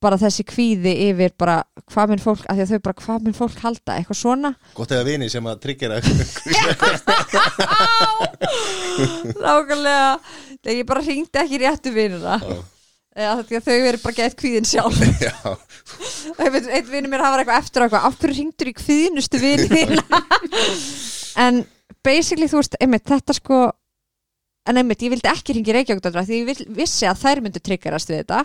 bara 0.00 0.16
þessi 0.20 0.44
kvíði 0.48 0.92
yfir 1.10 1.32
bara 1.38 1.58
hvað 1.92 2.12
minn 2.12 2.22
fólk, 2.22 2.42
af 2.48 2.56
því 2.56 2.62
að 2.64 2.70
þau 2.72 2.82
bara 2.86 3.00
hvað 3.04 3.18
minn 3.26 3.36
fólk 3.36 3.58
halda, 3.64 3.96
eitthvað 3.98 4.18
svona? 4.20 4.50
Gott 4.76 4.94
eða 4.96 5.06
vini 5.08 5.28
sem 5.32 5.46
að 5.50 5.60
tryggjara 5.66 6.00
nákvæmlega, 9.40 10.12
þegar 10.60 10.76
ég 10.78 10.86
bara 10.88 11.04
ringdi 11.04 11.42
ekki 11.44 11.60
réttu 11.64 11.90
vinuna 11.94 12.36
eða 13.20 13.42
því 13.44 13.58
að 13.58 13.66
þau 13.66 13.78
verið 13.84 14.02
bara 14.04 14.16
gett 14.16 14.36
kvíðin 14.38 14.68
sjálf. 14.68 15.00
Einn 16.40 16.90
vinur 16.90 17.10
mér 17.10 17.24
hafa 17.24 17.40
eitthvað 17.42 17.58
eftir 17.58 17.84
eitthvað, 17.84 18.06
af 18.06 18.18
hverju 18.20 18.36
ringdur 18.38 18.70
í 18.70 18.74
kvíðinustu 18.78 19.40
vinina? 19.42 20.04
En 21.40 21.62
basically 22.04 22.48
þú 22.50 22.58
veist, 22.58 22.74
einmitt, 22.82 23.06
þetta 23.06 23.36
sko 23.36 23.58
en 24.68 24.80
einmitt, 24.80 25.00
ég 25.02 25.12
vildi 25.14 25.30
ekki 25.30 25.54
ringi 25.56 25.74
Reykjavík 25.74 26.04
því 26.04 26.40
ég 26.40 26.60
vissi 26.76 27.08
að 27.08 27.22
þær 27.22 27.40
myndu 27.44 27.62
tryggarast 27.64 28.10
við 28.12 28.20
þetta. 28.20 28.40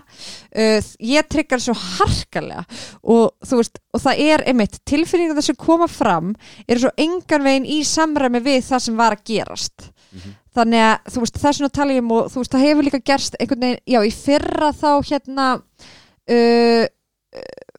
Uh, 0.55 0.93
ég 1.11 1.27
tryggar 1.31 1.61
svo 1.63 1.75
harkalega 1.75 2.63
og 3.03 3.51
veist, 3.51 3.81
og 3.91 4.03
það 4.05 4.23
er 4.23 4.45
einmitt, 4.47 4.79
tilfinningar 4.87 5.37
það 5.37 5.49
sem 5.49 5.59
koma 5.59 5.89
fram 5.91 6.31
eru 6.67 6.85
svo 6.85 6.93
engan 6.97 7.45
veginn 7.45 7.67
í 7.75 7.81
samræmi 7.87 8.41
við 8.45 8.63
það 8.69 8.85
sem 8.87 8.97
var 9.03 9.17
að 9.17 9.27
gerast. 9.33 9.91
Þannig 10.55 10.85
að 10.87 11.11
þú 11.11 11.21
veist, 11.25 11.39
það 11.41 11.49
er 11.49 11.57
svona 11.59 11.75
tala 11.75 11.95
ég 11.95 12.03
um 12.05 12.11
og 12.15 12.27
þú 12.31 12.41
veist, 12.41 12.53
það 12.53 12.67
hefur 12.69 12.87
líka 12.87 13.05
gerst 13.11 13.39
einhvern 13.39 13.65
veginn, 13.65 13.81
já, 13.91 13.99
í 13.99 14.13
fyrra 14.15 14.69
þá 14.71 14.91
hérna 15.09 15.47
uh, 15.59 16.85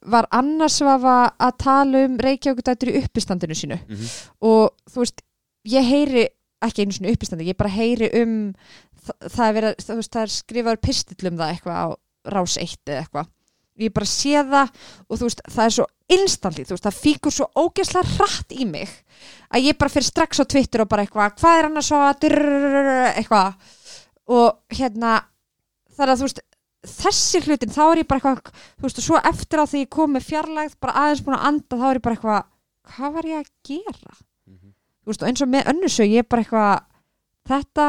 var 0.06 0.28
annarsvafa 0.36 1.16
að 1.40 1.54
tala 1.64 2.04
um 2.06 2.18
Reykjavík 2.20 2.90
í 2.92 2.98
uppistandinu 3.00 3.56
sínu. 3.56 3.78
Mhm. 3.88 4.10
og 4.44 4.74
þú 4.92 5.02
veist, 5.02 5.24
ég 5.66 5.88
heyri 5.88 6.28
ekki 6.64 6.84
einu 6.84 6.96
svona 6.96 7.12
uppistandi, 7.12 7.48
ég 7.50 7.58
bara 7.58 7.72
heyri 7.72 8.10
um 8.22 8.36
það, 9.06 9.16
það 9.34 9.46
er 9.46 9.56
verið, 9.58 9.88
veist, 9.98 10.12
það 10.12 10.22
er 10.22 10.34
skrifaður 10.34 10.82
pistill 10.86 11.30
um 11.30 11.40
það 11.40 11.52
eitthvað 11.54 11.80
á 11.82 11.86
rás 12.36 12.56
eitt 12.60 12.90
eða 12.90 13.02
eitthvað. 13.04 13.32
Ég 13.76 13.92
bara 13.92 14.08
sé 14.08 14.40
það 14.48 14.70
og 15.04 15.18
þú 15.18 15.26
veist, 15.28 15.42
það 15.52 15.66
er 15.66 15.74
svo 15.76 15.86
instantly, 16.16 16.64
þú 16.64 16.76
veist, 16.76 16.86
það 16.86 17.00
fíkur 17.02 17.34
svo 17.34 17.48
ógeðslega 17.60 18.14
hratt 18.16 18.54
í 18.56 18.66
mig 18.68 18.92
að 19.50 19.68
ég 19.68 19.78
bara 19.78 19.92
fyrir 19.92 20.08
strax 20.08 20.40
á 20.40 20.44
Twitter 20.48 20.84
og 20.84 20.90
bara 20.90 21.04
eitthvað 21.04 21.36
hvað 21.42 21.60
er 21.60 21.84
svo 21.84 22.00
að 22.00 22.26
eitthvað 23.16 23.74
og 24.32 24.78
hérna 24.78 25.18
þar 25.96 26.12
að 26.12 26.20
þú 26.22 26.28
veist, 26.28 26.42
þessi 26.96 27.42
hlutin 27.44 27.74
þá 27.74 27.82
er 27.84 28.00
ég 28.02 28.08
bara 28.08 28.32
eitthvað, 28.32 28.62
þú 28.78 28.86
veist, 28.86 29.02
og 29.02 29.06
svo 29.08 29.20
eftir 29.32 29.62
á 29.62 29.64
því 29.66 29.82
ég 29.84 29.92
kom 29.96 30.14
með 30.14 30.28
fjarlægð, 30.30 30.78
bara 30.82 30.96
aðeins 31.02 31.24
búin 31.26 31.36
að 31.38 31.46
anda 31.50 31.80
þá 31.80 31.86
er 31.88 31.98
ég 32.00 32.06
bara 32.06 32.16
eitthvað, 32.16 32.48
hvað 32.94 33.16
var 33.18 33.30
ég 33.30 33.42
að 33.42 33.52
gera 33.66 34.16
veist, 35.10 35.22
og 35.22 35.30
eins 35.30 35.42
og 35.44 35.50
með 35.52 35.72
önnusög 35.72 36.12
ég 36.12 36.24
er 36.24 36.28
bara 36.30 36.44
eitthvað 36.44 36.84
þetta 37.50 37.88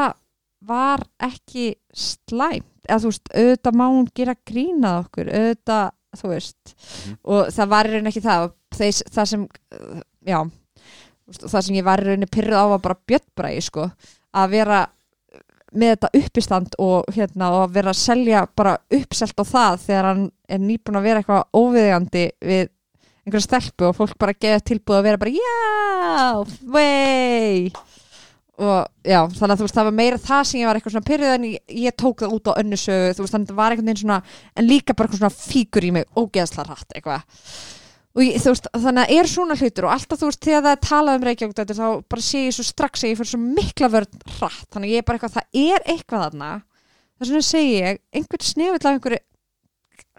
var 0.68 1.04
ekki 1.28 1.68
slæmt. 1.94 2.66
Eða 2.88 3.02
þú 3.02 3.12
veist, 3.12 3.32
auðvitað 3.34 3.78
má 3.78 3.86
hún 3.86 4.06
gera 4.16 4.34
grínað 4.48 5.00
okkur, 5.04 5.32
auðvitað 5.38 5.90
þú 6.18 6.30
veist, 6.32 6.76
og 7.28 7.50
það 7.54 7.72
var 7.74 7.88
í 7.88 7.92
rauninni 7.92 8.12
ekki 8.12 8.24
það. 8.24 8.46
Þeis, 8.78 9.00
það 9.12 9.28
sem 9.32 9.42
já, 10.28 10.38
veist, 11.28 11.44
það 11.44 11.66
sem 11.66 11.78
ég 11.78 11.88
var 11.88 12.02
í 12.02 12.08
rauninni 12.08 12.30
pyrruð 12.32 12.62
á 12.62 12.66
var 12.72 12.84
bara 12.86 13.02
bjöttbræði 13.10 13.66
sko, 13.68 13.90
að 14.38 14.54
vera 14.56 14.80
með 15.76 15.94
þetta 15.94 16.10
uppistand 16.22 16.76
og 16.80 17.10
hérna 17.12 17.50
og 17.52 17.62
að 17.66 17.74
vera 17.76 17.92
að 17.92 18.00
selja 18.00 18.44
bara 18.56 18.78
uppselt 18.98 19.36
á 19.36 19.44
það 19.44 19.80
þegar 19.84 20.08
hann 20.08 20.22
er 20.48 20.62
nýbúin 20.64 20.98
að 21.00 21.08
vera 21.08 21.22
eitthvað 21.22 21.60
óviðjandi 21.60 22.24
við 22.48 22.70
einhverja 23.28 23.46
stelpu 23.46 23.90
og 23.90 23.96
fólk 24.00 24.18
bara 24.20 24.36
geða 24.36 24.64
tilbúið 24.72 24.98
að 24.98 25.08
vera 25.08 25.22
bara 25.22 25.36
já, 25.36 26.58
vei 26.74 27.70
og 28.58 29.06
já, 29.06 29.20
þannig 29.38 29.52
að 29.52 29.60
þú 29.60 29.66
veist 29.66 29.76
það 29.78 29.88
var 29.88 29.96
meira 30.00 30.18
það 30.20 30.40
sem 30.48 30.60
ég 30.60 30.68
var 30.68 30.78
eitthvað 30.78 30.94
svona 30.96 31.08
pyrrið 31.08 31.32
en 31.36 31.44
ég, 31.46 31.60
ég 31.78 31.96
tók 32.02 32.24
það 32.24 32.32
út 32.34 32.50
á 32.50 32.58
önnusögu, 32.58 33.12
þú 33.14 33.24
veist 33.24 33.34
þannig 33.34 33.46
að 33.46 33.52
það 33.52 33.60
var 33.60 33.74
einhvern 33.74 33.90
veginn 33.90 34.00
svona 34.02 34.16
en 34.58 34.66
líka 34.66 34.96
bara 34.98 35.08
eitthvað 35.08 35.22
svona 35.22 35.38
fíkur 35.38 35.86
í 35.86 35.92
mig 35.94 36.08
ógeðsla 36.18 36.64
rætt 36.66 36.96
eitthvað. 36.98 37.44
Og 38.18 38.24
ég, 38.24 38.40
þú 38.42 38.54
veist, 38.54 38.66
þannig 38.74 39.04
að 39.04 39.14
er 39.14 39.30
svona 39.30 39.56
hlutur 39.60 39.86
og 39.86 39.94
alltaf 39.94 40.18
þú 40.18 40.30
veist, 40.32 40.42
þegar 40.42 40.64
það 40.64 40.74
er 40.74 40.82
talað 40.88 41.20
um 41.20 41.26
Reykjavík 41.28 41.58
þetta, 41.60 41.78
þá 41.78 41.86
bara 42.10 42.26
sé 42.26 42.42
ég 42.48 42.56
svo 42.56 42.66
strax 42.66 43.04
að 43.04 43.12
ég 43.12 43.20
fyrir 43.20 43.30
svo 43.30 43.40
mikla 43.44 43.92
vörn 43.94 44.22
rætt, 44.40 44.66
þannig 44.74 44.88
að 44.88 44.94
ég 44.96 45.04
er 45.04 45.06
bara 45.06 45.20
eitthvað, 45.20 45.36
það 45.38 45.62
er 45.62 45.86
eitthvað 45.94 46.24
þarna. 46.26 46.50
Þess 47.18 47.30
vegna 47.30 47.46
segi 47.46 47.76
ég 47.76 48.02
einhvern 48.18 48.48
snefill 48.48 48.82
af 48.82 48.90
einhverju 48.90 49.22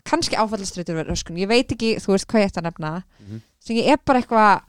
kannski 0.10 0.38
áfallastreitur 0.40 0.98
verið 0.98 1.15
öskun, 1.15 1.38
ég 1.40 1.49
veit 1.52 1.72
ekki 1.76 1.95
þú 2.02 2.15
veist 2.15 2.27
hvað 2.30 2.44
ég 2.44 2.52
ætti 2.52 2.61
að 2.64 2.68
nefna. 2.69 2.91
Mhm. 3.22 3.41
sem 3.60 3.76
ég 3.77 3.90
er 3.94 3.99
bara 4.06 4.22
eitthvað 4.22 4.61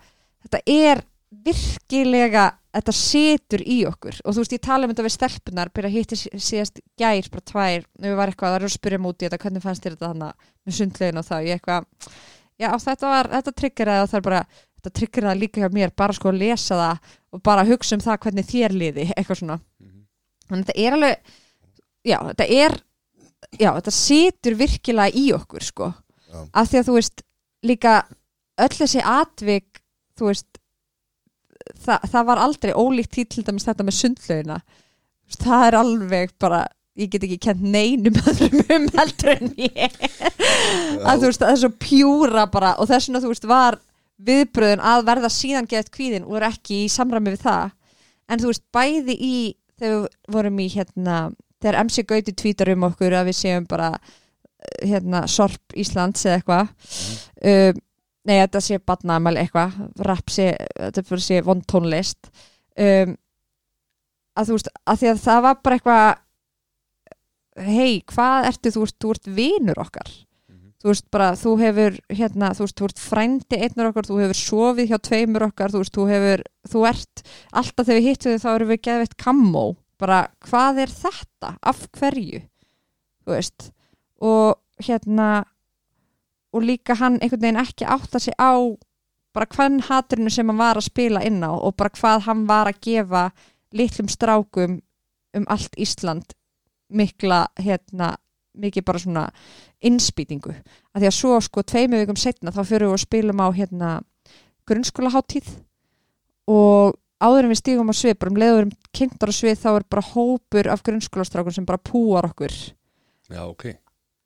þetta 0.44 0.60
er 0.66 1.02
virkilega 1.44 2.46
þetta 2.70 2.94
situr 2.94 3.62
í 3.66 3.80
okkur. 3.88 4.18
Og 4.24 4.34
þú 4.34 4.42
veist 4.44 4.54
ég 4.54 4.62
tala 4.62 4.86
um 4.86 4.92
þetta 4.92 5.06
við 5.06 5.14
stelpunar 5.16 5.70
byrja 5.74 5.90
að 5.90 5.96
hitti 5.96 6.18
síðast 6.38 6.80
gær 7.00 7.30
bara 7.32 7.46
tvær 7.50 7.86
við 8.02 8.16
var 8.18 8.30
eitthvað, 8.30 8.52
það 8.52 8.58
eru 8.60 8.68
að 8.70 8.74
spyrja 8.76 9.00
múti 9.02 9.26
þetta 9.26 9.40
hvernig 9.42 9.64
fannst 9.64 9.86
þér 9.86 9.96
þetta 9.96 10.10
þannig 10.12 10.50
með 10.66 10.76
sundlegin 10.78 11.20
og 11.20 11.26
það 11.26 11.46
ég 11.48 11.58
eitthvað, 11.58 11.88
já 12.60 12.68
þetta 12.84 13.10
var 13.14 13.30
þetta 13.34 13.54
tryggeraði 13.60 14.04
og 14.04 14.10
það 14.10 14.20
er 14.20 14.26
bara 14.28 14.42
þetta 14.80 14.92
tryggeraði 15.00 15.40
líka 15.42 15.62
hjá 15.64 15.68
mér, 15.74 15.94
bara 15.96 16.16
sko 16.16 16.30
að 16.30 16.40
lesa 16.44 16.78
það 16.78 17.16
og 17.30 17.42
bara 17.50 17.66
hugsa 17.68 17.96
um 17.96 18.04
það 18.04 18.20
hvernig 18.26 18.50
þér 18.50 18.76
liði 18.76 19.08
eitthvað 19.16 19.40
svona. 19.42 19.58
Mhm. 19.80 20.06
þannig 20.50 20.62
að 20.62 20.70
þetta 20.70 20.86
er 20.86 20.98
alveg 20.98 21.16
já, 22.04 22.18
þetta 22.30 22.48
er 22.60 22.78
já, 23.56 23.70
þetta 23.76 23.94
situr 23.94 24.56
virkilega 24.60 25.16
í 25.16 25.30
okkur 25.36 25.64
sko, 25.64 25.92
Já. 26.30 26.40
af 26.52 26.70
því 26.70 26.80
að 26.80 26.88
þú 26.88 26.96
veist 26.98 27.22
líka 27.66 27.94
öll 28.60 28.74
þessi 28.76 29.04
atvik 29.04 29.80
þú 30.18 30.30
veist 30.30 30.60
það, 31.80 32.04
það 32.12 32.28
var 32.30 32.42
aldrei 32.44 32.72
ólíkt 32.74 33.16
því 33.16 33.24
til 33.30 33.46
dæmis 33.48 33.66
þetta 33.68 33.86
með 33.86 33.98
veist, 35.30 35.42
það 35.44 35.66
er 35.66 35.78
alveg 35.80 36.36
bara 36.38 36.66
ég 37.00 37.10
get 37.12 37.24
ekki 37.24 37.38
kent 37.40 37.62
neinum 37.62 38.16
öðrum 38.28 38.64
um 38.74 38.88
heldur 38.96 39.32
en 39.36 39.52
ég. 39.60 39.94
Að 41.06 41.22
þú 41.22 41.30
veist, 41.30 41.42
það 41.42 41.52
er 41.52 41.60
svo 41.62 41.70
pjúra 41.84 42.46
bara 42.50 42.74
og 42.80 42.90
þess 42.90 43.08
vegna 43.08 43.22
þú 43.22 43.32
veist 43.32 43.48
var 43.50 43.78
viðbröðun 44.20 44.82
að 44.84 45.04
verða 45.08 45.30
síðan 45.32 45.68
geðt 45.70 45.92
kvíðin 45.94 46.26
og 46.28 46.40
er 46.40 46.48
ekki 46.50 46.82
í 46.84 46.90
samræmi 46.92 47.34
við 47.36 47.44
það. 47.46 47.70
En 48.30 48.42
þú 48.42 48.50
veist, 48.50 48.64
bæði 48.74 49.16
í 49.16 49.36
þegar 49.80 49.94
við 50.02 50.34
vorum 50.34 50.60
í 50.60 50.66
hérna 50.74 51.16
þegar 51.60 51.80
MC 51.84 52.06
Gauti 52.08 52.34
tvítar 52.36 52.72
um 52.74 52.88
okkur 52.90 53.16
að 53.20 53.30
við 53.30 53.38
séum 53.40 53.68
bara 53.70 53.92
eh, 54.00 54.88
hérna 54.90 55.26
Sorp 55.30 55.76
Íslands 55.76 56.26
eða 56.26 56.40
eitthvað. 56.40 56.72
Um, 57.40 57.82
nei 58.28 58.36
þetta 58.42 58.60
sé 58.64 58.80
badnamæl 58.84 59.36
eitthvað. 59.40 59.76
Rap 60.06 60.32
sé, 60.32 60.52
þetta 60.78 61.06
fyrir 61.08 61.26
sé 61.26 61.44
vond 61.46 61.64
tónlist. 61.68 62.32
Um, 62.80 63.14
að 64.38 64.50
þú 64.50 64.58
veist, 64.58 64.74
að 64.86 65.00
því 65.00 65.12
að 65.12 65.22
það 65.26 65.46
var 65.46 65.62
bara 65.64 65.78
eitthvað 65.78 66.10
hei, 67.66 68.00
hvað 68.08 68.50
ertu, 68.50 68.72
þú 68.74 68.82
ert, 68.86 68.96
þú 69.02 69.14
ert 69.14 69.30
vinur 69.36 69.80
okkar. 69.82 70.10
Mhm. 70.50 70.72
þú 70.80 70.88
veist 70.92 71.06
bara, 71.12 71.32
þú 71.36 71.50
hefur 71.60 71.98
hérna, 72.08 72.52
þú 72.56 72.64
veist, 72.64 72.76
þú 72.78 72.88
ert 72.88 73.02
frændi 73.02 73.58
einnur 73.58 73.90
okkar 73.90 74.08
þú 74.08 74.20
hefur 74.22 74.38
sofið 74.38 74.90
hjá 74.90 74.98
tveimur 75.08 75.46
okkar 75.50 75.74
þú 75.74 75.82
veist, 75.82 75.94
þú 75.96 76.06
hefur, 76.08 76.44
þú 76.72 76.84
ert 76.88 77.22
alltaf 77.52 77.86
þegar 77.86 78.00
við 78.00 78.08
hittum 78.08 78.32
þig 78.32 78.44
þá 78.44 78.50
erum 78.54 78.72
við 78.72 78.82
geðveitt 78.86 79.16
kammó 79.20 79.66
bara, 80.00 80.24
hvað 80.48 80.84
er 80.86 80.94
þetta? 80.94 81.54
af 81.62 81.86
hverju? 81.98 82.42
og 84.20 84.56
hérna 84.82 85.44
og 86.52 86.62
líka 86.62 86.96
hann 86.98 87.20
einhvern 87.20 87.42
veginn 87.42 87.60
ekki 87.62 87.86
átta 87.86 88.18
sig 88.18 88.34
á 88.40 88.58
bara 89.34 89.46
hvern 89.46 89.80
haturinu 89.86 90.30
sem 90.30 90.48
hann 90.48 90.58
var 90.58 90.76
að 90.76 90.88
spila 90.88 91.22
inn 91.22 91.44
á 91.46 91.52
og 91.52 91.76
bara 91.76 91.94
hvað 91.94 92.26
hann 92.26 92.46
var 92.48 92.66
að 92.66 92.80
gefa 92.82 93.30
litlum 93.72 94.08
strákum 94.10 94.80
um 95.36 95.46
allt 95.48 95.76
Ísland 95.78 96.34
mikla 96.90 97.46
hérna, 97.58 98.16
mikið 98.58 98.84
bara 98.84 98.98
svona 98.98 99.28
innspýtingu, 99.80 100.50
að 100.92 101.02
því 101.04 101.06
að 101.06 101.14
svo 101.14 101.36
sko 101.40 101.62
tveimu 101.62 102.00
vikum 102.00 102.18
setna 102.18 102.50
þá 102.50 102.64
fyrir 102.66 102.88
við 102.88 102.96
að 102.96 103.04
spilum 103.04 103.42
á 103.46 103.48
hérna 103.54 103.90
grunnskólaháttíð 104.66 105.52
og 106.50 106.98
áður 107.20 107.46
en 107.46 107.52
við 107.52 107.60
stígum 107.60 107.92
á 107.92 107.94
svið, 107.96 108.16
bara 108.20 108.32
um 108.32 108.40
leiðurum 108.40 108.72
kynntar 108.96 109.32
á 109.32 109.34
svið 109.36 109.58
þá 109.60 109.68
er 109.74 109.86
bara 109.92 110.06
hópur 110.12 110.70
af 110.72 110.82
grunnskólastrákum 110.86 111.54
sem 111.54 111.66
bara 111.68 111.80
púar 111.82 112.28
okkur. 112.30 112.54
Já, 113.30 113.42
ok. 113.46 113.66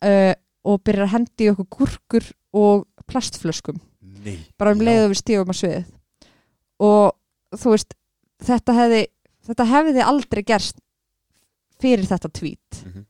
Uh, 0.04 0.32
og 0.64 0.80
byrjar 0.86 1.08
að 1.08 1.14
hendi 1.16 1.50
okkur 1.52 1.68
gúrkur 1.78 2.30
og 2.54 2.86
plastflöskum. 3.10 3.80
Nei. 4.24 4.38
Bara 4.60 4.72
um 4.76 4.84
leiðu 4.84 5.10
við 5.12 5.20
stígum 5.20 5.52
á 5.52 5.56
svið. 5.58 5.90
Og 6.84 7.58
þú 7.58 7.74
veist 7.74 7.96
þetta 8.44 8.76
hefði, 8.78 9.02
þetta 9.48 9.68
hefði 9.72 10.06
aldrei 10.06 10.42
gerst 10.46 10.80
fyrir 11.82 12.06
þetta 12.08 12.30
tweet. 12.32 12.84
Mhm. 12.84 13.04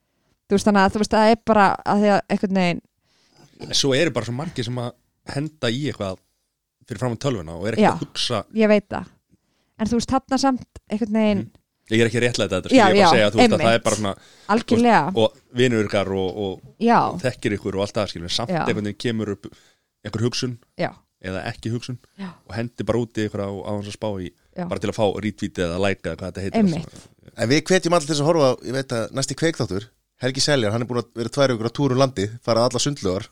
þú 0.44 0.56
veist 0.56 0.66
þannig 0.68 0.84
að 0.84 0.92
þú 0.94 1.00
veist 1.02 1.14
það 1.14 1.30
er 1.30 1.38
bara 1.48 1.66
að 1.88 2.02
því 2.02 2.10
að 2.14 2.20
einhvern 2.34 2.58
veginn 2.60 2.82
En 3.64 3.74
Svo 3.78 3.94
eru 3.94 4.10
bara 4.12 4.26
svo 4.26 4.34
margir 4.36 4.66
sem 4.66 4.78
að 4.82 4.90
henda 5.34 5.70
í 5.72 5.84
eitthvað 5.88 6.18
fyrir 6.84 7.00
fram 7.00 7.14
á 7.16 7.22
tölvuna 7.22 7.54
og 7.56 7.68
er 7.70 7.76
ekki 7.78 7.84
Já. 7.86 7.92
að 7.94 8.02
hugsa 8.02 8.40
ég 8.52 8.68
veit 8.68 8.88
það 8.92 9.06
en 9.78 9.90
þú 9.90 9.98
veist 10.00 10.10
þarna 10.14 10.38
samt 10.38 10.82
einhvern 10.90 11.20
veginn 11.20 11.44
Mhm. 11.44 11.60
Ég 11.92 12.00
er 12.00 12.08
ekki 12.08 12.20
réttlega 12.22 12.48
þetta, 12.48 12.70
Já, 12.72 12.86
ég 12.88 12.94
er 12.94 12.94
bara 12.94 12.96
já, 12.96 13.04
að 13.04 13.12
segja 13.12 13.30
þú 13.30 13.36
veist, 13.36 13.52
að 13.52 13.60
það 13.60 13.74
er 13.76 13.82
bara 13.84 13.96
svona 13.98 14.12
algjörlega 14.54 15.00
og 15.20 15.34
vinur 15.52 15.84
ykkar 15.84 16.08
og, 16.16 16.38
og, 16.44 16.60
já, 16.80 16.98
og 17.12 17.18
þekkir 17.20 17.56
ykkur 17.58 17.76
og 17.76 17.82
allt 17.84 17.98
það 17.98 18.06
skilur 18.08 18.32
samt 18.32 18.52
Já. 18.54 18.62
einhvern 18.64 18.88
veginn 18.88 19.00
kemur 19.04 19.32
upp 19.34 19.48
einhver 20.04 20.24
hugsun 20.24 20.54
já, 20.80 20.88
eða 21.20 21.42
ekki 21.50 21.72
hugsun 21.74 21.98
Já. 22.16 22.30
og 22.48 22.54
hendi 22.56 22.86
bara 22.88 23.02
úti 23.04 23.26
ykkur 23.28 23.44
á, 23.44 23.48
á 23.52 23.70
hans 23.76 23.90
að 23.92 23.98
spá 23.98 24.08
í 24.16 24.30
Já. 24.56 24.64
bara 24.64 24.80
til 24.80 24.90
að 24.94 24.96
fá 24.96 25.04
retweet 25.26 25.60
eða 25.60 25.76
like 25.84 26.08
eða 26.08 26.16
hvað 26.16 26.32
þetta 26.32 26.44
heitir 26.46 26.58
Einmitt. 26.62 27.04
En 27.36 27.48
við 27.52 27.62
hvetjum 27.68 27.92
allir 27.98 28.06
til 28.08 28.14
þess 28.14 28.24
að 28.24 28.30
horfa, 28.32 28.48
ég 28.64 28.72
veit 28.78 28.96
að 28.96 29.12
næsti 29.20 29.34
kveikþáttur, 29.44 29.88
Helgi 30.24 30.40
Seljar, 30.40 30.72
hann 30.72 30.82
er 30.82 30.88
búin 30.88 31.02
að 31.04 31.12
vera 31.20 31.28
tvær 31.36 31.52
ykkur 31.52 31.68
á 31.68 31.76
túrum 31.76 32.00
landi, 32.00 32.30
farað 32.40 32.70
alla 32.70 32.80
sundlugar 32.80 33.28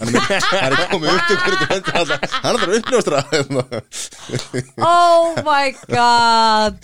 hann 0.00 0.14
er, 0.16 0.80
komið 0.92 1.12
upp 1.12 1.90
hann 1.92 2.54
er 2.54 2.60
bara 2.62 2.78
uppljóstra 2.80 3.22
oh 4.80 5.36
my 5.46 5.70
god. 5.90 6.80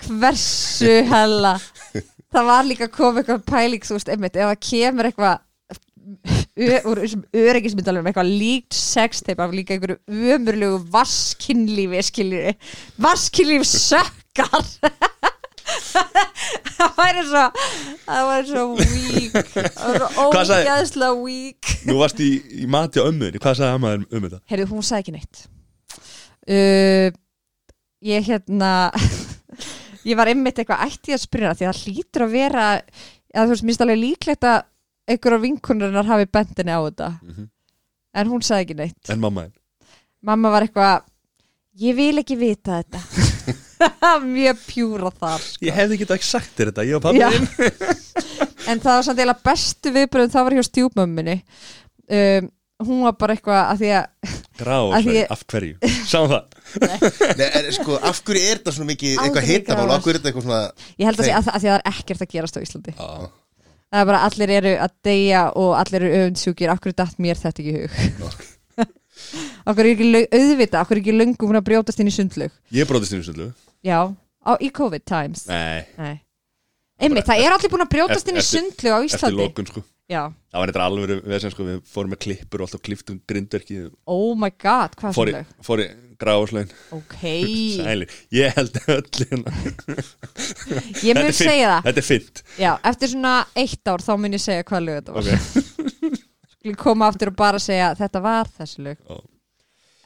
Hversu 0.00 0.94
hella. 1.10 1.54
Það 2.30 2.48
var 2.48 2.66
líka 2.66 2.88
komið 2.92 3.22
eitthvað 3.22 3.46
pæling 3.50 3.86
þú 3.86 3.96
veist, 3.98 4.10
einmitt, 4.12 4.36
ef 4.38 4.50
það 4.50 4.60
kemur 4.70 5.10
eitthvað 5.10 5.46
úr 6.90 7.00
öryggismyndalum 7.36 8.08
eitthvað 8.08 8.32
líkt 8.40 8.76
sextape 8.76 9.42
af 9.44 9.52
líka 9.54 9.76
einhverju 9.76 10.00
ömurlegu 10.34 10.80
vaskinlífi 10.92 12.54
vaskinlíf 13.00 13.66
sökkar 13.68 14.64
það 15.90 16.92
væri 16.98 17.24
svo 17.28 17.44
það 18.06 18.28
væri 18.30 18.50
svo 18.50 18.64
weak. 18.78 19.50
Það 19.76 19.94
væri 19.94 20.02
svo 20.02 20.26
ógeðslega 20.26 21.10
weak. 21.20 21.72
Nú 21.88 21.98
varst 22.00 22.22
í, 22.24 22.30
í 22.62 22.68
mati 22.70 23.02
á 23.02 23.08
ömmuðinni, 23.08 23.42
hvað 23.42 23.58
sagði 23.60 23.82
þér 23.86 24.04
um 24.06 24.26
þetta? 24.26 24.40
Heyrðu, 24.52 24.68
hún 24.74 24.86
sagði 24.86 25.04
ekki 25.04 25.16
neitt. 25.16 25.42
Uh, 26.50 27.10
Ég 28.00 28.24
hérna 28.24 28.88
Ég 30.08 30.16
var 30.16 30.30
einmitt 30.32 30.56
eitthvað 30.56 30.86
ætti 30.86 31.12
að 31.12 31.20
spyrja 31.26 31.52
því 31.52 31.66
að 31.68 31.74
það 31.74 31.80
hlýtur 31.84 32.24
að 32.24 32.30
vera 32.32 32.66
að 32.72 33.42
þú 33.44 33.50
veist, 33.52 33.64
minnst 33.68 33.82
alveg 33.84 34.00
líklegt 34.00 34.46
að 34.48 34.62
einhverja 35.10 35.42
vinkunarinnar 35.42 36.08
hafi 36.08 36.28
bendinni 36.32 36.72
á 36.72 36.80
þetta. 36.86 37.10
Mhm. 37.20 37.48
en 38.14 38.30
hún 38.30 38.42
sagði 38.42 38.64
ekki 38.64 38.78
neitt. 38.78 39.10
En 39.12 39.20
mamma 39.20 39.48
Mamma 40.20 40.50
var 40.52 40.66
eitthvað 40.66 41.04
Ég 41.80 41.94
vil 41.96 42.18
ekki 42.20 42.36
vita 42.36 42.80
þetta 42.80 43.00
Mjög 44.36 44.62
pjúra 44.68 45.10
þar 45.16 45.42
sko. 45.44 45.64
Ég 45.66 45.76
hefði 45.76 45.98
ekki 45.98 46.08
ekki 46.16 46.28
sagt 46.30 46.54
þér 46.58 46.70
þetta, 46.72 46.86
ég 46.90 46.98
og 46.98 47.04
pappi 47.04 47.20
Já. 47.22 47.28
þinn. 47.34 47.48
En 48.70 48.78
það 48.82 48.94
var 48.98 49.04
samt 49.06 49.18
eiginlega 49.22 49.44
bestu 49.50 49.90
viðbröðum 49.96 50.32
það 50.34 50.44
var 50.46 50.56
hjá 50.58 50.64
stjúpmömminni 50.68 51.36
um, 51.40 52.50
Hún 52.80 53.00
var 53.04 53.12
bara 53.20 53.34
eitthvað 53.36 53.58
að 53.60 53.80
því 53.82 53.88
að 53.96 54.04
Af 54.96 55.06
ég- 55.08 55.32
af 55.32 55.42
hverju? 55.48 55.90
Sáum 56.08 56.30
það. 56.30 56.54
Nei, 57.40 57.48
en 57.58 57.66
sko, 57.76 57.96
af 58.08 58.20
hverju 58.24 58.40
er 58.44 58.60
þetta 58.60 58.72
svona 58.76 58.88
mikið 58.92 59.18
eitthvað 59.20 59.48
gráðar. 59.66 59.92
af 59.96 60.04
hverju 60.04 60.14
er 60.14 60.18
þetta 60.20 60.30
eitthvað 60.30 60.46
svona 60.46 60.60
Ég 61.00 61.08
held 61.10 61.20
að, 61.20 61.28
að, 61.40 61.50
að 61.50 61.60
því 61.64 61.70
að 61.70 61.74
það 61.74 61.76
er 61.80 61.84
ekkert 61.92 62.24
að 62.24 62.30
gerast 62.36 62.56
á 62.56 62.64
Íslandi. 62.64 62.94
Já, 62.96 63.08
Það 63.90 64.00
er 64.04 64.08
bara 64.12 64.22
allir 64.28 64.52
eru 64.54 64.72
að 64.86 64.92
deyja 65.10 65.42
og 65.60 65.70
allir 65.80 66.04
eru 66.06 66.18
öfundsjúkir. 66.20 66.70
Akkur 66.76 66.92
datt 67.00 67.16
mér 67.20 67.40
þetta 67.40 67.64
ekki 67.64 67.72
í 67.72 67.80
hug 67.80 68.36
Akkur 69.68 69.84
er 69.86 69.92
ekki 69.94 70.24
auðvita 70.38 70.80
Akkur 70.84 70.96
er 70.98 71.02
ekki 71.04 71.14
löngum 71.16 71.50
hún 71.52 71.60
að 71.60 71.66
brjótast 71.70 72.00
inn 72.02 72.10
í 72.10 72.14
sundlug 72.14 72.52
Ég 72.74 72.88
bróðist 72.90 73.14
inn 73.16 73.22
í 73.24 73.28
sundlu 73.28 73.50
Já, 73.86 74.00
á, 74.44 74.52
í 74.60 74.68
COVID 74.76 75.04
times. 75.08 75.46
Nei, 75.48 75.86
Nei. 75.96 76.16
Einmitt, 77.00 77.24
það 77.24 77.46
er 77.46 77.54
allir 77.56 77.70
búin 77.72 77.86
að 77.86 77.94
brjótast 77.94 78.28
inn 78.28 78.36
í 78.36 78.42
Eftir- 78.42 78.60
sundlug 78.60 78.92
á 78.92 78.98
eftir 79.00 79.16
Íslandi. 79.16 79.40
lokun 79.46 79.70
sko. 79.70 79.82
Já, 80.10 80.24
Það 80.50 80.58
var 80.58 80.70
eitthvað 80.72 80.84
alveg 80.90 81.10
við, 81.30 81.44
sko, 81.54 81.64
við 81.68 81.76
fórum 81.86 82.10
með 82.10 82.18
klippur 82.24 82.60
og 82.60 82.66
alltaf 82.66 82.80
kliftum 82.82 83.20
grindverki 83.30 83.76
oh 84.10 84.32
my 84.34 84.50
god, 84.58 84.96
hvað 84.98 85.14
Fór 85.14 85.30
í, 85.30 85.34
sundlug 85.36 85.66
fór 85.68 85.82
í 85.84 85.86
gráðslegin 86.18 86.72
Ok, 86.98 87.14
Sæli, 87.78 88.08
ég 88.34 88.56
held 88.58 88.80
öll 88.90 89.06
hérna 89.20 89.54
ég 91.06 91.14
mun 91.14 91.30
segja 91.30 91.70
það. 91.76 91.86
Þetta 91.86 92.02
er 92.02 92.08
fint. 92.08 92.42
Já, 92.58 92.72
eftir 92.90 93.12
svona 93.14 93.36
eitt 93.62 93.92
ár 93.94 94.02
þá 94.04 94.12
mun 94.18 94.34
ég 94.36 94.42
segja 94.42 94.66
hvað 94.66 94.84
lög 94.88 94.98
þetta 94.98 95.14
var. 95.14 95.30
Okay. 95.30 96.18
Skulum 96.60 96.76
koma 96.76 97.08
aftur 97.08 97.30
og 97.32 97.36
bara 97.40 97.58
segja 97.62 97.92
þetta 97.96 98.20
var 98.24 98.48
þessi 98.58 98.82
lög. 98.84 98.98
Já. 99.08 99.20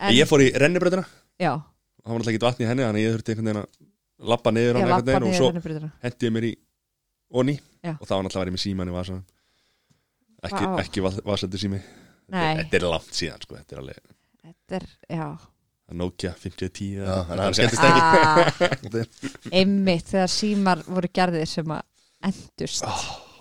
En, 0.04 0.14
Ég 0.14 0.28
fór 0.28 0.42
í 0.42 0.48
rennibröðina 0.58 1.04
já, 1.38 1.52
Það 2.02 2.10
var 2.10 2.18
náttúrulega 2.18 2.34
ekki 2.34 2.44
vatn 2.44 2.62
í 2.64 2.66
henni 2.68 2.82
Þannig 2.84 2.98
að 2.98 3.04
ég 3.04 3.12
þurfti 3.14 3.32
einhvern 3.34 3.48
veginn 3.48 3.60
að 3.62 4.30
lappa 4.30 4.52
niður 4.54 4.66
ég 4.78 4.82
hana 4.84 4.90
lappa 4.90 4.98
einhvern 4.98 5.06
veginn 5.06 5.24
niður 5.24 5.34
Og 5.34 5.38
svo 5.38 5.48
henni 5.50 5.62
breytina 5.64 5.90
hendi 6.04 6.26
ég 6.28 6.34
mér 6.34 6.46
í 6.48 6.52
onni 7.34 7.54
Já. 7.54 7.92
Og 7.94 8.04
það 8.08 8.14
var 8.16 8.26
náttúrulega 8.26 8.40
að 8.40 8.44
vera 8.44 8.54
með 8.56 8.64
síman 8.64 8.90
í 8.90 8.94
vasan 8.96 9.22
Ekki, 10.44 10.64
Vá. 10.68 10.74
ekki 10.82 11.04
vasandi 11.24 11.60
sími. 11.62 11.78
Nei, 12.34 12.50
Þetta 12.58 12.76
er 12.80 12.86
langt 12.90 13.16
síðan 13.16 13.44
sko 13.46 13.56
Þetta 13.60 13.76
er 13.76 13.82
alveg 13.84 14.00
þetta 14.44 14.76
er, 14.80 14.86
já. 15.14 15.28
Nokia 15.94 16.32
5010 16.40 16.90
Já, 16.98 17.14
þannig 17.28 17.38
að 17.38 17.44
hann 17.44 17.56
skemmt 17.58 17.78
skemmtist 17.78 17.88
ekki 17.88 19.08
ah, 19.08 19.54
Einmitt 19.60 20.10
þegar 20.10 20.32
símar 20.34 20.82
voru 20.88 21.10
gerðir 21.16 21.48
sem 21.48 21.74
að 21.78 21.82
endust 22.28 22.86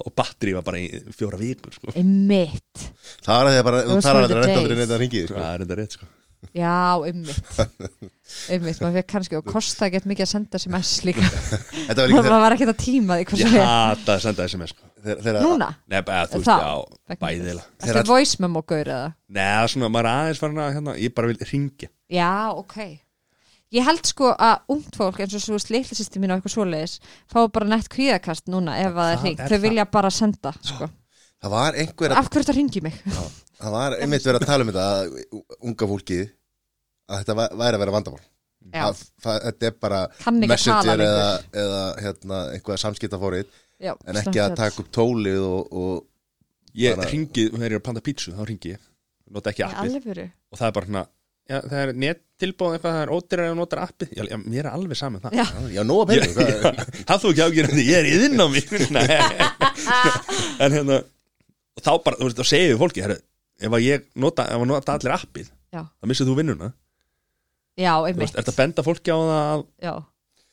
og 0.03 0.15
batteri 0.19 0.53
var 0.57 0.65
bara 0.67 0.81
í 0.81 0.89
fjóra 1.15 1.39
vikur 1.39 1.73
sko. 1.77 1.93
Einmitt 1.95 2.83
Það 3.23 3.37
var 3.37 3.47
að 3.47 3.53
því 3.55 3.61
að 3.61 3.69
bara, 3.69 3.83
þú 3.87 4.01
talar 4.03 4.25
að 4.25 4.27
the 4.27 4.35
þetta 4.35 4.49
days. 4.51 4.59
aldrei 4.63 4.77
neitt 4.81 4.93
að 4.97 5.01
ringið 5.05 5.25
sko. 5.29 5.39
það 5.39 5.53
er 5.53 5.65
enda 5.67 5.79
rétt 5.79 5.97
sko. 5.97 6.09
Já, 6.53 6.99
einmitt 7.07 7.59
Einmitt, 8.51 8.79
maður 8.83 8.97
fekk 8.99 9.07
kannski 9.13 9.37
og 9.39 9.45
kosta 9.47 9.87
ekki 9.87 10.01
mikið 10.11 10.25
að 10.25 10.31
senda 10.33 10.59
SMS 10.59 10.89
líka 11.07 11.23
Þetta 11.87 12.07
var 12.19 12.41
var 12.43 12.55
ekki 12.57 12.67
að 12.67 12.79
tíma 12.83 13.17
því 13.21 13.27
hvað 13.29 13.43
ég 13.43 13.53
sem 13.53 13.61
er 13.61 14.11
að 14.17 14.19
senda 14.25 14.47
sms 14.51 14.73
sko. 14.73 14.89
þegar 15.05 15.21
þegar- 15.27 15.45
Núna, 15.47 15.69
Nei, 15.87 16.01
bara, 16.03 16.25
þú 16.33 16.41
veist, 16.41 16.51
já, 16.51 17.15
bæðilega 17.23 17.63
þetta 17.85 18.03
er 18.03 18.09
voice 18.11 18.43
memo 18.43 18.63
gaur 18.67 18.91
eða 18.91 19.07
Nei, 19.29 19.41
það 19.45 19.63
er 19.63 19.73
svona, 19.75 19.91
maður 19.95 20.09
er 20.11 20.19
aðeins 20.19 20.43
að 20.43 20.75
hérna, 20.77 20.97
ég 21.05 21.15
bara 21.15 21.31
vil 21.31 21.49
ringja 21.53 21.89
Já, 22.11 22.31
ok 22.59 22.77
Ég 23.73 23.85
held 23.87 24.05
sko 24.05 24.31
að 24.37 24.67
ungt 24.75 24.97
fólk 24.99 25.21
eins 25.23 25.33
og 25.37 25.41
svo 25.41 25.57
litla 25.73 25.97
sýsti 25.97 26.21
mín 26.21 26.33
og 26.33 26.37
eitthvað 26.41 26.53
svoleiðis 26.57 26.97
fá 27.31 27.39
bara 27.55 27.69
nett 27.71 27.87
kvíðakast 27.89 28.51
núna 28.53 28.75
ef 28.83 28.91
að 28.93 29.15
það 29.15 29.25
er 29.25 29.31
er 29.31 29.47
þau 29.47 29.55
það. 29.57 29.63
vilja 29.65 29.85
bara 29.95 30.11
senda 30.13 30.51
sko. 30.61 30.89
Það 31.43 31.51
var 31.55 31.79
einhver 31.81 32.13
að 32.13 32.19
Af 32.21 32.29
hverju 32.29 32.43
þetta 32.45 32.55
ringi 32.59 32.81
mig? 32.85 32.99
Það 33.63 33.73
var 33.73 33.95
einmitt 33.97 34.27
verið 34.27 34.43
að 34.43 34.45
tala 34.51 34.63
um 34.63 34.69
þetta 34.71 34.85
að 34.91 35.41
unga 35.71 35.89
fólkið 35.93 36.23
að 37.09 37.23
þetta 37.23 37.35
væ- 37.39 37.55
væri 37.63 37.75
að 37.79 37.83
vera 37.83 37.95
vandamál. 37.97 38.21
Já, 38.73 38.83
að, 38.87 38.99
það, 39.19 39.39
Þetta 39.43 39.67
er 39.67 39.73
bara 39.83 39.97
messenger 40.39 41.01
eða, 41.03 41.25
eða 41.63 41.81
hérna, 41.99 42.37
einhvað 42.55 42.77
samskiptafórið 42.79 43.49
Já, 43.83 43.91
en 44.07 44.19
ekki 44.21 44.39
að 44.39 44.55
taka 44.55 44.79
upp 44.85 44.91
tólið 44.95 45.41
og, 45.43 45.73
og 45.73 46.05
Ég 46.73 46.95
Bara- 46.95 47.09
ringi, 47.11 47.49
þegar 47.51 47.67
ég 47.69 47.75
er 47.75 47.81
að 47.81 47.83
panta 47.85 48.01
pítsu, 48.01 48.31
þá 48.33 48.45
ringi 48.49 48.71
ég. 48.71 48.79
Nota 49.29 49.51
ekki 49.51 49.65
appið. 49.67 50.31
og 50.49 50.57
það 50.57 50.67
er 50.67 50.71
bara 50.77 50.85
svona 50.87 51.03
Já, 51.51 51.57
það 51.59 51.79
er 51.83 51.89
net 51.99 52.19
tilbúð 52.39 52.75
eitthvað, 52.77 52.93
það 52.95 53.01
er 53.03 53.09
ódýrar 53.17 53.45
ef 53.45 53.51
þú 53.53 53.57
notar 53.59 53.81
appið. 53.83 54.11
Já, 54.15 54.23
já, 54.31 54.37
mér 54.43 54.61
er 54.63 54.69
alveg 54.71 54.95
saman 54.99 55.21
það. 55.23 55.33
Já, 55.35 55.45
já, 55.75 55.81
penning 56.07 56.35
hvað 56.37 56.51
er- 56.53 56.77
Það 57.09 57.23
þú 57.23 57.31
ekki 57.33 57.43
ágjörði, 57.47 57.83
ég 57.89 57.97
er 57.99 58.07
yðin 58.13 58.43
á 58.43 58.47
Nei. 58.95 59.07
En 60.63 60.71
hérna 60.77 61.01
og 61.73 61.83
þá 61.83 61.91
bara, 62.05 62.19
þú 62.21 62.27
veist, 62.29 62.39
þá 62.39 62.47
segir 62.53 62.71
við 62.73 62.79
fólki 62.83 63.03
herri, 63.03 63.17
ef 63.59 63.75
að 63.75 63.83
ég 63.87 64.07
nota, 64.23 64.45
ef 64.53 64.61
að 64.63 64.67
nota 64.71 64.95
allir 64.95 65.15
appið 65.17 65.47
Já. 65.73 65.81
þá 65.83 66.09
missið 66.11 66.29
þú 66.31 66.35
vinnuna. 66.39 66.71
Já, 67.75 67.91
Þú 67.97 68.07
einmitt. 68.11 68.21
veist, 68.23 68.39
ert 68.39 68.51
að 68.53 68.59
benda 68.61 68.85
fólki 68.85 69.09
á 69.11 69.17
það 69.17 69.33
að 69.43 69.63
Já, 69.87 69.93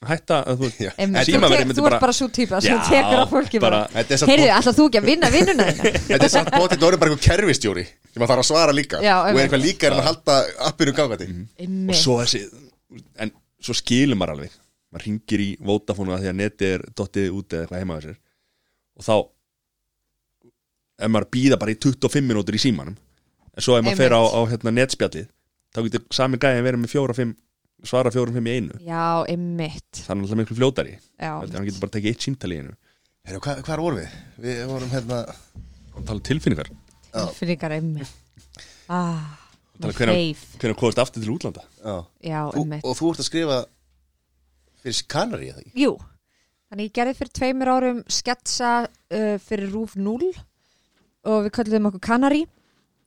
hætta 0.08 0.38
að 0.48 0.62
þú 0.62 0.68
einmitt. 0.96 1.28
Þú, 1.28 1.74
þú 1.76 1.86
ert 1.90 2.02
bara 2.02 2.14
svo 2.16 2.28
típa 2.32 2.60
sem 2.64 2.78
tekur 2.88 3.20
á 3.20 3.26
fólki 3.28 3.60
Heyrðu, 3.60 4.46
ætlað 4.56 4.78
þú 4.78 4.86
ekki 4.88 5.00
að 5.00 5.08
vinna 5.10 5.30
vinnuna 5.34 5.66
þína? 5.68 5.92
þetta 6.08 6.28
er 6.28 6.32
samt 6.32 6.52
bótið, 6.54 6.80
það 6.80 6.94
er 6.94 7.00
bara 7.02 7.12
einhver 7.12 7.26
kerfistjóri 7.26 7.84
sem 7.84 8.24
að 8.24 8.32
þarf 8.32 8.44
að 8.44 8.48
svara 8.48 8.76
líka. 8.76 9.02
Já, 9.04 9.16
og 9.20 9.34
er 9.34 9.42
eitthvað 9.44 9.64
líka 9.66 9.90
en 9.90 9.98
að 9.98 10.08
halda 10.08 10.38
appinu 10.70 10.94
gangandi. 10.96 11.28
Og 11.34 11.66
Einmitt. 11.66 12.00
Svo 12.00 12.16
þessi 12.22 12.46
en 13.20 13.34
svo 13.60 13.76
skilur 13.76 14.18
maður 14.18 14.38
alveg. 14.38 14.56
Maður 14.90 15.06
ringir 15.06 15.44
í 15.44 15.50
Vodafone 15.68 16.16
að 16.16 16.24
því 16.24 16.32
að 16.32 16.40
netið 16.40 16.72
er 16.78 16.86
dottið 16.98 17.36
út 17.36 17.54
eða 17.54 17.66
eitthvað 17.66 17.84
heima 17.84 18.00
á 18.00 18.04
sér. 18.06 18.16
Og 18.96 19.06
þá 19.06 19.14
ef 21.00 21.12
maður 21.12 21.30
býða 21.36 21.60
bara 21.60 21.74
í 21.74 21.78
25 21.80 22.26
minútur 22.26 22.56
í 22.56 22.62
símanum 22.62 22.96
en 22.96 23.64
svo 23.64 23.76
ef 23.76 23.84
maður 23.84 24.00
fer 24.00 24.16
á, 24.16 24.22
á 24.24 24.40
hérna, 24.50 24.72
netspjallið 24.74 25.28
þá 25.74 25.80
getur 25.86 26.04
sami 26.14 26.40
gæði 26.40 26.64
verið 26.66 26.82
með 26.82 26.94
4-5 26.96 27.32
svara 27.88 28.12
4-5 28.14 28.48
í 28.50 28.54
einu. 28.58 28.78
Já, 28.84 29.24
einmitt. 29.30 29.90
Það 29.96 30.12
er 30.14 30.18
náttúrulega 30.20 30.40
miklu 30.42 30.56
fljótari. 30.58 30.94
Já, 31.20 31.32
hann 31.40 31.68
getur 31.68 31.82
bara 31.84 31.94
tekið 31.96 32.12
eitt 32.12 32.26
símtali 32.26 32.56
í 32.58 32.62
einu. 32.64 32.74
Heyrðu, 33.28 33.42
hvað, 33.44 33.62
hvað 33.66 33.82
vorum 33.84 34.00
við? 34.00 34.16
Við 34.44 34.62
vorum 34.70 34.92
hérna 34.94 35.20
og 35.28 36.00
tala 36.04 36.16
um 36.18 36.24
tilfinningar. 36.30 36.72
Tilfinningar 37.12 37.76
einmitt. 37.78 38.16
Ah, 38.90 39.36
hreif. 39.78 40.40
hvernig 40.58 40.74
komast 40.80 40.98
aftur 40.98 41.22
til 41.22 41.30
útlanda. 41.30 41.62
Já. 41.78 41.92
Já, 42.26 42.40
einmitt. 42.58 42.82
og 42.82 42.96
þú 42.98 43.12
ert 43.12 43.20
að 43.22 43.28
skrifa 43.28 43.58
fyrir 44.82 45.02
Kanari 45.06 45.50
eða 45.52 45.62
ekki? 45.62 45.72
Jú, 45.78 45.92
þannig 46.66 46.88
ég 46.88 46.96
gerði 46.98 47.16
fyrir 47.20 47.32
tveimur 47.38 47.70
árum 47.70 48.00
sketsa 48.10 48.72
uh, 48.88 49.36
fyrir 49.44 49.70
Rúf 49.70 49.94
0 49.94 50.32
og 51.30 51.46
við 51.46 51.52
kallum 51.54 51.86
okkur 51.92 52.02
Kanari 52.02 52.42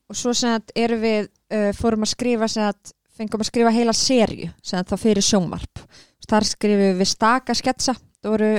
og 0.08 0.20
svo 0.20 0.34
sem 0.38 0.56
að 0.56 0.74
erum 0.86 1.04
við 1.04 1.28
uh, 1.28 1.72
fórum 1.76 2.08
að 2.08 2.14
skrifa 2.14 2.50
sem 2.52 2.70
að 2.70 2.94
fengum 3.18 3.44
að 3.44 3.49
skrifa 3.49 3.73
heila 3.73 3.94
serju 3.95 4.49
sem 4.64 4.80
að 4.80 4.94
þá 4.94 4.95
fyrir 5.02 5.26
sjónvarp. 5.26 5.84
Þar 6.23 6.48
skrifum 6.49 6.99
við 7.02 7.10
staka 7.11 7.56
sketsa. 7.57 7.95
Það 8.23 8.35
voru 8.35 8.52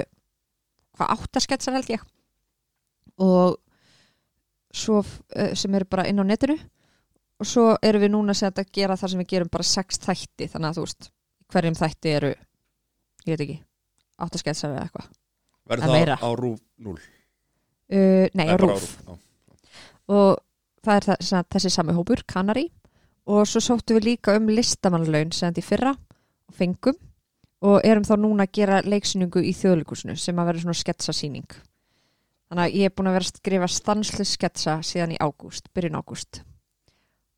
hvað 0.94 1.12
átta 1.16 1.42
sketsar 1.42 1.76
held 1.78 1.90
ég. 1.94 2.04
Og 3.24 3.58
svo 4.74 5.00
uh, 5.02 5.52
sem 5.56 5.74
eru 5.74 5.88
bara 5.90 6.06
inn 6.10 6.22
á 6.22 6.24
netinu. 6.26 6.58
Og 7.42 7.48
svo 7.50 7.72
erum 7.82 8.04
við 8.04 8.14
núna 8.14 8.36
að 8.36 8.62
gera 8.72 8.98
það 8.98 9.14
sem 9.14 9.24
við 9.24 9.32
gerum 9.32 9.52
bara 9.52 9.66
sex 9.66 10.00
þætti. 10.04 10.50
Þannig 10.52 10.70
að 10.70 10.78
þú 10.78 10.86
veist 10.86 11.10
hverjum 11.54 11.78
þætti 11.78 12.14
eru 12.14 12.32
ég 13.24 13.34
veit 13.34 13.44
ekki 13.44 13.58
átta 14.24 14.40
sketsar 14.40 14.74
eða 14.74 14.86
eitthvað. 14.86 15.10
Verður 15.64 16.14
það 16.14 16.24
á 16.24 16.30
rúf 16.38 16.62
0 16.84 16.94
uh, 16.94 18.26
nei, 18.34 18.46
á 18.48 18.56
bara 18.56 18.74
rúf 18.74 18.90
já. 19.00 19.14
og 20.12 20.40
það 20.84 20.96
er 20.96 21.06
það, 21.08 21.46
þessi 21.54 21.72
sami 21.72 21.96
hópur, 21.96 22.24
Kanari 22.28 22.66
og 23.30 23.44
svo 23.48 23.62
sóttum 23.62 23.98
við 23.98 24.10
líka 24.10 24.36
um 24.38 24.48
listamannlaun 24.52 25.32
sem 25.32 25.50
þetta 25.50 25.62
í 25.62 25.66
fyrra 25.66 25.92
og 25.94 26.56
fengum. 26.56 26.98
Og 27.64 27.78
erum 27.86 28.04
þá 28.04 28.16
núna 28.20 28.44
að 28.44 28.56
gera 28.58 28.82
leiksýningu 28.84 29.40
í 29.40 29.54
þjóðleikusinu 29.56 30.18
sem 30.20 30.36
að 30.36 30.50
vera 30.50 30.60
svona 30.60 30.76
sketsasýning. 30.76 31.54
Þannig 32.50 32.64
að 32.66 32.74
ég 32.76 32.90
er 32.90 32.92
búin 32.92 33.08
að 33.08 33.16
vera 33.16 33.24
að 33.24 33.38
skrifa 33.38 33.68
stanslu 33.72 34.26
sketsa 34.28 34.74
síðan 34.84 35.14
í 35.14 35.20
ágúst, 35.22 35.70
byrjun 35.72 35.96
ágúst. 35.96 36.42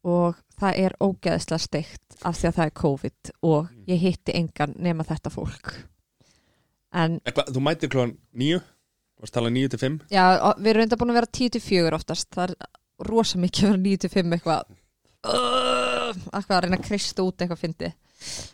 Og 0.06 0.34
það 0.58 0.80
er 0.82 0.96
ógeðslega 0.98 1.62
steikt 1.62 2.18
af 2.26 2.40
því 2.40 2.48
að 2.48 2.56
það 2.56 2.64
er 2.64 2.74
COVID 2.80 3.30
og 3.46 3.70
ég 3.86 4.02
hitti 4.02 4.34
engan 4.34 4.74
nema 4.82 5.06
þetta 5.06 5.30
fólk. 5.30 5.76
En 6.96 7.20
hvað, 7.22 7.52
þú 7.54 7.62
mætir 7.62 7.92
klóðan 7.92 8.16
9 8.34 8.60
varst 9.20 9.36
tala 9.36 9.52
9 9.52 9.72
til 9.72 9.80
5 9.80 10.00
Já, 10.12 10.24
við 10.58 10.70
erum 10.72 10.82
reynda 10.82 10.98
búin 11.00 11.14
að 11.14 11.20
vera 11.20 11.32
10-4 11.38 11.96
oftast. 12.00 12.28
Það 12.34 12.50
er 12.50 12.56
rosa 13.06 13.40
mikið 13.40 13.68
að 13.68 13.72
vera 13.72 13.84
9-5 13.86 14.36
eitthvað 14.36 14.66
uh, 14.66 14.74
eitthvað 15.26 15.75
að 16.12 16.64
reyna 16.64 16.78
að 16.78 16.86
krista 16.86 17.24
út 17.26 17.40
eitthvað 17.40 17.62
fyndi 17.62 17.92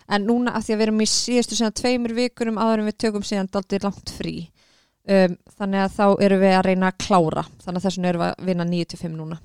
en 0.09 0.27
núna 0.27 0.55
að 0.57 0.67
því 0.67 0.75
að 0.75 0.81
við 0.81 0.87
erum 0.87 1.03
í 1.05 1.09
síðustu 1.11 1.59
síðan 1.59 1.77
tveimur 1.79 2.15
vikunum 2.17 2.59
áður 2.59 2.83
en 2.83 2.91
við 2.91 2.99
tökum 3.05 3.25
síðan 3.27 3.51
daldið 3.53 3.87
langt 3.87 4.13
frí 4.13 4.35
um, 4.43 5.37
þannig 5.59 5.85
að 5.85 5.97
þá 5.97 6.07
erum 6.27 6.43
við 6.43 6.57
að 6.57 6.67
reyna 6.67 6.91
að 6.91 6.99
klára. 7.07 7.45
Þannig 7.63 7.79
að 7.79 7.87
þess 7.87 7.99
vegna 7.99 8.11
erum 8.11 8.25
við 8.25 8.33
að 8.33 8.51
vinna 8.51 8.69
9-5 8.73 9.17
núna. 9.17 9.39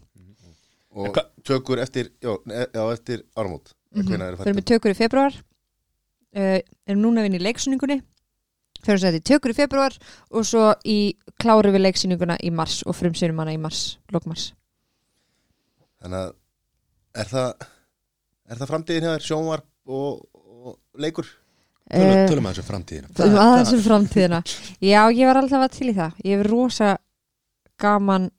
Og 0.97 1.19
tökur 1.45 1.83
eftir, 1.83 2.11
já, 2.23 2.31
ne- 2.49 2.65
já, 2.65 2.83
eftir 2.89 3.23
áramót. 3.37 3.73
Mm 3.93 4.01
-hmm. 4.01 4.37
Fyrir 4.41 4.57
við 4.57 4.69
tökur 4.73 4.91
í 4.91 4.97
februar 4.97 5.33
uh, 5.37 6.59
erum 6.87 7.01
núna 7.01 7.21
að 7.21 7.29
vinna 7.29 7.37
í 7.37 7.45
leiksýningunni. 7.45 8.01
Fyrir 8.83 9.05
við 9.05 9.21
í 9.21 9.25
tökur 9.31 9.53
í 9.53 9.57
februar 9.57 9.93
og 10.31 10.45
svo 10.45 10.73
í 10.85 11.13
kláru 11.37 11.71
við 11.71 11.85
leiksýninguna 11.85 12.37
í 12.41 12.49
mars 12.49 12.83
og 12.83 12.95
frumsýnum 12.95 13.39
hana 13.39 13.53
í 13.53 13.61
mars, 13.61 13.99
lókmars 14.11 14.51
þannig 16.01 16.19
að 16.19 16.35
er 17.21 17.31
það 17.31 17.67
er 18.47 18.61
það 18.61 18.71
framtíðin 18.71 19.05
hjá 19.07 19.11
þér 19.15 19.25
sjónvarp 19.27 19.67
og, 19.87 20.23
og 20.67 20.77
leikur? 21.01 21.27
Tölum, 21.87 22.17
Eh, 22.17 22.25
tölum 22.27 22.47
að 22.49 22.57
þessu 22.57 22.67
framtíðina. 22.67 23.09
um 23.23 23.37
aðeins 23.39 23.73
um 23.73 23.83
framtíðina. 23.85 24.39
Já, 24.83 25.01
ég 25.15 25.29
var 25.29 25.37
alltaf 25.39 25.61
að 25.63 25.75
til 25.77 25.87
í 25.87 25.95
það. 25.95 26.17
Ég 26.25 26.37
hef 26.37 26.49
rosa 26.51 26.97
gaman 27.79 28.29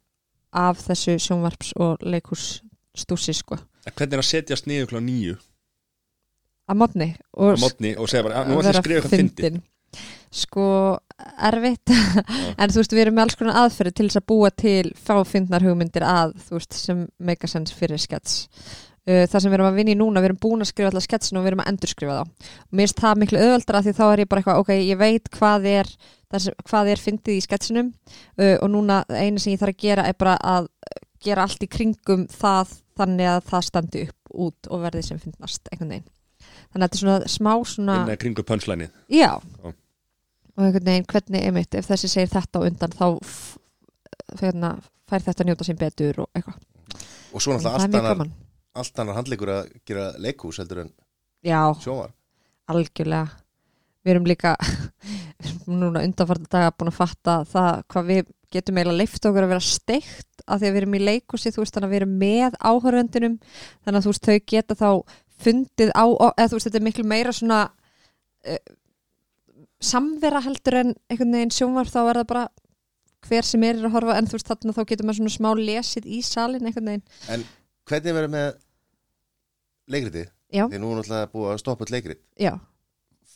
af 0.53 0.83
þessu 0.85 1.17
sjónvarps 1.17 1.73
og 1.81 2.03
leikurs 2.05 2.61
stúsi 2.97 3.33
sko. 3.33 3.57
En 3.87 3.93
Hvernig 3.97 4.19
er 4.19 4.21
að 4.21 4.29
setjast 4.29 4.67
niður 4.69 4.91
klóðan 4.93 5.09
9 5.09 5.39
að 6.69 6.77
modni 6.83 7.09
og 7.33 7.59
mótni 7.63 7.95
og 7.97 8.09
segja 8.11 8.27
bara, 8.27 8.43
"Ah, 8.43 8.45
nú 8.45 8.59
ætlum 8.59 8.69
ég 8.69 8.75
að 8.75 8.83
skrifa 8.83 9.01
eitthvað 9.01 9.17
fyndi 9.17 9.43
fyndin. 9.43 9.63
sko, 10.31 10.99
erfitt. 11.41 11.89
En 12.61 12.69
þú 12.69 12.83
veist, 12.83 12.93
við 12.93 13.01
erum 13.01 13.15
með 13.15 13.23
alls 13.23 13.35
konar 13.35 13.55
aðferði 13.63 13.95
til 13.95 14.09
þess 14.09 14.21
að 14.21 14.27
búa 14.29 14.51
til 14.51 14.93
fáfindnar 14.93 15.65
hugmyndir 15.65 16.05
að 16.05 16.35
þú 16.45 16.59
veist, 16.59 16.73
sem 16.75 17.09
sense 17.47 17.73
fyrir 17.73 17.99
skets 17.99 18.49
það 19.09 19.41
sem 19.43 19.51
við 19.53 19.57
erum 19.59 19.69
að 19.71 19.79
vinna 19.79 19.93
í 19.95 19.99
núna 19.99 20.21
við 20.23 20.29
erum 20.29 20.41
búin 20.43 20.65
að 20.65 20.71
skrifa 20.73 20.91
alltaf 20.91 21.07
sketsin 21.07 21.39
og 21.39 21.45
við 21.47 21.51
erum 21.53 21.63
að 21.65 21.71
endurskrifa 21.73 22.17
þá. 22.19 22.51
Og 22.69 22.73
mér 22.77 22.89
finnst 22.89 23.03
það 23.05 23.21
miklu 23.23 23.43
auðveldra 23.45 23.83
því 23.87 23.95
þá 23.99 24.05
er 24.13 24.23
ég 24.25 24.29
bara 24.33 24.43
eitthvað, 24.43 24.61
ok, 24.65 24.73
ég 24.85 24.99
veit 25.01 25.31
hvað 25.39 25.69
er 25.73 25.91
þess, 26.29 26.51
hvað 26.69 26.91
er 26.93 27.03
fyndið 27.07 27.39
í 27.39 27.45
sketsinum 27.47 27.89
uh, 27.93 28.57
og 28.61 28.69
núna 28.75 28.99
eina 29.09 29.41
sem 29.41 29.55
ég 29.55 29.63
þarf 29.63 29.75
að 29.77 29.83
gera 29.87 30.05
er 30.11 30.19
bara 30.21 30.37
að 30.45 30.69
gera 31.25 31.47
allt 31.49 31.65
í 31.65 31.71
kringum 31.73 32.27
það 32.31 32.77
þannig 32.99 33.31
að 33.33 33.41
það 33.49 33.65
standi 33.71 34.05
upp 34.09 34.39
út 34.45 34.69
og 34.71 34.83
verði 34.85 35.03
sem 35.07 35.19
fyndnast 35.23 35.71
einhvern 35.73 35.95
veginn. 35.97 36.09
Þannig 36.69 36.85
að 36.85 36.89
þetta 36.89 36.99
er 36.99 37.03
svona 37.05 37.33
smá 37.33 37.53
svona 37.73 37.95
inn 38.05 38.13
að 38.13 38.21
kringu 38.23 38.45
pönslænið 38.45 38.91
Já. 39.15 39.31
Já. 39.41 39.71
og 39.73 40.67
einhvern 40.67 40.89
veginn 40.91 41.07
hvernig 41.09 41.47
einmitt 41.49 41.79
ef 41.81 41.89
þessi 41.89 42.11
segir 42.13 42.31
þetta 42.35 42.61
á 42.61 42.67
undan 42.69 42.93
þá 42.99 43.07
f- 43.25 43.57
hérna, 44.43 44.75
fær 45.09 45.25
þetta 45.25 45.47
njóta 45.49 45.65
sín 45.67 45.79
betur 45.81 46.21
og 46.27 46.29
eitthvað. 46.37 46.59
Og 47.33 47.43
svo 47.45 47.57
náttúrulega 47.57 47.79
allt 47.79 47.99
annar, 48.03 48.31
allt 48.77 48.99
annar 49.01 49.19
handleikur 49.19 49.53
að 49.53 49.71
gera 49.89 50.11
leikhús 50.21 50.61
heldur 50.63 50.85
en 50.85 50.91
Já, 51.47 51.61
sjónvarp. 51.83 52.15
Algjörlega. 52.69 53.29
Við 54.05 54.13
erum 54.15 54.27
líka 54.29 54.55
núna 55.69 56.03
undanfarta 56.05 56.51
daga 56.51 56.75
búin 56.75 56.91
að 56.91 56.99
fatta 56.99 57.39
það 57.49 57.81
hvað 57.93 58.11
við 58.11 58.35
getum 58.53 58.79
eiginlega 58.81 58.99
leift 59.03 59.27
okkur 59.29 59.45
að 59.45 59.53
vera 59.53 59.65
steikt 59.65 60.45
af 60.47 60.61
því 60.61 60.69
að 60.69 60.73
við 60.73 60.81
erum 60.81 60.97
í 60.97 61.03
leikhúsi 61.05 61.53
þú 61.53 61.63
veist 61.63 61.77
þannig 61.77 61.89
að 61.89 61.95
við 61.95 62.01
erum 62.01 62.15
með 62.23 62.59
áhöröndunum 62.65 63.35
þannig 63.85 63.99
að 63.99 64.07
þú 64.07 64.13
veist 64.15 64.29
þau 64.29 64.39
geta 64.53 64.77
þá 64.79 64.91
fundið 65.39 65.93
á, 65.93 66.05
eða 66.09 66.49
þú 66.49 66.59
veist 66.59 66.69
þetta 66.69 66.81
er 66.81 66.87
miklu 66.87 67.05
meira 67.07 67.35
svona 67.37 67.59
uh, 67.69 68.63
samvera 69.85 70.43
heldur 70.47 70.81
en 70.81 70.95
einhvern 71.11 71.37
veginn 71.37 71.55
sjónvar 71.55 71.93
þá 71.93 72.01
er 72.07 72.21
það 72.23 72.31
bara 72.33 72.47
hver 73.29 73.47
sem 73.47 73.67
er 73.67 73.83
að 73.83 73.95
horfa 73.95 74.17
en 74.17 74.31
þú 74.31 74.39
veist 74.39 74.51
þarna 74.51 74.75
þá 74.75 74.83
getur 74.89 75.09
maður 75.09 75.21
svona 75.21 75.37
smá 75.37 75.51
lesið 75.59 76.09
í 76.09 76.21
salin 76.25 76.65
einhvern 76.65 76.93
veginn. 76.93 77.05
En 77.35 77.45
hvernig 77.91 78.17
verður 78.19 78.35
með 78.35 78.49
leikriti? 79.89 80.25
Já. 80.49 80.65
Því 80.69 80.81
nú 80.81 80.91
er 80.93 81.01
náttúrulega 81.01 81.33
búið 81.33 81.53
að 81.53 81.63
stoppa 81.63 81.85
all 81.87 81.95
leikrit. 81.97 82.21
Já, 82.41 82.53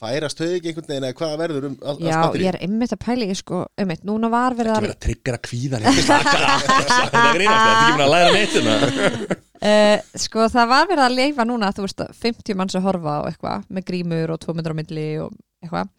Færast 0.03 0.41
þau 0.41 0.49
ekki 0.49 0.73
einhvern 0.73 0.89
veginn 0.89 1.05
eða 1.07 1.15
hvað 1.21 1.33
verður 1.39 1.67
um 1.69 1.75
all, 1.87 1.99
já 2.03 2.17
ég 2.41 2.49
er 2.51 2.57
einmitt 2.65 2.95
að 2.97 3.01
pæla 3.05 3.27
í 3.31 3.35
sko, 3.39 3.61
einmitt, 3.79 4.01
núna 4.09 4.31
var 4.33 4.57
verið 4.59 4.73
Ekki 4.73 4.81
að 4.81 4.87
vera 4.87 4.97
að 4.97 5.05
tryggra 5.05 5.39
kvíðan 5.47 5.85
Þetta 5.87 6.17
grínast, 6.17 7.03
þetta 7.13 7.21
er 7.29 7.45
ekki 7.45 7.93
búin 7.93 8.03
að 8.03 8.11
læra 8.11 8.33
neitt 8.35 8.57
hérna. 8.57 9.37
Uh, 9.63 10.19
sko 10.25 10.49
það 10.51 10.73
var 10.73 10.89
verið 10.91 11.05
að 11.05 11.15
leifa 11.21 11.47
núna 11.47 11.71
þú 11.77 11.87
veist 11.87 12.03
50 12.25 12.59
manns 12.59 12.75
að 12.75 12.89
horfa 12.89 13.15
á 13.15 13.21
eitthvað 13.29 13.69
með 13.71 13.87
grímur 13.93 14.35
og 14.35 14.43
200 14.43 14.75
á 14.75 14.79
milli 14.81 15.07
og 15.23 15.37
eitthvað. 15.63 15.93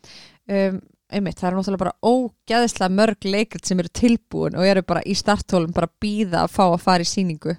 Um, 0.51 0.81
einmitt 1.13 1.39
það 1.39 1.49
er 1.49 1.57
náttúrulega 1.61 1.83
bara 1.85 1.97
ógæðislega 2.03 2.97
mörg 2.97 3.29
leikrit 3.29 3.69
sem 3.69 3.79
eru 3.79 3.93
tilbúin 4.03 4.59
og 4.59 4.67
eru 4.67 4.83
bara 4.83 5.05
í 5.07 5.15
starthólum 5.15 5.71
bara 5.71 5.87
að 5.87 5.95
býða 6.03 6.43
að 6.43 6.55
fá 6.57 6.65
að 6.65 6.81
fara 6.83 7.07
í 7.07 7.07
síningu 7.07 7.55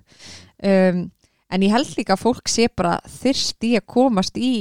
um, 0.64 1.04
en 1.54 1.62
ég 1.62 1.70
held 1.74 1.92
líka 1.98 2.16
að 2.16 2.24
fólk 2.24 2.48
sé 2.50 2.68
bara 2.74 2.96
þyrst 3.20 3.64
í 3.68 3.74
að 3.78 3.86
komast 3.94 4.36
í 4.40 4.52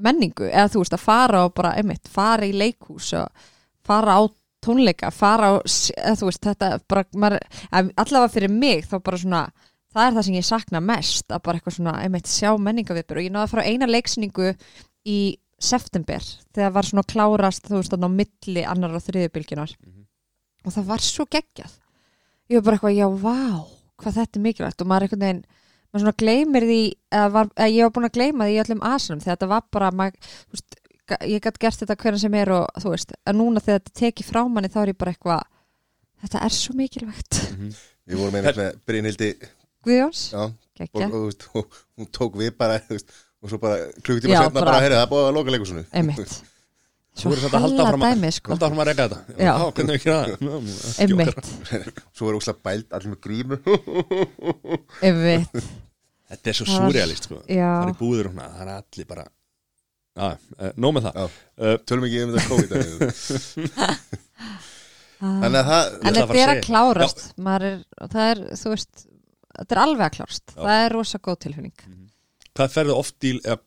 menningu. 0.00 0.48
Eða 0.48 0.70
þú 0.72 0.82
veist 0.84 0.96
að 0.96 1.04
fara 1.04 1.44
og 1.46 1.54
bara 1.58 1.74
einmitt 1.78 2.08
fara 2.10 2.46
í 2.48 2.54
leikhús 2.56 3.12
og 3.20 3.48
fara 3.86 4.16
á 4.16 4.22
tónleika, 4.64 5.10
fara 5.12 5.52
á 5.52 5.60
eða 5.60 6.16
þú 6.20 6.28
veist 6.28 6.44
þetta 6.44 6.70
bara, 6.88 7.04
maður, 7.16 7.44
allavega 7.72 8.32
fyrir 8.34 8.52
mig 8.52 8.84
þá 8.88 8.96
bara 9.00 9.20
svona 9.20 9.42
það 9.90 10.06
er 10.06 10.16
það 10.16 10.26
sem 10.26 10.34
ég 10.36 10.46
sakna 10.46 10.80
mest 10.84 11.32
að 11.32 11.42
bara 11.46 11.58
eitthvað 11.58 11.76
svona, 11.78 11.94
einmitt 12.04 12.28
sjá 12.30 12.50
menningaviðbur 12.60 13.18
og 13.20 13.24
ég 13.24 13.32
náði 13.34 13.46
að 13.46 13.54
fara 13.54 13.64
á 13.66 13.70
eina 13.72 13.88
leiksningu 13.90 14.50
í 15.08 15.16
september, 15.60 16.24
þegar 16.54 16.74
var 16.76 16.88
svona 16.88 17.04
klárast 17.08 17.66
þú 17.68 17.80
veist, 17.80 17.96
á 17.96 18.08
milli 18.08 18.62
annar 18.68 18.94
og 18.96 19.02
þriðubilginar 19.04 19.72
Mhm. 19.80 20.04
og 20.64 20.72
það 20.76 20.84
var 20.92 20.98
svo 21.04 21.24
geggjað. 21.26 21.72
Ég 22.50 22.60
var 22.60 22.62
bara 22.62 22.76
eitthvað, 22.76 22.96
já, 22.96 23.08
vá 23.16 23.79
hvað 24.02 24.18
þetta 24.20 24.38
er 24.40 24.44
mikilvægt 24.46 24.84
og 24.84 24.90
maður 24.90 25.06
einhvern 25.08 25.24
veginn 25.26 25.42
maður 25.90 26.04
svona 26.04 26.18
gleymir 26.22 26.66
því 26.70 26.80
að, 27.18 27.28
var, 27.34 27.48
að 27.60 27.72
ég 27.74 27.86
var 27.86 27.94
búin 27.96 28.08
að 28.08 28.16
gleyma 28.18 28.46
því 28.48 28.54
í 28.56 28.60
öllum 28.64 28.82
asunum 28.90 29.22
þegar 29.24 29.36
þetta 29.38 29.48
var 29.50 29.64
bara 29.74 29.90
maður, 30.00 30.34
veist, 30.54 30.76
ég 31.26 31.42
gætt 31.46 31.58
gert 31.64 31.80
þetta 31.82 31.96
hvernig 32.04 32.22
sem 32.22 32.36
er 32.38 32.52
og 32.54 32.82
þú 32.84 32.92
veist, 32.94 33.14
en 33.26 33.40
núna 33.40 33.62
þegar 33.64 33.80
þetta 33.80 33.96
tekið 34.02 34.28
frá 34.30 34.42
manni 34.46 34.70
þá 34.70 34.78
er 34.84 34.92
ég 34.92 35.00
bara 35.00 35.14
eitthvað 35.16 35.42
þetta 36.20 36.44
er 36.46 36.54
svo 36.54 36.76
mikilvægt. 36.78 37.40
Við 38.10 38.20
vorum 38.20 38.38
einmitt 38.38 38.60
með 38.60 38.78
Brynhildi 38.86 39.32
Guðjóns, 39.86 40.22
og, 40.36 41.76
hún 41.96 42.08
tók 42.14 42.38
við 42.38 42.54
bara 42.58 42.78
veist, 42.90 43.10
og 43.40 43.52
svo 43.52 43.58
bara 43.62 43.90
klukkutíma 44.04 44.34
Já, 44.34 44.40
setna 44.44 44.60
bara- 44.60 44.70
bara, 44.72 44.80
heyrðu, 44.84 44.96
það 44.98 45.04
er 45.06 45.12
búið 45.12 45.28
að 45.28 45.36
loka 45.38 45.54
leikusinu 45.54 45.84
einmitt 45.96 46.34
Svo 47.18 47.32
þetta 47.34 47.58
að 47.58 47.64
halda 47.66 47.86
fram 47.88 48.04
að 48.06 48.24
sko. 48.36 48.56
Reyka 48.56 48.94
þetta. 49.00 49.18
Já. 49.34 49.52
hvernig 49.76 49.96
ekki 49.98 50.10
það? 50.10 50.26
Einmitt, 51.02 51.50
Svo 52.16 52.30
er 52.30 52.38
úslega 52.38 52.64
bælt 52.68 52.96
allir 52.96 53.12
með 53.12 53.20
grímu. 53.26 53.58
Einmitt. 55.08 55.58
Þetta 56.30 56.52
er 56.52 56.58
svo 56.60 56.66
surrealist 56.70 57.26
sko. 57.26 57.42
Það 57.48 57.90
er 57.90 57.98
búður 57.98 58.30
og 58.30 58.34
svona, 58.36 58.48
það 58.54 58.64
er 58.66 58.74
allir 58.78 59.10
bara 59.10 59.26
Já, 60.20 60.26
uh, 60.34 60.70
nóg 60.80 60.96
með 60.96 61.06
það. 61.06 61.36
Uh, 61.54 61.74
Tölum 61.86 62.06
ekki 62.08 62.22
um 62.24 62.32
þetta 62.34 62.48
COVID 62.50 62.72
Þannig 65.20 65.58
að 65.60 65.68
það 65.68 65.82
þetta 66.06 66.38
er 66.40 66.52
að 66.52 66.62
klárast. 66.64 67.22
Maður 67.40 67.66
er, 67.68 67.76
það 68.14 68.30
er, 68.30 68.40
þú 68.56 68.72
veist 68.72 69.04
þetta 69.04 69.76
er 69.76 69.82
alveg 69.84 70.06
að 70.06 70.14
klárast, 70.16 70.54
það 70.56 70.84
er 70.86 70.94
rosa 70.96 71.20
góð 71.20 71.38
tilfinning. 71.44 71.84
Hvað 72.56 72.72
ferðu 72.74 72.96
oft 72.96 73.28
í 73.28 73.34
eða, 73.38 73.60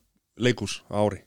leikús 0.44 0.80
á 0.90 0.98
ári? 0.98 1.20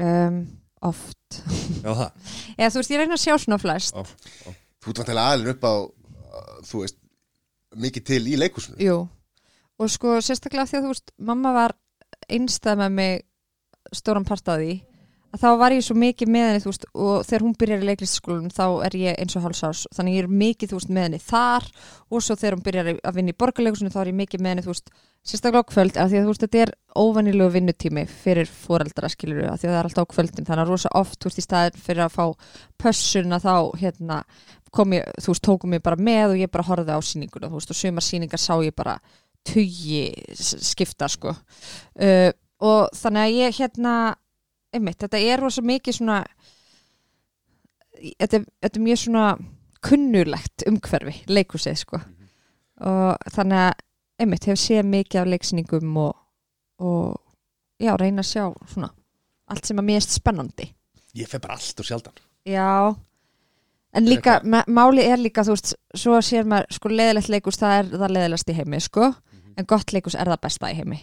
um, 0.00 0.40
oft. 0.88 1.40
Já, 1.84 1.90
það. 1.92 2.34
Eða 2.56 2.70
þú 2.72 2.80
veist, 2.80 2.92
ég 2.92 3.00
reyna 3.02 3.16
að 3.16 3.24
sjá 3.24 3.34
svona 3.38 3.60
flest. 3.60 3.96
Já. 3.96 4.54
Þú 4.80 4.92
ert 4.92 5.02
vantilega 5.02 5.32
aðlinn 5.34 5.52
upp 5.54 5.66
á 5.68 5.74
uh, 5.76 6.54
þú 6.66 6.82
veist, 6.84 7.00
mikið 7.76 8.06
til 8.10 8.22
í 8.26 8.36
leikusinu 8.40 8.80
jú, 8.82 8.96
og 9.80 9.90
sko 9.92 10.18
sérstaklega 10.24 10.64
af 10.66 10.70
því 10.72 10.78
að 10.80 10.86
þú 10.86 10.94
veist, 10.94 11.12
mamma 11.30 11.52
var 11.54 11.76
einstæð 12.30 12.80
með 12.82 12.96
mig 12.96 13.20
stóran 13.94 14.26
part 14.26 14.48
af 14.50 14.60
því 14.60 14.72
að 15.30 15.44
þá 15.44 15.48
var 15.60 15.74
ég 15.76 15.84
svo 15.86 15.96
mikið 15.98 16.32
með 16.34 16.48
henni 16.48 16.64
veist, 16.64 16.88
og 16.94 17.26
þegar 17.28 17.44
hún 17.46 17.58
byrjar 17.60 17.84
í 17.84 17.88
leiklistaskólum 17.90 18.50
þá 18.54 18.64
er 18.88 18.96
ég 18.98 19.20
eins 19.22 19.36
og 19.38 19.46
hálsás 19.46 19.84
þannig 19.94 20.18
ég 20.18 20.26
er 20.26 20.34
mikið 20.42 20.74
veist, 20.76 20.90
með 20.90 21.06
henni 21.08 21.22
þar 21.22 21.70
og 22.10 22.24
svo 22.26 22.36
þegar 22.40 22.56
hún 22.56 22.66
byrjar 22.66 22.90
að 22.98 23.20
vinna 23.20 23.34
í 23.34 23.38
borgarleikusinu 23.44 23.94
þá 23.94 24.00
er 24.02 24.12
ég 24.12 24.20
mikið 24.20 24.44
með 24.44 24.54
henni 24.54 24.66
veist, 24.66 24.92
sérstaklega 25.26 25.62
á 25.62 25.70
kvöld 25.70 25.98
af 26.00 26.08
því 26.10 26.20
að 26.20 26.30
þetta 26.40 26.62
er 26.64 26.72
óvanilegu 26.96 27.52
vinnutími 27.54 28.04
fyrir 28.08 28.48
foreldra 28.48 29.10
skilur 29.12 29.50
af 29.50 29.60
því 29.60 29.68
að 29.68 29.74
það 29.74 29.80
er 29.80 29.88
alltaf 29.88 30.08
á 30.08 30.12
kvöldin. 30.14 30.46
Þannig 30.48 30.64
að 30.64 30.72
rosa 30.72 30.92
oft 30.96 31.26
í 31.28 31.44
staðin 31.44 31.82
fyrir 31.84 32.04
að 32.06 32.14
fá 32.16 32.24
pössun 32.80 33.36
að 33.36 33.44
þá 33.46 33.54
hérna 33.82 34.20
ég, 34.96 35.10
þú 35.20 35.34
veist, 35.34 35.44
tókum 35.44 35.76
ég 35.76 35.84
bara 35.84 36.00
með 36.00 36.34
og 36.34 36.40
ég 36.40 36.52
bara 36.52 36.66
horfði 36.70 36.96
á 36.96 37.00
veist, 37.00 37.74
og 37.74 37.76
sumar 37.76 38.06
sýningar 38.06 38.40
sá 38.40 38.54
ég 38.64 38.74
bara 38.74 38.96
tugi 39.44 40.08
skipta, 40.36 41.08
sko. 41.08 41.34
Uh, 42.00 42.30
og 42.60 42.90
þannig 42.96 43.22
að 43.22 43.38
ég 43.40 43.60
hérna 43.60 43.94
einmitt, 44.74 44.98
þetta 45.02 45.18
er 45.18 45.40
rosa 45.42 45.62
mikið 45.66 45.96
svona 45.98 46.20
þetta, 48.00 48.40
er- 48.40 48.46
þetta 48.62 48.78
er 48.80 48.84
mjög 48.84 49.00
svona 49.04 49.24
kunnulegt 49.84 50.64
umhverfi, 50.68 51.14
leikusið, 51.28 51.76
sko. 51.80 52.00
Og 52.80 53.30
þannig 53.34 53.62
að 53.66 53.72
einmitt, 54.20 54.44
hef 54.48 54.58
séð 54.60 54.84
mikið 54.88 55.20
af 55.22 55.30
leiksningum 55.32 55.96
og, 56.00 56.14
og 56.80 57.20
já, 57.80 57.94
reyna 58.00 58.20
að 58.24 58.30
sjá 58.32 58.44
svona 58.72 58.90
allt 59.50 59.66
sem 59.66 59.76
mér 59.82 59.98
erst 59.98 60.12
spennandi. 60.14 60.68
Ég 61.18 61.26
fer 61.28 61.40
bara 61.42 61.56
allt 61.58 61.80
og 61.82 61.86
sjaldan. 61.88 62.14
Já. 62.46 62.94
En 63.92 64.06
líka, 64.06 64.36
máli 64.70 65.02
er 65.02 65.18
líka, 65.18 65.42
þú 65.42 65.56
veist 65.56 65.72
svo 65.98 66.20
sér 66.22 66.44
maður, 66.46 66.68
sko, 66.76 66.88
leðilegt 66.92 67.28
leikus 67.32 67.58
það 67.58 67.72
er 67.80 67.88
það 67.98 68.12
leðilegast 68.14 68.52
í 68.52 68.54
heimi, 68.60 68.78
sko. 68.84 69.08
En 69.58 69.66
gott 69.66 69.90
leikus 69.92 70.14
er 70.14 70.30
það 70.30 70.40
besta 70.44 70.70
í 70.70 70.76
heimi 70.78 71.00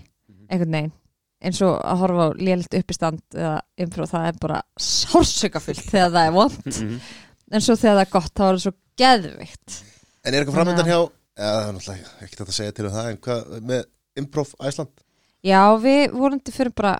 einhvern 0.47 0.71
veginn, 0.77 0.93
eins 1.43 1.59
og 1.65 1.75
að 1.77 2.01
horfa 2.03 2.27
á 2.27 2.37
lélitt 2.39 2.77
uppistand 2.79 3.21
eða 3.35 3.57
improv 3.83 4.09
það 4.11 4.29
er 4.29 4.39
bara 4.41 4.61
sársökafullt 4.81 5.89
þegar 5.91 6.13
það 6.15 6.29
er 6.29 6.35
vond 6.37 6.79
en 7.53 7.63
svo 7.63 7.75
þegar 7.77 7.99
það 7.99 8.05
er 8.05 8.13
gott, 8.15 8.31
þá 8.33 8.45
er 8.47 8.55
það 8.55 8.63
svo 8.65 8.75
geðvikt 8.97 9.81
En 10.27 10.33
er 10.33 10.41
eitthvað 10.41 10.57
framöndan 10.57 10.89
hjá 10.89 10.97
eða, 10.97 11.51
það 11.51 11.67
er 11.67 11.75
náttúrulega 11.77 12.15
ekki 12.25 12.39
þetta 12.39 12.49
að 12.51 12.57
segja 12.57 12.77
til 12.77 12.87
um 12.87 12.95
það 12.97 13.11
en 13.11 13.21
hvað 13.27 13.53
með 13.71 13.85
Improv 14.17 14.55
Æsland 14.57 15.05
Já, 15.45 15.61
við 15.79 16.15
vorandi 16.17 16.51
fyrir 16.51 16.73
bara 16.75 16.95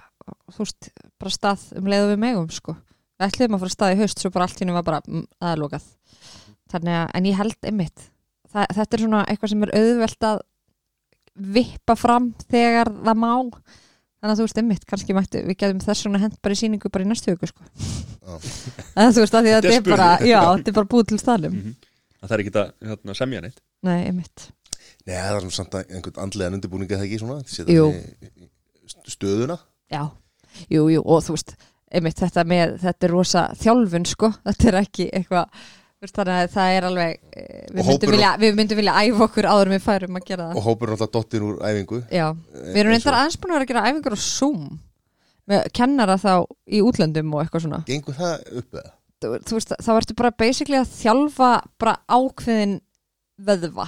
þú 0.53 0.63
veist, 0.63 0.91
bara 1.19 1.33
stað 1.33 1.63
um 1.79 1.89
leið 1.89 2.05
og 2.05 2.11
við 2.13 2.21
megum, 2.21 2.51
sko. 2.53 2.75
Við 3.17 3.27
ætluðum 3.27 3.57
að 3.57 3.63
fara 3.63 3.73
stað 3.73 3.95
í 3.95 3.97
haust, 4.01 4.21
svo 4.21 4.31
bara 4.33 4.47
allt 4.47 4.61
hennu 4.61 4.75
var 4.75 4.85
bara 4.87 4.99
mm, 5.07 5.25
það 5.41 5.53
er 5.53 5.61
lokað. 5.63 5.87
Þannig 6.71 6.99
að, 6.99 7.07
en 7.17 7.27
ég 7.27 7.39
held 7.39 7.67
einmitt 7.71 8.05
það, 8.51 8.69
þetta 8.77 8.97
er 8.97 9.03
svona 9.03 9.23
eitthvað 9.25 9.53
sem 9.53 9.65
er 9.65 9.73
auðvelt 9.79 10.27
að 10.29 10.41
vippa 11.57 11.95
fram 11.97 12.31
þegar 12.49 12.91
það 13.05 13.19
má 13.21 13.31
þannig 14.17 14.33
að 14.33 14.39
þú 14.39 14.45
veist 14.47 14.61
einmitt, 14.61 14.85
kannski 14.89 15.15
mættu 15.17 15.43
við 15.45 15.57
getum 15.61 15.81
þess 15.83 16.03
svona 16.05 16.21
hent 16.21 16.37
bara 16.41 16.57
í 16.57 16.59
síningu 16.59 16.91
bara 16.93 17.05
í 17.05 17.09
næstu 17.09 17.33
viku 17.33 17.49
sko. 17.51 17.67
en 18.97 19.13
þú 19.13 19.23
veist 19.23 19.37
að 19.37 19.47
því 19.47 19.53
að 19.53 19.61
Þetta 19.61 19.71
er 19.71 19.77
þetta 19.77 19.93
bara 19.93 20.09
já, 20.25 20.39
þetta 20.57 20.71
er 20.73 20.77
bara 20.79 20.91
búið 20.93 21.09
til 21.11 21.19
staðnum. 21.21 21.57
Mhm. 21.61 21.75
Það 22.17 22.35
er 22.35 22.43
ekki 22.43 22.53
að 22.57 22.71
hérna, 22.89 23.15
semja 23.15 23.41
neitt? 23.45 23.59
Nei, 23.85 23.97
einmitt. 24.09 24.47
Nei, 25.07 25.15
það 25.15 25.35
er 25.37 25.43
svona 25.45 25.57
samt 25.59 25.75
að 25.77 25.91
einhvern 25.95 26.21
andlegan 26.25 26.57
undirbúningi 26.57 26.97
það 26.97 27.05
ekki 27.07 27.19
svona? 27.21 27.41
Í 28.97 29.11
stöðuna? 29.13 29.57
Já, 29.93 30.01
jú, 30.73 30.87
jú, 30.91 31.03
og 31.05 31.21
þú 31.23 31.35
veist 31.37 31.53
einmitt 31.87 32.19
þetta 32.19 32.43
með, 32.47 32.73
þetta 32.83 33.07
er 33.07 33.13
rosa 33.13 33.43
þjálfun 33.61 34.07
sko, 34.09 34.31
þetta 34.47 34.67
er 34.71 34.79
ekki 34.81 35.07
eitthvað 35.15 35.61
þannig 36.05 36.33
að 36.35 36.51
það 36.53 36.73
er 36.75 36.87
alveg 36.87 37.15
eh, 37.31 37.63
við 37.73 37.87
myndum, 37.87 38.11
vilja, 38.13 38.33
við 38.41 38.59
myndum 38.59 38.81
vilja 38.81 38.97
æfa 39.01 39.23
okkur 39.27 39.47
áður 39.49 39.71
við 39.73 39.85
færum 39.87 40.19
að 40.19 40.27
gera 40.27 40.49
það. 40.49 40.59
Og 40.59 40.67
hópur 40.67 40.91
náttúrulega 40.93 41.15
dottir 41.17 41.47
úr 41.47 41.57
æfingu. 41.63 42.03
Já, 42.13 42.27
við 42.53 42.83
erum 42.83 42.93
reyndar 42.93 43.17
aðeins 43.17 43.39
búin 43.41 43.53
að 43.53 43.57
vera 43.57 43.67
að 43.67 43.71
gera 43.73 43.87
æfingur 43.87 44.17
á 44.17 44.19
Zoom 44.21 44.67
með 45.47 45.71
kennara 45.79 46.19
þá 46.21 46.31
í 46.67 46.83
útlöndum 46.83 47.33
og 47.33 47.43
eitthvað 47.43 47.65
svona. 47.65 47.81
Gengur 47.87 48.17
það 48.17 48.47
upp 48.61 48.79
eða? 48.81 48.93
þú, 49.21 49.31
þú 49.47 49.57
veist, 49.57 49.73
þá 49.83 49.91
ertu 49.95 50.17
bara 50.17 50.33
basically 50.37 50.79
að 50.79 50.91
þjálfa 50.93 51.51
bara 51.81 51.95
ákveðin 52.05 52.77
vöðva 53.47 53.87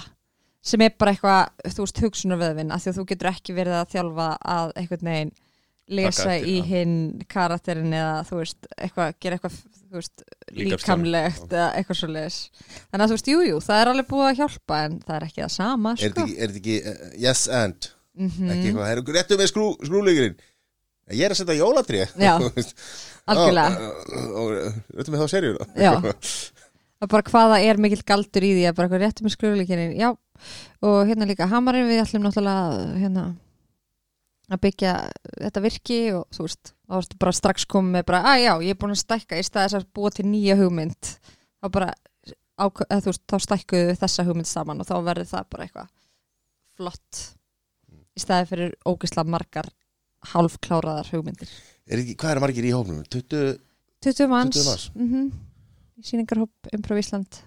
sem 0.70 0.82
er 0.84 0.96
bara 1.00 1.14
eitthvað, 1.14 1.70
þú 1.76 1.86
veist, 1.86 2.02
hugsunarvöðvin 2.04 2.74
af 2.76 2.84
því 2.84 2.92
að 2.92 2.98
þú 3.00 3.06
getur 3.12 3.32
ekki 3.32 3.56
verið 3.58 3.78
að 3.80 3.94
þjálfa 3.94 4.28
að 4.56 4.74
einhvern 4.82 5.12
veginn 5.12 5.32
lesa 6.00 6.36
í 6.38 6.60
hinn 6.66 6.98
karakterin 7.32 7.96
eða 7.96 8.20
þú 8.28 8.42
veist, 8.42 8.68
eitthvað, 8.78 9.16
gera 9.24 9.38
eitthvað 9.40 9.56
veist, 9.98 10.24
líkamlegt 10.54 11.54
eða 11.54 11.70
eitthvað 11.80 11.98
svo 12.00 12.10
leis 12.14 12.38
þannig 12.60 13.04
að 13.04 13.08
þú 13.10 13.16
veist, 13.18 13.32
jú, 13.34 13.40
jú, 13.48 13.58
það 13.66 13.82
er 13.82 13.92
alveg 13.94 14.08
búið 14.12 14.28
að 14.30 14.40
hjálpa 14.44 14.80
en 14.86 15.00
það 15.06 15.16
er 15.18 15.26
ekki 15.30 15.42
það 15.44 15.54
sama, 15.56 15.94
Er 15.96 15.98
sko. 15.98 16.10
þetta 16.10 16.26
ekki, 16.26 16.38
er 16.40 16.54
þetta 16.54 16.62
ekki 16.62 16.78
uh, 16.94 17.18
yes 17.26 17.44
and? 17.62 17.90
Mm 18.20 18.30
ekki 18.30 18.70
eitthvað, 18.70 18.86
það 18.86 18.94
er 18.94 19.20
réttu 19.20 19.40
með 19.40 19.52
skrú, 19.54 19.68
skrúleikirinn 19.88 20.40
Ég 21.10 21.26
er 21.26 21.34
að 21.34 21.40
setja 21.40 21.58
jólatrí 21.58 22.02
Já, 22.22 22.34
algjörlega. 23.34 23.92
Og 24.40 24.52
réttu 25.00 25.14
með 25.14 25.24
þá 25.24 25.28
serjur 25.34 25.62
Já. 25.74 25.92
bara 27.10 27.24
hvaða 27.32 27.60
er 27.66 27.80
mikill 27.82 28.04
galdur 28.06 28.46
í 28.46 28.52
því 28.58 28.66
að 28.70 28.76
bara 28.78 28.90
eitthvað 28.90 29.06
réttum 29.06 29.26
með 29.30 29.36
skröfleikinni 29.38 29.88
já, 29.98 30.10
og 30.84 30.98
hérna 31.10 31.28
líka 31.30 31.48
hamarinn 31.50 31.88
við 31.90 32.04
ætlum 32.04 32.26
náttúrulega 32.28 33.00
hérna 33.00 33.24
að 34.56 34.62
byggja 34.66 34.94
þetta 35.44 35.62
virki 35.66 35.98
og 36.18 36.24
þú 36.36 36.46
veist, 36.48 36.72
þá 36.90 36.94
varstu 36.98 37.18
bara 37.22 37.34
strax 37.38 37.66
komið 37.70 37.96
með 37.98 38.06
bara, 38.10 38.22
að 38.34 38.44
já, 38.44 38.54
ég 38.66 38.74
er 38.76 38.80
búin 38.82 38.96
að 38.96 39.02
stækka 39.04 39.40
í 39.40 39.46
stað 39.46 39.68
þess 39.68 39.80
að 39.80 39.90
búa 40.00 40.12
til 40.16 40.26
nýja 40.30 40.56
hugmynd 40.60 41.10
þá 41.60 41.68
bara 41.76 41.90
ák- 42.60 42.86
eða, 42.88 43.02
þú 43.06 43.12
veist, 43.12 43.24
þá 43.30 43.38
stækkuðu 43.46 43.98
þessa 44.02 44.26
hugmynd 44.28 44.50
saman 44.50 44.82
og 44.84 44.90
þá 44.90 44.96
verður 45.06 45.30
það 45.34 45.50
bara 45.54 45.68
eitthvað 45.68 45.92
flott 46.80 47.22
í 48.18 48.24
staði 48.24 48.50
fyrir 48.54 48.74
ógislega 48.90 49.30
margar 49.36 49.70
hálfkláraðar 50.34 51.12
hugmyndir 51.14 51.52
Er 51.90 52.02
ekki, 52.04 52.14
hvað 52.22 52.36
er 52.36 52.42
margir 52.44 52.66
í 52.70 52.74
hófnum? 52.76 53.00
20, 53.10 53.56
20 54.06 54.28
manns, 54.30 54.58
20 54.60 54.68
manns. 54.70 54.90
Mm 54.96 55.30
í 56.00 56.06
síningarhóp 56.08 56.70
Improv 56.72 56.96
Ísland 57.02 57.42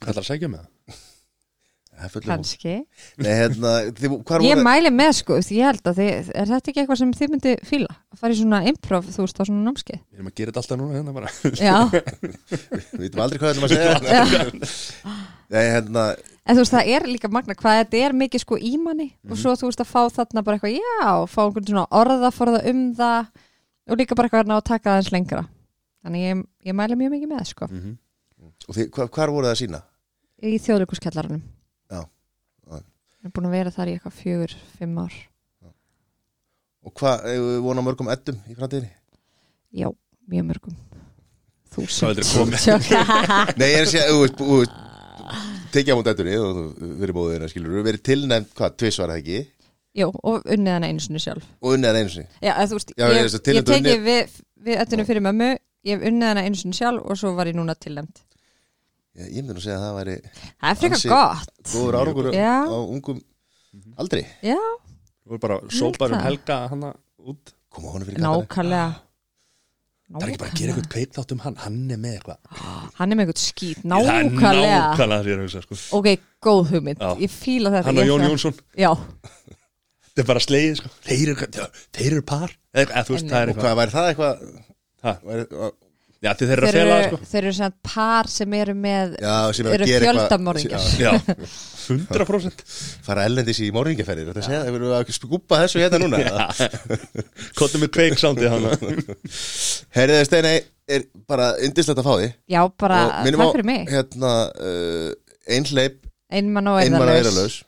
Hvað 0.00 0.08
ætlar 0.14 0.22
að 0.24 0.28
segja 0.30 0.48
með 0.48 0.62
það? 0.62 0.70
það 0.72 0.88
er 0.88 0.88
fullur 0.88 0.96
hóp 0.96 1.86
kannski. 2.24 2.74
Nei, 3.18 3.30
hérna, 3.34 3.72
þið, 3.96 4.14
ég 4.46 4.60
mæli 4.62 4.90
með 4.94 5.10
sko, 5.18 5.38
ég 5.54 5.66
held 5.66 5.90
að 5.90 5.98
þið, 6.00 6.30
er 6.32 6.50
þetta 6.52 6.70
ekki 6.72 6.82
eitthvað 6.82 7.00
sem 7.00 7.12
þið 7.18 7.32
myndi 7.32 7.54
fíla? 7.68 7.96
Að 8.14 8.22
fara 8.22 8.34
í 8.34 8.38
svona 8.38 8.60
improv, 8.70 9.08
þú 9.08 9.24
veist, 9.24 9.40
á 9.40 9.42
svona 9.48 9.64
námskeið? 9.66 10.00
Við 10.04 10.20
erum 10.20 10.30
að 10.30 10.36
gera 10.38 10.54
þetta 10.54 10.62
alltaf 10.62 10.80
núna 10.80 10.98
hérna 10.98 11.14
bara. 11.16 11.32
Við 12.92 13.02
veitum 13.02 13.24
aldrei 13.24 13.42
hvað 13.42 13.52
þetta 13.52 13.64
maður 13.64 13.74
segja. 13.74 14.62
Nei, 15.54 15.60
hérna, 15.72 16.06
en 16.44 16.58
þú 16.58 16.64
veist, 16.64 16.76
það 16.76 16.92
er 16.94 17.08
líka 17.08 17.32
magna 17.32 17.58
hvað 17.58 17.82
þetta 17.82 18.02
er 18.06 18.16
mikið 18.22 18.44
sko 18.44 18.58
í 18.60 18.72
manni. 18.82 19.10
Og 19.28 19.40
svo 19.40 19.54
þú 19.58 19.70
veist 19.70 19.84
að 19.84 19.92
fá 19.92 20.00
þarna 20.20 20.44
bara 20.46 20.58
eitthvað 20.58 20.76
já, 20.78 21.12
fá 21.28 21.40
einhvern 21.46 21.70
svona 21.72 21.86
orðaforða 22.02 22.64
um 22.72 22.82
það. 22.98 23.30
Og 23.88 24.02
líka 24.02 24.18
bara 24.18 24.28
eitthvað 24.28 24.44
að 24.44 24.52
ná 24.52 24.58
að 24.60 24.66
taka 24.68 24.90
það 24.92 25.02
eins 25.02 25.14
lengra. 25.14 25.44
Þannig 26.04 26.26
ég, 26.26 26.42
ég 26.68 26.76
mæli 26.76 26.98
mjög 27.00 27.14
mikið 27.16 27.32
með 27.32 27.46
sko. 27.54 27.70
Mhm. 27.72 27.96
og 28.68 28.76
þið, 28.76 28.90
hvað, 28.94 29.08
hvað 29.16 29.32
voru 29.32 29.48
það 29.48 29.54
að 29.56 29.62
sína? 29.62 29.80
í 30.38 30.58
þjóðleikuskellaranum 30.62 31.42
Já, 33.18 33.24
já. 33.24 33.26
ég 33.26 33.28
er 33.28 33.34
búin 33.34 33.48
að 33.48 33.56
vera 33.58 33.70
þar 33.74 33.88
í 33.88 33.94
eitthvað 33.96 34.16
fjögur, 34.18 34.54
fimm 34.78 34.98
ár. 35.02 35.14
Og 36.86 36.92
hvað, 36.94 37.24
eigum 37.28 37.48
við 37.50 37.60
vona 37.66 37.82
mörgum 37.82 38.08
eddum 38.12 38.38
í 38.48 38.54
framtíðinni? 38.56 38.90
já, 39.74 39.88
mjög 40.30 40.44
mörgum. 40.48 40.76
Þúsund. 41.74 42.22
Nei, 43.58 43.68
ég 43.68 43.78
er 43.78 43.84
að 43.84 43.90
segja, 43.92 44.06
þú 44.08 44.20
veist, 44.22 44.38
þú 44.40 44.58
veist 44.58 44.72
Tekja 45.68 45.92
á 45.92 45.96
múnd 45.98 46.08
eddunni 46.08 46.36
og 46.40 46.56
þú 46.56 46.86
verið 47.02 47.16
móðina, 47.18 47.48
skilur 47.52 47.74
Þú 47.76 47.82
verið 47.84 48.02
tilnæmt, 48.08 48.54
hvað, 48.56 48.76
tvisvar 48.80 49.10
það 49.12 49.18
ekki? 49.20 49.40
Jú, 49.98 50.06
og 50.22 50.46
unnið 50.48 50.72
hana 50.72 50.88
einu 50.88 51.02
sinni 51.04 51.20
sjálf. 51.20 51.44
Og 51.60 51.74
unnið 51.74 51.90
hann 51.90 51.98
einu 52.00 52.12
sinni? 52.14 52.28
Já, 52.40 52.52
eða, 52.54 52.68
þú 52.70 52.78
veist, 52.78 52.92
Já, 52.96 53.04
ég 53.04 53.18
ég, 53.18 53.26
veist 53.26 53.34
að 53.36 53.40
ég, 53.40 53.44
tilnefnd 53.44 53.68
teki 53.68 53.82
unnið- 53.82 54.06
við, 54.08 54.38
við 54.68 54.80
öllinu 54.86 55.06
fyrir 55.10 55.24
mömmu 55.26 55.48
ég 55.84 55.92
hef 55.98 56.06
unnið 56.08 56.28
hana 56.32 56.44
einu 56.46 56.56
sinni 56.62 56.78
sjálf 56.78 57.04
og 57.04 57.18
svo 57.20 57.34
var 57.36 57.46
ég 57.50 57.58
núna 57.58 57.74
tilnæmt 57.76 58.22
Ég, 59.18 59.26
ég 59.34 59.42
myndi 59.42 59.56
nú 59.58 59.62
segja 59.64 59.78
að 59.80 59.84
það 59.88 59.96
væri 59.98 60.16
Það 60.22 60.70
er 60.70 60.78
frekar 60.82 61.02
gott. 61.12 61.52
góður 61.72 61.98
árangur 61.98 62.28
á 62.38 62.78
ungum 62.78 63.18
aldri. 63.98 64.22
Já, 64.46 64.58
Þú 65.28 65.36
er 65.36 65.40
bara 65.42 65.56
sópar 65.74 66.12
um 66.14 66.16
það. 66.18 66.24
helga 66.28 66.58
hana 66.72 66.92
út. 67.28 67.52
Koma 67.68 67.90
honum 67.92 68.08
fyrir 68.08 68.22
nákvæmlega. 68.24 68.88
Það 70.08 70.22
er 70.24 70.30
ekki 70.32 70.38
bara 70.40 70.48
að 70.48 70.60
gera 70.62 70.72
eitthvað 70.72 70.86
kveik 70.94 71.10
þátt 71.18 71.32
um 71.34 71.40
hann. 71.44 71.56
Hann 71.60 71.80
er 71.92 71.98
með 72.00 72.14
eitthvað. 72.16 72.38
Hann 72.96 73.12
er 73.12 73.18
með 73.18 73.26
eitthvað 73.26 73.42
skít, 73.42 73.82
Það 73.82 74.08
er 74.08 74.30
nákvæmlega. 74.30 74.78
Nákvæmlega 74.86 75.26
því 75.26 75.34
að 75.34 75.42
hugsa 75.42 75.60
sko. 75.66 75.78
Ok, 75.98 76.08
góð 76.46 76.62
hugmynd, 76.72 77.02
Já. 77.04 77.10
ég 77.26 77.34
fíla 77.34 77.74
þetta 77.74 77.90
Hann 77.90 78.00
og 78.00 78.08
Jón 78.08 78.24
Jónsson. 78.28 78.56
Já, 78.78 78.88
Þetta 80.08 80.24
er 80.24 80.30
bara 80.32 80.40
slegið 80.42 80.78
sko. 80.80 80.88
Þeir 81.06 81.28
eru, 81.34 81.50
já, 81.58 81.66
þeir 81.98 82.08
eru 82.16 82.24
par. 82.26 82.54
Eða 82.72 82.88
eða, 82.88 83.04
þú 83.06 83.14
veist, 83.18 83.28
það 83.28 83.38
er 83.38 83.44
Og 83.44 83.52
eitthvað 83.52 83.68
hvað, 83.68 83.76
væri 83.82 83.94
það 83.98 84.08
eitthvað 84.14 85.76
Já, 86.18 86.32
þeir 86.34 86.50
eru 86.50 86.66
að 86.66 86.72
þeir 86.72 86.76
fela 86.80 86.94
eru, 86.98 87.08
sko. 87.08 87.26
þeir 87.30 87.44
eru 87.44 87.50
svona 87.54 87.74
par 87.86 88.28
sem 88.32 88.54
eru 88.58 88.72
með 88.74 89.12
Já, 89.22 89.34
sem 89.54 89.68
er 89.70 89.84
Eru 89.86 90.08
eitthvað 90.10 90.64
Já, 90.64 90.80
Já, 90.98 91.12
100% 91.88 92.64
Fara 93.06 93.26
ellendis 93.28 93.60
í 93.62 93.68
morðingjaferðir 93.76 94.32
Þetta 94.32 94.46
segja, 94.48 94.64
við 94.66 94.80
erum 94.80 94.96
að 94.96 95.12
skúpa 95.14 95.60
þessu 95.62 95.84
hérna 95.84 96.00
núna 96.02 96.48
Kottum 97.58 97.84
með 97.84 97.92
kveik 97.94 98.18
sándið 98.18 98.50
hana. 98.50 98.74
Herriði 99.94 100.26
Steinei, 100.26 100.56
er 100.90 101.06
bara 101.30 101.52
yndislegt 101.62 102.02
að 102.02 102.10
fá 102.10 102.12
því 102.16 102.28
Já, 102.50 102.60
bara, 102.82 103.00
Og 103.22 103.30
takk 103.30 103.46
á, 103.46 103.54
fyrir 103.54 103.70
mig. 103.70 103.86
Hérna, 103.94 104.34
uh, 104.58 105.94
Einmann 106.28 106.74
og 106.74 106.82
Einmann 106.82 107.08
eirðalaus 107.14 107.22
eiralaus 107.22 107.62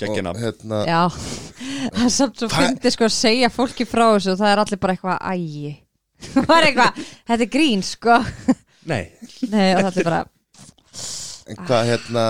Gekkja 0.00 0.22
Og 0.24 0.26
nafn 0.30 0.42
hérna, 0.42 0.82
Já, 0.88 1.02
það 1.92 2.04
er 2.08 2.12
samt 2.16 2.40
svo 2.40 2.48
Hvað- 2.48 2.70
fyndi 2.72 2.96
sko 2.96 3.06
að 3.06 3.16
segja 3.20 3.52
fólki 3.52 3.86
frá 3.86 4.06
þessu 4.16 4.32
og 4.32 4.40
það 4.40 4.54
er 4.54 4.62
allir 4.64 4.80
bara 4.82 4.96
eitthvað 4.96 5.20
ægi 5.36 5.74
Það 6.34 6.54
er 6.56 6.68
eitthvað, 6.68 7.02
þetta 7.30 7.46
er 7.46 7.50
grín 7.52 7.84
sko. 7.86 8.18
Nei, 8.90 9.02
Nei, 9.52 9.68
og 9.76 9.84
þetta 9.86 10.00
er 10.02 10.08
bara, 10.08 10.22
en 11.52 11.60
hvað 11.66 11.90
hérna 11.90 12.24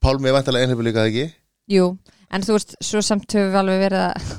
Pálmi 0.00 0.30
er 0.30 0.34
vantarlega 0.34 0.66
einhleipu 0.66 0.86
líka 0.86 1.04
ekki? 1.06 1.26
Jú 1.70 1.92
En 2.30 2.44
þú 2.46 2.54
veist, 2.56 2.76
svo 2.84 3.02
samt 3.02 3.34
höfum 3.34 3.50
við 3.52 3.58
alveg 3.60 3.82
verið 3.84 4.04
að 4.06 4.32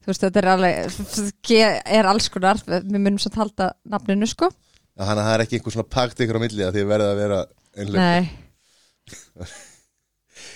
Þú 0.00 0.10
veist, 0.10 0.24
þetta 0.24 0.40
er 0.40 0.48
alveg 0.54 1.80
er 1.98 2.08
alls 2.08 2.28
konar, 2.32 2.60
við 2.66 2.86
munum 2.96 3.18
samt 3.20 3.36
halda 3.36 3.66
nafninu 3.92 4.26
sko. 4.30 4.48
Þannig 4.96 5.20
að 5.20 5.26
það 5.26 5.34
er 5.34 5.42
ekki 5.44 5.58
einhver 5.58 5.74
svona 5.74 5.92
pakt 5.92 6.22
ykkur 6.24 6.38
á 6.40 6.44
milli 6.44 6.64
að 6.64 6.76
því 6.76 6.84
að 6.84 6.92
verða 6.94 7.10
að 7.10 7.20
vera 7.20 7.40
einhleip 7.76 8.00
Nei 8.00 9.50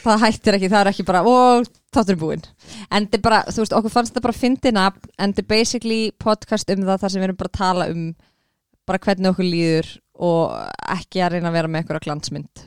Það 0.05 0.20
hættir 0.26 0.59
ekki, 0.59 0.68
það 0.68 0.82
er 0.82 0.90
ekki 0.90 1.06
bara 1.09 1.22
og 1.24 1.68
þáttur 1.94 2.14
er 2.16 2.20
búinn. 2.20 2.47
En 2.90 3.06
þetta 3.06 3.18
er 3.18 3.24
bara, 3.24 3.40
þú 3.48 3.62
veist, 3.62 3.76
okkur 3.78 3.94
fannst 3.94 4.12
þetta 4.12 4.24
bara 4.26 4.36
fyndið 4.36 4.76
nafn 4.76 5.10
En 5.16 5.32
þetta 5.32 5.44
er 5.44 5.51
basically 5.55 6.01
podcast 6.20 6.72
um 6.74 6.85
það 6.85 7.01
þar 7.02 7.14
sem 7.14 7.22
við 7.22 7.28
erum 7.28 7.40
bara 7.40 7.52
að 7.52 7.60
tala 7.60 7.89
um 7.94 8.05
bara 8.85 9.01
hvernig 9.01 9.31
okkur 9.31 9.48
líður 9.48 9.90
og 10.24 10.52
ekki 10.94 11.22
að 11.24 11.36
reyna 11.36 11.51
að 11.51 11.56
vera 11.59 11.70
með 11.72 11.82
einhverja 11.82 12.05
glansmynd. 12.05 12.64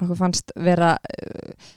Okkur 0.00 0.18
fannst 0.18 0.54
vera 0.56 0.94
uh, 0.96 1.70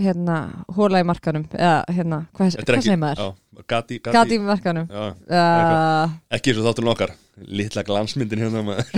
hérna, 0.00 0.36
hóla 0.76 1.00
í 1.00 1.06
markanum 1.08 1.44
eða 1.56 1.76
hérna, 1.96 2.18
hvað, 2.36 2.56
er 2.58 2.66
hvað 2.68 2.82
segir 2.84 2.98
maður? 3.00 3.22
já, 3.22 3.62
Gati, 3.72 3.98
Gati. 4.00 4.14
Gati 4.16 4.36
í 4.36 4.42
markanum. 4.44 4.88
Já, 4.90 5.04
uh, 5.12 6.16
ekki 6.36 6.52
eins 6.52 6.60
og 6.60 6.68
þáttur 6.68 6.90
okkar. 6.92 7.14
Lítla 7.36 7.84
glansmyndin 7.84 8.44
hérna 8.44 8.62
maður. 8.64 8.90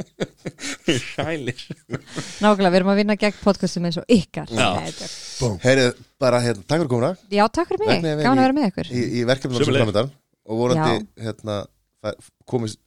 Sælir. 1.10 1.60
Nákvæmlega, 2.40 2.70
við 2.70 2.78
erum 2.80 2.92
að 2.92 3.00
vinna 3.02 3.16
gegn 3.20 3.38
podcastum 3.44 3.88
eins 3.88 4.00
og 4.00 4.08
ykkar. 4.12 4.50
Heyrið, 5.64 6.00
bara 6.20 6.40
hérna, 6.44 6.64
takk 6.64 6.82
fyrir 6.82 6.92
komuna. 6.94 7.12
Já, 7.32 7.44
takk 7.48 7.72
fyrir 7.72 7.86
mig, 7.88 8.08
gaman 8.24 8.40
að 8.40 8.46
vera 8.46 8.58
með 8.60 8.70
ykkur. 8.72 8.92
í, 8.92 9.04
í 9.20 9.26
verkefnum 9.28 9.64
sem 9.64 9.76
framöndan 9.76 10.12
og 10.50 10.64
vonandi 10.64 11.06
hérna 11.20 11.62
komist 12.48 12.80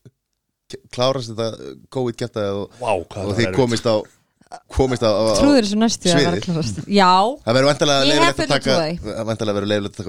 klárast 0.94 1.32
þetta 1.32 1.74
COVID 1.92 2.18
geta 2.18 2.44
og, 2.56 2.76
hvað 2.80 3.30
og 3.30 3.38
þið 3.38 3.56
komist 3.56 3.86
á 3.86 3.96
komist 4.74 5.04
á 5.04 5.10
Trúður 5.38 5.64
þessu 5.66 5.78
næstu 5.80 6.10
að 6.12 6.26
vera 6.28 6.42
klárast 6.44 6.82
Já, 6.84 7.12
það 7.44 7.56
verður 7.58 7.70
vantarlega 7.70 8.04
Ég 8.04 8.12
hef 8.12 8.20
leifilegt 8.20 8.42
að 8.42 8.52
taka 8.52 8.76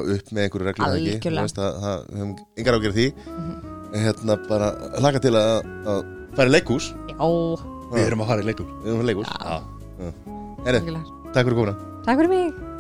að 0.02 0.12
upp 0.16 0.36
með 0.36 0.46
einhverju 0.46 0.68
reglum? 0.70 0.88
Algjörlega. 0.90 1.32
Þú 1.36 1.46
veist, 1.46 1.62
það, 1.62 1.80
það, 1.86 2.06
við 2.12 2.22
höfum 2.22 2.36
yngar 2.62 2.80
ágjörð 2.80 3.00
því. 3.00 3.08
En 3.96 4.06
hérna 4.06 4.38
bara 4.50 4.70
hlaka 5.00 5.24
til 5.24 5.34
að, 5.40 5.74
að 5.96 6.06
fara 6.36 6.52
í 6.52 6.56
leikhús. 6.58 6.92
Já, 7.16 7.28
Við 7.96 8.06
erum 8.06 8.24
að 8.26 8.32
fara 8.34 8.46
í 8.46 8.50
leikum 8.52 8.72
við 8.84 8.94
höfum 8.94 9.12
leikhús. 9.12 9.36
Já. 9.36 9.60
Herri, 10.66 10.80
algjörlega. 10.80 11.20
takk 11.32 11.44
fyrir 11.44 11.60
komuna. 11.62 11.78
Takk 12.06 12.24
fyrir 12.24 12.34
mig 12.36 12.75